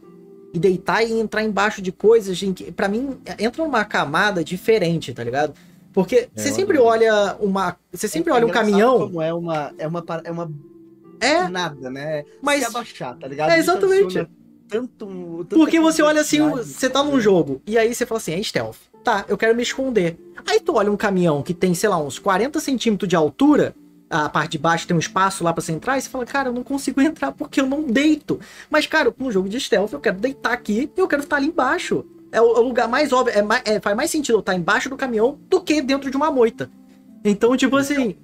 E 0.54 0.58
deitar 0.58 1.02
e 1.02 1.12
entrar 1.18 1.42
embaixo 1.42 1.80
de 1.80 1.90
coisas 1.90 2.42
em 2.42 2.52
que, 2.52 2.70
pra 2.70 2.86
mim, 2.86 3.18
entra 3.38 3.64
numa 3.64 3.84
camada 3.86 4.44
diferente, 4.44 5.12
tá 5.14 5.24
ligado? 5.24 5.54
Porque 5.92 6.28
você 6.34 6.50
eu 6.50 6.54
sempre 6.54 6.78
olha 6.78 7.36
uma. 7.40 7.76
Você 7.90 8.06
sempre 8.06 8.30
É 8.32 8.34
olha 8.34 8.46
um 8.46 8.50
caminhão. 8.50 8.98
Como 8.98 9.22
é 9.22 9.32
uma, 9.32 9.72
é 9.78 9.86
uma, 9.86 10.04
é 10.24 10.30
uma 10.30 10.50
É, 11.20 11.48
nada, 11.48 11.90
né? 11.90 12.24
mas. 12.42 12.60
Se 12.60 12.66
abaixar, 12.66 13.16
tá 13.16 13.26
ligado? 13.26 13.50
É, 13.50 13.58
exatamente. 13.58 14.26
Tanto, 14.68 15.46
Porque 15.50 15.78
você 15.78 16.02
olha 16.02 16.22
assim, 16.22 16.40
você 16.48 16.88
tá 16.88 17.02
num 17.02 17.20
jogo, 17.20 17.60
e 17.66 17.76
aí 17.76 17.94
você 17.94 18.06
fala 18.06 18.18
assim, 18.18 18.32
é 18.32 18.42
stealth. 18.42 18.78
Tá, 19.04 19.24
eu 19.28 19.36
quero 19.36 19.54
me 19.54 19.62
esconder. 19.62 20.16
Aí 20.46 20.60
tu 20.60 20.76
olha 20.76 20.90
um 20.90 20.96
caminhão 20.96 21.42
que 21.42 21.52
tem, 21.52 21.74
sei 21.74 21.90
lá, 21.90 21.98
uns 21.98 22.18
40 22.18 22.58
centímetros 22.58 23.06
de 23.06 23.14
altura, 23.14 23.74
a 24.12 24.28
parte 24.28 24.52
de 24.52 24.58
baixo 24.58 24.86
tem 24.86 24.94
um 24.96 25.00
espaço 25.00 25.42
lá 25.42 25.52
pra 25.52 25.62
você 25.62 25.72
entrar, 25.72 25.96
e 25.98 26.02
você 26.02 26.08
fala, 26.08 26.26
cara, 26.26 26.48
eu 26.50 26.52
não 26.52 26.62
consigo 26.62 27.00
entrar 27.00 27.32
porque 27.32 27.60
eu 27.60 27.66
não 27.66 27.82
deito. 27.82 28.38
Mas, 28.70 28.86
cara, 28.86 29.12
num 29.18 29.30
jogo 29.32 29.48
de 29.48 29.58
stealth, 29.58 29.92
eu 29.92 30.00
quero 30.00 30.18
deitar 30.18 30.52
aqui 30.52 30.90
e 30.96 31.00
eu 31.00 31.08
quero 31.08 31.22
estar 31.22 31.36
ali 31.36 31.46
embaixo. 31.48 32.04
É 32.30 32.40
o, 32.40 32.56
é 32.56 32.60
o 32.60 32.62
lugar 32.62 32.88
mais 32.88 33.12
óbvio, 33.12 33.36
é 33.36 33.42
mais- 33.42 33.62
é- 33.64 33.80
faz 33.80 33.96
mais 33.96 34.10
sentido 34.10 34.36
eu 34.36 34.40
estar 34.40 34.54
embaixo 34.54 34.88
do 34.88 34.96
caminhão 34.96 35.38
do 35.48 35.60
que 35.60 35.80
dentro 35.82 36.10
de 36.10 36.16
uma 36.16 36.30
moita. 36.30 36.70
Então, 37.24 37.56
tipo 37.56 37.76
assim, 37.76 38.16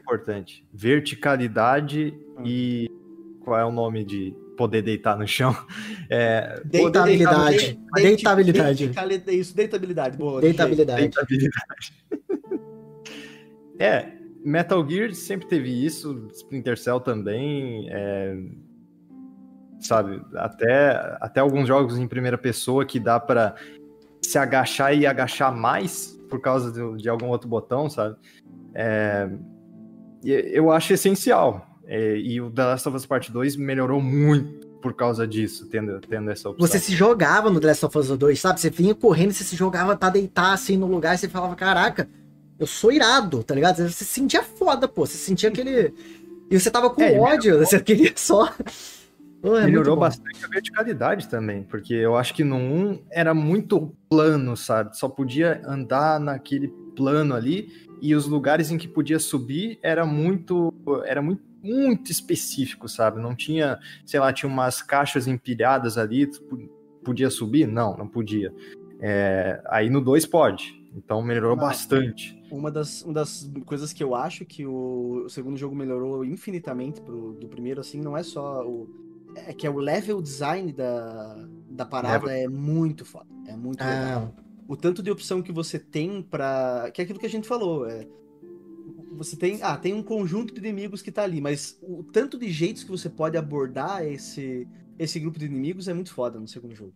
Importante. 0.00 0.64
Verticalidade 0.72 2.14
Hum. 2.38 2.42
e. 2.46 2.90
Qual 3.40 3.58
é 3.58 3.64
o 3.64 3.70
nome 3.72 4.04
de 4.04 4.34
poder 4.56 4.80
deitar 4.82 5.16
no 5.18 5.26
chão? 5.26 5.54
É, 6.08 6.60
Deitabilidade. 6.64 7.56
Deita- 7.58 7.80
Deitabilidade. 8.02 8.84
deitabilidade. 8.86 9.38
Isso, 9.40 9.56
deitabilidade. 9.56 10.16
Boa. 10.16 10.40
deitabilidade. 10.40 11.00
Deitabilidade. 11.00 11.92
é, 13.78 14.06
Metal 14.46 14.88
Gear 14.88 15.12
sempre 15.12 15.48
teve 15.48 15.84
isso, 15.84 16.28
Splinter 16.32 16.78
Cell 16.78 17.00
também, 17.00 17.88
é, 17.90 18.36
sabe, 19.80 20.22
até, 20.36 21.16
até 21.20 21.40
alguns 21.40 21.66
jogos 21.66 21.98
em 21.98 22.06
primeira 22.06 22.38
pessoa 22.38 22.84
que 22.86 23.00
dá 23.00 23.18
pra 23.18 23.56
se 24.22 24.38
agachar 24.38 24.96
e 24.96 25.04
agachar 25.04 25.52
mais 25.52 26.12
por 26.28 26.40
causa 26.40 26.70
de, 26.70 27.02
de 27.02 27.08
algum 27.08 27.26
outro 27.26 27.48
botão, 27.48 27.90
sabe? 27.90 28.16
É, 28.72 29.28
eu 30.24 30.70
acho 30.70 30.92
essencial. 30.92 31.66
é, 31.84 32.16
e 32.16 32.40
o 32.40 32.48
The 32.48 32.64
Last 32.64 32.88
of 32.88 32.96
Us 32.96 33.06
Part 33.06 33.32
2 33.32 33.56
melhorou 33.56 34.00
muito 34.00 34.66
por 34.80 34.94
causa 34.94 35.26
disso, 35.26 35.66
tendo, 35.68 35.98
tendo 36.00 36.30
essa 36.30 36.48
opção. 36.48 36.64
Você 36.64 36.78
se 36.78 36.94
jogava 36.94 37.50
no 37.50 37.58
The 37.58 37.66
Last 37.66 37.84
of 37.84 37.98
Us 37.98 38.08
2, 38.16 38.38
sabe? 38.38 38.60
Você 38.60 38.70
vinha 38.70 38.94
correndo, 38.94 39.32
você 39.32 39.42
se 39.42 39.56
jogava 39.56 39.96
pra 39.96 40.08
deitar 40.08 40.52
assim 40.52 40.76
no 40.76 40.86
lugar 40.86 41.16
e 41.16 41.18
você 41.18 41.28
falava, 41.28 41.56
caraca, 41.56 42.08
eu 42.58 42.66
sou 42.66 42.90
irado, 42.92 43.42
tá 43.42 43.54
ligado? 43.54 43.76
Você 43.76 43.88
se 43.90 44.04
sentia 44.04 44.42
foda, 44.42 44.88
pô. 44.88 45.06
Você 45.06 45.16
sentia 45.16 45.48
aquele. 45.48 45.92
E 46.50 46.58
você 46.58 46.70
tava 46.70 46.90
com 46.90 47.02
É, 47.02 47.18
ódio, 47.18 47.58
você 47.58 47.80
queria 47.80 48.12
só. 48.16 48.52
Pô, 49.42 49.56
é 49.58 49.66
Melhorou 49.66 49.96
bastante 49.96 50.44
a 50.44 50.48
verticalidade 50.48 51.28
também, 51.28 51.62
porque 51.62 51.92
eu 51.92 52.16
acho 52.16 52.32
que 52.34 52.42
no 52.42 52.56
1 52.56 53.02
era 53.10 53.34
muito 53.34 53.94
plano, 54.08 54.56
sabe? 54.56 54.96
Só 54.96 55.08
podia 55.08 55.60
andar 55.64 56.18
naquele 56.18 56.68
plano 56.96 57.34
ali 57.34 57.70
e 58.00 58.14
os 58.14 58.26
lugares 58.26 58.70
em 58.70 58.78
que 58.78 58.88
podia 58.88 59.18
subir 59.18 59.78
era 59.82 60.06
muito 60.06 60.72
era 61.04 61.20
muito 61.20 61.42
muito 61.62 62.10
específico, 62.10 62.88
sabe? 62.88 63.20
Não 63.20 63.34
tinha, 63.34 63.78
sei 64.04 64.20
lá, 64.20 64.32
tinha 64.32 64.48
umas 64.48 64.80
caixas 64.80 65.26
empilhadas 65.26 65.98
ali, 65.98 66.30
podia 67.04 67.28
subir? 67.28 67.66
Não, 67.66 67.96
não 67.96 68.06
podia. 68.06 68.54
É, 69.00 69.60
aí 69.66 69.90
no 69.90 70.00
2 70.00 70.24
pode. 70.24 70.80
Então 70.94 71.20
melhorou 71.22 71.52
Ah, 71.52 71.56
bastante. 71.56 72.35
Uma 72.50 72.70
das, 72.70 73.02
uma 73.02 73.12
das 73.14 73.50
coisas 73.64 73.92
que 73.92 74.02
eu 74.04 74.14
acho 74.14 74.44
que 74.44 74.64
o, 74.64 75.24
o 75.26 75.28
segundo 75.28 75.56
jogo 75.56 75.74
melhorou 75.74 76.24
infinitamente 76.24 77.00
pro, 77.00 77.32
do 77.34 77.48
primeiro, 77.48 77.80
assim, 77.80 78.00
não 78.00 78.16
é 78.16 78.22
só 78.22 78.64
o. 78.66 78.88
É 79.34 79.52
que 79.52 79.66
é 79.66 79.70
o 79.70 79.78
level 79.78 80.22
design 80.22 80.72
da, 80.72 81.48
da 81.68 81.84
parada 81.84 82.32
é 82.36 82.48
muito 82.48 83.04
foda. 83.04 83.26
É 83.46 83.56
muito 83.56 83.80
legal. 83.90 84.32
Ah, 84.36 84.42
O 84.68 84.76
tanto 84.76 85.02
de 85.02 85.10
opção 85.10 85.42
que 85.42 85.52
você 85.52 85.78
tem 85.78 86.22
pra. 86.22 86.90
Que 86.94 87.00
é 87.00 87.04
aquilo 87.04 87.18
que 87.18 87.26
a 87.26 87.30
gente 87.30 87.48
falou. 87.48 87.86
É, 87.86 88.06
você 89.12 89.36
tem. 89.36 89.60
Ah, 89.62 89.76
tem 89.76 89.92
um 89.94 90.02
conjunto 90.02 90.54
de 90.54 90.60
inimigos 90.60 91.02
que 91.02 91.10
tá 91.12 91.22
ali, 91.24 91.40
mas 91.40 91.78
o 91.82 92.02
tanto 92.04 92.38
de 92.38 92.50
jeitos 92.50 92.84
que 92.84 92.90
você 92.90 93.08
pode 93.10 93.36
abordar 93.36 94.04
esse, 94.04 94.68
esse 94.98 95.18
grupo 95.18 95.38
de 95.38 95.46
inimigos 95.46 95.88
é 95.88 95.94
muito 95.94 96.12
foda 96.14 96.38
no 96.38 96.46
segundo 96.48 96.74
jogo. 96.74 96.94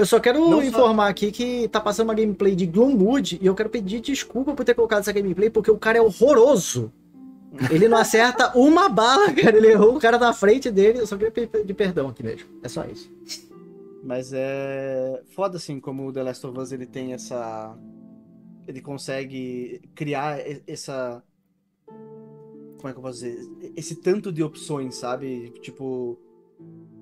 Eu 0.00 0.06
só 0.06 0.18
quero 0.18 0.38
Não 0.40 0.58
só- 0.58 0.62
informar 0.64 1.08
aqui 1.08 1.30
que 1.30 1.68
tá 1.68 1.80
passando 1.80 2.08
uma 2.08 2.14
gameplay 2.14 2.56
de 2.56 2.66
Gloomwood 2.66 3.38
e 3.40 3.46
eu 3.46 3.54
quero 3.54 3.68
pedir 3.70 4.00
desculpa 4.00 4.54
por 4.54 4.64
ter 4.64 4.74
colocado 4.74 5.00
essa 5.00 5.12
gameplay, 5.12 5.50
porque 5.50 5.70
o 5.70 5.78
cara 5.78 5.98
é 5.98 6.00
horroroso. 6.00 6.92
Ele 7.70 7.88
não 7.88 7.98
acerta 7.98 8.52
uma 8.56 8.88
bala, 8.88 9.32
cara. 9.32 9.56
Ele 9.56 9.68
errou 9.68 9.96
o 9.96 10.00
cara 10.00 10.18
na 10.18 10.32
frente 10.32 10.70
dele. 10.70 11.00
Eu 11.00 11.06
só 11.06 11.16
queria 11.16 11.30
pedir 11.48 11.74
perdão 11.74 12.08
aqui 12.08 12.22
mesmo. 12.22 12.48
É 12.62 12.68
só 12.68 12.84
isso. 12.84 13.10
Mas 14.02 14.32
é 14.32 15.20
foda 15.34 15.56
assim 15.58 15.78
como 15.78 16.06
o 16.06 16.12
The 16.12 16.22
Last 16.22 16.46
of 16.46 16.58
Us 16.58 16.72
ele 16.72 16.86
tem 16.86 17.12
essa 17.12 17.76
ele 18.66 18.80
consegue 18.80 19.82
criar 19.94 20.38
essa 20.66 21.22
como 22.78 22.88
é 22.88 22.92
que 22.92 22.98
eu 22.98 23.02
posso 23.02 23.18
dizer? 23.24 23.46
Esse 23.76 23.96
tanto 23.96 24.32
de 24.32 24.42
opções, 24.42 24.94
sabe? 24.94 25.52
Tipo 25.60 26.18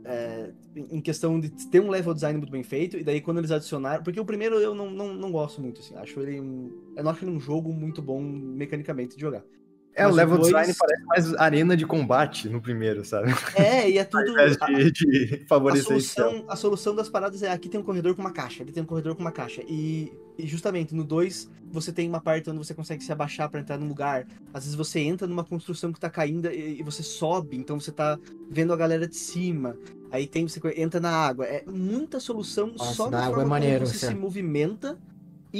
é, 0.08 0.50
em 0.74 1.00
questão 1.00 1.38
de 1.38 1.50
ter 1.68 1.80
um 1.80 1.90
level 1.90 2.14
design 2.14 2.38
muito 2.38 2.50
bem 2.50 2.62
feito, 2.62 2.96
e 2.96 3.04
daí 3.04 3.20
quando 3.20 3.38
eles 3.38 3.50
adicionaram. 3.50 4.02
Porque 4.02 4.18
o 4.18 4.24
primeiro 4.24 4.56
eu 4.56 4.74
não, 4.74 4.90
não, 4.90 5.14
não 5.14 5.30
gosto 5.30 5.60
muito, 5.60 5.80
assim. 5.80 5.94
Acho 5.96 6.20
ele. 6.20 6.38
Eu 6.38 7.04
não 7.04 7.10
acho 7.10 7.24
ele 7.24 7.32
um 7.32 7.40
jogo 7.40 7.72
muito 7.72 8.00
bom 8.00 8.20
mecanicamente 8.20 9.16
de 9.16 9.20
jogar. 9.20 9.44
É, 9.98 10.04
o 10.04 10.08
Mas 10.08 10.16
level 10.16 10.36
dois- 10.38 10.46
design 10.48 10.74
parece 10.78 11.04
mais 11.04 11.34
arena 11.34 11.76
de 11.76 11.84
combate 11.86 12.48
no 12.48 12.60
primeiro, 12.60 13.04
sabe? 13.04 13.32
É, 13.56 13.90
e 13.90 13.98
é 13.98 14.04
tudo. 14.06 14.32
a- 14.38 14.46
de, 14.66 14.90
de 14.92 15.40
A 15.44 15.48
favorecer 15.48 15.96
esse 15.96 16.08
solução, 16.14 16.44
a 16.48 16.56
solução 16.56 16.94
das 16.94 17.08
paradas 17.08 17.42
é 17.42 17.50
aqui 17.50 17.68
tem 17.68 17.80
um 17.80 17.82
corredor 17.82 18.14
com 18.14 18.20
uma 18.22 18.30
caixa, 18.32 18.62
ali 18.62 18.70
tem 18.72 18.82
um 18.82 18.86
corredor 18.86 19.14
com 19.14 19.20
uma 19.20 19.32
caixa. 19.32 19.62
E, 19.66 20.12
e 20.38 20.46
justamente 20.46 20.94
no 20.94 21.02
2 21.04 21.50
você 21.70 21.92
tem 21.92 22.08
uma 22.08 22.20
parte 22.20 22.48
onde 22.48 22.58
você 22.58 22.72
consegue 22.72 23.02
se 23.04 23.12
abaixar 23.12 23.50
pra 23.50 23.60
entrar 23.60 23.76
num 23.76 23.88
lugar. 23.88 24.26
Às 24.54 24.64
vezes 24.64 24.74
você 24.76 25.00
entra 25.00 25.26
numa 25.26 25.44
construção 25.44 25.92
que 25.92 26.00
tá 26.00 26.08
caindo 26.08 26.48
e, 26.50 26.80
e 26.80 26.82
você 26.82 27.02
sobe, 27.02 27.56
então 27.56 27.78
você 27.78 27.90
tá 27.92 28.18
vendo 28.50 28.72
a 28.72 28.76
galera 28.76 29.06
de 29.06 29.16
cima. 29.16 29.76
Aí 30.10 30.26
tem 30.26 30.48
você 30.48 30.60
entra 30.76 30.98
na 31.00 31.10
água. 31.10 31.44
É 31.44 31.62
muita 31.66 32.18
solução 32.20 32.68
Nossa, 32.68 32.94
só 32.94 33.10
da 33.10 33.18
na 33.18 33.24
água 33.24 33.34
forma 33.40 33.42
é 33.42 33.60
maneiro, 33.60 33.84
como 33.84 33.94
você 33.98 34.06
é. 34.06 34.08
se 34.08 34.14
movimenta 34.14 34.96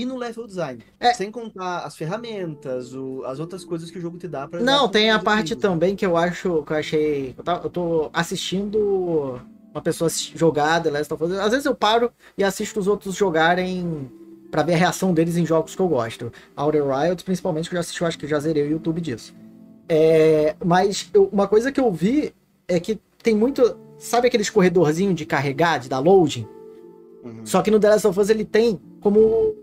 e 0.00 0.04
no 0.04 0.16
level 0.16 0.46
design. 0.46 0.80
É. 1.00 1.12
Sem 1.14 1.30
contar 1.30 1.80
as 1.80 1.96
ferramentas, 1.96 2.94
o- 2.94 3.22
as 3.24 3.38
outras 3.40 3.64
coisas 3.64 3.90
que 3.90 3.98
o 3.98 4.00
jogo 4.00 4.18
te 4.18 4.28
dá 4.28 4.46
pra 4.46 4.60
Não, 4.60 4.88
tem 4.88 5.10
a 5.10 5.18
parte 5.18 5.56
também 5.56 5.96
que 5.96 6.04
eu 6.06 6.16
acho, 6.16 6.62
que 6.64 6.72
eu 6.72 6.76
achei. 6.76 7.34
Eu, 7.36 7.44
tá- 7.44 7.60
eu 7.64 7.70
tô 7.70 8.10
assistindo 8.12 9.40
uma 9.72 9.82
pessoa 9.82 10.08
The 10.82 10.90
Last 10.90 11.12
of 11.14 11.24
Us. 11.24 11.32
Às 11.32 11.50
vezes 11.50 11.66
eu 11.66 11.74
paro 11.74 12.10
e 12.36 12.44
assisto 12.44 12.80
os 12.80 12.86
outros 12.86 13.14
jogarem 13.14 14.10
pra 14.50 14.62
ver 14.62 14.74
a 14.74 14.76
reação 14.76 15.12
deles 15.12 15.36
em 15.36 15.44
jogos 15.44 15.74
que 15.74 15.82
eu 15.82 15.88
gosto. 15.88 16.32
Outer 16.56 16.86
Wilds, 16.86 17.22
principalmente, 17.22 17.68
que 17.68 17.74
eu 17.74 17.78
já 17.78 17.80
assisti, 17.80 18.00
eu 18.00 18.06
acho 18.08 18.18
que 18.18 18.26
já 18.26 18.38
zerei 18.40 18.62
o 18.64 18.70
YouTube 18.70 19.00
disso. 19.00 19.34
É, 19.88 20.54
mas 20.64 21.08
eu- 21.14 21.28
uma 21.32 21.46
coisa 21.48 21.70
que 21.72 21.80
eu 21.80 21.90
vi 21.92 22.34
é 22.66 22.78
que 22.80 22.98
tem 23.22 23.34
muito. 23.34 23.76
Sabe 23.98 24.28
aqueles 24.28 24.48
corredorzinhos 24.48 25.16
de 25.16 25.26
carregar, 25.26 25.78
de 25.78 25.88
dar 25.88 25.98
loading? 25.98 26.46
Uhum. 27.24 27.44
Só 27.44 27.60
que 27.62 27.70
no 27.70 27.80
The 27.80 27.90
Last 27.90 28.06
of 28.06 28.20
Us 28.20 28.30
ele 28.30 28.44
tem 28.44 28.80
como 29.00 29.54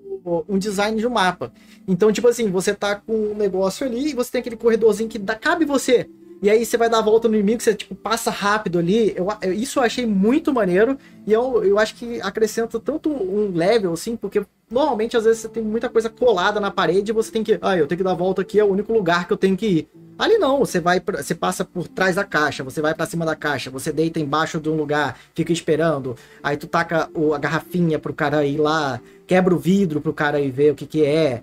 um 0.47 0.57
design 0.57 0.99
de 0.99 1.05
um 1.07 1.11
mapa. 1.11 1.51
Então, 1.87 2.11
tipo 2.11 2.27
assim, 2.27 2.49
você 2.49 2.73
tá 2.73 2.95
com 2.95 3.13
um 3.13 3.35
negócio 3.35 3.85
ali 3.85 4.09
e 4.09 4.13
você 4.13 4.31
tem 4.31 4.39
aquele 4.41 4.55
corredorzinho 4.57 5.09
que 5.09 5.19
dá, 5.19 5.35
cabe 5.35 5.65
você. 5.65 6.07
E 6.41 6.49
aí 6.49 6.65
você 6.65 6.77
vai 6.77 6.89
dar 6.89 6.99
a 6.99 7.01
volta 7.01 7.27
no 7.27 7.35
inimigo, 7.35 7.61
você 7.61 7.73
tipo 7.73 7.95
passa 7.95 8.29
rápido 8.29 8.77
ali. 8.77 9.13
Eu, 9.15 9.27
eu- 9.41 9.53
isso 9.53 9.79
eu 9.79 9.83
achei 9.83 10.05
muito 10.05 10.53
maneiro. 10.53 10.97
E 11.25 11.31
eu, 11.31 11.63
eu 11.63 11.79
acho 11.79 11.95
que 11.95 12.19
acrescenta 12.21 12.79
tanto 12.79 13.09
um 13.09 13.51
level, 13.55 13.93
assim, 13.93 14.15
porque 14.15 14.45
normalmente 14.69 15.15
às 15.15 15.23
vezes 15.23 15.41
você 15.41 15.49
tem 15.49 15.63
muita 15.63 15.89
coisa 15.89 16.09
colada 16.09 16.59
na 16.59 16.69
parede 16.69 17.11
e 17.11 17.13
você 17.13 17.31
tem 17.31 17.43
que. 17.43 17.57
Ah, 17.61 17.77
eu 17.77 17.87
tenho 17.87 17.97
que 17.97 18.03
dar 18.03 18.11
a 18.11 18.15
volta 18.15 18.41
aqui, 18.41 18.59
é 18.59 18.63
o 18.63 18.67
único 18.71 18.91
lugar 18.93 19.25
que 19.27 19.33
eu 19.33 19.37
tenho 19.37 19.55
que 19.55 19.65
ir. 19.65 19.87
Ali 20.17 20.37
não, 20.37 20.59
você 20.59 20.79
vai, 20.79 21.01
você 21.01 21.35
passa 21.35 21.65
por 21.65 21.89
trás 21.89 22.15
da 22.15 22.23
caixa, 22.23 22.63
você 22.63 22.81
vai 22.81 22.93
pra 22.93 23.05
cima 23.05 23.25
da 23.25 23.35
caixa, 23.35 23.69
você 23.69 23.91
deita 23.91 24.17
embaixo 24.17 24.61
de 24.61 24.69
um 24.69 24.75
lugar, 24.75 25.17
fica 25.33 25.51
esperando. 25.51 26.15
Aí 26.41 26.55
tu 26.55 26.67
taca 26.67 27.09
o- 27.13 27.33
a 27.33 27.37
garrafinha 27.37 27.99
pro 27.99 28.13
cara 28.13 28.45
ir 28.45 28.57
lá, 28.57 29.01
quebra 29.27 29.53
o 29.53 29.59
vidro 29.59 30.01
pro 30.01 30.13
cara 30.13 30.39
ir 30.39 30.51
ver 30.51 30.71
o 30.71 30.75
que 30.75 30.85
que 30.85 31.03
é. 31.03 31.41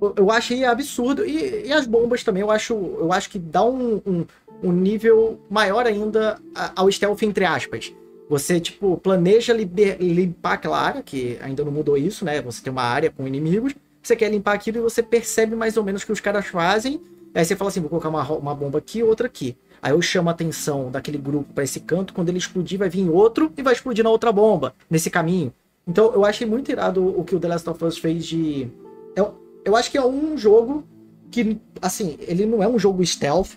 Eu, 0.00 0.14
eu 0.16 0.30
achei 0.30 0.64
absurdo. 0.64 1.24
E, 1.24 1.66
e 1.66 1.72
as 1.72 1.86
bombas 1.86 2.24
também, 2.24 2.42
eu 2.42 2.50
acho, 2.50 2.74
eu 2.74 3.12
acho 3.12 3.30
que 3.30 3.38
dá 3.38 3.64
um, 3.64 4.00
um, 4.06 4.26
um 4.62 4.72
nível 4.72 5.40
maior 5.50 5.86
ainda 5.86 6.38
ao 6.74 6.90
stealth, 6.90 7.22
entre 7.22 7.44
aspas. 7.44 7.92
Você, 8.28 8.60
tipo, 8.60 8.96
planeja 8.98 9.52
limpar 9.52 10.52
aquela 10.52 10.80
área, 10.80 11.02
que 11.02 11.36
ainda 11.42 11.64
não 11.64 11.72
mudou 11.72 11.96
isso, 11.96 12.24
né? 12.24 12.40
Você 12.42 12.62
tem 12.62 12.72
uma 12.72 12.82
área 12.82 13.10
com 13.10 13.26
inimigos, 13.26 13.74
você 14.00 14.14
quer 14.14 14.30
limpar 14.30 14.54
aquilo 14.54 14.78
e 14.78 14.80
você 14.80 15.02
percebe 15.02 15.56
mais 15.56 15.76
ou 15.76 15.82
menos 15.82 16.02
o 16.02 16.06
que 16.06 16.12
os 16.12 16.20
caras 16.20 16.46
fazem. 16.46 17.00
Aí 17.34 17.44
você 17.44 17.56
fala 17.56 17.70
assim, 17.70 17.80
vou 17.80 17.88
colocar 17.88 18.08
uma, 18.08 18.22
uma 18.32 18.54
bomba 18.54 18.78
aqui 18.78 19.02
outra 19.02 19.26
aqui. 19.26 19.56
Aí 19.82 19.92
eu 19.92 20.02
chamo 20.02 20.28
a 20.28 20.32
atenção 20.32 20.90
daquele 20.90 21.18
grupo 21.18 21.52
pra 21.52 21.64
esse 21.64 21.80
canto, 21.80 22.12
quando 22.12 22.28
ele 22.28 22.38
explodir 22.38 22.78
vai 22.78 22.88
vir 22.88 23.08
outro 23.08 23.52
e 23.56 23.62
vai 23.62 23.72
explodir 23.72 24.04
na 24.04 24.10
outra 24.10 24.30
bomba, 24.30 24.74
nesse 24.88 25.10
caminho. 25.10 25.52
Então 25.90 26.12
eu 26.14 26.24
achei 26.24 26.46
muito 26.46 26.70
irado 26.70 27.04
o 27.04 27.24
que 27.24 27.34
o 27.34 27.40
The 27.40 27.48
Last 27.48 27.68
of 27.68 27.84
Us 27.84 27.98
fez 27.98 28.24
de... 28.24 28.68
Eu, 29.16 29.34
eu 29.64 29.74
acho 29.74 29.90
que 29.90 29.98
é 29.98 30.04
um 30.04 30.38
jogo 30.38 30.84
que, 31.32 31.58
assim, 31.82 32.16
ele 32.20 32.46
não 32.46 32.62
é 32.62 32.68
um 32.68 32.78
jogo 32.78 33.04
stealth, 33.04 33.50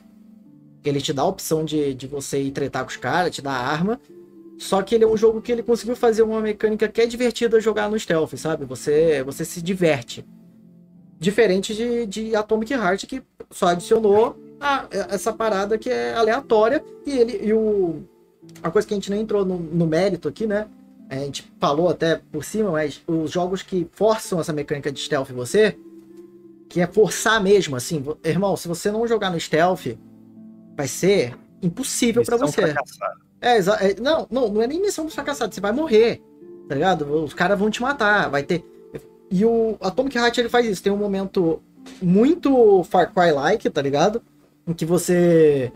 ele 0.84 1.00
te 1.00 1.14
dá 1.14 1.22
a 1.22 1.28
opção 1.28 1.64
de, 1.64 1.94
de 1.94 2.08
você 2.08 2.42
ir 2.42 2.50
tretar 2.50 2.84
com 2.84 2.90
os 2.90 2.98
caras, 2.98 3.36
te 3.36 3.40
dá 3.40 3.52
arma, 3.52 4.02
só 4.58 4.82
que 4.82 4.96
ele 4.96 5.04
é 5.04 5.08
um 5.08 5.16
jogo 5.16 5.42
que 5.44 5.52
ele 5.52 5.62
conseguiu 5.62 5.96
fazer 5.96 6.24
uma 6.24 6.42
mecânica 6.42 6.88
que 6.88 7.02
é 7.02 7.06
divertida 7.06 7.62
jogar 7.62 7.88
no 7.88 8.00
stealth, 8.00 8.34
sabe? 8.36 8.66
Você, 8.66 9.22
você 9.24 9.46
se 9.46 9.62
diverte. 9.62 10.26
Diferente 11.20 11.76
de, 11.76 12.06
de 12.08 12.36
Atomic 12.36 12.74
Heart, 12.74 13.06
que 13.06 13.22
só 13.52 13.68
adicionou 13.68 14.36
a- 14.60 14.88
essa 15.10 15.32
parada 15.32 15.78
que 15.78 15.90
é 15.90 16.16
aleatória. 16.16 16.84
E 17.06 17.12
ele 17.12 17.40
e 17.44 17.54
o. 17.54 18.02
A 18.62 18.70
coisa 18.72 18.88
que 18.88 18.94
a 18.94 18.98
gente 18.98 19.10
nem 19.12 19.22
entrou 19.22 19.46
no, 19.46 19.58
no 19.58 19.86
mérito 19.88 20.28
aqui, 20.28 20.46
né? 20.48 20.68
A 21.14 21.26
gente 21.26 21.52
falou 21.60 21.90
até 21.90 22.22
por 22.32 22.44
cima, 22.44 22.72
mas 22.72 23.02
os 23.08 23.32
jogos 23.32 23.62
que 23.62 23.88
forçam 23.92 24.40
essa 24.40 24.54
mecânica 24.54 24.92
de 24.92 25.00
stealth 25.00 25.30
em 25.30 25.34
você, 25.34 25.78
que 26.70 26.82
é 26.82 26.88
forçar 26.88 27.42
mesmo, 27.42 27.76
assim, 27.76 28.04
irmão, 28.24 28.58
se 28.58 28.68
você 28.68 28.92
não 28.92 29.08
jogar 29.08 29.30
no 29.30 29.40
stealth, 29.40 29.96
vai 30.76 30.88
ser 30.88 31.36
impossível 31.62 32.24
pra 32.24 32.36
Missão 32.36 32.48
você. 32.48 32.62
fracassada. 32.62 33.16
É, 33.40 33.58
é, 33.58 34.02
não, 34.02 34.26
não, 34.32 34.48
não 34.50 34.62
é 34.62 34.68
nem 34.68 34.82
missão 34.82 35.06
dos 35.06 35.14
fracassados, 35.14 35.54
você 35.54 35.62
vai 35.62 35.72
morrer, 35.72 36.22
tá 36.68 36.76
ligado? 36.76 37.24
Os 37.24 37.34
caras 37.34 37.60
vão 37.60 37.70
te 37.70 37.82
matar, 37.82 38.30
vai 38.30 38.42
ter. 38.42 38.66
E 39.30 39.44
o 39.44 39.78
Atomic 39.82 40.18
Heart 40.18 40.38
ele 40.38 40.50
faz 40.50 40.66
isso, 40.66 40.82
tem 40.82 40.94
um 40.94 40.98
momento 40.98 41.62
muito 42.02 42.84
Far 42.86 43.14
Cry-like, 43.14 43.70
tá 43.70 43.82
ligado? 43.82 44.22
Em 44.66 44.74
que 44.74 44.86
você 44.86 45.72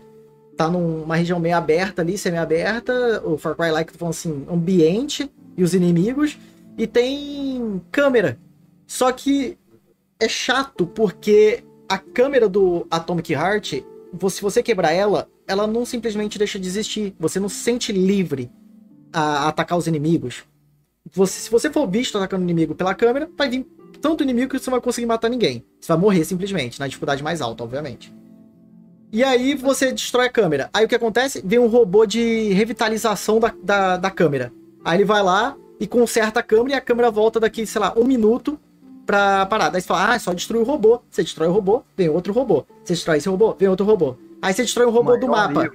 tá 0.58 0.68
numa 0.68 1.14
região 1.14 1.38
meio 1.38 1.56
aberta 1.56 2.02
ali, 2.02 2.18
semi-aberta, 2.18 3.22
o 3.24 3.38
Far 3.38 3.54
Cry-like, 3.54 3.92
tô 3.92 3.98
falando 3.98 4.14
assim, 4.14 4.44
ambiente 4.50 5.30
e 5.56 5.62
os 5.62 5.72
inimigos, 5.72 6.36
e 6.76 6.84
tem 6.84 7.80
câmera. 7.92 8.36
Só 8.84 9.12
que 9.12 9.56
é 10.18 10.28
chato 10.28 10.84
porque 10.84 11.62
a 11.88 11.96
câmera 11.96 12.48
do 12.48 12.84
Atomic 12.90 13.32
Heart, 13.32 13.84
se 14.30 14.42
você 14.42 14.60
quebrar 14.60 14.92
ela, 14.92 15.28
ela 15.46 15.64
não 15.64 15.86
simplesmente 15.86 16.38
deixa 16.38 16.58
de 16.58 16.66
existir. 16.66 17.14
Você 17.20 17.38
não 17.38 17.48
se 17.48 17.62
sente 17.62 17.92
livre 17.92 18.50
a 19.12 19.48
atacar 19.48 19.78
os 19.78 19.86
inimigos. 19.86 20.42
Você, 21.12 21.40
se 21.40 21.50
você 21.50 21.70
for 21.70 21.88
visto 21.88 22.18
atacando 22.18 22.42
o 22.42 22.44
inimigo 22.44 22.74
pela 22.74 22.96
câmera, 22.96 23.30
vai 23.36 23.48
vir 23.48 23.64
tanto 24.00 24.24
inimigo 24.24 24.50
que 24.50 24.58
você 24.58 24.68
não 24.68 24.76
vai 24.76 24.84
conseguir 24.84 25.06
matar 25.06 25.28
ninguém. 25.28 25.64
Você 25.80 25.88
vai 25.88 25.98
morrer 25.98 26.24
simplesmente, 26.24 26.80
na 26.80 26.88
dificuldade 26.88 27.22
mais 27.22 27.40
alta, 27.40 27.62
obviamente. 27.62 28.12
E 29.12 29.24
aí 29.24 29.54
você 29.54 29.90
destrói 29.92 30.26
a 30.26 30.30
câmera. 30.30 30.68
Aí 30.72 30.84
o 30.84 30.88
que 30.88 30.94
acontece? 30.94 31.40
Vem 31.44 31.58
um 31.58 31.66
robô 31.66 32.04
de 32.04 32.52
revitalização 32.52 33.40
da, 33.40 33.54
da, 33.62 33.96
da 33.96 34.10
câmera. 34.10 34.52
Aí 34.84 34.98
ele 34.98 35.04
vai 35.04 35.22
lá 35.22 35.56
e 35.80 35.86
conserta 35.86 36.40
a 36.40 36.42
câmera 36.42 36.72
e 36.72 36.74
a 36.74 36.80
câmera 36.80 37.10
volta 37.10 37.40
daqui, 37.40 37.66
sei 37.66 37.80
lá, 37.80 37.94
um 37.96 38.04
minuto 38.04 38.58
pra 39.06 39.46
parar. 39.46 39.70
Daí 39.70 39.80
você 39.80 39.86
fala, 39.86 40.10
ah, 40.12 40.14
é 40.16 40.18
só 40.18 40.32
destruir 40.34 40.60
o 40.60 40.64
robô. 40.64 41.00
Você 41.10 41.22
destrói 41.22 41.48
o 41.48 41.52
robô, 41.52 41.82
vem 41.96 42.08
outro 42.10 42.32
robô. 42.32 42.66
Você 42.84 42.92
destrói 42.92 43.16
esse 43.18 43.28
robô, 43.28 43.54
vem 43.58 43.68
outro 43.68 43.86
robô. 43.86 44.16
Aí 44.42 44.52
você 44.52 44.62
destrói 44.62 44.86
um 44.86 44.90
robô 44.90 45.16
do 45.16 45.26
Maior 45.26 45.48
mapa. 45.52 45.64
erro. 45.66 45.74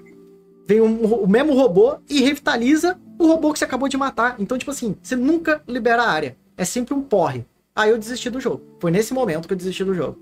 Vem 0.68 0.80
um- 0.82 1.04
o 1.16 1.28
mesmo 1.28 1.54
robô 1.56 1.96
e 2.10 2.22
revitaliza 2.22 2.98
o 3.18 3.26
robô 3.28 3.52
que 3.52 3.60
você 3.60 3.66
acabou 3.66 3.90
de 3.90 3.98
matar. 3.98 4.36
Então, 4.40 4.58
tipo 4.58 4.72
assim, 4.72 4.96
você 5.02 5.16
nunca 5.16 5.62
libera 5.68 6.04
a 6.04 6.10
área. 6.10 6.38
É 6.56 6.64
sempre 6.64 6.94
um 6.94 7.02
porre. 7.02 7.46
Aí 7.76 7.90
eu 7.90 7.98
desisti 7.98 8.30
do 8.30 8.40
jogo. 8.40 8.62
Foi 8.80 8.92
nesse 8.92 9.14
momento 9.14 9.48
que 9.48 9.54
eu 9.54 9.58
desisti 9.58 9.84
do 9.84 9.94
jogo. 9.96 10.18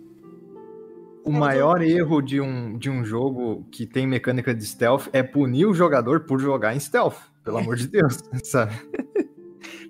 O 1.23 1.31
maior 1.31 1.81
erro 1.81 2.21
de 2.21 2.41
um, 2.41 2.77
de 2.77 2.89
um 2.89 3.05
jogo 3.05 3.67
que 3.71 3.85
tem 3.85 4.07
mecânica 4.07 4.53
de 4.53 4.65
stealth 4.65 5.07
é 5.13 5.21
punir 5.21 5.65
o 5.65 5.73
jogador 5.73 6.21
por 6.21 6.39
jogar 6.39 6.75
em 6.75 6.79
stealth. 6.79 7.17
Pelo 7.43 7.57
amor 7.57 7.75
de 7.75 7.87
Deus, 7.87 8.19
sabe? 8.43 8.73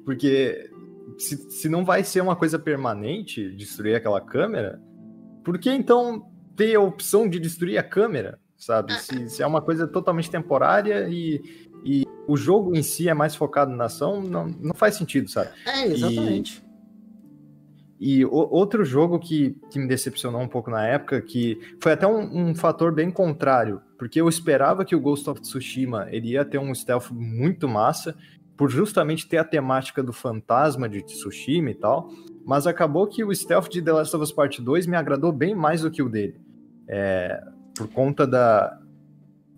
Porque 0.05 0.69
se, 1.17 1.37
se 1.51 1.69
não 1.69 1.85
vai 1.85 2.03
ser 2.03 2.21
uma 2.21 2.35
coisa 2.35 2.57
permanente 2.57 3.51
destruir 3.55 3.95
aquela 3.95 4.19
câmera, 4.19 4.81
por 5.43 5.57
que 5.57 5.69
então 5.69 6.25
ter 6.55 6.75
a 6.75 6.81
opção 6.81 7.27
de 7.27 7.39
destruir 7.39 7.77
a 7.77 7.83
câmera? 7.83 8.39
Sabe? 8.57 8.93
Se, 8.93 9.29
se 9.29 9.43
é 9.43 9.47
uma 9.47 9.61
coisa 9.61 9.87
totalmente 9.87 10.29
temporária 10.29 11.07
e, 11.09 11.41
e 11.83 12.05
o 12.27 12.37
jogo 12.37 12.75
em 12.75 12.83
si 12.83 13.09
é 13.09 13.13
mais 13.13 13.35
focado 13.35 13.71
na 13.71 13.85
ação, 13.85 14.21
não, 14.21 14.47
não 14.47 14.73
faz 14.73 14.95
sentido, 14.95 15.29
sabe? 15.29 15.49
É, 15.65 15.87
exatamente. 15.87 16.63
E 16.65 16.70
o- 18.25 18.29
outro 18.51 18.83
jogo 18.83 19.19
que, 19.19 19.55
que 19.69 19.77
me 19.77 19.87
decepcionou 19.87 20.41
um 20.41 20.47
pouco 20.47 20.71
na 20.71 20.85
época, 20.87 21.21
que 21.21 21.59
foi 21.79 21.91
até 21.91 22.07
um, 22.07 22.49
um 22.49 22.55
fator 22.55 22.91
bem 22.91 23.11
contrário, 23.11 23.79
porque 23.97 24.19
eu 24.19 24.27
esperava 24.27 24.83
que 24.83 24.95
o 24.95 24.99
Ghost 24.99 25.29
of 25.29 25.39
Tsushima 25.39 26.07
ele 26.09 26.29
ia 26.29 26.43
ter 26.43 26.57
um 26.57 26.73
stealth 26.73 27.11
muito 27.11 27.67
massa, 27.67 28.15
por 28.57 28.69
justamente 28.69 29.27
ter 29.27 29.37
a 29.37 29.43
temática 29.43 30.01
do 30.01 30.11
fantasma 30.13 30.89
de 30.89 31.01
Tsushima 31.03 31.69
e 31.71 31.75
tal, 31.75 32.09
mas 32.45 32.65
acabou 32.65 33.05
que 33.07 33.23
o 33.23 33.33
stealth 33.33 33.69
de 33.69 33.81
The 33.81 33.91
Last 33.91 34.15
of 34.15 34.23
Us 34.23 34.31
Part 34.31 34.61
2 34.61 34.87
me 34.87 34.95
agradou 34.97 35.31
bem 35.31 35.53
mais 35.53 35.81
do 35.81 35.91
que 35.91 36.01
o 36.01 36.09
dele. 36.09 36.39
É, 36.87 37.41
por 37.77 37.87
conta 37.87 38.25
da, 38.25 38.79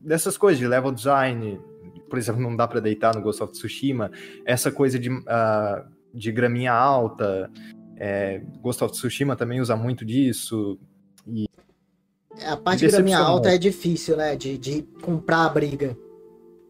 dessas 0.02 0.38
coisas 0.38 0.60
de 0.60 0.68
level 0.68 0.92
design, 0.92 1.60
por 2.10 2.20
exemplo, 2.20 2.42
não 2.42 2.56
dá 2.56 2.68
pra 2.68 2.80
deitar 2.80 3.16
no 3.16 3.22
Ghost 3.22 3.42
of 3.42 3.54
Tsushima, 3.54 4.12
essa 4.46 4.72
coisa 4.72 5.00
de, 5.00 5.10
ah, 5.28 5.86
de 6.14 6.32
graminha 6.32 6.72
alta, 6.74 7.50
é, 7.98 8.42
Ghost 8.62 8.84
of 8.84 8.94
Tsushima 8.94 9.36
também 9.36 9.62
usa 9.62 9.76
muito 9.76 10.04
disso. 10.06 10.78
É, 12.38 12.48
A 12.50 12.58
parte 12.58 12.88
da 12.88 13.00
minha 13.00 13.20
alta 13.20 13.50
é 13.50 13.58
difícil, 13.58 14.18
né? 14.18 14.36
De, 14.36 14.58
de 14.58 14.82
comprar 15.02 15.46
a 15.46 15.50
briga. 15.50 15.98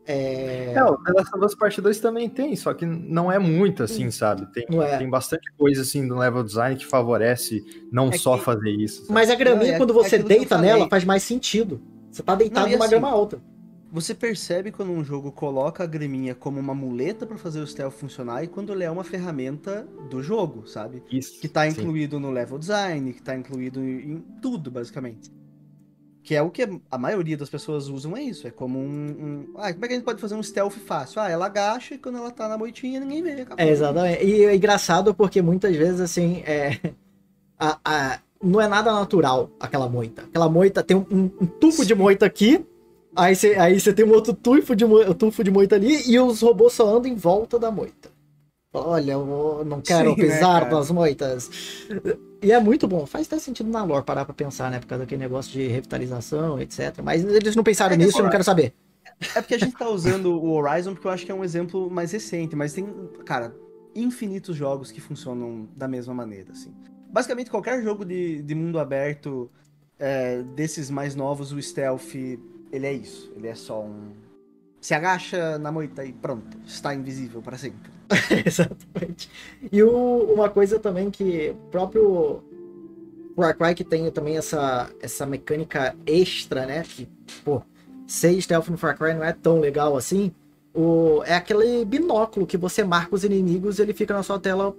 É... 0.05 0.73
É, 0.75 0.83
o 0.83 0.97
The 0.97 1.13
Last 1.13 1.33
of 1.35 1.45
Us 1.45 1.55
Part 1.55 1.79
2 1.79 1.99
também 2.01 2.29
tem, 2.29 2.53
só 2.57 2.73
que 2.73 2.85
não 2.85 3.31
é 3.31 3.39
muito 3.39 3.83
assim, 3.83 4.11
sabe? 4.11 4.45
Tem, 4.51 4.65
Não 4.69 4.83
é. 4.83 4.97
tem 4.97 5.09
bastante 5.09 5.49
coisa 5.57 5.81
assim 5.81 6.05
do 6.05 6.17
level 6.17 6.43
design 6.43 6.75
que 6.75 6.85
favorece 6.85 7.63
não 7.89 8.09
É 8.09 8.17
só 8.17 8.37
que- 8.37 8.43
fazer 8.43 8.69
isso. 8.69 9.03
sabe? 9.03 9.13
Mas 9.13 9.29
a 9.29 9.35
graminha, 9.35 9.67
Não, 9.69 9.75
é- 9.75 9.77
quando 9.77 9.91
é 9.91 9.93
você 9.93 10.17
deita 10.19 10.57
nela, 10.57 10.89
faz 10.89 11.05
mais 11.05 11.23
sentido. 11.23 11.81
Você 12.11 12.21
tá 12.21 12.35
deitado 12.35 12.65
Não, 12.65 12.69
e 12.71 12.73
numa 12.73 12.83
assim, 12.83 12.91
grama 12.91 13.09
alta. 13.09 13.41
Você 13.93 14.15
percebe 14.15 14.71
quando 14.71 14.91
um 14.91 15.03
jogo 15.03 15.31
coloca 15.31 15.83
a 15.83 15.85
graminha 15.87 16.33
como 16.33 16.59
uma 16.59 16.73
muleta 16.73 17.27
pra 17.27 17.37
fazer 17.37 17.59
o 17.59 17.67
stealth 17.67 17.93
funcionar 17.93 18.43
e 18.43 18.47
quando 18.47 18.73
ele 18.73 18.83
é 18.83 18.89
uma 18.89 19.03
ferramenta 19.03 19.87
do 20.09 20.23
jogo, 20.23 20.67
sabe? 20.67 21.03
Isso, 21.11 21.39
Que 21.39 21.47
tá 21.47 21.69
sim. 21.69 21.79
incluído 21.79 22.19
no 22.19 22.31
level 22.31 22.57
design, 22.57 23.13
que 23.13 23.21
tá 23.21 23.35
incluído 23.35 23.79
em 23.83 24.17
tudo, 24.41 24.71
basicamente. 24.71 25.31
Que 26.23 26.33
é 26.33 26.41
o 26.41 26.49
que 26.49 26.67
a 26.89 26.97
maioria 26.97 27.37
das 27.37 27.49
pessoas 27.51 27.87
usam, 27.87 28.17
é 28.17 28.23
isso. 28.23 28.47
É 28.47 28.51
como 28.51 28.79
um. 28.79 28.83
um- 28.85 29.53
Ah, 29.57 29.71
como 29.71 29.85
é 29.85 29.87
que 29.89 29.93
a 29.93 29.97
gente 29.97 30.05
pode 30.05 30.21
fazer 30.21 30.33
um 30.35 30.41
stealth 30.41 30.73
fácil? 30.73 31.21
Ah, 31.21 31.29
ela 31.29 31.45
agacha 31.45 31.93
e 31.93 31.97
quando 31.99 32.17
ela 32.17 32.31
tá 32.31 32.47
na 32.49 32.57
moitinha 32.57 32.99
ninguém 32.99 33.21
vê. 33.21 33.41
acabou. 33.41 33.63
É, 33.63 33.69
exatamente. 33.69 34.23
E 34.25 34.45
é 34.45 34.55
engraçado 34.55 35.13
porque 35.13 35.39
muitas 35.41 35.75
vezes, 35.75 35.99
assim, 35.99 36.41
é. 36.47 36.79
a- 37.59 37.77
a- 37.85 38.19
não 38.41 38.59
é 38.59 38.67
nada 38.67 38.91
natural 38.91 39.51
aquela 39.59 39.87
moita. 39.87 40.23
Aquela 40.23 40.49
moita 40.49 40.81
tem 40.81 40.97
um, 40.97 41.05
um- 41.11 41.31
um 41.41 41.45
tufo 41.45 41.85
de 41.85 41.93
moita 41.93 42.25
aqui, 42.25 42.65
aí 43.15 43.35
você 43.35 43.55
aí 43.55 43.81
tem 43.93 44.05
um 44.05 44.11
outro 44.13 44.33
tufo 44.33 44.75
de, 44.75 44.85
tufo 45.15 45.43
de 45.43 45.51
moita 45.51 45.75
ali, 45.75 46.09
e 46.09 46.19
os 46.19 46.41
robôs 46.41 46.73
só 46.73 46.97
andam 46.97 47.11
em 47.11 47.15
volta 47.15 47.59
da 47.59 47.71
moita. 47.71 48.11
Olha, 48.73 49.11
eu 49.13 49.63
não 49.65 49.81
quero 49.81 50.15
Sim, 50.15 50.23
né, 50.25 50.25
pisar 50.25 50.61
cara? 50.61 50.75
nas 50.75 50.89
moitas. 50.89 51.49
E 52.41 52.51
é 52.51 52.59
muito 52.59 52.87
bom. 52.87 53.05
Faz 53.05 53.27
até 53.27 53.39
sentido 53.39 53.69
na 53.69 53.83
lore 53.83 54.03
parar 54.03 54.25
pra 54.25 54.33
pensar, 54.33 54.71
né? 54.71 54.79
Por 54.79 54.87
causa 54.87 55.03
daquele 55.03 55.21
negócio 55.21 55.51
de 55.51 55.67
revitalização, 55.67 56.59
etc. 56.59 56.99
Mas 57.03 57.23
eles 57.23 57.55
não 57.55 57.63
pensaram 57.63 57.93
É 57.93 57.97
nisso, 57.97 58.17
eu 58.17 58.23
não 58.23 58.29
assim, 58.29 58.31
quero 58.31 58.43
saber. 58.43 58.73
É 59.35 59.41
porque 59.41 59.55
a 59.55 59.59
gente 59.59 59.75
tá 59.77 59.87
usando 59.89 60.33
o 60.41 60.51
Horizon 60.51 60.93
porque 60.93 61.07
eu 61.07 61.11
acho 61.11 61.25
que 61.25 61.31
é 61.31 61.35
um 61.35 61.43
exemplo 61.43 61.89
mais 61.89 62.11
recente, 62.11 62.55
mas 62.55 62.73
tem, 62.73 62.85
cara, 63.25 63.55
infinitos 63.95 64.55
jogos 64.55 64.91
que 64.91 65.01
funcionam 65.01 65.67
da 65.75 65.87
mesma 65.87 66.13
maneira, 66.13 66.51
assim. 66.51 66.73
Basicamente, 67.09 67.49
qualquer 67.49 67.81
jogo 67.83 68.05
de, 68.05 68.41
de 68.41 68.55
mundo 68.55 68.79
aberto 68.79 69.51
é, 69.99 70.43
desses 70.55 70.89
mais 70.89 71.15
novos, 71.15 71.51
o 71.51 71.61
stealth, 71.61 72.15
ele 72.73 72.87
é 72.87 72.93
isso. 72.93 73.31
Ele 73.35 73.47
é 73.47 73.55
só 73.55 73.81
um... 73.81 74.11
Se 74.81 74.93
agacha 74.93 75.57
na 75.57 75.71
moita 75.71 76.03
e 76.03 76.11
pronto, 76.11 76.57
está 76.65 76.93
invisível 76.93 77.41
para 77.41 77.57
sempre. 77.57 77.89
Exatamente. 78.45 79.29
E 79.71 79.81
o- 79.81 80.33
uma 80.33 80.49
coisa 80.49 80.77
também 80.77 81.09
que 81.09 81.51
o 81.51 81.69
próprio 81.69 82.43
Far 83.35 83.57
Cry 83.57 83.73
que 83.73 83.83
tem 83.83 84.11
também 84.11 84.37
essa, 84.37 84.89
essa 85.01 85.25
mecânica 85.25 85.95
extra, 86.05 86.65
né? 86.65 86.83
Que, 86.83 87.07
pô, 87.45 87.61
ser 88.05 88.39
stealth 88.41 88.67
no 88.67 88.77
Far 88.77 88.97
Cry 88.97 89.13
não 89.13 89.23
é 89.23 89.31
tão 89.31 89.59
legal 89.59 89.95
assim. 89.95 90.31
O, 90.75 91.21
é 91.25 91.35
aquele 91.35 91.85
binóculo 91.85 92.45
que 92.45 92.57
você 92.57 92.83
marca 92.83 93.15
os 93.15 93.23
inimigos 93.23 93.79
ele 93.79 93.93
fica 93.93 94.13
na 94.13 94.23
sua 94.23 94.39
tela 94.39 94.75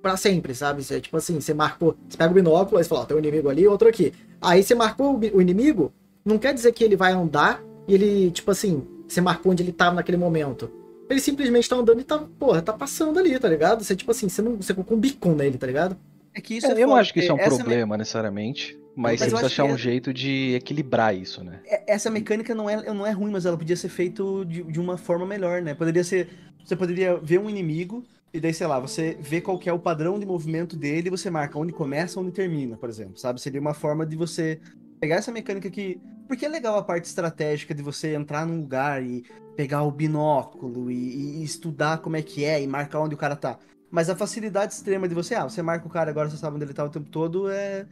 pra 0.00 0.16
sempre, 0.16 0.54
sabe? 0.54 0.82
Tipo 1.00 1.16
assim, 1.16 1.40
você 1.40 1.52
marcou, 1.52 1.96
você 2.08 2.16
pega 2.16 2.30
o 2.30 2.34
binóculo, 2.34 2.78
aí 2.78 2.84
você 2.84 2.88
fala, 2.88 3.00
ó, 3.00 3.04
tem 3.04 3.16
um 3.16 3.20
inimigo 3.20 3.48
ali, 3.48 3.66
outro 3.66 3.88
aqui. 3.88 4.12
Aí 4.40 4.62
você 4.62 4.74
marcou 4.74 5.14
o, 5.16 5.18
o 5.36 5.42
inimigo, 5.42 5.92
não 6.28 6.38
quer 6.38 6.54
dizer 6.54 6.72
que 6.72 6.84
ele 6.84 6.96
vai 6.96 7.12
andar 7.12 7.62
e 7.86 7.94
ele, 7.94 8.30
tipo 8.30 8.50
assim, 8.50 8.86
você 9.06 9.20
marcou 9.20 9.52
onde 9.52 9.62
ele 9.62 9.72
tava 9.72 9.96
naquele 9.96 10.18
momento. 10.18 10.70
Ele 11.08 11.20
simplesmente 11.20 11.68
tá 11.68 11.76
andando 11.76 12.00
e 12.00 12.04
tá, 12.04 12.18
porra, 12.38 12.60
tá 12.60 12.72
passando 12.72 13.18
ali, 13.18 13.38
tá 13.38 13.48
ligado? 13.48 13.82
Você, 13.82 13.96
tipo 13.96 14.10
assim, 14.10 14.28
você 14.28 14.42
não 14.42 14.56
você 14.56 14.74
colocou 14.74 14.96
um 14.96 15.00
beacon 15.00 15.34
nele, 15.34 15.56
tá 15.56 15.66
ligado? 15.66 15.96
É 16.34 16.40
que 16.40 16.58
isso 16.58 16.66
É, 16.66 16.70
é, 16.70 16.72
eu 16.74 16.80
não 16.80 16.88
foda, 16.88 17.00
acho 17.00 17.12
que 17.12 17.20
isso 17.20 17.30
é 17.30 17.34
um 17.34 17.38
porque 17.38 17.48
essa 17.48 17.56
problema 17.56 17.96
necessariamente, 17.96 18.78
mas, 18.94 19.20
Mas 19.20 19.32
eu 19.32 19.38
você 19.38 19.44
precisa 19.44 19.62
achar 19.62 19.72
um 19.72 19.74
é- 19.74 19.78
jeito 19.78 20.12
de 20.12 20.54
equilibrar 20.54 21.16
isso, 21.16 21.42
né? 21.42 21.60
É- 21.64 21.94
essa 21.94 22.10
mecânica 22.10 22.54
não 22.54 22.68
é, 22.68 22.92
não 22.92 23.06
é 23.06 23.10
ruim, 23.10 23.30
mas 23.30 23.46
ela 23.46 23.56
podia 23.56 23.76
ser 23.76 23.88
feita 23.88 24.22
de, 24.46 24.62
de 24.64 24.78
uma 24.78 24.98
forma 24.98 25.24
melhor, 25.24 25.62
né? 25.62 25.72
Poderia 25.74 26.04
ser. 26.04 26.28
Você 26.64 26.76
poderia 26.76 27.16
ver 27.16 27.38
um 27.38 27.48
inimigo, 27.48 28.04
e 28.32 28.38
daí, 28.40 28.52
sei 28.52 28.66
lá, 28.66 28.78
você 28.78 29.16
vê 29.20 29.40
qual 29.40 29.58
que 29.58 29.70
é 29.70 29.72
o 29.72 29.78
padrão 29.78 30.18
de 30.18 30.26
movimento 30.26 30.76
dele 30.76 31.08
e 31.08 31.10
você 31.10 31.30
marca 31.30 31.58
onde 31.58 31.72
começa 31.72 32.20
onde 32.20 32.30
termina, 32.30 32.76
por 32.76 32.88
exemplo. 32.88 33.16
Sabe? 33.16 33.40
Seria 33.40 33.60
uma 33.60 33.72
forma 33.72 34.04
de 34.04 34.16
você 34.16 34.60
pegar 35.00 35.16
essa 35.16 35.32
mecânica 35.32 35.70
que. 35.70 35.98
Porque 36.28 36.44
é 36.44 36.48
legal 36.48 36.76
a 36.76 36.82
parte 36.82 37.06
estratégica 37.06 37.74
de 37.74 37.82
você 37.82 38.14
entrar 38.14 38.46
num 38.46 38.60
lugar 38.60 39.02
e 39.02 39.24
pegar 39.56 39.82
o 39.82 39.90
binóculo 39.90 40.90
e, 40.90 41.40
e 41.40 41.42
estudar 41.42 41.98
como 41.98 42.16
é 42.16 42.22
que 42.22 42.44
é 42.44 42.62
e 42.62 42.66
marcar 42.66 43.00
onde 43.00 43.14
o 43.14 43.18
cara 43.18 43.34
tá. 43.34 43.58
Mas 43.90 44.10
a 44.10 44.14
facilidade 44.14 44.74
extrema 44.74 45.08
de 45.08 45.14
você, 45.14 45.34
ah, 45.34 45.48
você 45.48 45.62
marca 45.62 45.86
o 45.86 45.90
cara 45.90 46.10
agora, 46.10 46.28
você 46.28 46.36
sabe 46.36 46.56
onde 46.56 46.66
ele 46.66 46.74
tá 46.74 46.84
o 46.84 46.90
tempo 46.90 47.08
todo, 47.08 47.50
é. 47.50 47.86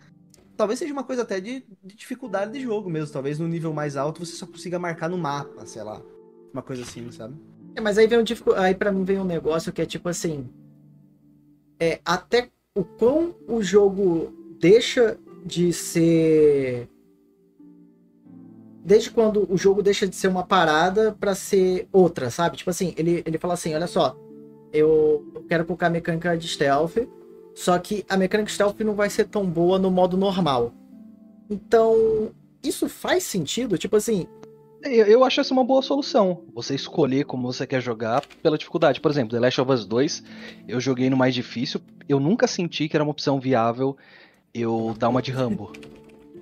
Talvez 0.54 0.78
seja 0.78 0.92
uma 0.92 1.04
coisa 1.04 1.22
até 1.22 1.40
de, 1.40 1.64
de 1.82 1.96
dificuldade 1.96 2.52
de 2.52 2.60
jogo 2.60 2.90
mesmo. 2.90 3.12
Talvez 3.12 3.38
no 3.38 3.48
nível 3.48 3.72
mais 3.72 3.96
alto 3.96 4.24
você 4.24 4.32
só 4.32 4.46
consiga 4.46 4.78
marcar 4.78 5.08
no 5.08 5.16
mapa, 5.16 5.64
sei 5.64 5.82
lá. 5.82 6.00
Uma 6.52 6.62
coisa 6.62 6.82
assim, 6.82 7.10
sabe? 7.10 7.34
É, 7.74 7.80
mas 7.80 7.96
aí 7.98 8.06
vem 8.06 8.18
um 8.18 8.24
aí 8.56 8.74
para 8.74 8.92
mim 8.92 9.04
vem 9.04 9.18
um 9.18 9.24
negócio 9.24 9.72
que 9.72 9.82
é 9.82 9.86
tipo 9.86 10.08
assim, 10.08 10.48
é 11.80 12.00
até 12.04 12.50
o 12.74 12.84
quão 12.84 13.34
o 13.48 13.62
jogo 13.62 14.32
deixa 14.60 15.18
de 15.44 15.72
ser 15.72 16.88
desde 18.86 19.10
quando 19.10 19.52
o 19.52 19.58
jogo 19.58 19.82
deixa 19.82 20.06
de 20.06 20.14
ser 20.14 20.28
uma 20.28 20.44
parada 20.44 21.14
pra 21.18 21.34
ser 21.34 21.88
outra, 21.92 22.30
sabe? 22.30 22.56
Tipo 22.56 22.70
assim, 22.70 22.94
ele 22.96 23.20
ele 23.26 23.36
fala 23.36 23.54
assim, 23.54 23.74
olha 23.74 23.88
só, 23.88 24.16
eu 24.72 25.44
quero 25.48 25.64
colocar 25.64 25.88
a 25.88 25.90
mecânica 25.90 26.36
de 26.38 26.46
stealth, 26.46 26.96
só 27.52 27.76
que 27.80 28.04
a 28.08 28.16
mecânica 28.16 28.46
de 28.46 28.52
stealth 28.52 28.78
não 28.80 28.94
vai 28.94 29.10
ser 29.10 29.24
tão 29.24 29.44
boa 29.44 29.76
no 29.76 29.90
modo 29.90 30.16
normal. 30.16 30.72
Então, 31.50 32.30
isso 32.62 32.88
faz 32.88 33.24
sentido? 33.24 33.76
Tipo 33.76 33.96
assim, 33.96 34.28
Eu, 34.84 35.06
eu 35.06 35.24
acho 35.24 35.40
essa 35.40 35.52
uma 35.52 35.64
boa 35.64 35.82
solução. 35.82 36.44
Você 36.54 36.74
escolher 36.74 37.24
como 37.24 37.52
você 37.52 37.66
quer 37.66 37.80
jogar 37.80 38.22
pela 38.40 38.56
dificuldade. 38.56 39.00
Por 39.00 39.10
exemplo, 39.10 39.32
The 39.32 39.40
Last 39.40 39.60
of 39.60 39.72
Us 39.72 39.84
2, 39.84 40.22
eu 40.68 40.78
joguei 40.78 41.10
no 41.10 41.16
mais 41.16 41.34
difícil. 41.34 41.80
Eu 42.08 42.20
nunca 42.20 42.46
senti 42.46 42.88
que 42.88 42.96
era 42.96 43.02
uma 43.02 43.10
opção 43.10 43.40
viável 43.40 43.96
eu 44.54 44.94
dar 44.96 45.08
uma 45.08 45.20
de 45.20 45.32
Rambo. 45.32 45.72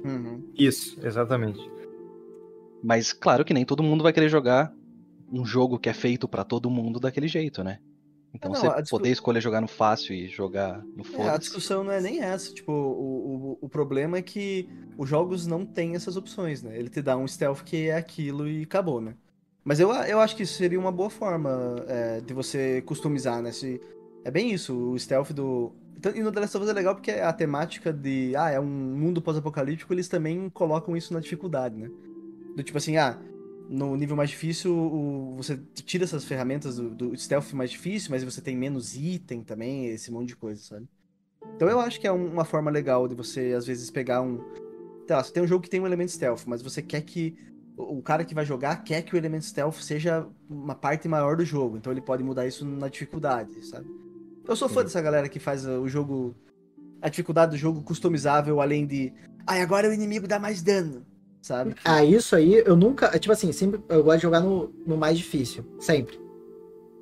Uhum. 0.04 0.42
Isso, 0.54 0.98
exatamente. 1.02 1.73
Mas 2.84 3.12
claro 3.12 3.44
que 3.44 3.54
nem 3.54 3.64
todo 3.64 3.82
mundo 3.82 4.02
vai 4.02 4.12
querer 4.12 4.28
jogar 4.28 4.72
um 5.32 5.44
jogo 5.44 5.78
que 5.78 5.88
é 5.88 5.94
feito 5.94 6.28
pra 6.28 6.44
todo 6.44 6.70
mundo 6.70 7.00
daquele 7.00 7.28
jeito, 7.28 7.64
né? 7.64 7.78
Então 8.34 8.52
Não, 8.52 8.60
você 8.60 8.82
discu- 8.82 8.98
poder 8.98 9.10
escolher 9.10 9.40
jogar 9.40 9.60
no 9.60 9.68
fácil 9.68 10.14
e 10.14 10.28
jogar 10.28 10.84
no 10.96 11.04
É, 11.12 11.28
a 11.28 11.36
foda 11.36 11.38
discussão 11.38 11.84
não 11.84 11.92
é 11.92 12.00
nem 12.00 12.20
essa. 12.22 12.52
Tipo, 12.52 12.72
o, 12.72 13.52
o, 13.52 13.58
o 13.62 13.68
problema 13.68 14.18
é 14.18 14.22
que 14.22 14.68
os 14.96 15.08
jogos 15.08 15.46
não 15.46 15.64
têm 15.64 15.94
essas 15.94 16.16
opções, 16.16 16.62
né? 16.62 16.76
Ele 16.78 16.88
te 16.88 17.02
dá 17.02 17.16
um 17.16 17.26
stealth 17.26 17.62
que 17.64 17.88
é 17.88 17.96
aquilo 17.96 18.48
e 18.48 18.62
acabou, 18.62 19.00
né? 19.00 19.16
Mas 19.64 19.80
eu, 19.80 19.90
eu 19.92 20.20
acho 20.20 20.36
que 20.36 20.42
isso 20.42 20.54
seria 20.54 20.78
uma 20.78 20.92
boa 20.92 21.08
forma 21.10 21.76
é, 21.88 22.20
de 22.20 22.34
você 22.34 22.82
customizar, 22.82 23.40
né? 23.42 23.50
Se, 23.52 23.80
é 24.24 24.30
bem 24.30 24.52
isso, 24.52 24.74
o 24.92 24.98
stealth 24.98 25.32
do. 25.32 25.72
Então, 25.96 26.14
E 26.14 26.22
no 26.22 26.32
The 26.32 26.40
Last 26.40 26.56
of 26.56 26.64
Us 26.64 26.70
é 26.70 26.74
legal 26.74 26.94
porque 26.94 27.12
a 27.12 27.32
temática 27.32 27.92
de. 27.92 28.34
Ah, 28.36 28.50
é 28.50 28.60
um 28.60 28.66
mundo 28.66 29.22
pós-apocalíptico, 29.22 29.92
eles 29.92 30.08
também 30.08 30.50
colocam 30.50 30.96
isso 30.96 31.12
na 31.14 31.20
dificuldade, 31.20 31.76
né? 31.76 31.88
Do 32.56 32.62
tipo 32.62 32.78
assim, 32.78 32.96
ah, 32.96 33.18
no 33.68 33.96
nível 33.96 34.16
mais 34.16 34.30
difícil, 34.30 34.72
o- 34.76 35.34
você 35.36 35.58
tira 35.74 36.04
essas 36.04 36.24
ferramentas 36.24 36.76
do, 36.76 36.90
do 36.90 37.16
stealth 37.16 37.52
mais 37.52 37.70
difícil, 37.70 38.10
mas 38.10 38.22
você 38.22 38.40
tem 38.40 38.56
menos 38.56 38.94
item 38.94 39.42
também, 39.42 39.86
esse 39.86 40.10
monte 40.10 40.28
de 40.28 40.36
coisa, 40.36 40.62
sabe? 40.62 40.86
Então 41.56 41.68
eu 41.68 41.80
acho 41.80 42.00
que 42.00 42.06
é 42.06 42.12
um- 42.12 42.32
uma 42.32 42.44
forma 42.44 42.70
legal 42.70 43.06
de 43.08 43.14
você, 43.14 43.54
às 43.56 43.66
vezes, 43.66 43.90
pegar 43.90 44.22
um. 44.22 44.38
Sei 45.06 45.14
lá, 45.16 45.22
você 45.22 45.32
tem 45.32 45.42
um 45.42 45.46
jogo 45.46 45.62
que 45.62 45.70
tem 45.70 45.80
um 45.80 45.86
elemento 45.86 46.12
stealth, 46.12 46.42
mas 46.46 46.62
você 46.62 46.80
quer 46.82 47.02
que. 47.02 47.34
O 47.76 47.98
o 47.98 48.02
cara 48.02 48.24
que 48.24 48.34
vai 48.34 48.44
jogar 48.44 48.84
quer 48.84 49.02
que 49.02 49.14
o 49.14 49.18
elemento 49.18 49.44
stealth 49.44 49.80
seja 49.80 50.26
uma 50.48 50.74
parte 50.76 51.08
maior 51.08 51.36
do 51.36 51.44
jogo, 51.44 51.76
então 51.76 51.92
ele 51.92 52.00
pode 52.00 52.22
mudar 52.22 52.46
isso 52.46 52.64
na 52.64 52.88
dificuldade, 52.88 53.66
sabe? 53.66 53.86
Eu 54.46 54.54
sou 54.54 54.68
fã 54.68 54.80
Sim. 54.80 54.84
dessa 54.84 55.02
galera 55.02 55.28
que 55.28 55.40
faz 55.40 55.66
uh, 55.66 55.80
o 55.80 55.88
jogo. 55.88 56.34
A 57.02 57.08
dificuldade 57.08 57.50
do 57.52 57.56
jogo 57.58 57.82
customizável, 57.82 58.60
além 58.60 58.86
de. 58.86 59.12
Ah, 59.46 59.60
agora 59.60 59.88
o 59.88 59.92
inimigo 59.92 60.28
dá 60.28 60.38
mais 60.38 60.62
dano, 60.62 61.04
sabe? 61.44 61.74
Ah, 61.84 62.02
isso 62.02 62.34
aí 62.34 62.62
eu 62.64 62.74
nunca. 62.74 63.18
Tipo 63.18 63.32
assim, 63.32 63.52
sempre 63.52 63.78
eu 63.90 64.02
gosto 64.02 64.16
de 64.16 64.22
jogar 64.22 64.40
no, 64.40 64.72
no 64.86 64.96
mais 64.96 65.18
difícil. 65.18 65.62
Sempre. 65.78 66.18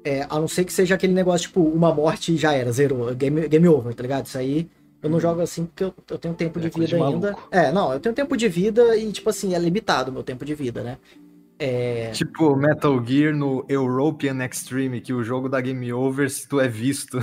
É, 0.04 0.26
a 0.28 0.40
não 0.40 0.48
ser 0.48 0.64
que 0.64 0.72
seja 0.72 0.96
aquele 0.96 1.12
negócio, 1.12 1.46
tipo, 1.46 1.62
uma 1.62 1.94
morte 1.94 2.32
e 2.32 2.36
já 2.36 2.52
era, 2.52 2.72
zerou. 2.72 3.14
Game, 3.14 3.46
game 3.46 3.68
over, 3.68 3.94
tá 3.94 4.02
ligado? 4.02 4.26
Isso 4.26 4.36
aí 4.36 4.68
eu 5.00 5.08
não 5.08 5.20
jogo 5.20 5.40
assim 5.40 5.64
porque 5.64 5.84
eu, 5.84 5.94
eu 6.10 6.18
tenho 6.18 6.34
tempo 6.34 6.58
É 6.58 6.62
de 6.62 6.68
vida 6.70 6.86
de 6.86 6.94
ainda. 6.96 7.36
É, 7.52 7.70
não, 7.70 7.92
eu 7.92 8.00
tenho 8.00 8.14
tempo 8.14 8.36
de 8.36 8.48
vida 8.48 8.96
e, 8.96 9.12
tipo 9.12 9.30
assim, 9.30 9.54
é 9.54 9.58
limitado 9.60 10.10
o 10.10 10.14
meu 10.14 10.24
tempo 10.24 10.44
de 10.44 10.54
vida, 10.56 10.82
né? 10.82 10.98
É. 11.64 12.10
Tipo 12.12 12.56
Metal 12.56 13.00
Gear 13.06 13.34
no 13.36 13.64
European 13.68 14.44
Extreme, 14.44 15.00
que 15.00 15.12
o 15.12 15.22
jogo 15.22 15.48
da 15.48 15.60
Game 15.60 15.92
Over 15.92 16.28
se 16.28 16.48
tu 16.48 16.58
é 16.60 16.66
visto. 16.66 17.18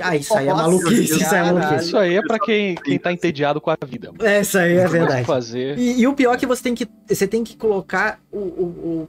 Ah, 0.00 0.14
isso 0.16 0.32
aí 0.36 0.46
é 0.46 0.54
maluquice, 0.54 1.02
isso 1.20 1.34
aí 1.34 1.40
é 1.48 1.52
maluquice. 1.52 1.86
Isso 1.86 1.96
aí 1.98 2.14
é 2.16 2.22
pra 2.22 2.38
quem, 2.38 2.74
quem 2.76 2.98
tá 2.98 3.12
entediado 3.12 3.60
com 3.60 3.70
a 3.70 3.76
vida. 3.84 4.12
mano. 4.12 4.24
É, 4.24 4.40
isso 4.42 4.56
aí 4.56 4.76
é 4.76 4.84
que 4.84 4.90
verdade. 4.92 5.26
fazer. 5.26 5.76
E, 5.78 6.00
e 6.00 6.06
o 6.06 6.14
pior 6.14 6.34
é 6.34 6.36
que 6.36 6.46
você 6.46 6.62
tem 6.62 6.74
que, 6.74 6.86
você 7.08 7.26
tem 7.26 7.42
que 7.42 7.56
colocar 7.56 8.20
o, 8.30 8.38
o, 8.38 8.64
o- 8.64 9.08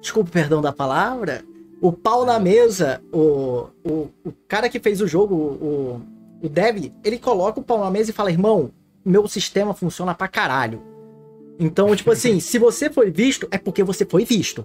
Desculpa 0.00 0.30
o 0.30 0.32
perdão 0.32 0.62
da 0.62 0.72
palavra. 0.72 1.42
O 1.80 1.92
pau 1.92 2.24
na 2.24 2.38
mesa, 2.38 3.02
o, 3.12 3.66
o, 3.84 4.08
o 4.24 4.32
cara 4.48 4.68
que 4.68 4.80
fez 4.80 5.00
o 5.02 5.06
jogo, 5.06 5.34
o, 5.34 6.00
o 6.42 6.48
Dev, 6.48 6.92
ele 7.04 7.18
coloca 7.18 7.60
o 7.60 7.62
pau 7.62 7.78
na 7.80 7.90
mesa 7.90 8.10
e 8.10 8.14
fala: 8.14 8.30
irmão, 8.30 8.70
meu 9.04 9.28
sistema 9.28 9.74
funciona 9.74 10.14
pra 10.14 10.28
caralho. 10.28 10.80
Então, 11.58 11.94
tipo 11.96 12.10
assim, 12.10 12.38
se 12.40 12.58
você 12.58 12.90
foi 12.90 13.10
visto, 13.10 13.46
é 13.50 13.58
porque 13.58 13.82
você 13.82 14.04
foi 14.04 14.24
visto. 14.24 14.64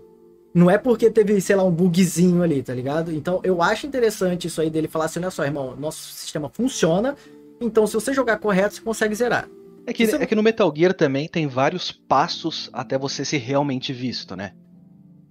Não 0.54 0.70
é 0.70 0.78
porque 0.78 1.10
teve, 1.10 1.40
sei 1.40 1.56
lá, 1.56 1.64
um 1.64 1.72
bugzinho 1.72 2.44
ali, 2.44 2.62
tá 2.62 2.74
ligado? 2.74 3.12
Então 3.14 3.40
eu 3.44 3.62
acho 3.62 3.88
interessante 3.88 4.48
isso 4.48 4.60
aí 4.60 4.70
dele 4.70 4.88
falar 4.90 5.06
assim, 5.06 5.20
olha 5.20 5.32
só, 5.32 5.46
irmão, 5.46 5.76
nosso 5.78 6.12
sistema 6.14 6.50
funciona, 6.50 7.16
então 7.62 7.88
se 7.88 7.94
você 7.94 8.14
jogar 8.14 8.38
correto, 8.38 8.76
você 8.76 8.82
consegue 8.82 9.16
zerar. 9.16 9.48
É 9.88 9.94
que, 9.94 10.04
Isso- 10.04 10.18
é 10.18 10.26
que 10.26 10.36
no 10.36 10.44
Metal 10.44 10.72
Gear 10.76 10.94
também 10.94 11.28
tem 11.30 11.48
vários 11.48 11.92
passos 11.92 12.70
até 12.74 12.98
você 12.98 13.24
ser 13.24 13.38
realmente 13.38 13.94
visto, 13.94 14.36
né? 14.36 14.52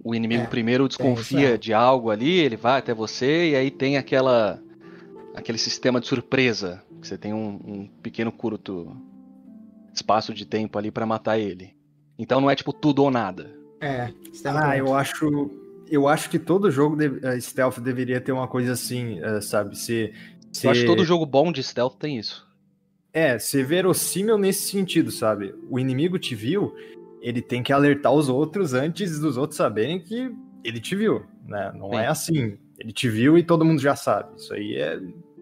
O 0.03 0.15
inimigo 0.15 0.43
É, 0.43 0.47
primeiro 0.47 0.85
isso 0.87 0.97
desconfia 0.97 1.49
é. 1.53 1.57
de 1.57 1.71
algo 1.71 2.09
ali, 2.09 2.39
ele 2.39 2.57
vai 2.57 2.79
até 2.79 2.91
você, 2.91 3.51
e 3.51 3.55
aí 3.55 3.69
tem 3.69 3.97
aquela 3.97 4.59
aquele 5.35 5.59
sistema 5.59 6.01
de 6.01 6.07
surpresa, 6.07 6.81
que 6.99 7.07
você 7.07 7.17
tem 7.17 7.31
um, 7.31 7.59
um 7.63 7.89
pequeno 8.01 8.31
curto 8.31 8.91
espaço 9.93 10.33
de 10.33 10.45
tempo 10.45 10.77
ali 10.77 10.91
pra 10.91 11.05
matar 11.05 11.37
ele. 11.37 11.75
Então 12.17 12.39
não 12.39 12.49
é 12.49 12.55
tipo 12.55 12.71
tudo 12.71 13.03
ou 13.03 13.11
nada. 13.11 13.51
É, 13.79 14.11
Ah, 14.45 14.77
eu 14.77 14.93
acho. 14.93 15.49
Eu 15.89 16.07
acho 16.07 16.29
que 16.29 16.39
todo 16.39 16.71
jogo 16.71 16.95
de, 16.95 17.19
eh, 17.25 17.39
stealth 17.41 17.79
deveria 17.79 18.21
ter 18.21 18.31
uma 18.31 18.47
coisa 18.47 18.71
assim, 18.73 19.19
eh, 19.19 19.41
sabe? 19.41 19.77
Ser, 19.77 20.13
ser, 20.51 20.67
Eu 20.67 20.71
acho 20.71 20.81
que 20.81 20.87
todo 20.87 21.03
jogo 21.03 21.25
bom 21.25 21.51
de 21.51 21.61
stealth 21.61 21.97
tem 21.97 22.17
isso. 22.17 22.47
É, 23.11 23.37
ser 23.37 23.65
verossímil 23.65 24.37
nesse 24.37 24.69
sentido, 24.69 25.11
sabe? 25.11 25.53
O 25.69 25.77
inimigo 25.77 26.17
te 26.17 26.33
viu, 26.33 26.73
ele 27.21 27.41
tem 27.41 27.61
que 27.61 27.73
alertar 27.73 28.13
os 28.13 28.29
outros 28.29 28.73
antes 28.73 29.19
dos 29.19 29.35
outros 29.35 29.57
saberem 29.57 29.99
que 29.99 30.33
ele 30.63 30.79
te 30.79 30.95
viu, 30.95 31.25
né? 31.45 31.73
Não 31.75 31.89
Sim. 31.89 31.95
é 31.97 32.07
assim. 32.07 32.57
Ele 32.79 32.93
te 32.93 33.09
viu 33.09 33.37
e 33.37 33.43
todo 33.43 33.65
mundo 33.65 33.81
já 33.81 33.95
sabe. 33.95 34.29
Isso 34.37 34.53
aí 34.53 34.75
é, 34.75 34.97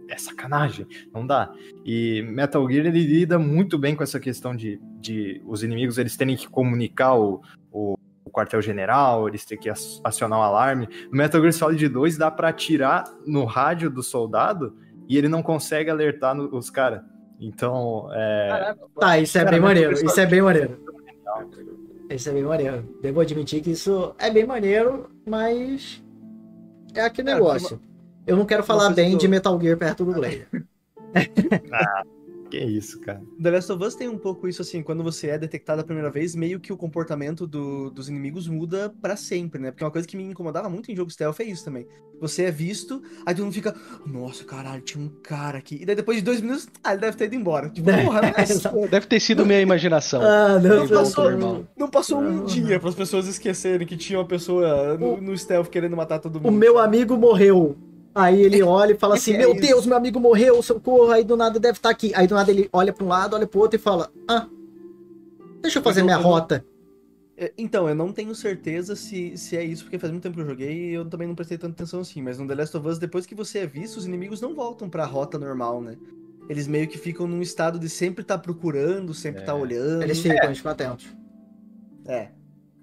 é 0.10 0.18
sacanagem, 0.18 0.86
não 1.14 1.26
dá. 1.26 1.52
E 1.86 2.22
Metal 2.23 2.68
Gear 2.69 2.86
ele 2.88 3.03
lida 3.03 3.38
muito 3.40 3.77
bem 3.77 3.95
com 3.95 4.03
essa 4.03 4.19
questão 4.19 4.56
de, 4.56 4.80
de 4.99 5.41
os 5.45 5.64
inimigos 5.64 5.98
eles 5.98 6.18
terem 6.18 6.36
que 6.36 6.48
comunicar 6.49 7.15
o, 7.15 7.41
o, 7.72 7.95
o 8.26 8.30
quartel-general, 8.31 9.27
eles 9.27 9.45
têm 9.45 9.57
que 9.57 9.69
ac- 9.69 10.02
acionar 10.03 10.40
o 10.40 10.44
alarme. 10.44 10.88
No 11.11 11.18
Metal 11.18 11.40
Gear 11.40 11.53
Solid 11.53 11.88
2 11.88 12.18
dá 12.18 12.30
pra 12.31 12.49
atirar 12.49 13.03
no 13.26 13.45
rádio 13.45 13.90
do 13.90 14.02
soldado 14.03 14.76
e 15.07 15.18
ele 15.18 15.27
não 15.30 15.41
consegue 15.44 15.90
alertar 15.90 16.34
no- 16.36 16.56
os 16.56 16.69
caras. 16.69 17.02
Então, 17.40 18.10
é, 18.14 18.76
Tá, 18.99 19.18
isso 19.18 19.38
é 19.38 19.41
Cara, 19.45 19.52
bem 19.52 19.61
maneiro, 19.61 19.94
isso 19.94 20.19
é 20.19 20.26
bem 20.26 20.41
maneiro. 20.41 20.77
Solid 21.23 21.80
Isso 22.10 22.30
é 22.30 22.34
bem 22.34 22.44
maneiro. 22.44 22.98
Devo 23.02 23.22
admitir 23.22 23.61
que 23.61 23.72
isso 23.72 24.14
é 24.18 24.30
bem 24.31 24.45
maneiro, 24.45 25.10
mas 25.27 26.03
é 26.95 27.02
aquele 27.02 27.30
É, 27.30 27.34
negócio. 27.36 27.80
Eu 28.30 28.38
não 28.38 28.45
quero 28.45 28.64
falar 28.64 28.85
coisa 28.88 28.95
bem 28.95 29.18
de 29.18 29.27
Metal 29.27 29.60
Gear 29.60 29.77
perto 29.77 30.06
do 30.06 30.14
Blade. 30.14 30.45
que 32.49 32.57
isso, 32.57 32.99
cara. 33.01 33.22
The 33.41 33.51
Last 33.51 33.72
of 33.72 33.84
Us 33.84 33.93
tem 33.95 34.07
um 34.07 34.18
pouco 34.18 34.47
isso 34.47 34.61
assim, 34.64 34.81
quando 34.81 35.03
você 35.03 35.27
é 35.27 35.38
detectado 35.38 35.81
a 35.81 35.84
primeira 35.84 36.10
vez, 36.10 36.34
meio 36.35 36.60
que 36.60 36.73
o 36.73 36.77
comportamento 36.77 37.45
do- 37.45 37.91
dos 37.91 38.10
inimigos 38.10 38.47
muda 38.47 38.91
pra 39.01 39.15
sempre, 39.15 39.61
né? 39.61 39.69
Porque 39.69 39.84
uma 39.84 39.91
coisa 39.91 40.07
que 40.07 40.18
me 40.18 40.23
incomodava 40.23 40.68
muito 40.68 40.91
em 40.91 40.95
jogo 40.95 41.11
stealth 41.11 41.39
é 41.41 41.43
isso 41.43 41.64
também. 41.64 41.85
Você 42.19 42.45
é 42.45 42.51
visto, 42.51 43.03
aí 43.23 43.35
todo 43.35 43.43
mundo 43.45 43.53
fica, 43.53 43.76
nossa, 44.06 44.43
caralho, 44.43 44.81
tinha 44.81 45.03
um 45.03 45.10
cara 45.22 45.60
aqui. 45.60 45.77
E 45.80 45.85
daí 45.85 45.95
depois 45.95 46.18
de 46.18 46.23
dois 46.23 46.41
minutos, 46.41 46.68
ah, 46.84 46.91
ele 46.93 47.01
deve 47.01 47.18
ter 47.18 47.26
ido 47.26 47.35
embora. 47.35 47.69
Tipo, 47.69 47.85
porra, 47.91 48.22
não, 48.23 48.30
é- 48.84 48.88
Deve 48.88 49.06
ter 49.06 49.19
sido 49.19 49.45
minha 49.45 49.61
imaginação. 49.61 50.22
Ah, 50.23 50.57
não, 50.60 50.69
não 50.69 50.85
Não, 50.88 50.88
passou, 50.89 51.23
normal. 51.31 51.65
não 51.77 51.89
passou 51.89 52.19
um 52.19 52.31
Não. 52.31 52.45
dia 52.45 52.80
para 52.80 52.89
as 52.89 52.95
pessoas 52.95 53.27
esquecerem 53.27 53.85
que 53.85 53.95
tinha 53.95 54.18
uma 54.18 54.26
pessoa 54.27 54.97
no, 54.97 55.22
no 55.22 55.38
stealth 55.38 55.68
querendo 55.69 55.95
matar 55.95 56.18
todo 56.19 56.41
mundo. 56.41 56.49
O 56.49 56.51
meu 56.51 56.80
amigo 56.80 57.15
morreu. 57.15 57.77
Aí 58.19 58.41
ele 58.41 58.61
olha 58.61 58.91
e 58.93 58.97
fala 58.97 59.15
assim: 59.15 59.33
É 59.35 59.37
Meu 59.37 59.51
isso. 59.53 59.61
Deus, 59.61 59.85
meu 59.85 59.97
amigo 59.97 60.19
morreu, 60.19 60.61
socorro. 60.61 61.11
Aí 61.11 61.23
do 61.23 61.35
nada 61.37 61.59
deve 61.59 61.77
estar 61.77 61.89
aqui. 61.89 62.11
Aí 62.15 62.27
do 62.27 62.35
nada 62.35 62.51
ele 62.51 62.69
olha 62.73 62.91
pra 62.93 63.03
um 63.05 63.07
lado, 63.07 63.35
olha 63.35 63.47
pro 63.47 63.59
outro 63.61 63.77
e 63.77 63.81
fala: 63.81 64.11
Ah, 64.27 64.47
deixa 65.61 65.79
eu 65.79 65.83
fazer 65.83 66.01
eu- 66.01 66.05
minha 66.05 66.17
não- 66.17 66.23
rota. 66.23 66.65
É, 67.37 67.53
Então, 67.57 67.87
eu 67.87 67.95
não 67.95 68.11
tenho 68.11 68.35
certeza 68.35 68.95
se, 68.97 69.37
se 69.37 69.55
é 69.55 69.63
isso, 69.63 69.83
porque 69.83 69.97
faz 69.97 70.11
muito 70.11 70.23
tempo 70.23 70.35
que 70.35 70.41
eu 70.41 70.45
joguei 70.45 70.89
e 70.89 70.93
eu 70.93 71.05
também 71.05 71.25
não 71.25 71.35
prestei 71.35 71.57
tanta 71.57 71.71
atenção 71.73 72.01
assim. 72.01 72.21
Mas 72.21 72.37
no 72.37 72.45
The 72.45 72.53
Last 72.55 72.75
of 72.75 72.85
Us, 72.87 72.99
depois 72.99 73.25
que 73.25 73.33
você 73.33 73.59
é 73.59 73.65
visto, 73.65 73.95
os 73.97 74.05
inimigos 74.05 74.41
não 74.41 74.53
voltam 74.53 74.89
pra 74.89 75.05
rota 75.05 75.39
normal, 75.39 75.81
né? 75.81 75.95
Eles 76.49 76.67
meio 76.67 76.87
que 76.87 76.97
ficam 76.97 77.25
num 77.27 77.41
estado 77.41 77.79
de 77.79 77.87
sempre 77.87 78.23
estar 78.23 78.39
procurando, 78.39 79.13
sempre 79.13 79.39
É. 79.39 79.43
estar 79.43 79.55
olhando. 79.55 80.01
Eles 80.03 80.19
ficam, 80.19 80.43
eles 80.43 80.57
ficam 80.57 80.71
atentos. 80.73 81.07
É. 82.05 82.29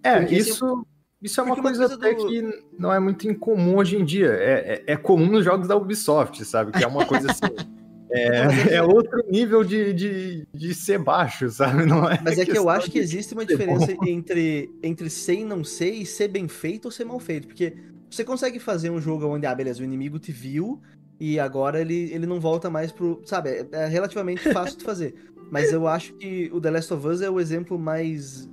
É, 0.02 0.20
Porque 0.20 0.36
esse- 0.36 0.50
isso, 0.50 0.86
isso 1.22 1.40
é 1.40 1.44
uma 1.44 1.55
uma 1.55 1.62
coisa, 1.62 1.78
coisa 1.88 1.94
até 1.94 2.14
do- 2.14 2.26
que 2.28 2.43
não 2.78 2.93
é 2.93 3.01
muito 3.01 3.28
incomum 3.28 3.76
hoje 3.76 3.97
em 3.97 4.05
dia. 4.05 4.28
É, 4.32 4.82
é, 4.86 4.93
é 4.93 4.97
comum 4.97 5.26
nos 5.26 5.44
jogos 5.44 5.66
da 5.68 5.76
Ubisoft, 5.76 6.44
sabe? 6.44 6.72
Que 6.72 6.84
é 6.84 6.86
uma 6.86 7.05
coisa 7.06 7.30
assim. 7.30 7.40
É, 8.09 8.76
é 8.76 8.82
outro 8.82 9.20
nível 9.28 9.64
de, 9.64 9.93
de, 9.93 10.47
de 10.55 10.74
ser 10.74 10.97
baixo, 10.97 11.51
sabe? 11.51 11.84
Não 11.84 12.09
é 12.09 12.20
Mas 12.22 12.38
é 12.38 12.44
que 12.44 12.56
eu 12.56 12.70
acho 12.70 12.88
que 12.88 13.01
existe 13.01 13.34
uma 13.34 13.44
diferença 13.44 13.93
entre, 14.06 14.70
entre 14.80 15.10
ser 15.10 15.40
e 15.40 15.44
não 15.44 15.64
ser 15.64 15.90
e 15.90 16.06
ser 16.06 16.28
bem 16.28 16.47
feito 16.47 16.84
ou 16.84 16.90
ser 16.93 17.05
mal 17.05 17.18
feito. 17.18 17.48
Porque 17.48 17.74
você 18.09 18.24
consegue 18.24 18.60
fazer 18.60 18.90
um 18.90 19.01
jogo 19.01 19.26
onde, 19.26 19.44
ah, 19.44 19.55
beleza, 19.55 19.80
o 19.80 19.84
inimigo 19.84 20.20
te 20.20 20.30
viu 20.30 20.80
e 21.18 21.40
agora 21.40 21.80
ele, 21.80 22.10
ele 22.12 22.26
não 22.26 22.38
volta 22.38 22.70
mais 22.70 22.93
pro. 22.93 23.20
Sabe, 23.24 23.51
é, 23.51 23.66
é 23.72 23.86
relativamente 23.86 24.52
fácil 24.52 24.78
de 24.78 24.84
fazer. 24.84 25.12
Mas 25.51 25.72
eu 25.72 25.86
acho 25.88 26.14
que 26.14 26.48
o 26.55 26.60
The 26.60 26.70
Last 26.70 26.94
of 26.94 27.06
Us 27.09 27.20
é 27.22 27.28
o 27.28 27.40
exemplo 27.40 27.76
mais 27.76 28.48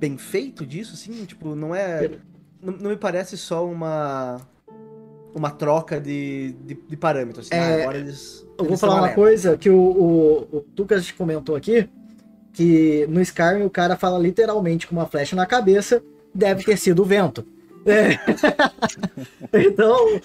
bem 0.00 0.16
feito 0.16 0.66
disso, 0.66 0.94
assim. 0.94 1.24
Tipo, 1.26 1.54
não 1.54 1.74
é. 1.74 2.10
Não, 2.62 2.72
não 2.72 2.90
me 2.90 2.96
parece 2.96 3.36
só 3.36 3.64
uma. 3.66 4.40
Uma 5.32 5.50
troca 5.50 6.00
de, 6.00 6.56
de, 6.64 6.74
de 6.74 6.96
parâmetros. 6.96 7.46
Assim, 7.46 7.54
É, 7.54 7.60
ah, 7.60 7.82
agora 7.82 7.98
eles. 7.98 8.44
Eu 8.58 8.64
vou 8.64 8.68
eles 8.68 8.80
falar 8.80 8.94
são 8.94 9.02
uma 9.04 9.14
coisa 9.14 9.56
que 9.56 9.70
o, 9.70 9.78
o, 9.78 10.56
o 10.56 10.60
Tucas 10.74 11.08
comentou 11.12 11.54
aqui, 11.54 11.88
que 12.52 13.06
no 13.08 13.20
Skyrim 13.20 13.62
o 13.62 13.70
cara 13.70 13.96
fala 13.96 14.18
literalmente 14.18 14.88
com 14.88 14.96
uma 14.96 15.06
flecha 15.06 15.36
na 15.36 15.46
cabeça, 15.46 16.02
deve 16.34 16.64
ter 16.64 16.76
sido 16.76 17.02
o 17.02 17.04
vento. 17.04 17.46
É. 17.86 18.18
então, 19.66 20.20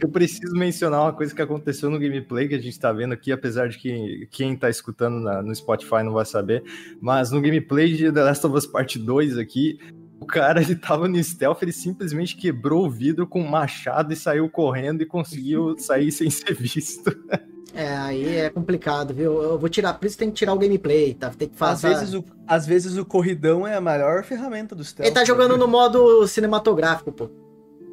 Eu 0.00 0.08
preciso 0.08 0.54
mencionar 0.54 1.02
uma 1.02 1.12
coisa 1.12 1.34
que 1.34 1.42
aconteceu 1.42 1.88
no 1.90 1.98
gameplay 1.98 2.48
que 2.48 2.54
a 2.54 2.58
gente 2.60 2.78
tá 2.78 2.92
vendo 2.92 3.12
aqui, 3.12 3.30
apesar 3.32 3.68
de 3.68 3.78
que 3.78 4.28
quem 4.30 4.56
tá 4.56 4.68
escutando 4.68 5.20
na- 5.20 5.42
no 5.42 5.54
Spotify 5.54 6.02
não 6.02 6.12
vai 6.12 6.24
saber, 6.24 6.62
mas 7.00 7.30
no 7.30 7.40
gameplay 7.40 7.92
de 7.94 8.12
The 8.12 8.22
Last 8.22 8.46
of 8.46 8.56
Us 8.56 8.66
Part 8.66 8.98
2 8.98 9.38
aqui, 9.38 9.78
o 10.20 10.26
cara 10.26 10.60
ele 10.62 10.76
tava 10.76 11.08
no 11.08 11.22
stealth, 11.22 11.62
ele 11.62 11.72
simplesmente 11.72 12.36
quebrou 12.36 12.86
o 12.86 12.90
vidro 12.90 13.26
com 13.26 13.40
um 13.42 13.48
machado 13.48 14.12
e 14.12 14.16
saiu 14.16 14.48
correndo 14.48 15.02
e 15.02 15.06
conseguiu 15.06 15.76
sair 15.78 16.10
sem 16.12 16.30
ser 16.30 16.54
visto. 16.54 17.10
é, 17.74 17.96
aí 17.96 18.36
é 18.36 18.50
complicado, 18.50 19.14
viu? 19.14 19.42
Eu 19.42 19.58
vou 19.58 19.68
tirar, 19.68 19.94
por 19.94 20.06
isso 20.06 20.18
tem 20.18 20.30
que 20.30 20.36
tirar 20.36 20.52
o 20.52 20.58
gameplay, 20.58 21.14
tá? 21.14 21.30
Tem 21.30 21.48
que 21.48 21.54
Às 21.54 21.58
fazer. 21.58 21.88
vezes, 21.88 22.14
o, 22.14 22.24
às 22.46 22.66
vezes 22.66 22.96
o 22.96 23.04
corridão 23.04 23.66
é 23.66 23.74
a 23.74 23.80
melhor 23.80 24.24
ferramenta 24.24 24.74
do 24.74 24.84
stealth. 24.84 25.06
Ele 25.06 25.14
tá 25.14 25.20
né? 25.20 25.26
jogando 25.26 25.56
no 25.56 25.66
modo 25.66 26.26
cinematográfico, 26.26 27.10
pô. 27.12 27.28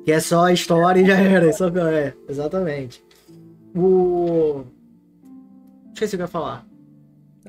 Que 0.03 0.11
é 0.11 0.19
só 0.19 0.45
a 0.45 0.53
história 0.53 1.01
e 1.01 1.05
já 1.05 1.17
era. 1.17 1.51
Só, 1.53 1.67
é, 1.67 2.13
exatamente. 2.27 3.03
O. 3.75 4.63
Esqueci 5.93 6.15
o 6.15 6.17
que 6.17 6.23
eu 6.23 6.25
ia 6.25 6.27
falar. 6.27 6.65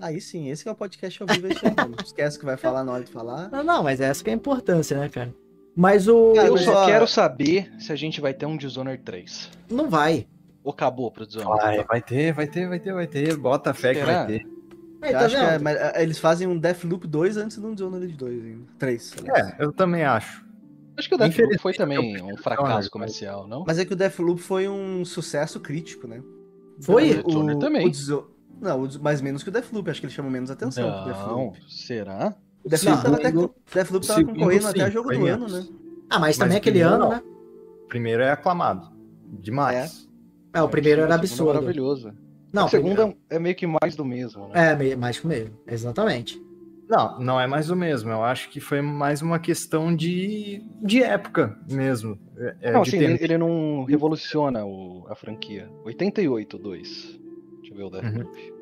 Aí 0.00 0.20
sim, 0.20 0.48
esse 0.48 0.62
que 0.62 0.68
é 0.68 0.72
o 0.72 0.74
podcast 0.74 1.22
ao 1.22 1.28
vivo 1.28 1.46
aí 1.46 1.56
chegando. 1.56 1.96
Esquece 2.02 2.36
o 2.36 2.40
que 2.40 2.46
vai 2.46 2.56
falar 2.56 2.84
na 2.84 2.92
hora 2.92 3.04
de 3.04 3.10
falar. 3.10 3.50
Não, 3.50 3.62
não, 3.62 3.82
mas 3.82 4.00
essa 4.00 4.22
que 4.24 4.30
é 4.30 4.32
a 4.32 4.36
importância, 4.36 4.98
né, 4.98 5.08
cara? 5.08 5.32
Mas 5.76 6.08
o. 6.08 6.32
Cara, 6.34 6.48
Eu 6.48 6.54
mas 6.54 6.64
só 6.64 6.86
quero 6.86 7.06
saber 7.06 7.72
se 7.78 7.92
a 7.92 7.96
gente 7.96 8.20
vai 8.20 8.34
ter 8.34 8.46
um 8.46 8.56
Dishonored 8.56 9.02
3. 9.02 9.50
Não 9.70 9.88
vai. 9.88 10.26
Ou 10.62 10.72
acabou 10.72 11.10
pro 11.10 11.26
Dishonored? 11.26 11.60
Vai, 11.62 11.84
vai 11.84 12.02
ter, 12.02 12.32
vai 12.32 12.46
ter, 12.46 12.68
vai 12.68 12.78
ter, 12.80 12.92
vai 12.92 13.06
ter. 13.06 13.36
Bota 13.36 13.72
fé 13.72 13.94
que 13.94 14.04
vai 14.04 14.26
ter. 14.26 14.46
Eu 15.02 15.12
tá 15.12 15.20
acho 15.20 15.34
que 15.34 15.40
é, 15.42 15.58
mas, 15.58 15.76
é, 15.78 16.02
eles 16.02 16.18
fazem 16.18 16.46
um 16.46 16.58
Deathloop 16.58 17.06
2 17.06 17.36
antes 17.38 17.56
do 17.56 17.72
Dishonored 17.74 18.12
2 18.14 18.44
ainda. 18.44 18.64
3. 18.78 19.14
aliás. 19.20 19.48
É, 19.58 19.64
eu 19.64 19.72
também 19.72 20.04
acho. 20.04 20.44
Acho 20.98 21.08
que 21.08 21.14
o 21.14 21.18
Deathloop 21.18 21.58
foi 21.58 21.72
também 21.72 22.22
um 22.22 22.36
fracasso 22.36 22.90
comercial, 22.90 23.48
não? 23.48 23.64
Mas 23.66 23.78
é 23.78 23.84
que 23.86 23.94
o 23.94 23.96
Deathloop 23.96 24.40
foi 24.42 24.68
um 24.68 25.02
sucesso 25.04 25.58
crítico, 25.60 26.06
né? 26.06 26.22
Foi? 26.82 27.12
O 27.20 27.22
Dishonored 27.24 27.58
também. 27.60 27.88
o 27.88 28.24
Não, 28.60 28.82
o 28.84 28.88
mas 29.00 29.22
menos 29.22 29.42
que 29.42 29.48
o 29.48 29.52
Deathloop. 29.52 29.88
Acho 29.90 30.00
que 30.00 30.06
ele 30.06 30.12
chamou 30.12 30.30
menos 30.30 30.50
atenção 30.50 30.84
que 30.84 30.90
o 30.90 30.98
Não, 30.98 31.04
Deathloop. 31.06 31.58
será? 31.72 32.34
O 32.62 32.68
Deathloop 32.68 32.96
Não, 32.96 33.02
tava, 33.02 33.16
até, 33.16 33.24
segundo- 33.28 33.54
Deathloop 33.72 34.06
tava 34.06 34.18
segundo, 34.18 34.34
concorrendo 34.38 34.62
sim, 34.64 34.68
até 34.68 34.82
a 34.82 34.90
jogo 34.90 35.10
do 35.10 35.26
ano, 35.26 35.48
né? 35.48 35.66
Ah, 36.10 36.18
mas 36.18 36.20
Mas 36.20 36.38
também 36.38 36.58
aquele 36.58 36.80
primeiro 36.80 36.94
ano, 37.02 37.04
não. 37.04 37.16
né? 37.16 37.22
Primeiro 37.88 38.22
é 38.22 38.30
aclamado. 38.32 38.90
Demais. 39.40 40.06
É, 40.06 40.09
o 40.62 40.68
primeiro 40.68 41.02
era 41.02 41.10
O 41.10 41.12
é 41.12 41.16
absurdo. 41.16 41.54
maravilhoso. 41.54 42.12
Não, 42.52 42.66
o 42.66 42.68
segundo 42.68 43.14
é 43.30 43.38
meio 43.38 43.54
que 43.54 43.66
mais 43.66 43.94
do 43.94 44.04
mesmo, 44.04 44.48
né? 44.48 44.72
É, 44.72 44.76
meio- 44.76 44.98
mais 44.98 45.18
que 45.20 45.24
o 45.26 45.28
mesmo. 45.28 45.54
Exatamente. 45.66 46.40
Não, 46.88 47.20
não 47.20 47.40
é 47.40 47.46
mais 47.46 47.70
o 47.70 47.76
mesmo. 47.76 48.10
Eu 48.10 48.24
acho 48.24 48.50
que 48.50 48.58
foi 48.58 48.80
mais 48.82 49.22
uma 49.22 49.38
questão 49.38 49.94
de, 49.94 50.60
de 50.82 51.00
época 51.04 51.56
mesmo. 51.70 52.18
É, 52.36 52.56
é, 52.62 52.72
não, 52.72 52.82
de 52.82 52.88
assim, 52.88 52.98
ele, 53.04 53.18
ele 53.22 53.38
não 53.38 53.84
revoluciona 53.84 54.64
o- 54.64 55.06
a 55.08 55.14
franquia. 55.14 55.68
88, 55.84 56.58
2. 56.58 56.88
Deixa 57.60 57.72
eu 57.72 57.76
ver 57.76 57.84
o 57.84 57.90
Deathloop. 57.90 58.52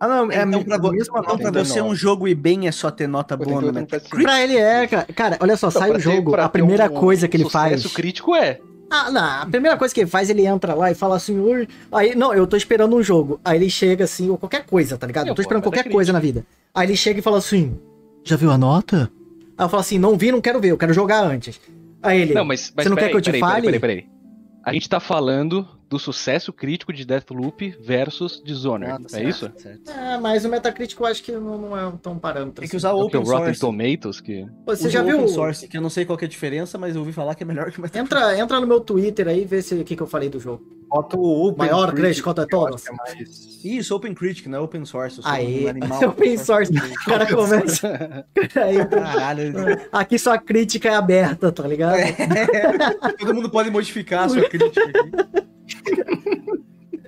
Ah, 0.00 0.06
não, 0.06 0.30
é 0.30 0.42
então, 0.44 0.62
pra, 0.62 0.78
vo- 0.78 0.92
mesma 0.92 1.18
então, 1.18 1.36
pra 1.38 1.64
você 1.64 1.82
um 1.82 1.92
jogo 1.92 2.28
e 2.28 2.34
bem 2.36 2.68
é 2.68 2.70
só 2.70 2.88
ter 2.88 3.08
nota 3.08 3.36
boa 3.36 3.60
no 3.60 3.66
88 3.66 3.74
no 3.74 3.80
Metacritic. 3.80 4.14
PS5. 4.16 4.22
Pra 4.22 4.40
ele 4.44 4.56
é, 4.56 4.86
cara. 4.86 5.06
Cara, 5.12 5.38
olha 5.40 5.56
só, 5.56 5.70
sai 5.70 5.88
Pra 5.88 5.98
o 5.98 6.00
jogo, 6.00 6.36
a 6.36 6.48
primeira 6.48 6.84
um 6.88 6.94
coisa 6.94 7.26
que 7.26 7.36
ele 7.36 7.50
faz. 7.50 7.80
Sucesso 7.80 7.96
crítico 7.96 8.32
é. 8.36 8.60
Ah, 8.90 9.10
não, 9.10 9.22
a 9.42 9.46
primeira 9.46 9.76
coisa 9.76 9.94
que 9.94 10.00
ele 10.00 10.08
faz, 10.10 10.30
ele 10.30 10.46
entra 10.46 10.74
lá 10.74 10.90
e 10.90 10.94
fala 10.94 11.16
assim, 11.16 11.38
"Ui", 11.38 11.68
aí, 11.92 12.14
não, 12.14 12.32
eu 12.32 12.46
tô 12.46 12.56
esperando 12.56 12.96
um 12.96 13.02
jogo. 13.02 13.38
Aí 13.44 13.58
ele 13.58 13.68
chega 13.68 14.04
assim, 14.04 14.30
ou 14.30 14.38
qualquer 14.38 14.64
coisa, 14.64 14.96
tá 14.96 15.06
ligado? 15.06 15.28
Eu 15.28 15.34
tô 15.34 15.42
esperando 15.42 15.62
mas 15.64 15.72
é 15.72 15.76
qualquer 15.76 15.92
coisa 15.92 16.12
na 16.12 16.18
vida. 16.20 16.44
Aí 16.74 16.86
ele 16.86 16.96
chega 16.96 17.18
e 17.18 17.22
fala 17.22 17.38
assim, 17.38 17.78
já 18.24 18.36
viu 18.36 18.50
a 18.50 18.56
nota? 18.56 19.10
Aí 19.58 19.64
eu 19.64 19.68
falo 19.68 19.80
assim, 19.80 19.98
não 19.98 20.16
vi, 20.16 20.32
não 20.32 20.40
quero 20.40 20.60
ver, 20.60 20.70
eu 20.70 20.78
quero 20.78 20.94
jogar 20.94 21.22
antes. 21.22 21.60
Aí 22.02 22.22
ele, 22.22 22.34
Não, 22.34 22.44
mas, 22.44 22.72
mas 22.74 22.84
você 22.84 22.88
não 22.88 22.96
quer 22.96 23.02
peraí, 23.02 23.10
que 23.12 23.16
eu 23.18 23.22
te 23.22 23.26
peraí, 23.26 23.40
fale? 23.40 23.62
Peraí, 23.66 23.80
peraí, 23.80 24.02
peraí. 24.02 24.18
A 24.64 24.72
gente 24.72 24.88
tá 24.88 25.00
falando 25.00 25.66
do 25.88 25.98
sucesso 25.98 26.52
crítico 26.52 26.92
de 26.92 27.04
Deathloop 27.04 27.76
versus 27.80 28.42
Dishonored, 28.44 28.92
Ah, 28.92 28.98
tá 28.98 29.04
é 29.06 29.08
certo, 29.08 29.28
isso? 29.28 29.52
certo. 29.56 29.90
É, 29.90 30.18
mas 30.18 30.44
o 30.44 30.48
Metacritic 30.48 31.00
eu 31.00 31.06
acho 31.06 31.22
que 31.22 31.32
não, 31.32 31.56
não 31.58 31.76
é 31.78 31.92
tão 32.02 32.18
parâmetro. 32.18 32.60
Tem 32.60 32.68
que 32.68 32.76
assim. 32.76 32.86
usar 32.86 32.92
o 32.92 33.00
É 33.00 33.04
o 33.04 33.08
que 33.08 33.16
open 33.16 33.20
o 33.20 33.32
Rotten 33.32 33.54
source. 33.54 33.60
Tomatoes 33.60 34.20
que... 34.20 34.46
Você 34.66 34.82
Usa 34.82 34.90
já 34.90 35.02
o 35.02 35.06
viu? 35.06 35.16
open 35.16 35.28
source, 35.28 35.66
que 35.66 35.76
eu 35.76 35.80
não 35.80 35.88
sei 35.90 36.04
qual 36.04 36.18
que 36.18 36.24
é 36.24 36.28
a 36.28 36.30
diferença, 36.30 36.76
mas 36.76 36.94
eu 36.94 37.00
ouvi 37.00 37.12
falar 37.12 37.34
que 37.34 37.42
é 37.42 37.46
melhor 37.46 37.70
que 37.72 37.78
o 37.78 37.82
Metacritic. 37.82 38.04
Entra, 38.12 38.38
entra 38.38 38.60
no 38.60 38.66
meu 38.66 38.80
Twitter 38.80 39.28
aí 39.28 39.42
e 39.42 39.44
vê 39.46 39.62
se, 39.62 39.74
o 39.76 39.84
que, 39.84 39.96
que 39.96 40.02
eu 40.02 40.06
falei 40.06 40.28
do 40.28 40.38
jogo. 40.38 40.62
Bota 40.88 41.18
o 41.18 41.48
Open 41.48 41.58
Maior 41.66 41.94
contra 42.22 42.44
acho 42.44 42.48
todos. 42.50 42.82
que 42.82 42.90
é 42.90 42.96
mais- 42.96 43.58
Isso, 43.64 43.94
Open 43.94 44.14
Critic, 44.14 44.46
não 44.46 44.58
é 44.58 44.60
open 44.62 44.84
source. 44.86 45.20
Aí, 45.24 45.64
um 45.66 45.68
animal 45.70 46.02
open 46.04 46.36
source. 46.38 46.72
O 46.72 47.04
cara 47.04 47.26
começa. 47.26 48.26
Aí, 48.56 48.86
Caralho, 48.86 49.52
aqui 49.92 50.18
sua 50.18 50.38
crítica 50.38 50.88
é 50.88 50.94
aberta, 50.94 51.50
tá 51.52 51.66
ligado? 51.66 51.96
todo 53.18 53.34
mundo 53.34 53.50
pode 53.50 53.70
modificar 53.70 54.24
a 54.24 54.28
sua 54.30 54.48
crítica 54.48 54.82
aqui. 54.82 55.47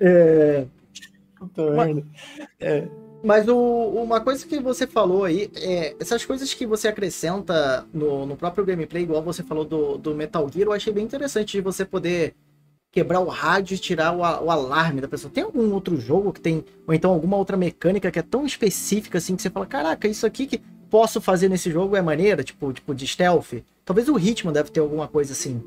É, 0.03 0.65
Mas- 1.75 1.95
merda. 2.59 2.91
Mas 3.23 3.47
o- 3.47 3.89
uma 4.01 4.19
coisa 4.19 4.45
que 4.47 4.59
você 4.59 4.87
falou 4.87 5.23
aí, 5.25 5.47
é, 5.55 5.95
essas 5.99 6.25
coisas 6.25 6.51
que 6.55 6.65
você 6.65 6.87
acrescenta 6.87 7.85
no, 7.93 8.25
no 8.25 8.35
próprio 8.35 8.65
gameplay, 8.65 9.03
igual 9.03 9.21
você 9.21 9.43
falou 9.43 9.63
do, 9.63 9.95
do 9.99 10.15
Metal 10.15 10.49
Gear, 10.51 10.67
eu 10.67 10.73
achei 10.73 10.91
bem 10.91 11.05
interessante 11.05 11.51
de 11.51 11.61
você 11.61 11.85
poder 11.85 12.33
quebrar 12.91 13.19
o 13.19 13.27
rádio 13.27 13.75
e 13.75 13.77
tirar 13.77 14.11
o, 14.11 14.21
o 14.21 14.49
alarme 14.49 15.01
da 15.01 15.07
pessoa. 15.07 15.31
Tem 15.31 15.43
algum 15.43 15.71
outro 15.71 15.97
jogo 15.97 16.33
que 16.33 16.41
tem, 16.41 16.65
ou 16.87 16.93
então 16.95 17.11
alguma 17.11 17.37
outra 17.37 17.55
mecânica 17.55 18.09
que 18.09 18.17
é 18.17 18.23
tão 18.23 18.43
específica 18.43 19.19
assim 19.19 19.35
que 19.35 19.43
você 19.43 19.51
fala, 19.51 19.67
caraca, 19.67 20.07
isso 20.07 20.25
aqui 20.25 20.47
que 20.47 20.59
posso 20.89 21.21
fazer 21.21 21.47
nesse 21.47 21.69
jogo 21.69 21.95
é 21.95 22.01
maneira, 22.01 22.43
tipo, 22.43 22.73
tipo 22.73 22.93
de 22.95 23.05
stealth? 23.07 23.61
Talvez 23.85 24.09
o 24.09 24.15
ritmo 24.15 24.51
deve 24.51 24.71
ter 24.71 24.79
alguma 24.79 25.07
coisa 25.07 25.31
assim. 25.33 25.61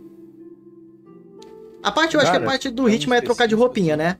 A 1.82 1.92
parte, 1.92 2.14
eu 2.14 2.20
acho 2.20 2.30
que 2.30 2.36
a 2.36 2.40
Cara, 2.40 2.50
parte 2.50 2.68
do 2.70 2.84
ritmo 2.86 3.14
é 3.14 3.20
trocar 3.20 3.46
de 3.46 3.54
roupinha, 3.54 3.96
né? 3.96 4.18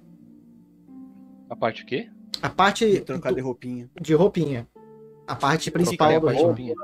A 1.54 1.56
parte 1.56 1.84
o 1.84 1.86
quê? 1.86 2.08
A 2.42 2.50
parte 2.50 3.00
Trocar 3.02 3.30
do- 3.30 3.36
de 3.36 3.40
roupinha. 3.40 3.88
de 4.02 4.12
roupinha. 4.12 4.66
A 5.24 5.36
parte 5.36 5.70
principal 5.70 6.10
a 6.10 6.18
do 6.18 6.26
parte, 6.26 6.36
jogo. 6.38 6.48
roupinha? 6.48 6.74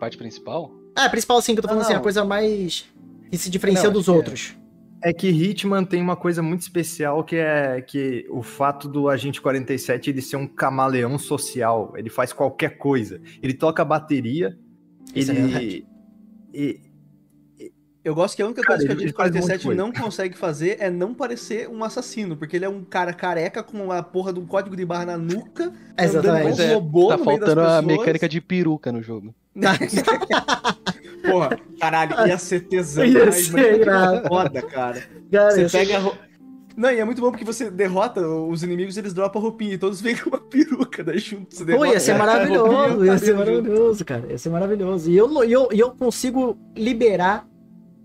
parte 0.00 0.18
principal? 0.18 0.72
É, 0.98 1.08
principal 1.08 1.40
sim, 1.40 1.54
que 1.54 1.60
eu 1.60 1.62
tô 1.62 1.68
falando 1.68 1.82
Não, 1.84 1.88
assim, 1.90 1.96
a 1.96 2.02
coisa 2.02 2.24
mais 2.24 2.84
que 3.30 3.38
se 3.38 3.48
diferencia 3.48 3.84
Não, 3.84 3.92
dos 3.92 4.08
é. 4.08 4.10
outros. 4.10 4.56
É 5.00 5.12
que 5.12 5.28
Hitman 5.28 5.84
tem 5.84 6.02
uma 6.02 6.16
coisa 6.16 6.42
muito 6.42 6.62
especial 6.62 7.22
que 7.22 7.36
é 7.36 7.80
que 7.80 8.26
o 8.30 8.42
fato 8.42 8.88
do 8.88 9.08
Agente 9.08 9.40
47 9.40 10.10
ele 10.10 10.20
ser 10.20 10.36
um 10.36 10.48
camaleão 10.48 11.16
social. 11.18 11.92
Ele 11.96 12.10
faz 12.10 12.32
qualquer 12.32 12.76
coisa. 12.78 13.20
Ele 13.40 13.54
toca 13.54 13.84
bateria, 13.84 14.58
Isso 15.14 15.30
é 15.30 15.34
ele. 15.34 15.42
verdade. 15.44 15.86
e- 16.52 16.80
Eu 18.06 18.14
gosto 18.14 18.36
que 18.36 18.42
a 18.42 18.46
única 18.46 18.62
Cara, 18.62 18.78
coisa 18.78 18.86
que 18.86 18.92
a 18.92 19.04
gente 19.04 19.16
faz 19.16 19.32
um 19.32 19.34
monte 19.34 19.40
de 19.40 19.50
47 19.50 19.64
coisa. 19.64 19.82
não 19.82 19.92
consegue 19.92 20.38
fazer 20.38 20.76
é 20.78 20.88
não 20.88 21.12
parecer 21.12 21.68
um 21.68 21.82
assassino, 21.82 22.36
porque 22.36 22.54
ele 22.54 22.64
é 22.64 22.68
um 22.68 22.84
cara 22.84 23.12
careca 23.12 23.64
com 23.64 23.90
a 23.90 24.00
porra 24.00 24.32
de 24.32 24.38
um 24.38 24.46
código 24.46 24.76
de 24.76 24.84
barra 24.84 25.06
na 25.06 25.18
nuca, 25.18 25.72
Exatamente. 25.98 26.42
Pois 26.44 26.60
é, 26.60 26.70
é, 26.70 26.74
robô 26.74 27.08
tá 27.08 27.16
no 27.16 27.24
meio 27.24 27.40
das 27.40 27.48
faltando 27.48 27.68
a 27.68 27.82
mecânica 27.82 28.28
de 28.28 28.40
peruca 28.40 28.92
no 28.92 29.02
jogo. 29.02 29.34
Porra, 31.28 31.58
caralho, 31.80 32.28
ia 32.28 32.38
ser 32.38 32.60
tesão. 32.68 33.04
Ia 33.04 33.26
mas 33.26 33.48
ser 33.48 33.80
irado. 33.80 34.28
foda, 34.28 34.62
cara. 34.62 35.02
Cara, 35.32 35.50
Você 35.50 35.68
pega 35.68 35.98
a 35.98 36.12
Não, 36.76 36.92
e 36.92 37.00
é 37.00 37.04
muito 37.04 37.20
bom 37.20 37.32
porque 37.32 37.44
você 37.44 37.68
derrota 37.72 38.20
os 38.20 38.62
inimigos, 38.62 38.96
eles 38.96 39.12
dropam 39.12 39.40
a 39.40 39.42
roupinha 39.42 39.74
e 39.74 39.78
todos 39.78 40.00
vêm 40.00 40.14
com 40.16 40.28
uma 40.28 40.38
peruca, 40.38 41.02
daí 41.02 41.18
junto 41.18 41.52
você 41.52 41.64
Pô, 41.64 41.72
derrota 41.72 41.88
ia 41.88 41.98
ser 41.98 42.12
a 42.12 42.18
maravilhoso, 42.18 42.70
roupinha, 42.70 43.06
ia 43.06 43.12
tá 43.12 43.18
ser 43.18 43.34
maravilhoso, 43.34 44.04
cara. 44.04 44.26
Ia 44.30 44.38
ser 44.38 44.50
maravilhoso. 44.50 45.10
E 45.10 45.16
eu, 45.16 45.44
e 45.44 45.52
eu, 45.52 45.68
e 45.72 45.80
eu 45.80 45.90
consigo 45.90 46.56
liberar 46.76 47.44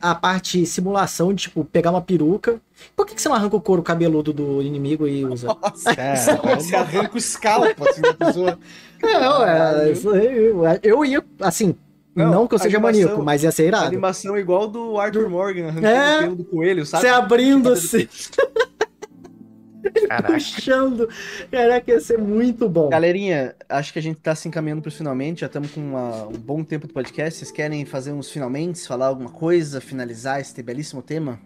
a 0.01 0.15
parte 0.15 0.65
simulação 0.65 1.33
de, 1.33 1.43
tipo, 1.43 1.63
pegar 1.63 1.91
uma 1.91 2.01
peruca. 2.01 2.59
Por 2.95 3.05
que, 3.05 3.13
que 3.15 3.21
você 3.21 3.29
não 3.29 3.35
arranca 3.35 3.55
o 3.55 3.61
couro 3.61 3.83
cabeludo 3.83 4.33
do 4.33 4.61
inimigo 4.61 5.07
e 5.07 5.23
usa? 5.23 5.47
Nossa, 5.47 5.91
É, 5.91 6.15
você 6.15 6.75
arranca 6.75 7.17
o 7.17 7.21
scalpo 7.21 7.87
assim 7.89 8.01
da 8.01 8.13
pessoa. 8.13 8.59
Não, 9.01 9.45
é, 9.47 9.91
isso 9.91 10.09
aí, 10.09 10.51
eu 10.83 11.05
ia, 11.05 11.23
assim, 11.39 11.75
não, 12.15 12.31
Não, 12.31 12.47
que 12.47 12.55
eu 12.55 12.59
seja 12.59 12.77
animação- 12.77 13.01
maníaco, 13.03 13.23
mas 13.23 13.43
ia 13.43 13.51
ser 13.51 13.63
A 13.63 13.67
irado. 13.67 13.85
animação 13.85 14.37
igual 14.37 14.67
do 14.67 14.99
Arthur 14.99 15.29
Morgan 15.29 15.67
arrancando 15.69 15.87
É. 15.87 16.17
o 16.17 16.21
pelo 16.23 16.35
do 16.35 16.43
coelho, 16.43 16.85
sabe? 16.85 17.01
Você 17.03 17.07
abrindo 17.09 17.69
assim, 17.73 18.07
Caraca. 20.07 20.33
puxando. 20.33 21.07
Caraca, 21.51 21.91
ia 21.91 21.99
ser 21.99 22.17
muito 22.17 22.67
bom. 22.69 22.89
Galerinha, 22.89 23.55
acho 23.69 23.91
que 23.93 23.99
a 23.99 24.01
gente 24.01 24.17
tá 24.19 24.35
se 24.35 24.47
encaminhando 24.47 24.81
pros 24.81 24.95
finalmente, 24.97 25.41
já 25.41 25.47
estamos 25.47 25.71
com 25.71 25.81
uma- 25.81 26.27
um 26.27 26.31
bom 26.37 26.63
tempo 26.63 26.87
do 26.87 26.93
podcast. 26.93 27.39
Vocês 27.39 27.51
querem 27.51 27.85
fazer 27.85 28.11
uns 28.11 28.29
finalmente, 28.29 28.85
falar 28.87 29.07
alguma 29.07 29.29
coisa, 29.29 29.79
finalizar 29.81 30.39
este 30.39 30.61
belíssimo 30.61 31.01
tema? 31.01 31.39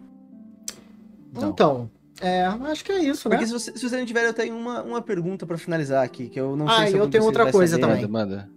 Então, 1.36 1.90
é, 2.20 2.44
acho 2.44 2.84
que 2.84 2.92
é 2.92 3.02
isso, 3.02 3.28
né? 3.28 3.36
Porque 3.36 3.46
se, 3.46 3.52
você, 3.52 3.72
se 3.72 3.78
vocês 3.80 3.92
não 3.92 4.06
tiverem, 4.06 4.28
eu 4.28 4.34
tenho 4.34 4.56
uma, 4.56 4.82
uma 4.82 5.02
pergunta 5.02 5.44
pra 5.46 5.58
finalizar 5.58 6.02
aqui, 6.02 6.28
que 6.28 6.40
eu 6.40 6.56
não 6.56 6.66
Ah, 6.68 6.78
sei 6.78 6.86
se 6.88 6.92
eu 6.94 7.00
algum 7.00 7.06
de 7.06 7.12
tenho 7.12 7.24
outra 7.24 7.50
coisa 7.52 7.78
saber. 7.78 7.86
também. 7.92 8.06
Manda, 8.08 8.36
manda. 8.36 8.56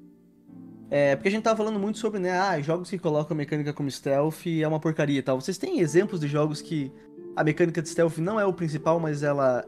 É, 0.91 1.15
porque 1.15 1.27
a 1.27 1.31
gente 1.31 1.43
tava 1.43 1.57
falando 1.57 1.77
muito 1.77 1.99
sobre, 1.99 2.19
né, 2.19 2.31
ah, 2.39 2.59
jogos 2.61 2.89
que 2.89 2.97
colocam 2.97 3.35
a 3.35 3.37
mecânica 3.37 3.71
como 3.73 3.91
stealth 3.91 4.47
é 4.47 4.67
uma 4.67 4.79
porcaria 4.79 5.19
e 5.19 5.21
tal. 5.21 5.39
Vocês 5.39 5.57
têm 5.57 5.79
exemplos 5.81 6.19
de 6.19 6.27
jogos 6.27 6.61
que 6.61 6.91
a 7.35 7.43
mecânica 7.43 7.81
de 7.81 7.89
stealth 7.89 8.17
não 8.17 8.39
é 8.39 8.45
o 8.45 8.53
principal, 8.53 8.99
mas 8.99 9.23
ela 9.23 9.65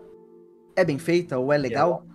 é 0.76 0.84
bem 0.86 0.98
feita 0.98 1.38
ou 1.38 1.52
é 1.52 1.58
legal? 1.58 2.06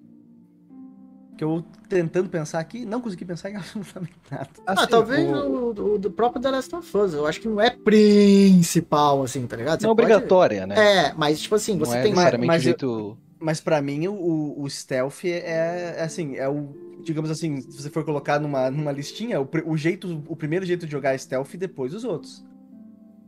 Que 1.37 1.45
eu 1.45 1.63
tentando 1.89 2.29
pensar 2.31 2.59
aqui, 2.61 2.85
não 2.87 3.01
consegui 3.01 3.25
pensar 3.25 3.51
em 3.51 3.57
absolutamente 3.57 4.15
nada. 4.31 4.49
Ah, 4.67 4.73
Assim, 4.73 4.91
talvez 4.91 5.29
o- 5.31 5.73
o, 5.73 5.95
o 5.95 5.99
do 5.99 6.11
próprio 6.11 6.41
The 6.43 6.51
Last 6.51 6.75
of 6.75 6.97
Us. 6.97 7.13
Eu 7.15 7.27
acho 7.27 7.41
que 7.41 7.49
não 7.49 7.61
é 7.61 7.71
principal, 7.71 9.23
assim, 9.23 9.47
tá 9.47 9.57
ligado? 9.57 9.81
Você 9.81 9.87
Não 9.87 9.93
é 9.93 9.97
pode- 9.97 10.13
obrigatória, 10.13 10.67
né? 10.67 10.75
É, 11.09 11.13
mas 11.15 11.41
tipo 11.41 11.55
assim, 11.55 11.75
não 11.77 11.85
você 11.85 11.99
é 11.99 12.03
tem. 12.03 12.11
necessariamente 12.13 12.47
mas 12.47 12.63
jeito... 12.63 13.19
Mas 13.39 13.61
pra 13.61 13.83
mim, 13.83 14.09
o, 14.09 14.55
o 14.63 14.69
stealth 14.71 15.25
é, 15.27 15.97
é 15.99 16.03
assim, 16.03 16.37
é 16.37 16.49
o. 16.49 16.71
Digamos 17.05 17.31
assim, 17.31 17.61
se 17.61 17.83
você 17.83 17.91
for 17.91 18.03
colocar 18.03 18.41
numa, 18.41 18.71
numa 18.71 18.91
listinha, 18.91 19.39
o, 19.43 19.47
o 19.67 19.77
jeito, 19.77 20.25
o 20.27 20.35
primeiro 20.35 20.65
jeito 20.65 20.87
de 20.87 20.91
jogar 20.93 21.13
é 21.15 21.19
stealth 21.19 21.53
e 21.53 21.59
depois 21.59 21.93
os 21.93 22.03
outros. 22.03 22.43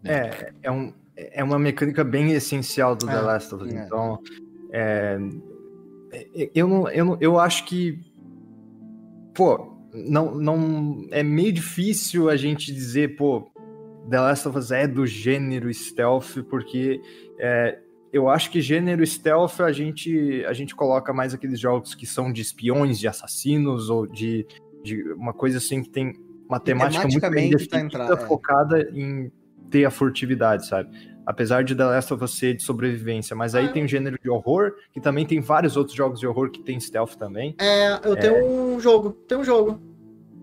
É, 0.02 0.50
é, 0.62 0.70
um, 0.70 0.94
é 1.18 1.42
uma 1.42 1.58
mecânica 1.58 2.04
bem 2.04 2.32
essencial 2.32 2.94
do 2.94 3.06
The 3.06 3.12
É, 3.12 3.20
Last 3.20 3.54
of 3.54 3.64
Us. 3.64 3.72
é. 3.72 3.84
Então, 3.84 4.18
é, 4.70 5.18
é, 6.12 6.50
eu, 6.54 6.68
não, 6.68 6.88
eu, 6.88 7.04
não, 7.04 7.18
eu 7.20 7.38
acho 7.38 7.64
que, 7.64 7.98
pô, 9.34 9.76
não, 9.92 10.34
não 10.34 11.06
é 11.10 11.22
meio 11.22 11.52
difícil 11.52 12.28
a 12.28 12.36
gente 12.36 12.72
dizer, 12.72 13.16
pô, 13.16 13.50
The 14.08 14.20
Last 14.20 14.48
of 14.48 14.56
Us 14.56 14.70
é 14.70 14.86
do 14.86 15.06
gênero 15.06 15.72
stealth, 15.72 16.42
porque 16.48 17.00
é, 17.38 17.78
eu 18.12 18.28
acho 18.28 18.50
que 18.50 18.60
gênero 18.60 19.04
stealth 19.06 19.60
a 19.60 19.72
gente, 19.72 20.44
a 20.46 20.52
gente 20.52 20.74
coloca 20.74 21.12
mais 21.12 21.34
aqueles 21.34 21.60
jogos 21.60 21.94
que 21.94 22.06
são 22.06 22.32
de 22.32 22.40
espiões, 22.40 22.98
de 22.98 23.08
assassinos, 23.08 23.90
ou 23.90 24.06
de, 24.06 24.46
de 24.82 25.02
uma 25.12 25.32
coisa 25.32 25.58
assim 25.58 25.82
que 25.82 25.90
tem 25.90 26.14
uma 26.48 26.58
temática 26.58 27.06
muito 27.06 27.30
bem 27.30 27.50
tá 27.50 27.58
definida, 27.58 28.14
é. 28.14 28.16
focada 28.26 28.80
em 28.94 29.30
ter 29.70 29.84
a 29.84 29.90
furtividade, 29.90 30.66
sabe? 30.66 30.90
Apesar 31.26 31.62
de 31.62 31.74
The 31.74 31.84
Last 31.84 32.14
of 32.14 32.24
Us 32.24 32.38
ser 32.38 32.54
de 32.54 32.62
sobrevivência, 32.62 33.36
mas 33.36 33.54
aí 33.54 33.66
Ah, 33.66 33.68
tem 33.72 33.84
o 33.84 33.88
gênero 33.88 34.18
de 34.22 34.30
horror, 34.30 34.72
que 34.92 35.00
também 35.00 35.26
tem 35.26 35.40
vários 35.40 35.76
outros 35.76 35.94
jogos 35.94 36.20
de 36.20 36.26
horror 36.26 36.50
que 36.50 36.60
tem 36.60 36.80
stealth 36.80 37.16
também. 37.16 37.54
É, 37.58 38.00
eu 38.02 38.16
tenho 38.16 38.46
um 38.46 38.80
jogo, 38.80 39.12
tem 39.28 39.36
um 39.36 39.44
jogo. 39.44 39.78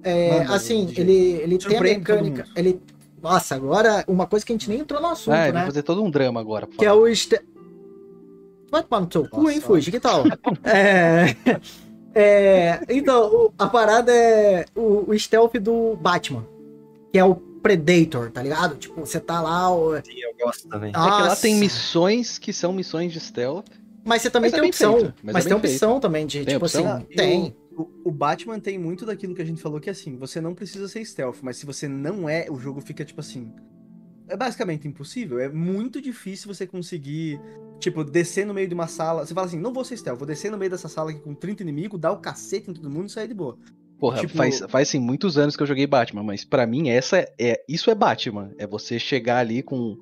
É, 0.03 0.39
Manda, 0.39 0.53
assim, 0.53 0.93
ele, 0.95 1.13
ele 1.41 1.57
tem 1.57 1.77
a 1.77 1.81
mecânica. 1.81 2.45
Ele. 2.55 2.79
Nossa, 3.19 3.55
agora 3.55 4.05
uma 4.07 4.27
coisa 4.27 4.45
que 4.45 4.53
a 4.53 4.55
gente 4.55 4.69
nem 4.69 4.81
entrou 4.81 5.01
no 5.01 5.07
assunto, 5.07 5.35
eu 5.35 5.53
né? 5.53 5.65
fazer 5.65 5.81
todo 5.81 6.03
um 6.03 6.11
drama 6.11 6.39
agora. 6.39 6.67
Que 6.67 6.85
é 6.85 6.89
falar. 6.89 7.01
o. 7.01 7.15
Ste... 7.15 7.41
Vai 8.69 8.83
tomar 8.83 9.01
no 9.01 9.11
seu 9.11 9.27
cu, 9.27 9.49
hein, 9.49 9.59
Fuji? 9.61 9.89
Que 9.89 9.99
tal? 9.99 10.23
é... 10.63 11.35
é, 12.13 12.79
Então, 12.89 13.51
a 13.57 13.65
parada 13.65 14.11
é 14.11 14.65
o, 14.75 15.09
o 15.09 15.17
stealth 15.17 15.55
do 15.55 15.95
Batman. 15.95 16.45
Que 17.11 17.17
é 17.17 17.25
o 17.25 17.41
Predator, 17.65 18.29
tá 18.29 18.43
ligado? 18.43 18.75
Tipo, 18.75 18.99
você 19.03 19.19
tá 19.19 19.41
lá. 19.41 19.75
O... 19.75 19.95
Sim, 19.95 20.19
eu 20.19 20.35
gosto 20.45 20.67
também. 20.67 20.91
É 20.91 20.93
que 20.93 20.99
lá 20.99 21.29
Nossa. 21.29 21.41
tem 21.41 21.55
missões 21.55 22.37
que 22.37 22.53
são 22.53 22.71
missões 22.71 23.11
de 23.11 23.19
stealth. 23.19 23.65
Mas 24.05 24.21
você 24.21 24.29
também 24.29 24.51
Mas 24.51 24.53
é 24.53 24.61
tem 24.61 24.61
bem 24.61 24.69
opção. 24.69 24.99
feito, 24.99 25.13
mas 25.23 25.33
mas 25.33 25.45
é 25.47 25.49
tem 25.49 25.57
bem 25.57 25.71
opção 25.71 25.99
também 25.99 26.27
de, 26.27 26.45
Tem 26.45 26.53
tipo 26.53 26.65
opção? 26.65 26.97
assim. 26.97 27.05
Tem. 27.15 27.55
O, 27.75 27.89
o 28.05 28.11
Batman 28.11 28.59
tem 28.59 28.77
muito 28.77 29.03
daquilo 29.03 29.33
que 29.33 29.41
a 29.41 29.45
gente 29.45 29.59
falou 29.63 29.79
que 29.79 29.89
assim, 29.89 30.15
você 30.15 30.39
não 30.39 30.53
precisa 30.53 30.87
ser 30.87 31.03
stealth, 31.03 31.37
mas 31.41 31.57
se 31.57 31.65
você 31.65 31.87
não 31.87 32.29
é, 32.29 32.45
o 32.51 32.59
jogo 32.59 32.79
fica 32.81 33.03
tipo 33.03 33.19
assim. 33.19 33.51
É 34.27 34.37
basicamente 34.37 34.87
impossível. 34.87 35.39
É 35.39 35.49
muito 35.49 35.99
difícil 35.99 36.53
você 36.53 36.67
conseguir, 36.67 37.41
tipo, 37.79 38.03
descer 38.03 38.45
no 38.45 38.53
meio 38.53 38.67
de 38.67 38.75
uma 38.75 38.87
sala. 38.87 39.25
Você 39.25 39.33
fala 39.33 39.47
assim, 39.47 39.59
não 39.59 39.73
vou 39.73 39.83
ser 39.83 39.97
stealth, 39.97 40.19
vou 40.19 40.27
descer 40.27 40.51
no 40.51 40.57
meio 40.57 40.69
dessa 40.69 40.87
sala 40.87 41.09
aqui 41.09 41.19
com 41.19 41.33
30 41.33 41.63
inimigos, 41.63 41.99
dar 41.99 42.11
o 42.11 42.17
cacete 42.17 42.69
em 42.69 42.73
todo 42.75 42.91
mundo 42.91 43.07
e 43.07 43.11
sair 43.11 43.27
de 43.27 43.33
boa. 43.33 43.57
Porra, 43.99 44.19
Tipo- 44.21 44.35
faz, 44.35 44.59
faz 44.67 44.89
assim, 44.89 44.99
muitos 44.99 45.37
anos 45.37 45.55
que 45.55 45.63
eu 45.63 45.67
joguei 45.67 45.87
Batman, 45.87 46.21
mas 46.23 46.43
pra 46.43 46.67
mim 46.67 46.89
essa 46.89 47.17
é, 47.17 47.33
é- 47.39 47.63
isso 47.67 47.89
é 47.89 47.95
Batman. 47.95 48.51
É 48.57 48.67
você 48.67 48.99
chegar 48.99 49.37
ali 49.37 49.63
com 49.63 49.97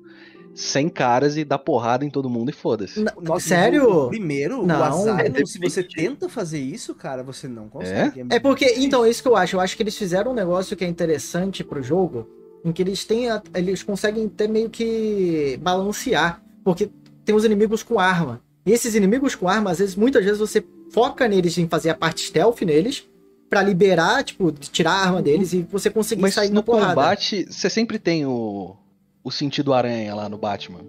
100 0.54 0.88
caras 0.88 1.36
e 1.36 1.44
dar 1.44 1.58
porrada 1.58 2.04
em 2.04 2.10
todo 2.10 2.28
mundo 2.30 2.50
e 2.50 2.52
foda-se. 2.52 3.04
Sério? 3.40 3.88
no 4.04 4.08
Primeiro, 4.08 4.64
Não. 4.66 4.78
o 4.80 4.82
Asylum, 4.84 5.18
É, 5.18 5.44
se 5.46 5.58
você 5.58 5.82
tenta 5.82 6.28
fazer 6.28 6.60
isso, 6.60 6.94
cara, 6.94 7.22
você 7.22 7.48
não 7.48 7.68
consegue. 7.68 8.24
É 8.30 8.38
porque, 8.38 8.66
muito 8.66 8.80
então, 8.80 9.04
é 9.04 9.10
isso 9.10 9.22
que 9.22 9.28
eu 9.28 9.36
acho. 9.36 9.56
Eu 9.56 9.60
acho 9.60 9.76
que 9.76 9.82
eles 9.82 9.96
fizeram 9.96 10.30
um 10.32 10.34
negócio 10.34 10.76
que 10.76 10.84
é 10.84 10.88
interessante 10.88 11.62
pro 11.64 11.82
jogo, 11.82 12.28
em 12.64 12.72
que 12.72 12.82
eles 12.82 13.04
têm. 13.04 13.30
a- 13.30 13.42
Eles 13.54 13.82
conseguem 13.82 14.28
ter 14.28 14.48
meio 14.48 14.70
que 14.70 15.58
balancear. 15.62 16.42
Porque 16.64 16.88
tem 17.24 17.34
os 17.34 17.44
inimigos 17.44 17.82
com 17.82 17.98
arma. 17.98 18.40
E 18.66 18.72
esses 18.72 18.94
inimigos 18.94 19.34
com 19.34 19.48
arma, 19.48 19.70
às 19.70 19.78
vezes, 19.78 19.94
muitas 19.96 20.24
vezes 20.24 20.38
você 20.38 20.64
foca 20.90 21.26
neles 21.28 21.58
em 21.58 21.68
fazer 21.68 21.90
a 21.90 21.94
parte 21.94 22.22
stealth 22.22 22.62
neles, 22.62 23.06
pra 23.54 23.62
liberar, 23.62 24.24
tipo, 24.24 24.50
tirar 24.52 24.90
a 24.92 25.02
arma 25.06 25.22
deles 25.22 25.52
e 25.52 25.62
você 25.62 25.88
conseguir 25.88 26.22
Mas 26.22 26.34
sair 26.34 26.48
no 26.48 26.56
na 26.56 26.62
porrada. 26.62 26.88
combate, 26.88 27.46
você 27.48 27.70
sempre 27.70 27.98
tem 28.00 28.26
o, 28.26 28.76
o 29.22 29.30
sentido 29.30 29.72
aranha 29.72 30.12
lá 30.14 30.28
no 30.28 30.36
Batman. 30.36 30.80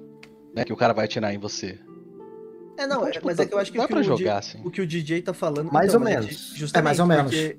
Né, 0.55 0.63
que 0.63 0.71
o 0.73 0.75
cara 0.77 0.93
vai 0.93 1.03
atirar 1.05 1.33
em 1.33 1.37
você. 1.37 1.77
É, 2.77 2.87
não, 2.87 2.95
Então, 2.97 3.07
é- 3.07 3.11
tipo, 3.11 3.25
mas 3.25 3.37
dá- 3.37 3.43
é 3.43 3.45
que 3.45 3.53
eu 3.53 3.59
acho 3.59 3.71
que, 3.71 3.77
dá 3.77 3.83
o, 3.83 3.87
que 3.87 3.93
pra 3.93 3.99
o, 4.01 4.03
jogar, 4.03 4.37
assim. 4.37 4.61
o 4.63 4.71
que 4.71 4.81
o 4.81 4.87
DJ 4.87 5.21
tá 5.21 5.33
falando. 5.33 5.71
Mais 5.71 5.89
então, 5.89 6.01
ou 6.01 6.07
é 6.07 6.11
menos. 6.15 6.53
É, 6.73 6.81
mais 6.81 6.99
ou 6.99 7.05
menos. 7.05 7.31
porque 7.31 7.57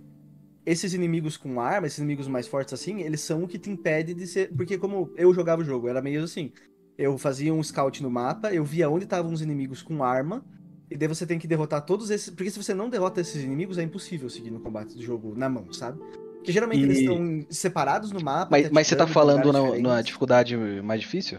Esses 0.65 0.95
inimigos 0.95 1.37
com 1.37 1.61
arma, 1.61 1.87
esses 1.87 1.99
inimigos 1.99 2.27
mais 2.27 2.49
fortes 2.49 2.74
assim, 2.74 3.03
eles 3.03 3.20
são 3.20 3.45
o 3.45 3.47
que 3.49 3.59
te 3.59 3.70
impede 3.70 4.15
de 4.15 4.27
ser. 4.27 4.51
Porque 4.57 4.77
como 4.78 5.11
eu 5.16 5.33
jogava 5.33 5.62
o 5.62 5.65
jogo, 5.65 5.89
era 5.89 6.01
meio 6.03 6.24
assim. 6.24 6.51
Eu 6.99 7.16
fazia 7.19 7.53
um 7.55 7.62
scout 7.62 8.03
no 8.03 8.11
mapa, 8.11 8.53
eu 8.53 8.65
via 8.65 8.89
onde 8.91 9.05
estavam 9.05 9.33
os 9.33 9.43
inimigos 9.43 9.83
com 9.83 10.03
arma, 10.03 10.43
e 10.90 10.96
daí 10.96 11.08
você 11.08 11.26
tem 11.26 11.38
que 11.38 11.46
derrotar 11.46 11.82
todos 11.82 12.10
esses. 12.10 12.30
Porque 12.30 12.50
se 12.50 12.62
você 12.62 12.72
não 12.74 12.88
derrota 12.88 13.20
esses 13.20 13.42
inimigos, 13.42 13.78
é 13.78 13.82
impossível 13.82 14.28
seguir 14.30 14.50
no 14.50 14.60
combate 14.60 14.94
do 14.94 15.02
jogo 15.02 15.34
na 15.36 15.48
mão, 15.48 15.72
sabe? 15.72 15.98
Porque 16.36 16.52
geralmente 16.52 16.80
E- 16.80 16.84
eles 16.84 16.98
estão 16.98 17.44
separados 17.50 18.12
no 18.12 18.20
mapa. 18.20 18.48
Mas, 18.50 18.70
mas 18.70 18.86
você 18.86 18.94
tá 18.96 19.06
falando 19.06 19.52
na, 19.52 19.78
na 19.80 20.02
dificuldade 20.02 20.56
mais 20.56 21.00
difícil? 21.00 21.38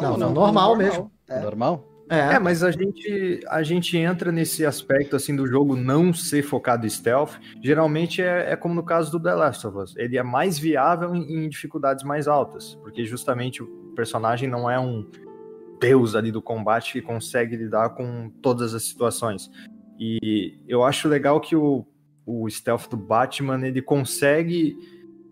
Não, 0.00 0.16
não, 0.16 0.32
normal 0.32 0.76
mesmo. 0.76 1.12
É. 1.28 1.40
Normal? 1.40 1.88
É, 2.08 2.34
É, 2.34 2.38
mas 2.38 2.62
a 2.62 2.70
gente, 2.70 3.40
a 3.48 3.62
gente 3.62 3.96
entra 3.96 4.30
nesse 4.32 4.66
aspecto 4.66 5.16
assim 5.16 5.34
do 5.36 5.46
jogo 5.46 5.76
não 5.76 6.12
ser 6.12 6.42
focado 6.42 6.84
em 6.86 6.90
stealth. 6.90 7.32
Geralmente 7.62 8.20
é, 8.20 8.52
é 8.52 8.56
como 8.56 8.74
no 8.74 8.82
caso 8.82 9.10
do 9.12 9.20
The 9.22 9.34
Last 9.34 9.66
of 9.66 9.78
Us. 9.78 9.94
Ele 9.96 10.18
é 10.18 10.22
mais 10.22 10.58
viável 10.58 11.14
em, 11.14 11.44
em 11.44 11.48
dificuldades 11.48 12.04
mais 12.04 12.26
altas, 12.28 12.74
porque 12.82 13.04
justamente 13.04 13.62
o 13.62 13.66
personagem 13.94 14.48
não 14.48 14.68
é 14.70 14.78
um 14.80 15.06
deus 15.82 16.14
ali 16.14 16.30
do 16.30 16.40
combate 16.40 16.92
que 16.92 17.02
consegue 17.02 17.56
lidar 17.56 17.90
com 17.90 18.30
todas 18.40 18.72
as 18.72 18.84
situações. 18.84 19.50
E 19.98 20.54
eu 20.68 20.84
acho 20.84 21.08
legal 21.08 21.40
que 21.40 21.56
o, 21.56 21.84
o 22.24 22.48
stealth 22.48 22.88
do 22.88 22.96
Batman 22.96 23.66
ele 23.66 23.82
consegue, 23.82 24.76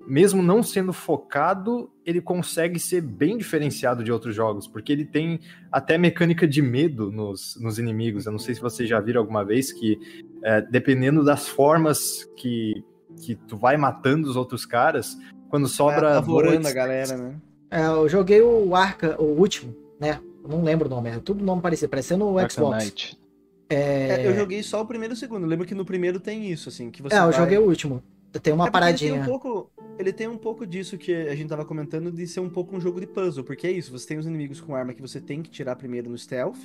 mesmo 0.06 0.42
não 0.42 0.62
sendo 0.62 0.92
focado, 0.92 1.90
ele 2.04 2.20
consegue 2.20 2.80
ser 2.80 3.00
bem 3.00 3.38
diferenciado 3.38 4.02
de 4.02 4.10
outros 4.10 4.34
jogos, 4.34 4.66
porque 4.66 4.92
ele 4.92 5.04
tem 5.04 5.38
até 5.70 5.96
mecânica 5.96 6.46
de 6.48 6.60
medo 6.60 7.12
nos, 7.12 7.56
nos 7.60 7.78
inimigos. 7.78 8.26
Eu 8.26 8.32
não 8.32 8.38
sei 8.38 8.54
se 8.54 8.60
vocês 8.60 8.88
já 8.88 8.98
viram 9.00 9.20
alguma 9.20 9.44
vez 9.44 9.72
que, 9.72 9.98
é, 10.42 10.60
dependendo 10.60 11.24
das 11.24 11.46
formas 11.48 12.24
que, 12.36 12.84
que 13.24 13.36
tu 13.36 13.56
vai 13.56 13.76
matando 13.76 14.28
os 14.28 14.36
outros 14.36 14.66
caras, 14.66 15.16
quando 15.48 15.68
sobra. 15.68 16.18
apavorando 16.18 16.56
bullets- 16.56 16.70
a 16.70 16.74
galera, 16.74 17.16
né? 17.16 17.36
é, 17.70 17.86
eu 17.86 18.08
joguei 18.08 18.40
o 18.40 18.74
Arca, 18.74 19.16
o 19.20 19.38
último, 19.38 19.76
né? 20.00 20.20
Eu 20.42 20.48
não 20.48 20.62
lembro 20.62 20.86
o 20.86 20.90
nome, 20.90 21.10
é 21.10 21.18
tudo 21.18 21.44
nome 21.44 21.60
parecido, 21.62 21.88
parecendo 21.90 22.24
o 22.24 22.38
Arkham 22.38 22.66
Xbox. 22.66 22.84
Knight. 22.84 23.20
É, 23.68 24.26
eu 24.26 24.34
joguei 24.34 24.62
só 24.62 24.80
o 24.82 24.86
primeiro 24.86 25.14
e 25.14 25.16
o 25.16 25.18
segundo. 25.18 25.44
Eu 25.44 25.48
lembro 25.48 25.66
que 25.66 25.74
no 25.74 25.84
primeiro 25.84 26.18
tem 26.18 26.50
isso, 26.50 26.68
assim, 26.68 26.90
que 26.90 27.00
você 27.02 27.14
É, 27.14 27.18
eu 27.18 27.24
vai- 27.24 27.32
joguei 27.34 27.58
o 27.58 27.66
último. 27.66 28.02
Tem 28.42 28.52
uma 28.52 28.68
É 28.68 28.70
paradinha. 28.70 29.10
Ele 29.12 29.18
tem, 29.20 29.28
um 29.28 29.30
pouco, 29.32 29.70
ele 29.98 30.12
tem 30.12 30.28
um 30.28 30.36
pouco 30.38 30.66
disso 30.66 30.96
que 30.96 31.12
a 31.12 31.34
gente 31.34 31.48
tava 31.48 31.64
comentando 31.64 32.10
de 32.12 32.26
ser 32.26 32.40
um 32.40 32.48
pouco 32.48 32.76
um 32.76 32.80
jogo 32.80 33.00
de 33.00 33.06
puzzle, 33.06 33.44
porque 33.44 33.66
é 33.66 33.70
isso, 33.72 33.90
você 33.92 34.06
tem 34.08 34.18
os 34.18 34.26
inimigos 34.26 34.60
com 34.60 34.74
arma 34.74 34.92
que 34.92 35.02
você 35.02 35.20
tem 35.20 35.42
que 35.42 35.50
tirar 35.50 35.74
primeiro 35.76 36.08
no 36.10 36.16
stealth, 36.16 36.58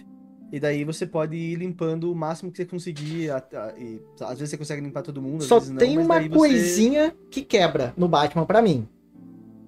e 0.52 0.60
daí 0.60 0.84
você 0.84 1.06
pode 1.08 1.36
ir 1.36 1.56
limpando 1.56 2.12
o 2.12 2.16
máximo 2.16 2.52
que 2.52 2.58
você 2.58 2.66
conseguir, 2.66 3.32
a- 3.32 3.38
a- 3.38 3.74
e 3.80 4.00
às 4.22 4.38
vezes 4.38 4.52
você 4.52 4.58
consegue 4.58 4.82
limpar 4.82 5.02
todo 5.02 5.20
mundo, 5.22 5.42
às 5.42 5.48
Só 5.48 5.56
vezes 5.58 5.72
não, 5.72 5.78
tem 5.80 5.96
mas 5.96 6.06
uma 6.06 6.16
daí 6.20 6.30
você- 6.30 6.38
coisinha 6.38 7.16
que 7.32 7.42
quebra 7.42 7.94
no 7.98 8.08
Batman 8.08 8.46
pra 8.46 8.62
mim. 8.62 8.88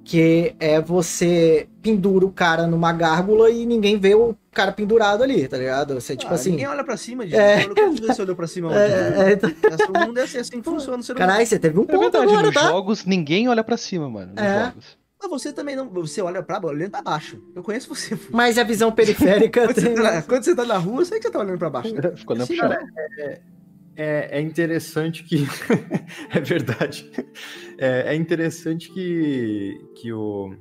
Que 0.09 0.55
é 0.57 0.79
você 0.79 1.67
pendura 1.81 2.25
o 2.25 2.31
cara 2.31 2.65
numa 2.65 2.93
gárgula 2.93 3.49
e 3.49 3.65
ninguém 3.65 3.99
vê 3.99 4.15
o 4.15 4.33
cara 4.53 4.71
pendurado 4.71 5.21
ali, 5.21 5.45
tá 5.49 5.57
ligado? 5.57 5.95
Você, 5.95 6.15
tipo 6.15 6.31
Ah, 6.31 6.35
assim. 6.35 6.51
Ninguém 6.51 6.67
olha 6.67 6.81
pra 6.81 6.95
cima, 6.95 7.25
gente. 7.25 7.35
É. 7.35 7.65
Olha 7.67 7.91
você 7.91 8.21
olhou 8.21 8.33
pra 8.33 8.47
cima 8.47 8.69
hoje. 8.71 8.77
É, 8.79 8.85
é, 8.85 9.33
É, 9.33 10.01
O 10.03 10.07
mundo 10.07 10.17
é 10.17 10.23
assim, 10.23 10.37
assim 10.37 10.61
que 10.61 10.63
funciona. 10.63 11.03
Você 11.03 11.11
não... 11.11 11.19
Caralho, 11.19 11.45
você 11.45 11.59
teve 11.59 11.77
um 11.77 11.83
É 11.83 11.85
ponto 11.87 11.99
verdade, 11.99 12.23
agora, 12.23 12.45
nos 12.47 12.53
tá? 12.53 12.61
jogos 12.69 13.03
ninguém 13.05 13.49
olha 13.49 13.65
pra 13.65 13.75
cima, 13.75 14.09
mano. 14.09 14.31
Nos 14.33 14.41
É. 14.45 14.63
jogos. 14.65 14.97
Mas 15.21 15.29
você 15.29 15.51
também 15.51 15.75
não. 15.75 15.89
Você 15.89 16.21
olha 16.21 16.41
pra 16.41 16.61
olhando 16.63 16.91
pra 16.91 17.01
baixo. 17.01 17.41
Eu 17.53 17.61
conheço 17.61 17.93
você. 17.93 18.17
Mas 18.31 18.57
a 18.57 18.63
visão 18.63 18.89
periférica 18.93 19.65
Quando 19.67 19.75
você, 19.75 19.81
tem. 19.87 19.95
tá 19.95 20.03
na, 20.03 20.21
quando 20.21 20.43
você 20.43 20.55
tá 20.55 20.63
na 20.63 20.77
rua, 20.77 21.01
eu 21.01 21.05
sei 21.05 21.17
que 21.19 21.25
você 21.25 21.31
tá 21.33 21.39
olhando 21.39 21.57
pra 21.57 21.69
baixo. 21.69 21.93
né? 21.93 22.01
Ficou 22.15 22.33
olhando 22.35 22.47
pro 22.47 22.55
Sim, 22.55 22.61
chão. 22.61 22.69
cara. 22.69 22.87
É, 23.97 24.37
é 24.37 24.41
interessante 24.41 25.23
que. 25.23 25.47
é 26.29 26.39
verdade. 26.39 27.11
É, 27.79 28.13
é 28.13 28.15
interessante 28.15 28.91
que, 28.91 29.83
que 29.95 30.13
o. 30.13 30.55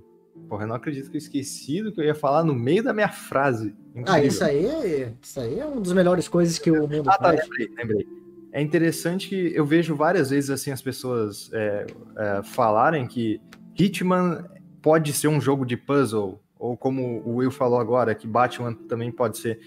Porra, 0.48 0.64
eu 0.64 0.68
não 0.68 0.76
acredito 0.76 1.10
que 1.10 1.16
eu 1.16 1.18
esqueci 1.18 1.82
do 1.82 1.92
que 1.92 2.00
eu 2.00 2.04
ia 2.04 2.14
falar 2.14 2.44
no 2.44 2.54
meio 2.54 2.82
da 2.82 2.94
minha 2.94 3.08
frase. 3.08 3.74
Ah, 3.94 4.00
Incrível. 4.00 4.26
isso 4.26 4.44
aí, 4.44 5.12
isso 5.20 5.40
aí 5.40 5.60
é 5.60 5.66
uma 5.66 5.80
das 5.80 5.92
melhores 5.92 6.28
coisas 6.28 6.58
que 6.58 6.70
o 6.70 6.88
mundo 6.88 7.10
Ah, 7.10 7.18
tá, 7.18 7.24
faz. 7.24 7.40
lembrei, 7.42 7.68
lembrei. 7.76 8.06
É 8.52 8.62
interessante 8.62 9.28
que 9.28 9.52
eu 9.54 9.66
vejo 9.66 9.94
várias 9.94 10.30
vezes 10.30 10.48
assim 10.48 10.70
as 10.70 10.80
pessoas 10.80 11.50
é, 11.52 11.86
é, 12.16 12.42
falarem 12.42 13.06
que 13.06 13.40
Hitman 13.78 14.44
pode 14.80 15.12
ser 15.12 15.28
um 15.28 15.40
jogo 15.40 15.66
de 15.66 15.76
puzzle, 15.76 16.40
ou 16.58 16.76
como 16.76 17.22
o 17.26 17.36
Will 17.36 17.50
falou 17.50 17.78
agora, 17.78 18.14
que 18.14 18.26
Batman 18.26 18.72
também 18.72 19.10
pode 19.12 19.36
ser. 19.36 19.60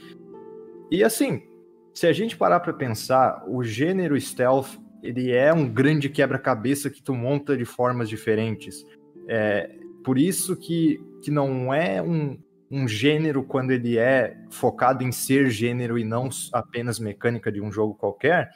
E 0.89 1.03
assim, 1.03 1.43
se 1.99 2.07
a 2.07 2.13
gente 2.13 2.37
parar 2.37 2.61
pra 2.61 2.71
pensar, 2.71 3.43
o 3.45 3.61
gênero 3.61 4.17
stealth, 4.21 4.77
ele 5.03 5.33
é 5.33 5.53
um 5.53 5.67
grande 5.67 6.07
quebra-cabeça 6.07 6.89
que 6.89 7.03
tu 7.03 7.13
monta 7.13 7.57
de 7.57 7.65
formas 7.65 8.07
diferentes. 8.07 8.85
É, 9.27 9.69
por 10.01 10.17
isso 10.17 10.55
que, 10.55 10.97
que 11.21 11.29
não 11.29 11.73
é 11.73 12.01
um, 12.01 12.39
um 12.71 12.87
gênero 12.87 13.43
quando 13.43 13.71
ele 13.71 13.97
é 13.97 14.37
focado 14.49 15.03
em 15.03 15.11
ser 15.11 15.49
gênero 15.49 15.99
e 15.99 16.05
não 16.05 16.29
apenas 16.53 16.99
mecânica 16.99 17.51
de 17.51 17.59
um 17.59 17.69
jogo 17.69 17.95
qualquer. 17.95 18.49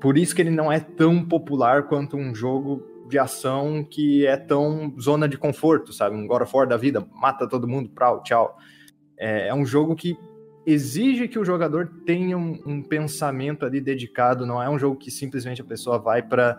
Por 0.00 0.16
isso 0.16 0.34
que 0.34 0.40
ele 0.40 0.48
não 0.48 0.72
é 0.72 0.80
tão 0.80 1.22
popular 1.22 1.82
quanto 1.82 2.16
um 2.16 2.34
jogo 2.34 2.82
de 3.10 3.18
ação 3.18 3.84
que 3.84 4.26
é 4.26 4.38
tão 4.38 4.98
zona 4.98 5.28
de 5.28 5.36
conforto, 5.36 5.92
sabe? 5.92 6.16
Um 6.16 6.26
God 6.26 6.44
of 6.44 6.56
War 6.56 6.66
da 6.66 6.78
vida, 6.78 7.06
mata 7.12 7.46
todo 7.46 7.68
mundo, 7.68 7.90
prau, 7.90 8.22
tchau. 8.22 8.56
É, 9.18 9.48
é 9.48 9.54
um 9.54 9.66
jogo 9.66 9.94
que 9.94 10.16
exige 10.66 11.28
que 11.28 11.38
o 11.38 11.44
jogador 11.44 11.90
tenha 12.04 12.36
um, 12.36 12.60
um, 12.66 12.82
pensamento 12.82 13.64
ali 13.64 13.80
dedicado, 13.80 14.46
não 14.46 14.62
é 14.62 14.68
um 14.68 14.78
jogo 14.78 14.96
que 14.96 15.10
simplesmente 15.10 15.62
a 15.62 15.64
pessoa 15.64 15.98
vai 15.98 16.22
para 16.22 16.58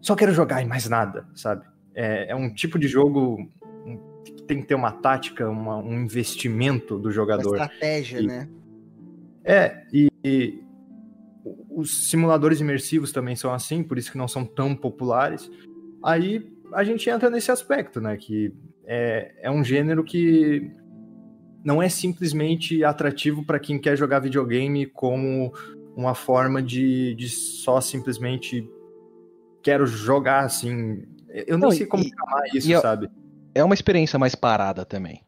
só 0.00 0.14
quero 0.14 0.34
jogar 0.34 0.60
e 0.60 0.66
mais 0.66 0.86
nada, 0.86 1.26
sabe? 1.34 1.64
É, 1.94 2.30
é 2.30 2.36
um 2.36 2.52
tipo 2.52 2.78
de 2.78 2.86
jogo 2.86 3.38
que 4.24 4.42
tem 4.42 4.60
que 4.60 4.66
ter 4.66 4.74
uma 4.74 4.92
tática, 4.92 5.48
uma, 5.48 5.78
um 5.78 6.02
investimento 6.02 6.98
do 6.98 7.10
jogador. 7.10 7.56
Uma 7.56 7.64
estratégia, 7.64 8.20
e, 8.20 8.26
né? 8.26 8.48
É, 9.42 9.82
e, 9.90 10.10
e, 10.22 10.62
os 11.70 12.10
simuladores 12.10 12.60
imersivos 12.60 13.12
também 13.12 13.34
são 13.34 13.52
assim, 13.52 13.82
por 13.82 13.96
isso 13.96 14.12
que 14.12 14.18
não 14.18 14.28
são 14.28 14.44
tão 14.44 14.76
populares. 14.76 15.50
Aí 16.02 16.52
a 16.72 16.84
gente 16.84 17.08
entra 17.08 17.30
nesse 17.30 17.50
aspecto, 17.50 17.98
né? 17.98 18.16
Que 18.16 18.52
é, 18.86 19.34
é 19.40 19.50
um 19.50 19.64
gênero 19.64 20.04
que 20.04 20.70
não 21.64 21.82
é 21.82 21.88
simplesmente 21.88 22.84
atrativo 22.84 23.42
para 23.44 23.58
quem 23.58 23.78
quer 23.78 23.96
jogar 23.96 24.20
videogame 24.20 24.84
como 24.86 25.52
uma 25.96 26.14
forma 26.14 26.62
de, 26.62 27.14
de 27.14 27.28
só 27.28 27.80
simplesmente 27.80 28.68
quero 29.62 29.86
jogar 29.86 30.44
assim. 30.44 31.02
Eu 31.28 31.56
nem 31.58 31.68
Não, 31.68 31.70
sei 31.70 31.86
como 31.86 32.02
e- 32.04 32.08
chamar 32.10 32.46
isso, 32.54 32.68
e 32.68 32.74
a- 32.74 32.80
sabe? 32.80 33.08
É 33.54 33.64
uma 33.64 33.74
experiência 33.74 34.18
mais 34.18 34.34
parada 34.34 34.84
também. 34.84 35.22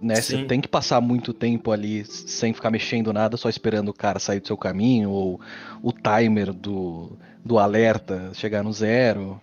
Né? 0.00 0.14
Você 0.14 0.36
Sim. 0.36 0.46
tem 0.46 0.60
que 0.60 0.68
passar 0.68 1.00
muito 1.00 1.32
tempo 1.34 1.72
ali 1.72 2.04
sem 2.04 2.52
ficar 2.54 2.70
mexendo 2.70 3.12
nada, 3.12 3.36
só 3.36 3.48
esperando 3.48 3.88
o 3.88 3.92
cara 3.92 4.20
sair 4.20 4.38
do 4.40 4.46
seu 4.46 4.56
caminho, 4.56 5.10
ou 5.10 5.40
o 5.82 5.92
timer 5.92 6.52
do, 6.52 7.18
do 7.44 7.58
alerta 7.58 8.30
chegar 8.32 8.62
no 8.62 8.72
zero. 8.72 9.40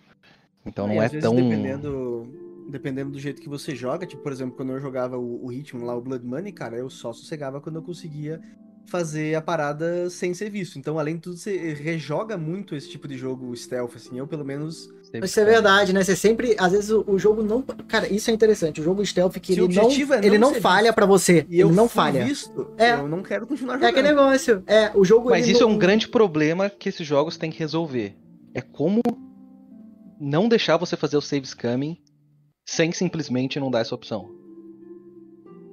Então 0.65 0.85
E 0.89 0.95
não 0.95 1.02
é 1.02 1.06
às 1.07 1.11
vezes, 1.11 1.27
tão. 1.30 1.35
Dependendo, 1.35 2.26
dependendo 2.69 3.11
do 3.11 3.19
jeito 3.19 3.41
que 3.41 3.49
você 3.49 3.75
joga, 3.75 4.05
tipo, 4.05 4.21
por 4.23 4.31
exemplo, 4.31 4.55
quando 4.55 4.71
eu 4.73 4.79
jogava 4.79 5.17
o, 5.17 5.45
o 5.45 5.51
Hitman 5.51 5.85
lá, 5.85 5.95
o 5.95 6.01
Blood 6.01 6.25
Money, 6.25 6.51
cara, 6.51 6.77
eu 6.77 6.89
só 6.89 7.13
sossegava 7.13 7.61
quando 7.61 7.75
eu 7.77 7.81
conseguia 7.83 8.41
fazer 8.87 9.33
a 9.33 9.41
parada 9.41 10.09
sem 10.11 10.31
ser 10.35 10.49
visto. 10.51 10.77
Então, 10.77 10.99
além 10.99 11.15
de 11.15 11.21
tudo, 11.21 11.37
você 11.37 11.73
rejoga 11.73 12.37
muito 12.37 12.75
esse 12.75 12.87
tipo 12.87 13.07
de 13.07 13.17
jogo 13.17 13.55
stealth, 13.55 13.95
assim. 13.95 14.19
Eu, 14.19 14.27
pelo 14.27 14.45
menos, 14.45 14.87
Isso 15.23 15.39
é 15.39 15.45
verdade, 15.45 15.91
né? 15.91 16.03
Você 16.03 16.15
sempre, 16.15 16.55
às 16.59 16.71
vezes 16.71 16.91
o, 16.91 17.03
o 17.07 17.17
jogo 17.17 17.41
não, 17.41 17.63
cara, 17.63 18.07
isso 18.13 18.29
é 18.29 18.33
interessante. 18.33 18.81
O 18.81 18.83
jogo 18.83 19.03
stealth 19.03 19.39
que 19.39 19.55
Se 19.55 19.61
o 19.61 19.65
ele 19.65 19.73
não, 19.75 19.83
objetivo 19.85 20.13
é 20.13 20.17
não 20.17 20.23
ele 20.27 20.37
não 20.37 20.53
falha 20.53 20.93
pra 20.93 21.05
você. 21.07 21.47
e 21.49 21.59
eu 21.59 21.69
ele 21.69 21.75
não 21.75 21.87
fui 21.89 21.95
falha. 21.95 22.23
visto, 22.25 22.73
É. 22.77 22.91
eu 22.93 23.07
não 23.07 23.23
quero 23.23 23.47
continuar 23.47 23.73
É 23.73 23.77
jogando. 23.77 23.89
aquele 23.89 24.07
negócio. 24.09 24.63
É, 24.67 24.91
o 24.93 25.03
jogo 25.03 25.31
Mas 25.31 25.47
isso 25.47 25.63
é 25.63 25.65
não- 25.65 25.71
um 25.73 25.77
grande 25.79 26.07
problema 26.07 26.69
que 26.69 26.87
esses 26.89 27.07
jogos 27.07 27.37
têm 27.37 27.49
que 27.49 27.57
resolver. 27.57 28.15
É 28.53 28.61
como 28.61 29.01
não 30.19 30.47
deixar 30.47 30.77
você 30.77 30.95
fazer 30.95 31.17
o 31.17 31.21
save 31.21 31.45
scamming 31.47 31.97
sem 32.65 32.91
simplesmente 32.91 33.59
não 33.59 33.69
dar 33.69 33.79
essa 33.79 33.93
opção. 33.95 34.29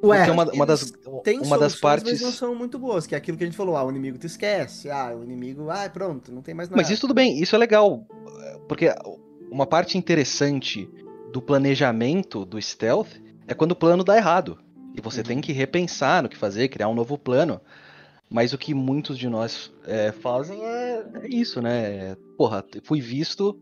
Ué, 0.04 0.18
Porque 0.18 0.30
uma, 0.32 0.52
uma 0.52 0.66
das, 0.66 0.92
Tem 1.22 1.38
uma 1.38 1.56
das 1.56 1.76
partes. 1.76 2.10
mas 2.12 2.20
não 2.20 2.32
são 2.32 2.54
muito 2.56 2.78
boas, 2.78 3.06
que 3.06 3.14
é 3.14 3.18
aquilo 3.18 3.38
que 3.38 3.44
a 3.44 3.46
gente 3.46 3.56
falou, 3.56 3.76
ah, 3.76 3.84
o 3.84 3.90
inimigo 3.90 4.18
te 4.18 4.26
esquece, 4.26 4.90
ah, 4.90 5.14
o 5.16 5.22
inimigo, 5.22 5.70
ah, 5.70 5.88
pronto, 5.88 6.32
não 6.32 6.42
tem 6.42 6.54
mais 6.54 6.68
nada. 6.68 6.80
Mas 6.80 6.90
isso 6.90 7.02
tudo 7.02 7.14
bem, 7.14 7.40
isso 7.40 7.54
é 7.54 7.58
legal. 7.58 8.04
Porque 8.68 8.92
uma 9.50 9.64
parte 9.66 9.96
interessante 9.96 10.88
do 11.32 11.40
planejamento 11.40 12.44
do 12.44 12.60
stealth 12.60 13.10
é 13.46 13.54
quando 13.54 13.72
o 13.72 13.76
plano 13.76 14.02
dá 14.02 14.16
errado. 14.16 14.58
E 14.94 15.00
você 15.00 15.20
Uhum. 15.20 15.26
tem 15.26 15.40
que 15.40 15.52
repensar 15.52 16.22
no 16.22 16.28
que 16.28 16.36
fazer, 16.36 16.68
criar 16.68 16.88
um 16.88 16.94
novo 16.94 17.16
plano. 17.16 17.60
Mas 18.28 18.52
o 18.52 18.58
que 18.58 18.74
muitos 18.74 19.16
de 19.16 19.28
nós 19.28 19.72
é, 19.86 20.10
fazem 20.10 20.64
é, 20.64 21.04
é 21.22 21.28
isso, 21.28 21.60
né? 21.62 21.82
É, 21.82 22.16
Porra, 22.36 22.64
fui 22.82 23.00
visto. 23.00 23.58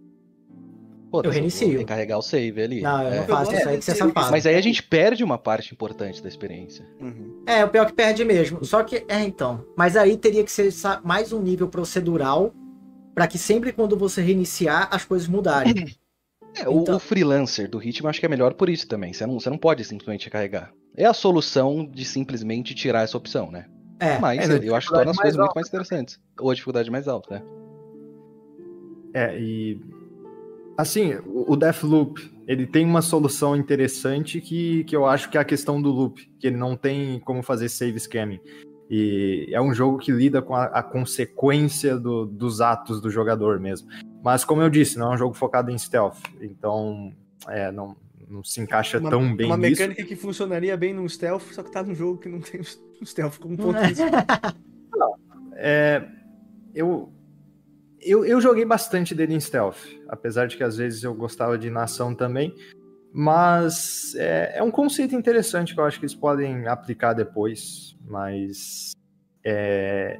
Pô, 1.11 1.23
Eu 1.25 1.31
reinicio. 1.31 1.67
Tem 1.69 1.79
que 1.79 1.85
carregar 1.85 2.19
o 2.19 2.23
save 2.23 2.63
ali. 2.63 2.81
Não, 2.83 3.03
eu 3.03 3.09
É. 3.13 3.17
não 3.19 3.25
faço 3.27 3.53
isso 3.53 3.69
aí 3.69 3.79
que 3.79 3.85
você 3.85 3.91
é 3.91 3.95
safado. 3.95 4.31
Mas 4.31 4.47
aí 4.47 4.55
a 4.55 4.61
gente 4.61 4.83
perde 4.83 5.25
uma 5.25 5.37
parte 5.37 5.73
importante 5.75 6.23
da 6.23 6.29
experiência. 6.29 6.87
Uhum. 7.01 7.43
É, 7.47 7.65
o 7.65 7.69
pior 7.69 7.87
que 7.87 7.93
perde 7.93 8.25
mesmo. 8.25 8.65
Só 8.65 8.83
que, 8.85 9.05
é 9.09 9.21
então. 9.21 9.65
Mas 9.77 9.97
aí 9.97 10.17
teria 10.17 10.45
que 10.45 10.53
ser 10.53 10.71
mais 11.03 11.33
um 11.33 11.41
nível 11.43 11.67
procedural 11.69 12.55
pra 13.15 13.27
que 13.27 13.39
sempre 13.39 13.73
quando 13.73 13.97
você 13.97 14.23
reiniciar, 14.23 14.89
as 14.93 15.05
coisas 15.05 15.27
mudarem. 15.29 15.75
É, 16.57 16.69
o- 16.69 16.81
Então- 16.83 16.97
o, 16.97 16.99
freelancer 16.99 17.71
do 17.71 17.79
ritmo 17.79 18.07
eu 18.07 18.11
acho 18.11 18.19
que 18.19 18.27
é 18.27 18.29
melhor 18.29 18.55
por 18.55 18.69
isso 18.69 18.85
também. 18.89 19.13
Você 19.13 19.25
não, 19.25 19.39
você 19.39 19.49
não 19.49 19.57
pode 19.57 19.85
simplesmente 19.85 20.25
recarregar. 20.25 20.73
É 20.97 21.05
a 21.07 21.13
solução 21.15 21.87
de 21.87 22.05
simplesmente 22.05 22.75
tirar 22.75 23.03
essa 23.05 23.17
opção, 23.17 23.53
né? 23.53 23.67
É, 24.01 24.19
Mas 24.19 24.51
É, 24.51 24.59
eu 24.69 24.75
acho 24.75 24.89
que 24.89 24.95
torna 24.95 25.13
as 25.13 25.17
coisas 25.17 25.37
mais 25.37 25.37
muito 25.37 25.41
alta, 25.43 25.53
mais 25.55 25.69
interessantes. 25.69 26.19
Ou 26.41 26.51
a 26.51 26.55
dificuldade 26.55 26.91
mais 26.91 27.07
alta, 27.07 27.37
né? 27.37 27.43
É, 29.15 29.39
e. 29.39 29.81
Assim, 30.81 31.19
o 31.27 31.57
Deathloop, 31.57 32.19
ele 32.47 32.67
tem 32.67 32.87
uma 32.87 33.03
solução 33.03 33.55
interessante 33.55 34.41
que, 34.41 34.83
que 34.85 34.97
eu 34.97 35.05
acho 35.05 35.29
que 35.29 35.37
é 35.37 35.41
a 35.41 35.45
questão 35.45 35.81
do 35.81 35.91
loop, 35.91 36.27
que 36.39 36.47
ele 36.47 36.57
não 36.57 36.75
tem 36.75 37.21
como 37.21 37.43
fazer 37.43 37.69
save 37.69 38.01
scamming. 38.01 38.41
E 38.89 39.49
é 39.53 39.61
um 39.61 39.75
jogo 39.75 39.99
que 39.99 40.11
lida 40.11 40.41
com 40.41 40.55
a, 40.55 40.65
a 40.65 40.83
consequência 40.83 41.99
do- 41.99 42.25
dos 42.25 42.61
atos 42.63 43.01
do 43.01 43.11
jogador 43.11 43.61
mesmo. 43.61 43.89
Mas, 44.25 44.43
como 44.45 44.63
eu 44.63 44.71
disse, 44.71 44.99
não 44.99 45.13
é 45.13 45.15
um 45.15 45.19
jogo 45.19 45.35
focado 45.35 45.71
em 45.71 45.77
stealth. 45.79 46.17
Então, 46.41 47.13
é, 47.47 47.71
não, 47.71 47.95
não 48.29 48.43
se 48.43 48.61
encaixa 48.61 48.99
Uma, 48.99 49.11
tão 49.11 49.37
bem 49.37 49.47
uma 49.47 49.57
nisso. 49.59 49.83
mecânica 49.83 50.03
que 50.03 50.17
funcionaria 50.17 50.77
bem 50.79 50.95
num 50.95 51.09
stealth, 51.09 51.43
só 51.53 51.63
que 51.63 51.71
tá 51.71 51.83
num 51.83 51.95
jogo 51.95 52.19
que 52.19 52.29
não 52.31 52.41
tem 52.41 52.61
um 52.61 53.05
stealth 53.05 53.39
como 53.39 53.57
ponto 53.57 53.77
É. 53.79 53.83
principal. 53.85 55.19
É, 55.55 56.03
eu, 56.75 57.13
eu, 58.01 58.25
eu 58.25 58.41
joguei 58.41 58.65
bastante 58.65 59.15
dele 59.15 59.35
em 59.35 59.41
stealth, 59.41 59.79
apesar 60.09 60.47
de 60.47 60.57
que 60.57 60.65
às 60.65 60.77
vezes 60.77 61.03
eu 61.03 61.15
gostava 61.15 61.59
de 61.59 61.71
nação 61.71 62.15
também. 62.15 62.55
Mas 63.13 64.15
é, 64.17 64.59
é 64.59 64.63
um 64.63 64.71
conceito 64.71 65.15
interessante 65.15 65.75
que 65.75 65.81
eu 65.81 65.85
acho 65.85 65.99
que 65.99 66.05
eles 66.05 66.15
podem 66.15 66.67
aplicar 66.69 67.13
depois. 67.13 67.97
Mas 68.07 68.93
é, 69.45 70.19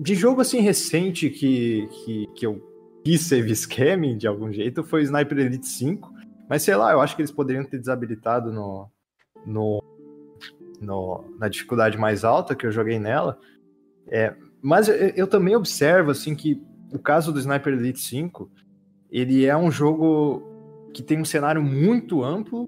de 0.00 0.14
jogo 0.14 0.40
assim 0.40 0.60
recente 0.60 1.28
que, 1.30 1.86
que, 1.88 2.26
que 2.34 2.46
eu 2.46 2.62
quis 3.04 3.20
save 3.22 3.54
scamming 3.54 4.16
de 4.16 4.26
algum 4.26 4.50
jeito 4.52 4.82
foi 4.82 5.02
Sniper 5.02 5.38
Elite 5.38 5.66
5. 5.66 6.10
Mas 6.48 6.62
sei 6.62 6.74
lá, 6.74 6.92
eu 6.92 7.00
acho 7.00 7.14
que 7.14 7.22
eles 7.22 7.30
poderiam 7.30 7.64
ter 7.64 7.78
desabilitado 7.78 8.50
no, 8.50 8.90
no, 9.46 9.82
no- 10.80 11.24
na 11.38 11.48
dificuldade 11.48 11.98
mais 11.98 12.24
alta 12.24 12.54
que 12.54 12.66
eu 12.66 12.72
joguei 12.72 12.98
nela. 12.98 13.38
É, 14.08 14.34
mas 14.64 14.88
eu, 14.88 15.26
também 15.26 15.54
observo 15.54 16.10
assim 16.10 16.34
que 16.34 16.58
o 16.90 16.98
caso 16.98 17.30
do 17.30 17.38
Sniper 17.38 17.74
Elite 17.74 18.00
5, 18.00 18.50
ele 19.10 19.44
é 19.44 19.54
um 19.54 19.70
jogo 19.70 20.42
que 20.94 21.02
tem 21.02 21.20
um 21.20 21.24
cenário 21.24 21.62
muito 21.62 22.24
amplo, 22.24 22.66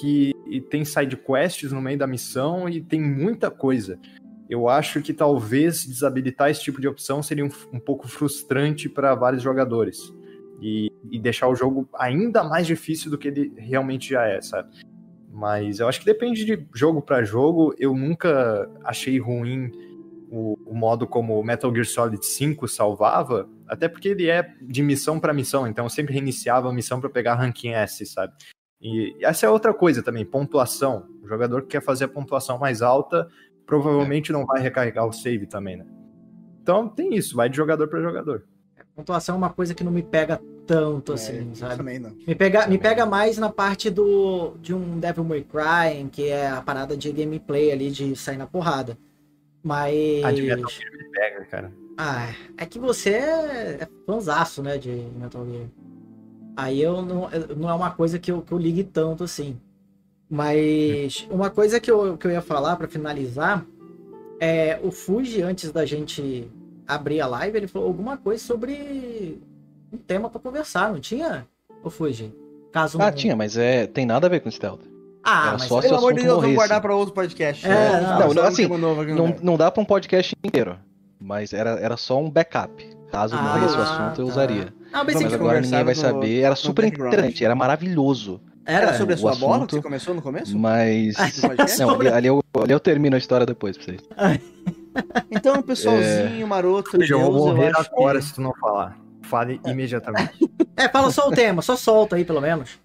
que 0.00 0.32
tem 0.68 0.84
side 0.84 1.16
quests 1.16 1.70
no 1.70 1.80
meio 1.80 1.96
da 1.96 2.08
missão 2.08 2.68
e 2.68 2.80
tem 2.80 3.00
muita 3.00 3.52
coisa. 3.52 4.00
Eu 4.50 4.68
acho 4.68 5.00
que 5.00 5.14
talvez 5.14 5.86
desabilitar 5.86 6.50
esse 6.50 6.60
tipo 6.60 6.80
de 6.80 6.88
opção 6.88 7.22
seria 7.22 7.44
um, 7.44 7.50
um 7.72 7.78
pouco 7.78 8.08
frustrante 8.08 8.88
para 8.88 9.14
vários 9.14 9.40
jogadores. 9.40 10.12
E, 10.60 10.90
e 11.08 11.20
deixar 11.20 11.46
o 11.46 11.54
jogo 11.54 11.88
ainda 11.94 12.42
mais 12.42 12.66
difícil 12.66 13.12
do 13.12 13.16
que 13.16 13.28
ele 13.28 13.52
realmente 13.56 14.10
já 14.10 14.26
é, 14.26 14.40
sabe? 14.40 14.70
Mas 15.32 15.78
eu 15.78 15.86
acho 15.86 16.00
que 16.00 16.06
depende 16.06 16.44
de 16.44 16.66
jogo 16.74 17.00
para 17.00 17.22
jogo. 17.22 17.72
Eu 17.78 17.94
nunca 17.94 18.68
achei 18.82 19.20
ruim 19.20 19.70
o, 20.30 20.58
o 20.66 20.74
modo 20.74 21.06
como 21.06 21.38
o 21.38 21.44
Metal 21.44 21.72
Gear 21.72 21.86
Solid 21.86 22.24
5 22.24 22.66
salvava, 22.68 23.48
até 23.66 23.88
porque 23.88 24.08
ele 24.08 24.28
é 24.28 24.54
de 24.60 24.82
missão 24.82 25.18
para 25.18 25.32
missão, 25.32 25.66
então 25.66 25.86
eu 25.86 25.90
sempre 25.90 26.12
reiniciava 26.14 26.68
a 26.68 26.72
missão 26.72 27.00
para 27.00 27.10
pegar 27.10 27.34
ranking 27.34 27.70
S, 27.70 28.04
sabe? 28.06 28.32
E 28.80 29.14
essa 29.22 29.46
é 29.46 29.50
outra 29.50 29.74
coisa 29.74 30.02
também, 30.02 30.24
pontuação. 30.24 31.06
O 31.22 31.28
jogador 31.28 31.62
que 31.62 31.68
quer 31.68 31.82
fazer 31.82 32.04
a 32.04 32.08
pontuação 32.08 32.58
mais 32.58 32.80
alta 32.80 33.28
provavelmente 33.66 34.32
não 34.32 34.46
vai 34.46 34.62
recarregar 34.62 35.06
o 35.06 35.12
save 35.12 35.46
também, 35.46 35.76
né? 35.76 35.86
Então 36.62 36.88
tem 36.88 37.14
isso, 37.14 37.36
vai 37.36 37.48
de 37.48 37.56
jogador 37.56 37.88
para 37.88 38.00
jogador. 38.00 38.44
pontuação 38.94 39.34
é 39.34 39.38
uma 39.38 39.50
coisa 39.50 39.74
que 39.74 39.82
não 39.82 39.92
me 39.92 40.02
pega 40.02 40.40
tanto 40.66 41.12
É, 41.12 41.14
assim, 41.14 41.54
sabe? 41.54 41.76
Também 41.78 41.98
não. 41.98 42.10
Me 42.10 42.34
pega, 42.34 42.60
me 42.60 42.64
Também. 42.64 42.78
pega 42.78 43.06
mais 43.06 43.38
na 43.38 43.50
parte 43.50 43.90
do 43.90 44.54
de 44.60 44.74
um 44.74 45.00
Devil 45.00 45.24
May 45.24 45.42
Cry, 45.42 45.98
em 45.98 46.08
que 46.08 46.28
é 46.28 46.48
a 46.48 46.60
parada 46.60 46.96
de 46.96 47.10
gameplay 47.10 47.72
ali, 47.72 47.90
de 47.90 48.14
sair 48.14 48.36
na 48.36 48.46
porrada. 48.46 48.96
Mas. 49.62 50.24
A 50.24 50.32
de 50.32 50.42
Metal 50.42 50.70
Gear 50.70 50.92
me 50.92 51.04
pega, 51.10 51.44
cara. 51.46 51.72
Ah, 51.96 52.32
é 52.56 52.64
que 52.64 52.78
você 52.78 53.10
é, 53.10 53.78
é 53.80 53.88
fãzaço, 54.06 54.62
né, 54.62 54.78
de 54.78 54.90
Metal 54.90 55.44
Gear. 55.46 55.66
Aí 56.56 56.80
eu 56.80 57.02
não, 57.02 57.28
não 57.56 57.68
é 57.70 57.74
uma 57.74 57.90
coisa 57.90 58.18
que 58.18 58.30
eu, 58.32 58.42
que 58.42 58.52
eu 58.52 58.58
ligue 58.58 58.84
tanto 58.84 59.24
assim. 59.24 59.58
Mas 60.30 61.26
uma 61.30 61.50
coisa 61.50 61.80
que 61.80 61.90
eu, 61.90 62.16
que 62.16 62.26
eu 62.26 62.30
ia 62.30 62.42
falar 62.42 62.76
pra 62.76 62.86
finalizar 62.86 63.64
é 64.40 64.78
o 64.82 64.90
Fuji, 64.90 65.42
antes 65.42 65.72
da 65.72 65.84
gente 65.86 66.48
abrir 66.86 67.20
a 67.20 67.26
live, 67.26 67.56
ele 67.56 67.66
falou 67.66 67.88
alguma 67.88 68.16
coisa 68.16 68.42
sobre 68.42 69.40
um 69.92 69.96
tema 69.96 70.28
pra 70.28 70.40
conversar, 70.40 70.92
não 70.92 71.00
tinha? 71.00 71.46
O 71.82 71.90
Fuji? 71.90 72.32
Caso 72.72 72.98
Ah, 73.00 73.06
não- 73.06 73.16
tinha, 73.16 73.34
mas 73.34 73.56
é, 73.56 73.86
tem 73.86 74.04
nada 74.04 74.26
a 74.26 74.30
ver 74.30 74.40
com 74.40 74.50
stealth. 74.50 74.82
Ah, 75.30 75.42
Era 75.48 75.52
mas 75.58 75.62
só 75.68 75.80
Pelo 75.80 75.96
amor 75.96 76.12
de 76.12 76.18
assunto 76.20 76.22
Deus, 76.22 76.26
vamos 76.26 76.36
morresse. 76.42 76.56
guardar 76.56 76.80
pra 76.80 76.94
outro 76.96 77.14
podcast. 77.14 77.66
É, 77.66 78.00
não, 78.00 78.18
Vamos 78.18 78.34
não, 78.34 78.42
um 78.42 78.46
assim, 78.46 78.62
tema 78.62 78.78
novo 78.78 79.00
aqui, 79.02 79.12
Não, 79.12 79.36
não 79.42 79.56
dá 79.56 79.70
pra 79.70 79.82
um 79.82 79.84
podcast 79.84 80.34
inteiro. 80.42 80.78
Mas 81.20 81.52
era, 81.52 81.70
era 81.80 81.96
só 81.96 82.18
um 82.20 82.30
backup. 82.30 82.88
Caso 83.10 83.36
Ah, 83.36 83.42
morresse 83.42 83.76
o 83.76 83.80
assunto, 83.82 84.20
eu 84.20 84.26
tá. 84.26 84.32
usaria. 84.32 84.68
Ah, 84.92 84.98
Vamos 84.98 85.06
pensei 85.06 85.22
Mas 85.22 85.28
que 85.28 85.34
agora 85.34 85.60
ninguém 85.60 85.84
vai 85.84 85.94
no- 85.94 86.00
saber. 86.00 86.40
Era 86.40 86.54
super 86.56 86.84
interessante, 86.84 87.44
era 87.44 87.54
maravilhoso. 87.54 88.40
Era 88.64 88.92
sobre 88.98 89.14
a 89.14 89.16
o 89.16 89.20
sua 89.20 89.34
bola 89.34 89.52
que 89.52 89.56
assunto, 89.60 89.70
você 89.76 89.82
começou 89.82 90.14
no 90.14 90.20
começo? 90.22 90.56
Mas. 90.58 91.16
podcast? 91.40 91.78
Não, 91.80 91.90
ali, 91.90 92.08
ali 92.08 92.26
eu, 92.26 92.42
ali 92.62 92.72
eu 92.72 92.78
termino 92.80 93.16
a 93.16 93.18
história 93.18 93.46
depois 93.46 93.76
pra 93.76 93.86
vocês. 93.86 94.00
Então, 95.30 95.62
pessoalzinho 95.62 96.46
maroto, 96.46 96.98
de 96.98 97.12
Eu 97.12 97.20
vou 97.20 97.30
Deus, 97.32 97.46
eu 97.46 97.54
morrer 97.54 97.72
agora 97.76 98.18
que... 98.18 98.24
se 98.24 98.34
tu 98.34 98.40
não 98.40 98.52
falar. 98.54 98.98
Fale 99.22 99.60
imediatamente. 99.66 100.48
É, 100.76 100.88
fala 100.88 101.10
só 101.10 101.26
o 101.28 101.32
tema, 101.32 101.60
só 101.60 101.74
solta 101.74 102.14
aí 102.14 102.24
pelo 102.24 102.40
menos. 102.40 102.78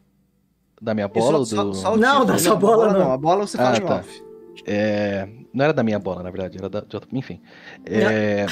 Da 0.84 0.94
minha 0.94 1.08
bola 1.08 1.38
ou 1.40 1.46
só- 1.46 1.64
do. 1.64 1.74
só- 1.74 1.82
só 1.82 1.94
o 1.94 1.98
Não, 1.98 2.26
da 2.26 2.38
sua 2.38 2.54
a 2.54 2.56
bola 2.58 2.92
não. 2.92 3.12
A 3.14 3.18
bola 3.18 3.48
você 3.48 3.58
fala 3.58 3.76
Ah, 3.76 3.78
em 3.78 3.82
tá. 3.86 3.96
off. 4.00 4.24
É, 4.66 5.28
não 5.54 5.64
era 5.64 5.74
da 5.74 5.82
minha 5.84 5.98
bola, 5.98 6.22
na 6.22 6.30
verdade, 6.30 6.58
era 6.58 6.68
da, 6.70 6.82
de 6.82 6.96
outra. 6.96 7.10
Enfim. 7.14 7.42
É, 7.86 8.46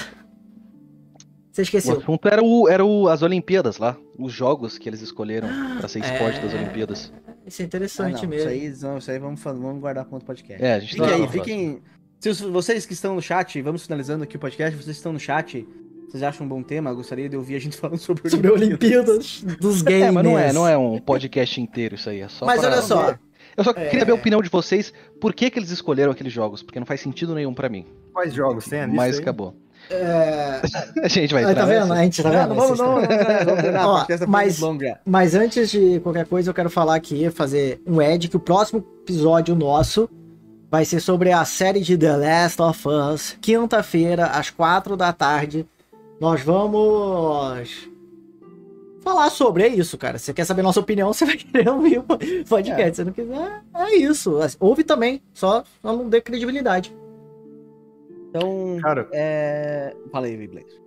Você 1.51 1.61
o 1.61 1.63
esqueceu. 1.63 1.97
assunto 1.99 2.27
era, 2.29 2.41
o, 2.41 2.69
era 2.69 2.85
o, 2.85 3.09
as 3.09 3.21
Olimpíadas 3.21 3.77
lá. 3.77 3.97
Os 4.17 4.31
jogos 4.31 4.77
que 4.77 4.87
eles 4.87 5.01
escolheram 5.01 5.49
pra 5.77 5.87
ser 5.89 5.99
esporte 5.99 6.39
É. 6.39 6.41
das 6.41 6.53
Olimpíadas. 6.53 7.13
Isso 7.45 7.61
é 7.61 7.65
Ah, 7.65 7.67
interessante 7.67 8.21
não, 8.23 8.29
mesmo. 8.29 8.49
Isso 8.49 8.81
aí, 8.83 8.89
não, 8.91 8.97
isso 8.97 9.11
aí 9.11 9.19
vamos, 9.19 9.41
vamos 9.43 9.79
guardar 9.81 10.05
para 10.05 10.13
outro 10.13 10.25
podcast. 10.27 10.63
É, 10.63 10.75
a 10.75 10.79
gente 10.79 10.93
Fiquem 10.93 11.05
tem 11.07 11.15
aí, 11.15 11.27
que- 11.27 11.33
fiquem. 11.33 11.81
Se 12.19 12.31
vocês 12.45 12.85
que 12.85 12.93
estão 12.93 13.15
no 13.15 13.21
chat, 13.21 13.61
vamos 13.61 13.83
finalizando 13.83 14.23
aqui 14.23 14.37
o 14.37 14.39
podcast, 14.39 14.73
vocês 14.75 14.85
que 14.95 14.99
estão 14.99 15.11
no 15.11 15.19
chat, 15.19 15.67
vocês 16.11 16.23
acham 16.23 16.45
um 16.45 16.49
bom 16.49 16.61
tema? 16.61 16.93
Gostaria 16.93 17.27
de 17.29 17.35
ouvir 17.37 17.55
a 17.55 17.59
gente 17.59 17.75
falando 17.77 17.97
sobre 17.99 18.29
Sobre 18.29 18.47
a 18.49 18.53
Olimpíadas 18.53 19.43
dos 19.59 19.81
games. 19.81 20.01
É, 20.07 20.11
mas 20.11 20.23
não 20.23 20.37
é, 20.37 20.53
não 20.53 20.67
é 20.67 20.77
um 20.77 20.99
podcast 21.01 21.59
inteiro 21.59 21.95
isso 21.95 22.09
aí. 22.09 22.21
É 22.21 22.27
só 22.27 22.45
Mas 22.45 22.59
pra- 22.61 22.69
olha 22.71 22.81
só, 22.81 23.15
Eu 23.57 23.63
só 23.63 23.71
É. 23.71 23.87
queria 23.87 24.05
ver 24.05 24.11
a 24.11 24.15
opinião 24.15 24.41
de 24.41 24.49
vocês. 24.49 24.93
Por 25.19 25.33
que, 25.33 25.49
que 25.49 25.59
eles 25.59 25.69
escolheram 25.71 26.11
aqueles 26.11 26.31
jogos? 26.33 26.61
Porque 26.63 26.79
não 26.79 26.85
faz 26.85 27.01
sentido 27.01 27.33
nenhum 27.35 27.53
pra 27.53 27.67
mim. 27.69 27.85
Quais 28.13 28.33
jogos 28.33 28.65
tem 28.65 28.81
ali? 28.81 28.93
Mas 28.95 29.19
acabou. 29.19 29.55
é... 29.89 30.61
A 31.03 31.07
gente 31.07 31.33
vai 31.33 31.43
Ah, 31.43 31.51
entrar 31.51 31.61
tá 31.63 31.67
vendo? 31.67 31.87
nessa? 31.87 31.93
A 31.93 32.03
gente 32.03 32.23
tá 32.23 32.29
vendo? 32.29 32.49
não 32.49 32.55
vamos, 32.55 32.79
não, 32.79 33.01
não, 33.01 34.05
tá 34.05 34.27
mas-. 34.27 34.59
Mas 35.05 35.35
antes 35.35 35.69
de 35.71 35.99
qualquer 36.01 36.25
coisa, 36.25 36.49
eu 36.49 36.53
quero 36.53 36.69
falar 36.69 36.95
aqui, 36.95 37.29
fazer 37.29 37.81
um 37.87 37.99
ad, 37.99 38.27
que 38.27 38.37
o 38.37 38.39
próximo 38.39 38.85
episódio 39.03 39.55
nosso 39.55 40.09
vai 40.69 40.85
ser 40.85 40.99
sobre 41.01 41.31
a 41.31 41.43
série 41.43 41.81
de 41.81 41.97
The 41.97 42.15
Last 42.15 42.61
of 42.61 42.87
Us. 42.87 43.37
Quinta-feira, 43.41 44.27
às 44.27 44.49
quatro 44.49 44.95
da 44.95 45.11
tarde. 45.11 45.65
Nós 46.21 46.43
vamos 46.43 47.89
falar 49.01 49.31
sobre, 49.31 49.63
é 49.63 49.67
isso, 49.67 49.97
cara. 49.97 50.19
Se 50.19 50.25
você 50.25 50.33
quer 50.35 50.45
saber 50.45 50.61
nossa 50.61 50.79
opinião, 50.79 51.11
você 51.11 51.25
vai 51.25 51.35
querer 51.35 51.67
ouvir 51.67 51.97
o 51.97 52.03
podcast. 52.03 52.95
Se 52.95 52.95
você 52.97 53.03
não 53.03 53.11
quiser, 53.11 53.63
é 53.73 53.95
isso. 53.95 54.37
Ouve 54.59 54.83
também, 54.83 55.19
só, 55.33 55.63
só 55.81 55.97
não 55.97 56.07
dê 56.07 56.21
credibilidade. 56.21 56.95
Então, 58.29 58.77
Cara, 58.83 59.09
é... 59.11 59.95
Fala 60.11 60.27
aí, 60.27 60.47
Blaze. 60.47 60.79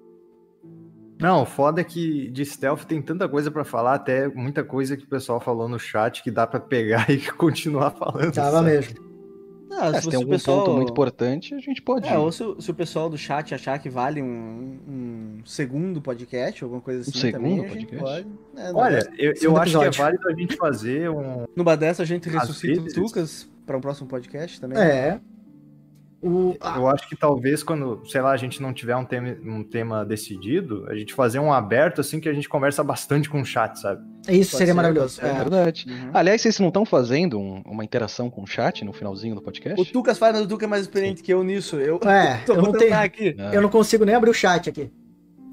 não, 1.21 1.43
o 1.43 1.47
foda 1.47 1.81
é 1.81 1.85
que 1.85 2.31
de 2.31 2.45
stealth 2.45 2.85
tem 2.85 3.03
tanta 3.03 3.29
coisa 3.29 3.51
pra 3.51 3.65
falar, 3.65 3.95
até 3.95 4.29
muita 4.29 4.63
coisa 4.63 4.97
que 4.97 5.03
o 5.03 5.09
pessoal 5.09 5.41
falou 5.41 5.69
no 5.69 5.81
chat 5.81 6.23
que 6.23 6.31
dá 6.31 6.47
pra 6.47 6.61
pegar 6.61 7.11
e 7.11 7.21
continuar 7.33 7.91
falando. 7.91 8.33
Tava 8.33 8.59
sabe? 8.59 8.71
mesmo. 8.71 9.14
Ah, 9.79 9.89
É, 9.95 10.01
se 10.01 10.09
tem 10.09 10.19
algum 10.19 10.39
ponto 10.39 10.71
muito 10.73 10.91
importante, 10.93 11.55
a 11.55 11.59
gente 11.59 11.83
pode. 11.83 12.09
É, 12.09 12.17
ou 12.19 12.31
se, 12.31 12.43
o- 12.43 12.61
se 12.61 12.71
o 12.71 12.75
pessoal 12.75 13.09
do 13.11 13.17
chat 13.19 13.55
achar 13.55 13.79
que 13.79 13.89
vale 13.91 14.23
um, 14.23 14.79
um 14.89 15.39
segundo 15.45 16.01
podcast, 16.01 16.63
alguma 16.63 16.81
coisa 16.81 17.01
assim 17.03 17.13
segundo 17.13 17.33
também, 17.43 17.65
a 17.65 17.69
gente 17.69 17.87
podcast? 17.87 18.25
pode. 18.55 18.67
É, 18.67 18.73
Olha, 18.73 19.13
eu, 19.19 19.33
eu 19.43 19.57
acho 19.57 19.79
que 19.79 19.85
é 19.85 19.91
válido 19.91 20.29
a 20.29 20.33
gente 20.35 20.57
fazer 20.57 21.11
um. 21.11 21.45
numa 21.57 21.77
dessa 21.77 22.03
a 22.03 22.07
gente 22.07 22.29
Às 22.29 22.35
ressuscita 22.35 22.81
o 22.81 22.93
Tucas 22.93 23.49
pra 23.67 23.77
um 23.77 23.81
próximo 23.81 24.07
podcast 24.09 24.61
também. 24.61 24.79
É. 24.79 25.21
O, 26.27 26.57
ah, 26.61 26.77
Eu 26.79 26.89
acho 26.89 27.07
que 27.07 27.15
talvez 27.15 27.63
quando, 27.63 28.03
sei 28.07 28.21
lá, 28.23 28.31
a 28.33 28.37
gente 28.39 28.63
não 28.63 28.73
tiver 28.73 28.97
um 28.97 29.05
tema, 29.05 29.37
um 29.45 29.63
tema 29.63 30.05
decidido, 30.07 30.87
a 30.89 30.95
gente 30.95 31.13
fazer 31.13 31.39
um 31.39 31.53
aberto 31.53 32.01
assim 32.01 32.19
que 32.19 32.29
a 32.29 32.33
gente 32.33 32.49
conversa 32.49 32.83
bastante 32.83 33.29
com 33.29 33.41
o 33.43 33.45
chat, 33.45 33.79
sabe? 33.79 34.01
isso 34.23 34.53
Pode 34.53 34.57
seria 34.57 34.67
ser, 34.69 34.73
maravilhoso. 34.73 35.21
É 35.23 35.29
É. 35.29 35.33
verdade. 35.35 35.85
Uhum. 35.87 36.11
Aliás, 36.15 36.41
vocês 36.41 36.59
não 36.59 36.69
estão 36.69 36.87
fazendo 36.87 37.39
um- 37.39 37.61
uma 37.67 37.85
interação 37.85 38.31
com 38.31 38.43
o 38.43 38.47
chat 38.47 38.83
no 38.85 38.93
finalzinho 38.95 39.35
do 39.35 39.43
podcast? 39.43 39.79
O 39.81 39.85
Tucas 39.85 40.17
faz, 40.17 40.33
mas 40.35 40.45
o 40.47 40.49
Tucas 40.49 40.67
é 40.67 40.71
mais 40.71 40.83
experiente 40.83 41.23
que 41.23 41.33
eu 41.33 41.45
nisso. 41.45 41.77
Eu, 41.77 42.01
É, 42.09 42.39
tô, 42.47 42.55
eu 42.55 42.63
não 42.63 42.73
tenho- 42.73 42.79
tentar 42.85 43.03
aqui. 43.03 43.35
Não. 43.37 43.53
Eu 43.53 43.61
não 43.61 43.69
consigo 43.69 44.05
nem 44.07 44.15
abrir 44.15 44.31
o 44.31 44.35
chat 44.35 44.69
aqui. 44.71 44.91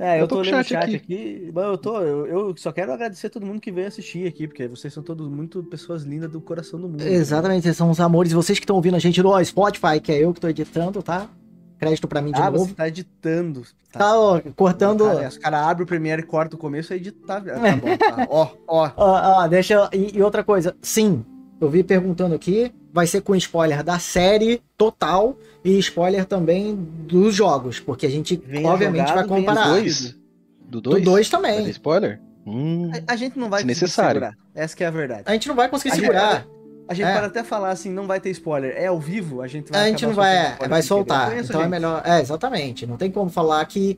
É, 0.03 0.17
eu, 0.17 0.21
Eu 0.21 0.27
tô 0.27 0.35
tô, 0.37 0.41
lendo 0.41 0.59
o 0.59 0.63
chat 0.63 0.75
aqui. 0.83 0.95
aqui. 0.95 1.51
mas 1.53 1.63
eu, 1.65 1.77
tô, 1.77 2.01
eu, 2.01 2.25
eu 2.27 2.57
só 2.57 2.71
quero 2.71 2.91
agradecer 2.91 3.27
a 3.27 3.29
todo 3.29 3.45
mundo 3.45 3.61
que 3.61 3.71
veio 3.71 3.87
assistir 3.87 4.27
aqui, 4.27 4.47
porque 4.47 4.67
vocês 4.67 4.91
são 4.91 5.03
todos 5.03 5.27
muito 5.29 5.63
pessoas 5.63 6.01
lindas 6.03 6.29
do 6.31 6.41
coração 6.41 6.79
do 6.81 6.89
mundo. 6.89 7.01
Exatamente, 7.03 7.63
vocês 7.63 7.77
são 7.77 7.89
os 7.91 7.99
amores. 7.99 8.31
Vocês 8.31 8.57
que 8.57 8.63
estão 8.63 8.75
ouvindo 8.75 8.95
a 8.95 8.99
gente 8.99 9.21
no 9.21 9.45
Spotify, 9.45 9.99
que 10.01 10.11
é 10.11 10.17
eu 10.23 10.33
que 10.33 10.39
tô 10.39 10.47
editando, 10.47 11.03
tá? 11.03 11.29
Crédito 11.77 12.07
pra 12.07 12.21
mim 12.21 12.31
de 12.31 12.39
Ah, 12.41 12.49
novo. 12.51 12.65
você 12.65 12.73
tá 12.73 12.87
editando. 12.87 13.63
Tá, 13.91 14.19
ó, 14.19 14.39
cortando. 14.55 15.03
Cara, 15.05 15.27
os 15.27 15.37
caras 15.37 15.59
abrem 15.67 15.83
o 15.83 15.87
Premiere, 15.87 16.23
corta 16.23 16.55
o 16.55 16.59
começo 16.59 16.93
e 16.93 16.97
edita. 16.97 17.19
Ah, 17.27 17.41
Tá 17.41 17.75
bom, 17.77 17.97
tá. 17.97 18.27
Ó, 18.29 18.47
ó. 18.67 18.91
Ó, 18.95 19.41
ó, 19.43 19.47
deixa. 19.47 19.73
eu- 19.73 19.89
E, 19.99 20.17
e 20.17 20.21
outra 20.21 20.43
coisa, 20.43 20.75
sim, 20.81 21.23
eu 21.59 21.69
vi 21.69 21.83
perguntando 21.83 22.33
aqui, 22.35 22.71
vai 22.93 23.07
ser 23.07 23.21
com 23.21 23.35
spoiler 23.35 23.83
da 23.83 23.99
série 23.99 24.61
total 24.77 25.37
e 25.63 25.77
spoiler 25.79 26.25
também 26.25 26.75
dos 26.75 27.33
jogos, 27.35 27.79
porque 27.79 28.05
a 28.05 28.09
gente 28.09 28.35
Venha 28.45 28.67
obviamente 28.69 29.07
jogado, 29.09 29.27
vai 29.29 29.37
comparar. 29.39 29.63
Do 29.65 29.69
dois. 29.71 30.01
2? 30.01 30.15
Do 30.61 30.81
Do 30.81 30.89
2? 30.91 31.03
2 31.03 31.29
Vai 31.29 31.41
ter 31.41 31.55
também. 31.57 31.69
spoiler? 31.71 32.21
Hum. 32.45 32.89
A, 33.07 33.13
a 33.13 33.15
gente 33.15 33.37
não 33.37 33.49
vai 33.49 33.61
Se 33.61 33.65
conseguir 33.67 33.81
necessário. 33.81 34.21
segurar. 34.21 34.37
Essa 34.55 34.75
que 34.75 34.83
é 34.83 34.87
a 34.87 34.91
verdade. 34.91 35.23
A 35.25 35.33
gente 35.33 35.47
não 35.47 35.55
vai 35.55 35.69
conseguir 35.69 35.91
A 35.91 35.95
gente- 35.95 36.01
segurar. 36.05 36.47
A 36.87 36.93
gente 36.93 37.05
É. 37.07 37.13
pode 37.13 37.25
até 37.27 37.43
falar 37.43 37.69
assim, 37.69 37.89
não 37.89 38.05
vai 38.07 38.19
ter 38.19 38.31
spoiler. 38.31 38.73
É 38.75 38.87
ao 38.87 38.99
vivo, 38.99 39.41
a 39.41 39.47
gente 39.47 39.71
vai 39.71 39.81
A 39.81 39.87
gente 39.89 40.05
não 40.05 40.13
vai, 40.13 40.35
é, 40.35 40.67
vai 40.67 40.81
soltar. 40.81 41.29
Conheço 41.29 41.49
Então 41.51 41.61
é 41.61 41.67
melhor. 41.67 42.01
É, 42.05 42.19
exatamente. 42.19 42.85
Não 42.85 42.97
tem 42.97 43.09
como 43.11 43.29
falar 43.29 43.63
que. 43.65 43.97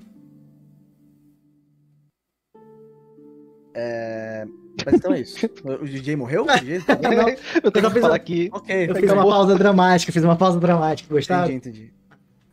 Mas 4.86 4.96
então 4.96 5.14
é 5.14 5.20
isso. 5.22 5.38
O 5.82 5.86
DJ 5.86 6.16
morreu? 6.16 6.44
O 6.44 6.60
DJ? 6.60 6.80
Não, 7.02 7.30
Eu 7.64 7.72
tenho 7.72 7.92
que 7.92 8.00
falar 8.00 8.20
que. 8.20 8.50
ok. 8.52 8.90
eu 8.90 8.96
fiz 8.96 9.12
uma 9.12 9.24
pausa 9.24 9.56
dramática, 9.56 10.12
fiz 10.12 10.24
uma 10.24 10.36
pausa 10.36 10.60
dramática. 10.60 11.14
Gostaram? 11.14 11.46
Entendi, 11.46 11.70
entendi. 11.70 11.94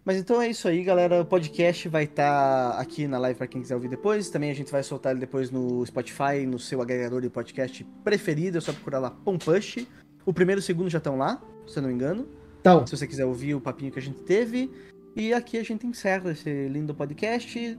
Mas 0.04 0.16
então 0.16 0.40
é 0.40 0.48
isso 0.48 0.66
aí, 0.66 0.82
galera. 0.82 1.20
O 1.20 1.24
podcast 1.24 1.88
vai 1.88 2.04
estar 2.04 2.70
aqui 2.78 3.06
na 3.06 3.18
live 3.18 3.36
para 3.36 3.46
quem 3.46 3.60
quiser 3.60 3.74
ouvir 3.74 3.88
depois. 3.88 4.30
Também 4.30 4.50
a 4.50 4.54
gente 4.54 4.72
vai 4.72 4.82
soltar 4.82 5.12
ele 5.12 5.20
depois 5.20 5.50
no 5.50 5.84
Spotify, 5.86 6.46
no 6.46 6.58
seu 6.58 6.80
agregador 6.80 7.20
de 7.20 7.28
podcast 7.28 7.84
preferido. 8.02 8.58
É 8.58 8.60
só 8.60 8.72
procurar 8.72 8.98
lá 8.98 9.10
Pompush. 9.10 9.86
O 10.24 10.32
primeiro 10.32 10.60
e 10.60 10.62
o 10.62 10.64
segundo 10.64 10.88
já 10.88 10.98
estão 10.98 11.16
lá, 11.16 11.40
se 11.66 11.78
eu 11.78 11.82
não 11.82 11.88
me 11.90 11.94
engano. 11.94 12.26
Então, 12.60 12.86
Se 12.86 12.96
você 12.96 13.06
quiser 13.06 13.24
ouvir 13.24 13.54
o 13.54 13.60
papinho 13.60 13.92
que 13.92 13.98
a 13.98 14.02
gente 14.02 14.20
teve. 14.22 14.70
E 15.14 15.32
aqui 15.32 15.58
a 15.58 15.62
gente 15.62 15.86
encerra 15.86 16.32
esse 16.32 16.68
lindo 16.68 16.94
podcast. 16.94 17.78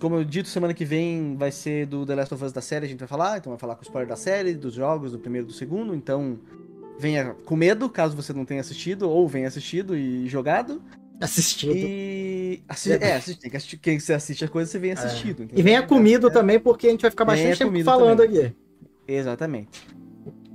Como 0.00 0.16
eu 0.16 0.24
dito, 0.24 0.48
semana 0.48 0.74
que 0.74 0.84
vem 0.84 1.36
vai 1.36 1.50
ser 1.50 1.86
do 1.86 2.04
The 2.04 2.14
Last 2.14 2.34
of 2.34 2.44
Us 2.44 2.52
da 2.52 2.60
série, 2.60 2.84
a 2.86 2.88
gente 2.88 2.98
vai 2.98 3.08
falar. 3.08 3.38
Então 3.38 3.50
vai 3.50 3.58
falar 3.58 3.74
com 3.76 3.82
spoiler 3.82 4.08
da 4.08 4.16
série, 4.16 4.54
dos 4.54 4.74
jogos, 4.74 5.12
do 5.12 5.18
primeiro 5.18 5.46
e 5.46 5.48
do 5.48 5.52
segundo. 5.54 5.94
Então 5.94 6.38
venha 6.98 7.34
com 7.44 7.56
medo, 7.56 7.88
caso 7.88 8.14
você 8.16 8.32
não 8.32 8.44
tenha 8.44 8.60
assistido, 8.60 9.08
ou 9.08 9.26
venha 9.28 9.48
assistido 9.48 9.96
e 9.96 10.28
jogado. 10.28 10.82
assistido. 11.20 11.72
E, 11.74 12.58
E. 12.58 12.62
Assi... 12.68 12.92
É, 12.92 13.16
assistir. 13.16 13.78
Quem 13.78 13.98
você 13.98 14.12
assiste 14.14 14.44
a 14.44 14.48
coisa, 14.48 14.70
você 14.70 14.78
vem 14.78 14.92
assistido. 14.92 15.42
entendeu? 15.44 15.64
venha 15.64 15.82
comido 15.86 16.28
É, 16.28 16.30
também, 16.30 16.58
porque 16.60 16.86
a 16.86 16.90
gente 16.90 17.02
vai 17.02 17.10
ficar 17.10 17.24
bastante 17.24 17.58
tempo 17.58 17.82
falando 17.84 18.22
também. 18.22 18.46
aqui. 18.46 18.56
Exatamente. 19.06 19.86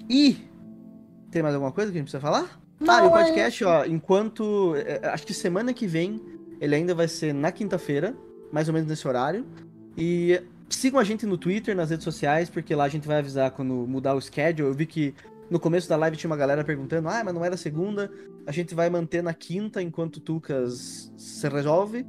E. 0.10 0.38
Tem 1.32 1.42
mais 1.42 1.56
alguma 1.56 1.72
coisa 1.72 1.92
que 1.92 1.98
a 1.98 2.00
gente 2.02 2.10
precisa 2.12 2.22
falar? 2.22 2.62
Não, 2.80 2.94
ah, 2.94 3.00
e 3.00 3.04
o 3.04 3.08
é- 3.08 3.10
podcast, 3.24 3.64
ó, 3.64 3.86
enquanto. 3.86 4.76
é, 4.76 5.08
Acho 5.08 5.26
que 5.26 5.34
semana 5.34 5.74
que 5.74 5.88
vem 5.88 6.22
ele 6.62 6.76
ainda 6.76 6.94
vai 6.94 7.08
ser 7.08 7.34
na 7.34 7.52
quinta-feira, 7.52 8.16
mais 8.54 8.68
ou 8.68 8.74
menos 8.74 8.88
nesse 8.88 9.06
horário. 9.08 9.46
E 9.98 10.40
sigam 10.70 11.00
a 11.00 11.04
gente 11.04 11.26
no 11.26 11.38
Twitter, 11.38 11.76
nas 11.76 11.90
redes 11.90 12.04
sociais, 12.04 12.50
porque 12.50 12.74
lá 12.76 12.86
a 12.86 12.90
gente 12.90 13.08
vai 13.08 13.18
avisar 13.18 13.52
quando 13.52 13.74
mudar 13.88 14.14
o 14.14 14.22
schedule. 14.22 14.70
Eu 14.70 14.74
vi 14.74 14.86
que 14.86 15.14
no 15.50 15.60
começo 15.60 15.90
da 15.90 15.96
live 15.98 16.16
tinha 16.16 16.30
uma 16.30 16.38
galera 16.38 16.64
perguntando, 16.64 17.10
ah, 17.10 17.22
mas 17.26 17.34
não 17.34 17.44
era 17.44 17.58
segunda. 17.58 18.10
A 18.46 18.52
gente 18.52 18.74
vai 18.76 18.90
manter 18.90 19.22
na 19.24 19.34
quinta 19.34 19.82
enquanto 19.82 20.18
o 20.18 20.20
Tucas 20.20 21.12
se 21.18 21.48
resolve. 21.50 22.06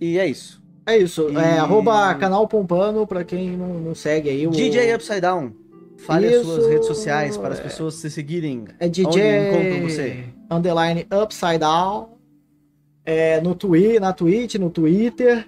E 0.00 0.18
é 0.18 0.26
isso. 0.26 0.62
É 0.86 0.96
isso. 0.96 1.28
E- 1.28 1.36
É, 1.36 1.58
arroba 1.58 2.14
canal 2.14 2.46
Pompano, 2.48 3.06
pra 3.06 3.24
quem 3.24 3.56
não, 3.56 3.74
não 3.80 3.94
segue 3.94 4.30
aí. 4.30 4.46
O... 4.46 4.50
DJ 4.50 4.94
Upside 4.94 5.20
Down. 5.20 5.52
Fale 5.98 6.28
as 6.28 6.46
suas 6.46 6.58
Isso, 6.60 6.68
redes 6.70 6.86
sociais 6.86 7.36
para 7.36 7.52
as 7.52 7.60
é. 7.60 7.62
pessoas 7.62 7.94
se 7.94 8.10
seguirem. 8.10 8.64
É 8.78 8.86
Onde 8.86 9.04
DJ 9.04 9.48
encontram 9.50 9.88
você? 9.88 10.24
underline 10.50 11.06
upside 11.12 11.58
down. 11.58 12.08
É, 13.10 13.40
no 13.40 13.56
Twitter, 13.56 14.00
na 14.00 14.12
Twitch, 14.12 14.54
no 14.54 14.70
Twitter. 14.70 15.44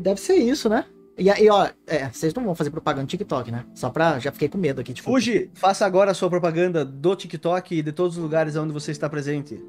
Deve 0.00 0.20
ser 0.20 0.34
isso, 0.34 0.68
né? 0.68 0.84
E 1.16 1.30
aí, 1.30 1.48
ó, 1.48 1.68
é, 1.86 2.08
vocês 2.08 2.34
não 2.34 2.42
vão 2.42 2.56
fazer 2.56 2.70
propaganda 2.70 3.02
no 3.02 3.08
TikTok, 3.08 3.52
né? 3.52 3.64
Só 3.72 3.88
pra. 3.88 4.18
Já 4.18 4.32
fiquei 4.32 4.48
com 4.48 4.58
medo 4.58 4.80
aqui, 4.80 4.92
tipo. 4.92 5.08
Fuji, 5.08 5.48
faça 5.54 5.86
agora 5.86 6.10
a 6.10 6.14
sua 6.14 6.28
propaganda 6.28 6.84
do 6.84 7.14
TikTok 7.14 7.76
e 7.78 7.82
de 7.82 7.92
todos 7.92 8.16
os 8.16 8.22
lugares 8.22 8.56
onde 8.56 8.72
você 8.72 8.90
está 8.90 9.08
presente. 9.08 9.62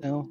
Não. 0.00 0.30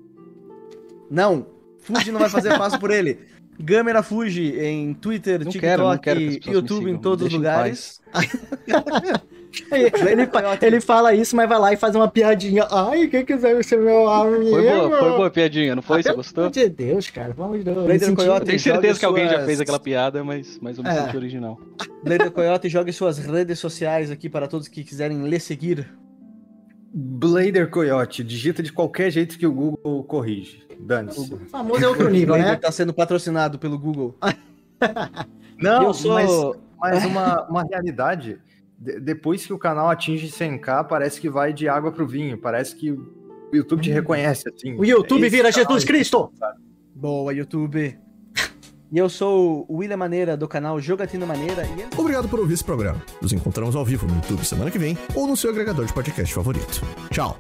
Não, 1.12 1.48
Fuji 1.80 2.14
não 2.14 2.20
vai 2.22 2.30
fazer 2.30 2.52
fácil 2.58 2.80
por 2.80 2.92
ele. 2.92 3.20
Gamera 3.60 4.02
Fuji 4.02 4.58
em 4.58 4.94
Twitter, 4.94 5.44
Não 5.44 5.52
TikTok, 5.52 6.02
quero, 6.02 6.40
quero 6.40 6.56
YouTube, 6.56 6.92
em 6.92 6.98
todos 6.98 7.28
os 7.28 7.34
lugares. 7.34 8.00
ele, 9.72 10.30
ele 10.62 10.82
fala 10.82 11.14
isso, 11.14 11.36
mas 11.36 11.48
vai 11.48 11.58
lá 11.60 11.74
e 11.74 11.78
faz 11.78 11.96
uma 11.96 12.08
piadinha. 12.08 12.68
Ai, 12.70 13.08
quem 13.08 13.26
quiser 13.26 13.64
ser 13.64 13.80
meu 13.80 14.08
amigo. 14.08 14.50
Foi 14.50 14.62
boa, 14.64 15.00
foi 15.00 15.10
boa 15.10 15.28
a 15.28 15.32
piadinha, 15.32 15.76
não 15.76 15.82
foi? 15.82 16.02
Você 16.02 16.10
Pelo 16.10 16.18
gostou? 16.18 16.44
amor 16.46 16.52
de 16.54 16.70
Deus, 16.70 17.10
cara. 17.10 17.34
Vamos 17.34 17.60
de 17.60 17.64
Deus. 17.64 17.86
Blader 17.86 18.14
Coyote. 18.16 18.46
Tenho 18.46 18.60
certeza 18.60 19.00
que 19.00 19.06
alguém 19.06 19.28
já 19.30 19.46
fez 19.46 19.62
aquela 19.62 19.80
piada, 19.80 20.24
mas, 20.24 20.60
mas 20.62 20.78
eu 20.78 20.84
me 20.84 20.90
É. 20.90 21.04
senti 21.04 21.18
original. 21.18 21.60
Blader 22.04 22.32
Coyote, 22.32 22.70
jogue 22.70 22.92
suas 22.92 23.18
redes 23.18 23.60
sociais 23.60 24.12
aqui 24.12 24.30
para 24.30 24.48
todos 24.48 24.68
que 24.68 24.84
quiserem 24.84 25.28
lhe 25.28 25.40
seguir. 25.40 25.88
Blader 26.94 27.70
Coyote, 27.70 28.24
digita 28.24 28.64
de 28.64 28.72
qualquer 28.72 29.10
jeito 29.12 29.38
que 29.38 29.46
o 29.46 29.52
Google 29.52 30.04
corrige. 30.04 30.64
Dane-se. 30.80 31.34
O 31.34 31.40
famoso 31.50 31.84
é 31.84 31.88
outro 31.88 32.10
nível, 32.10 32.38
né? 32.38 32.54
está 32.54 32.72
sendo 32.72 32.94
patrocinado 32.94 33.58
pelo 33.60 33.78
Google. 33.78 34.16
Não, 35.60 35.84
eu 35.84 35.94
sou... 35.94 36.14
mas, 36.14 37.02
mas 37.02 37.06
uma, 37.06 37.48
uma 37.50 37.64
realidade, 37.64 38.40
de- 38.78 39.00
depois 39.00 39.46
que 39.46 39.54
o 39.54 39.58
canal 39.58 39.90
atinge 39.90 40.28
100k, 40.28 40.86
parece 40.88 41.20
que 41.20 41.30
vai 41.30 41.54
de 41.54 41.68
água 41.68 41.92
pro 41.92 42.08
vinho. 42.08 42.38
Parece 42.38 42.76
que 42.76 42.92
o 42.92 43.06
YouTube 43.54 43.82
te 43.82 43.92
reconhece, 43.92 44.48
assim. 44.50 44.76
O 44.78 44.86
YouTube 44.86 45.26
É 45.26 45.30
vira 45.30 45.52
Jesus. 45.52 45.84
Cristo. 45.84 46.32
Boa, 46.94 47.34
YouTube. 47.34 47.98
E 48.92 48.98
eu 48.98 49.10
sou 49.10 49.66
o 49.68 49.78
William 49.78 49.98
Maneira, 49.98 50.38
do 50.38 50.48
canal 50.48 50.80
Jogatina 50.80 51.26
Maneira. 51.26 51.64
E... 51.66 52.00
Obrigado 52.00 52.30
por 52.30 52.40
ouvir 52.40 52.54
esse 52.54 52.64
programa. 52.64 53.02
Nos 53.22 53.34
encontramos 53.34 53.76
ao 53.76 53.84
vivo 53.84 54.06
no 54.08 54.16
YouTube 54.16 54.46
semana 54.46 54.70
que 54.72 54.78
vem 54.80 54.98
ou 55.16 55.28
no 55.28 55.36
seu 55.36 55.50
agregador 55.50 55.86
de 55.86 55.94
podcast 55.94 56.34
favorito. 56.34 56.82
Tchau! 57.10 57.36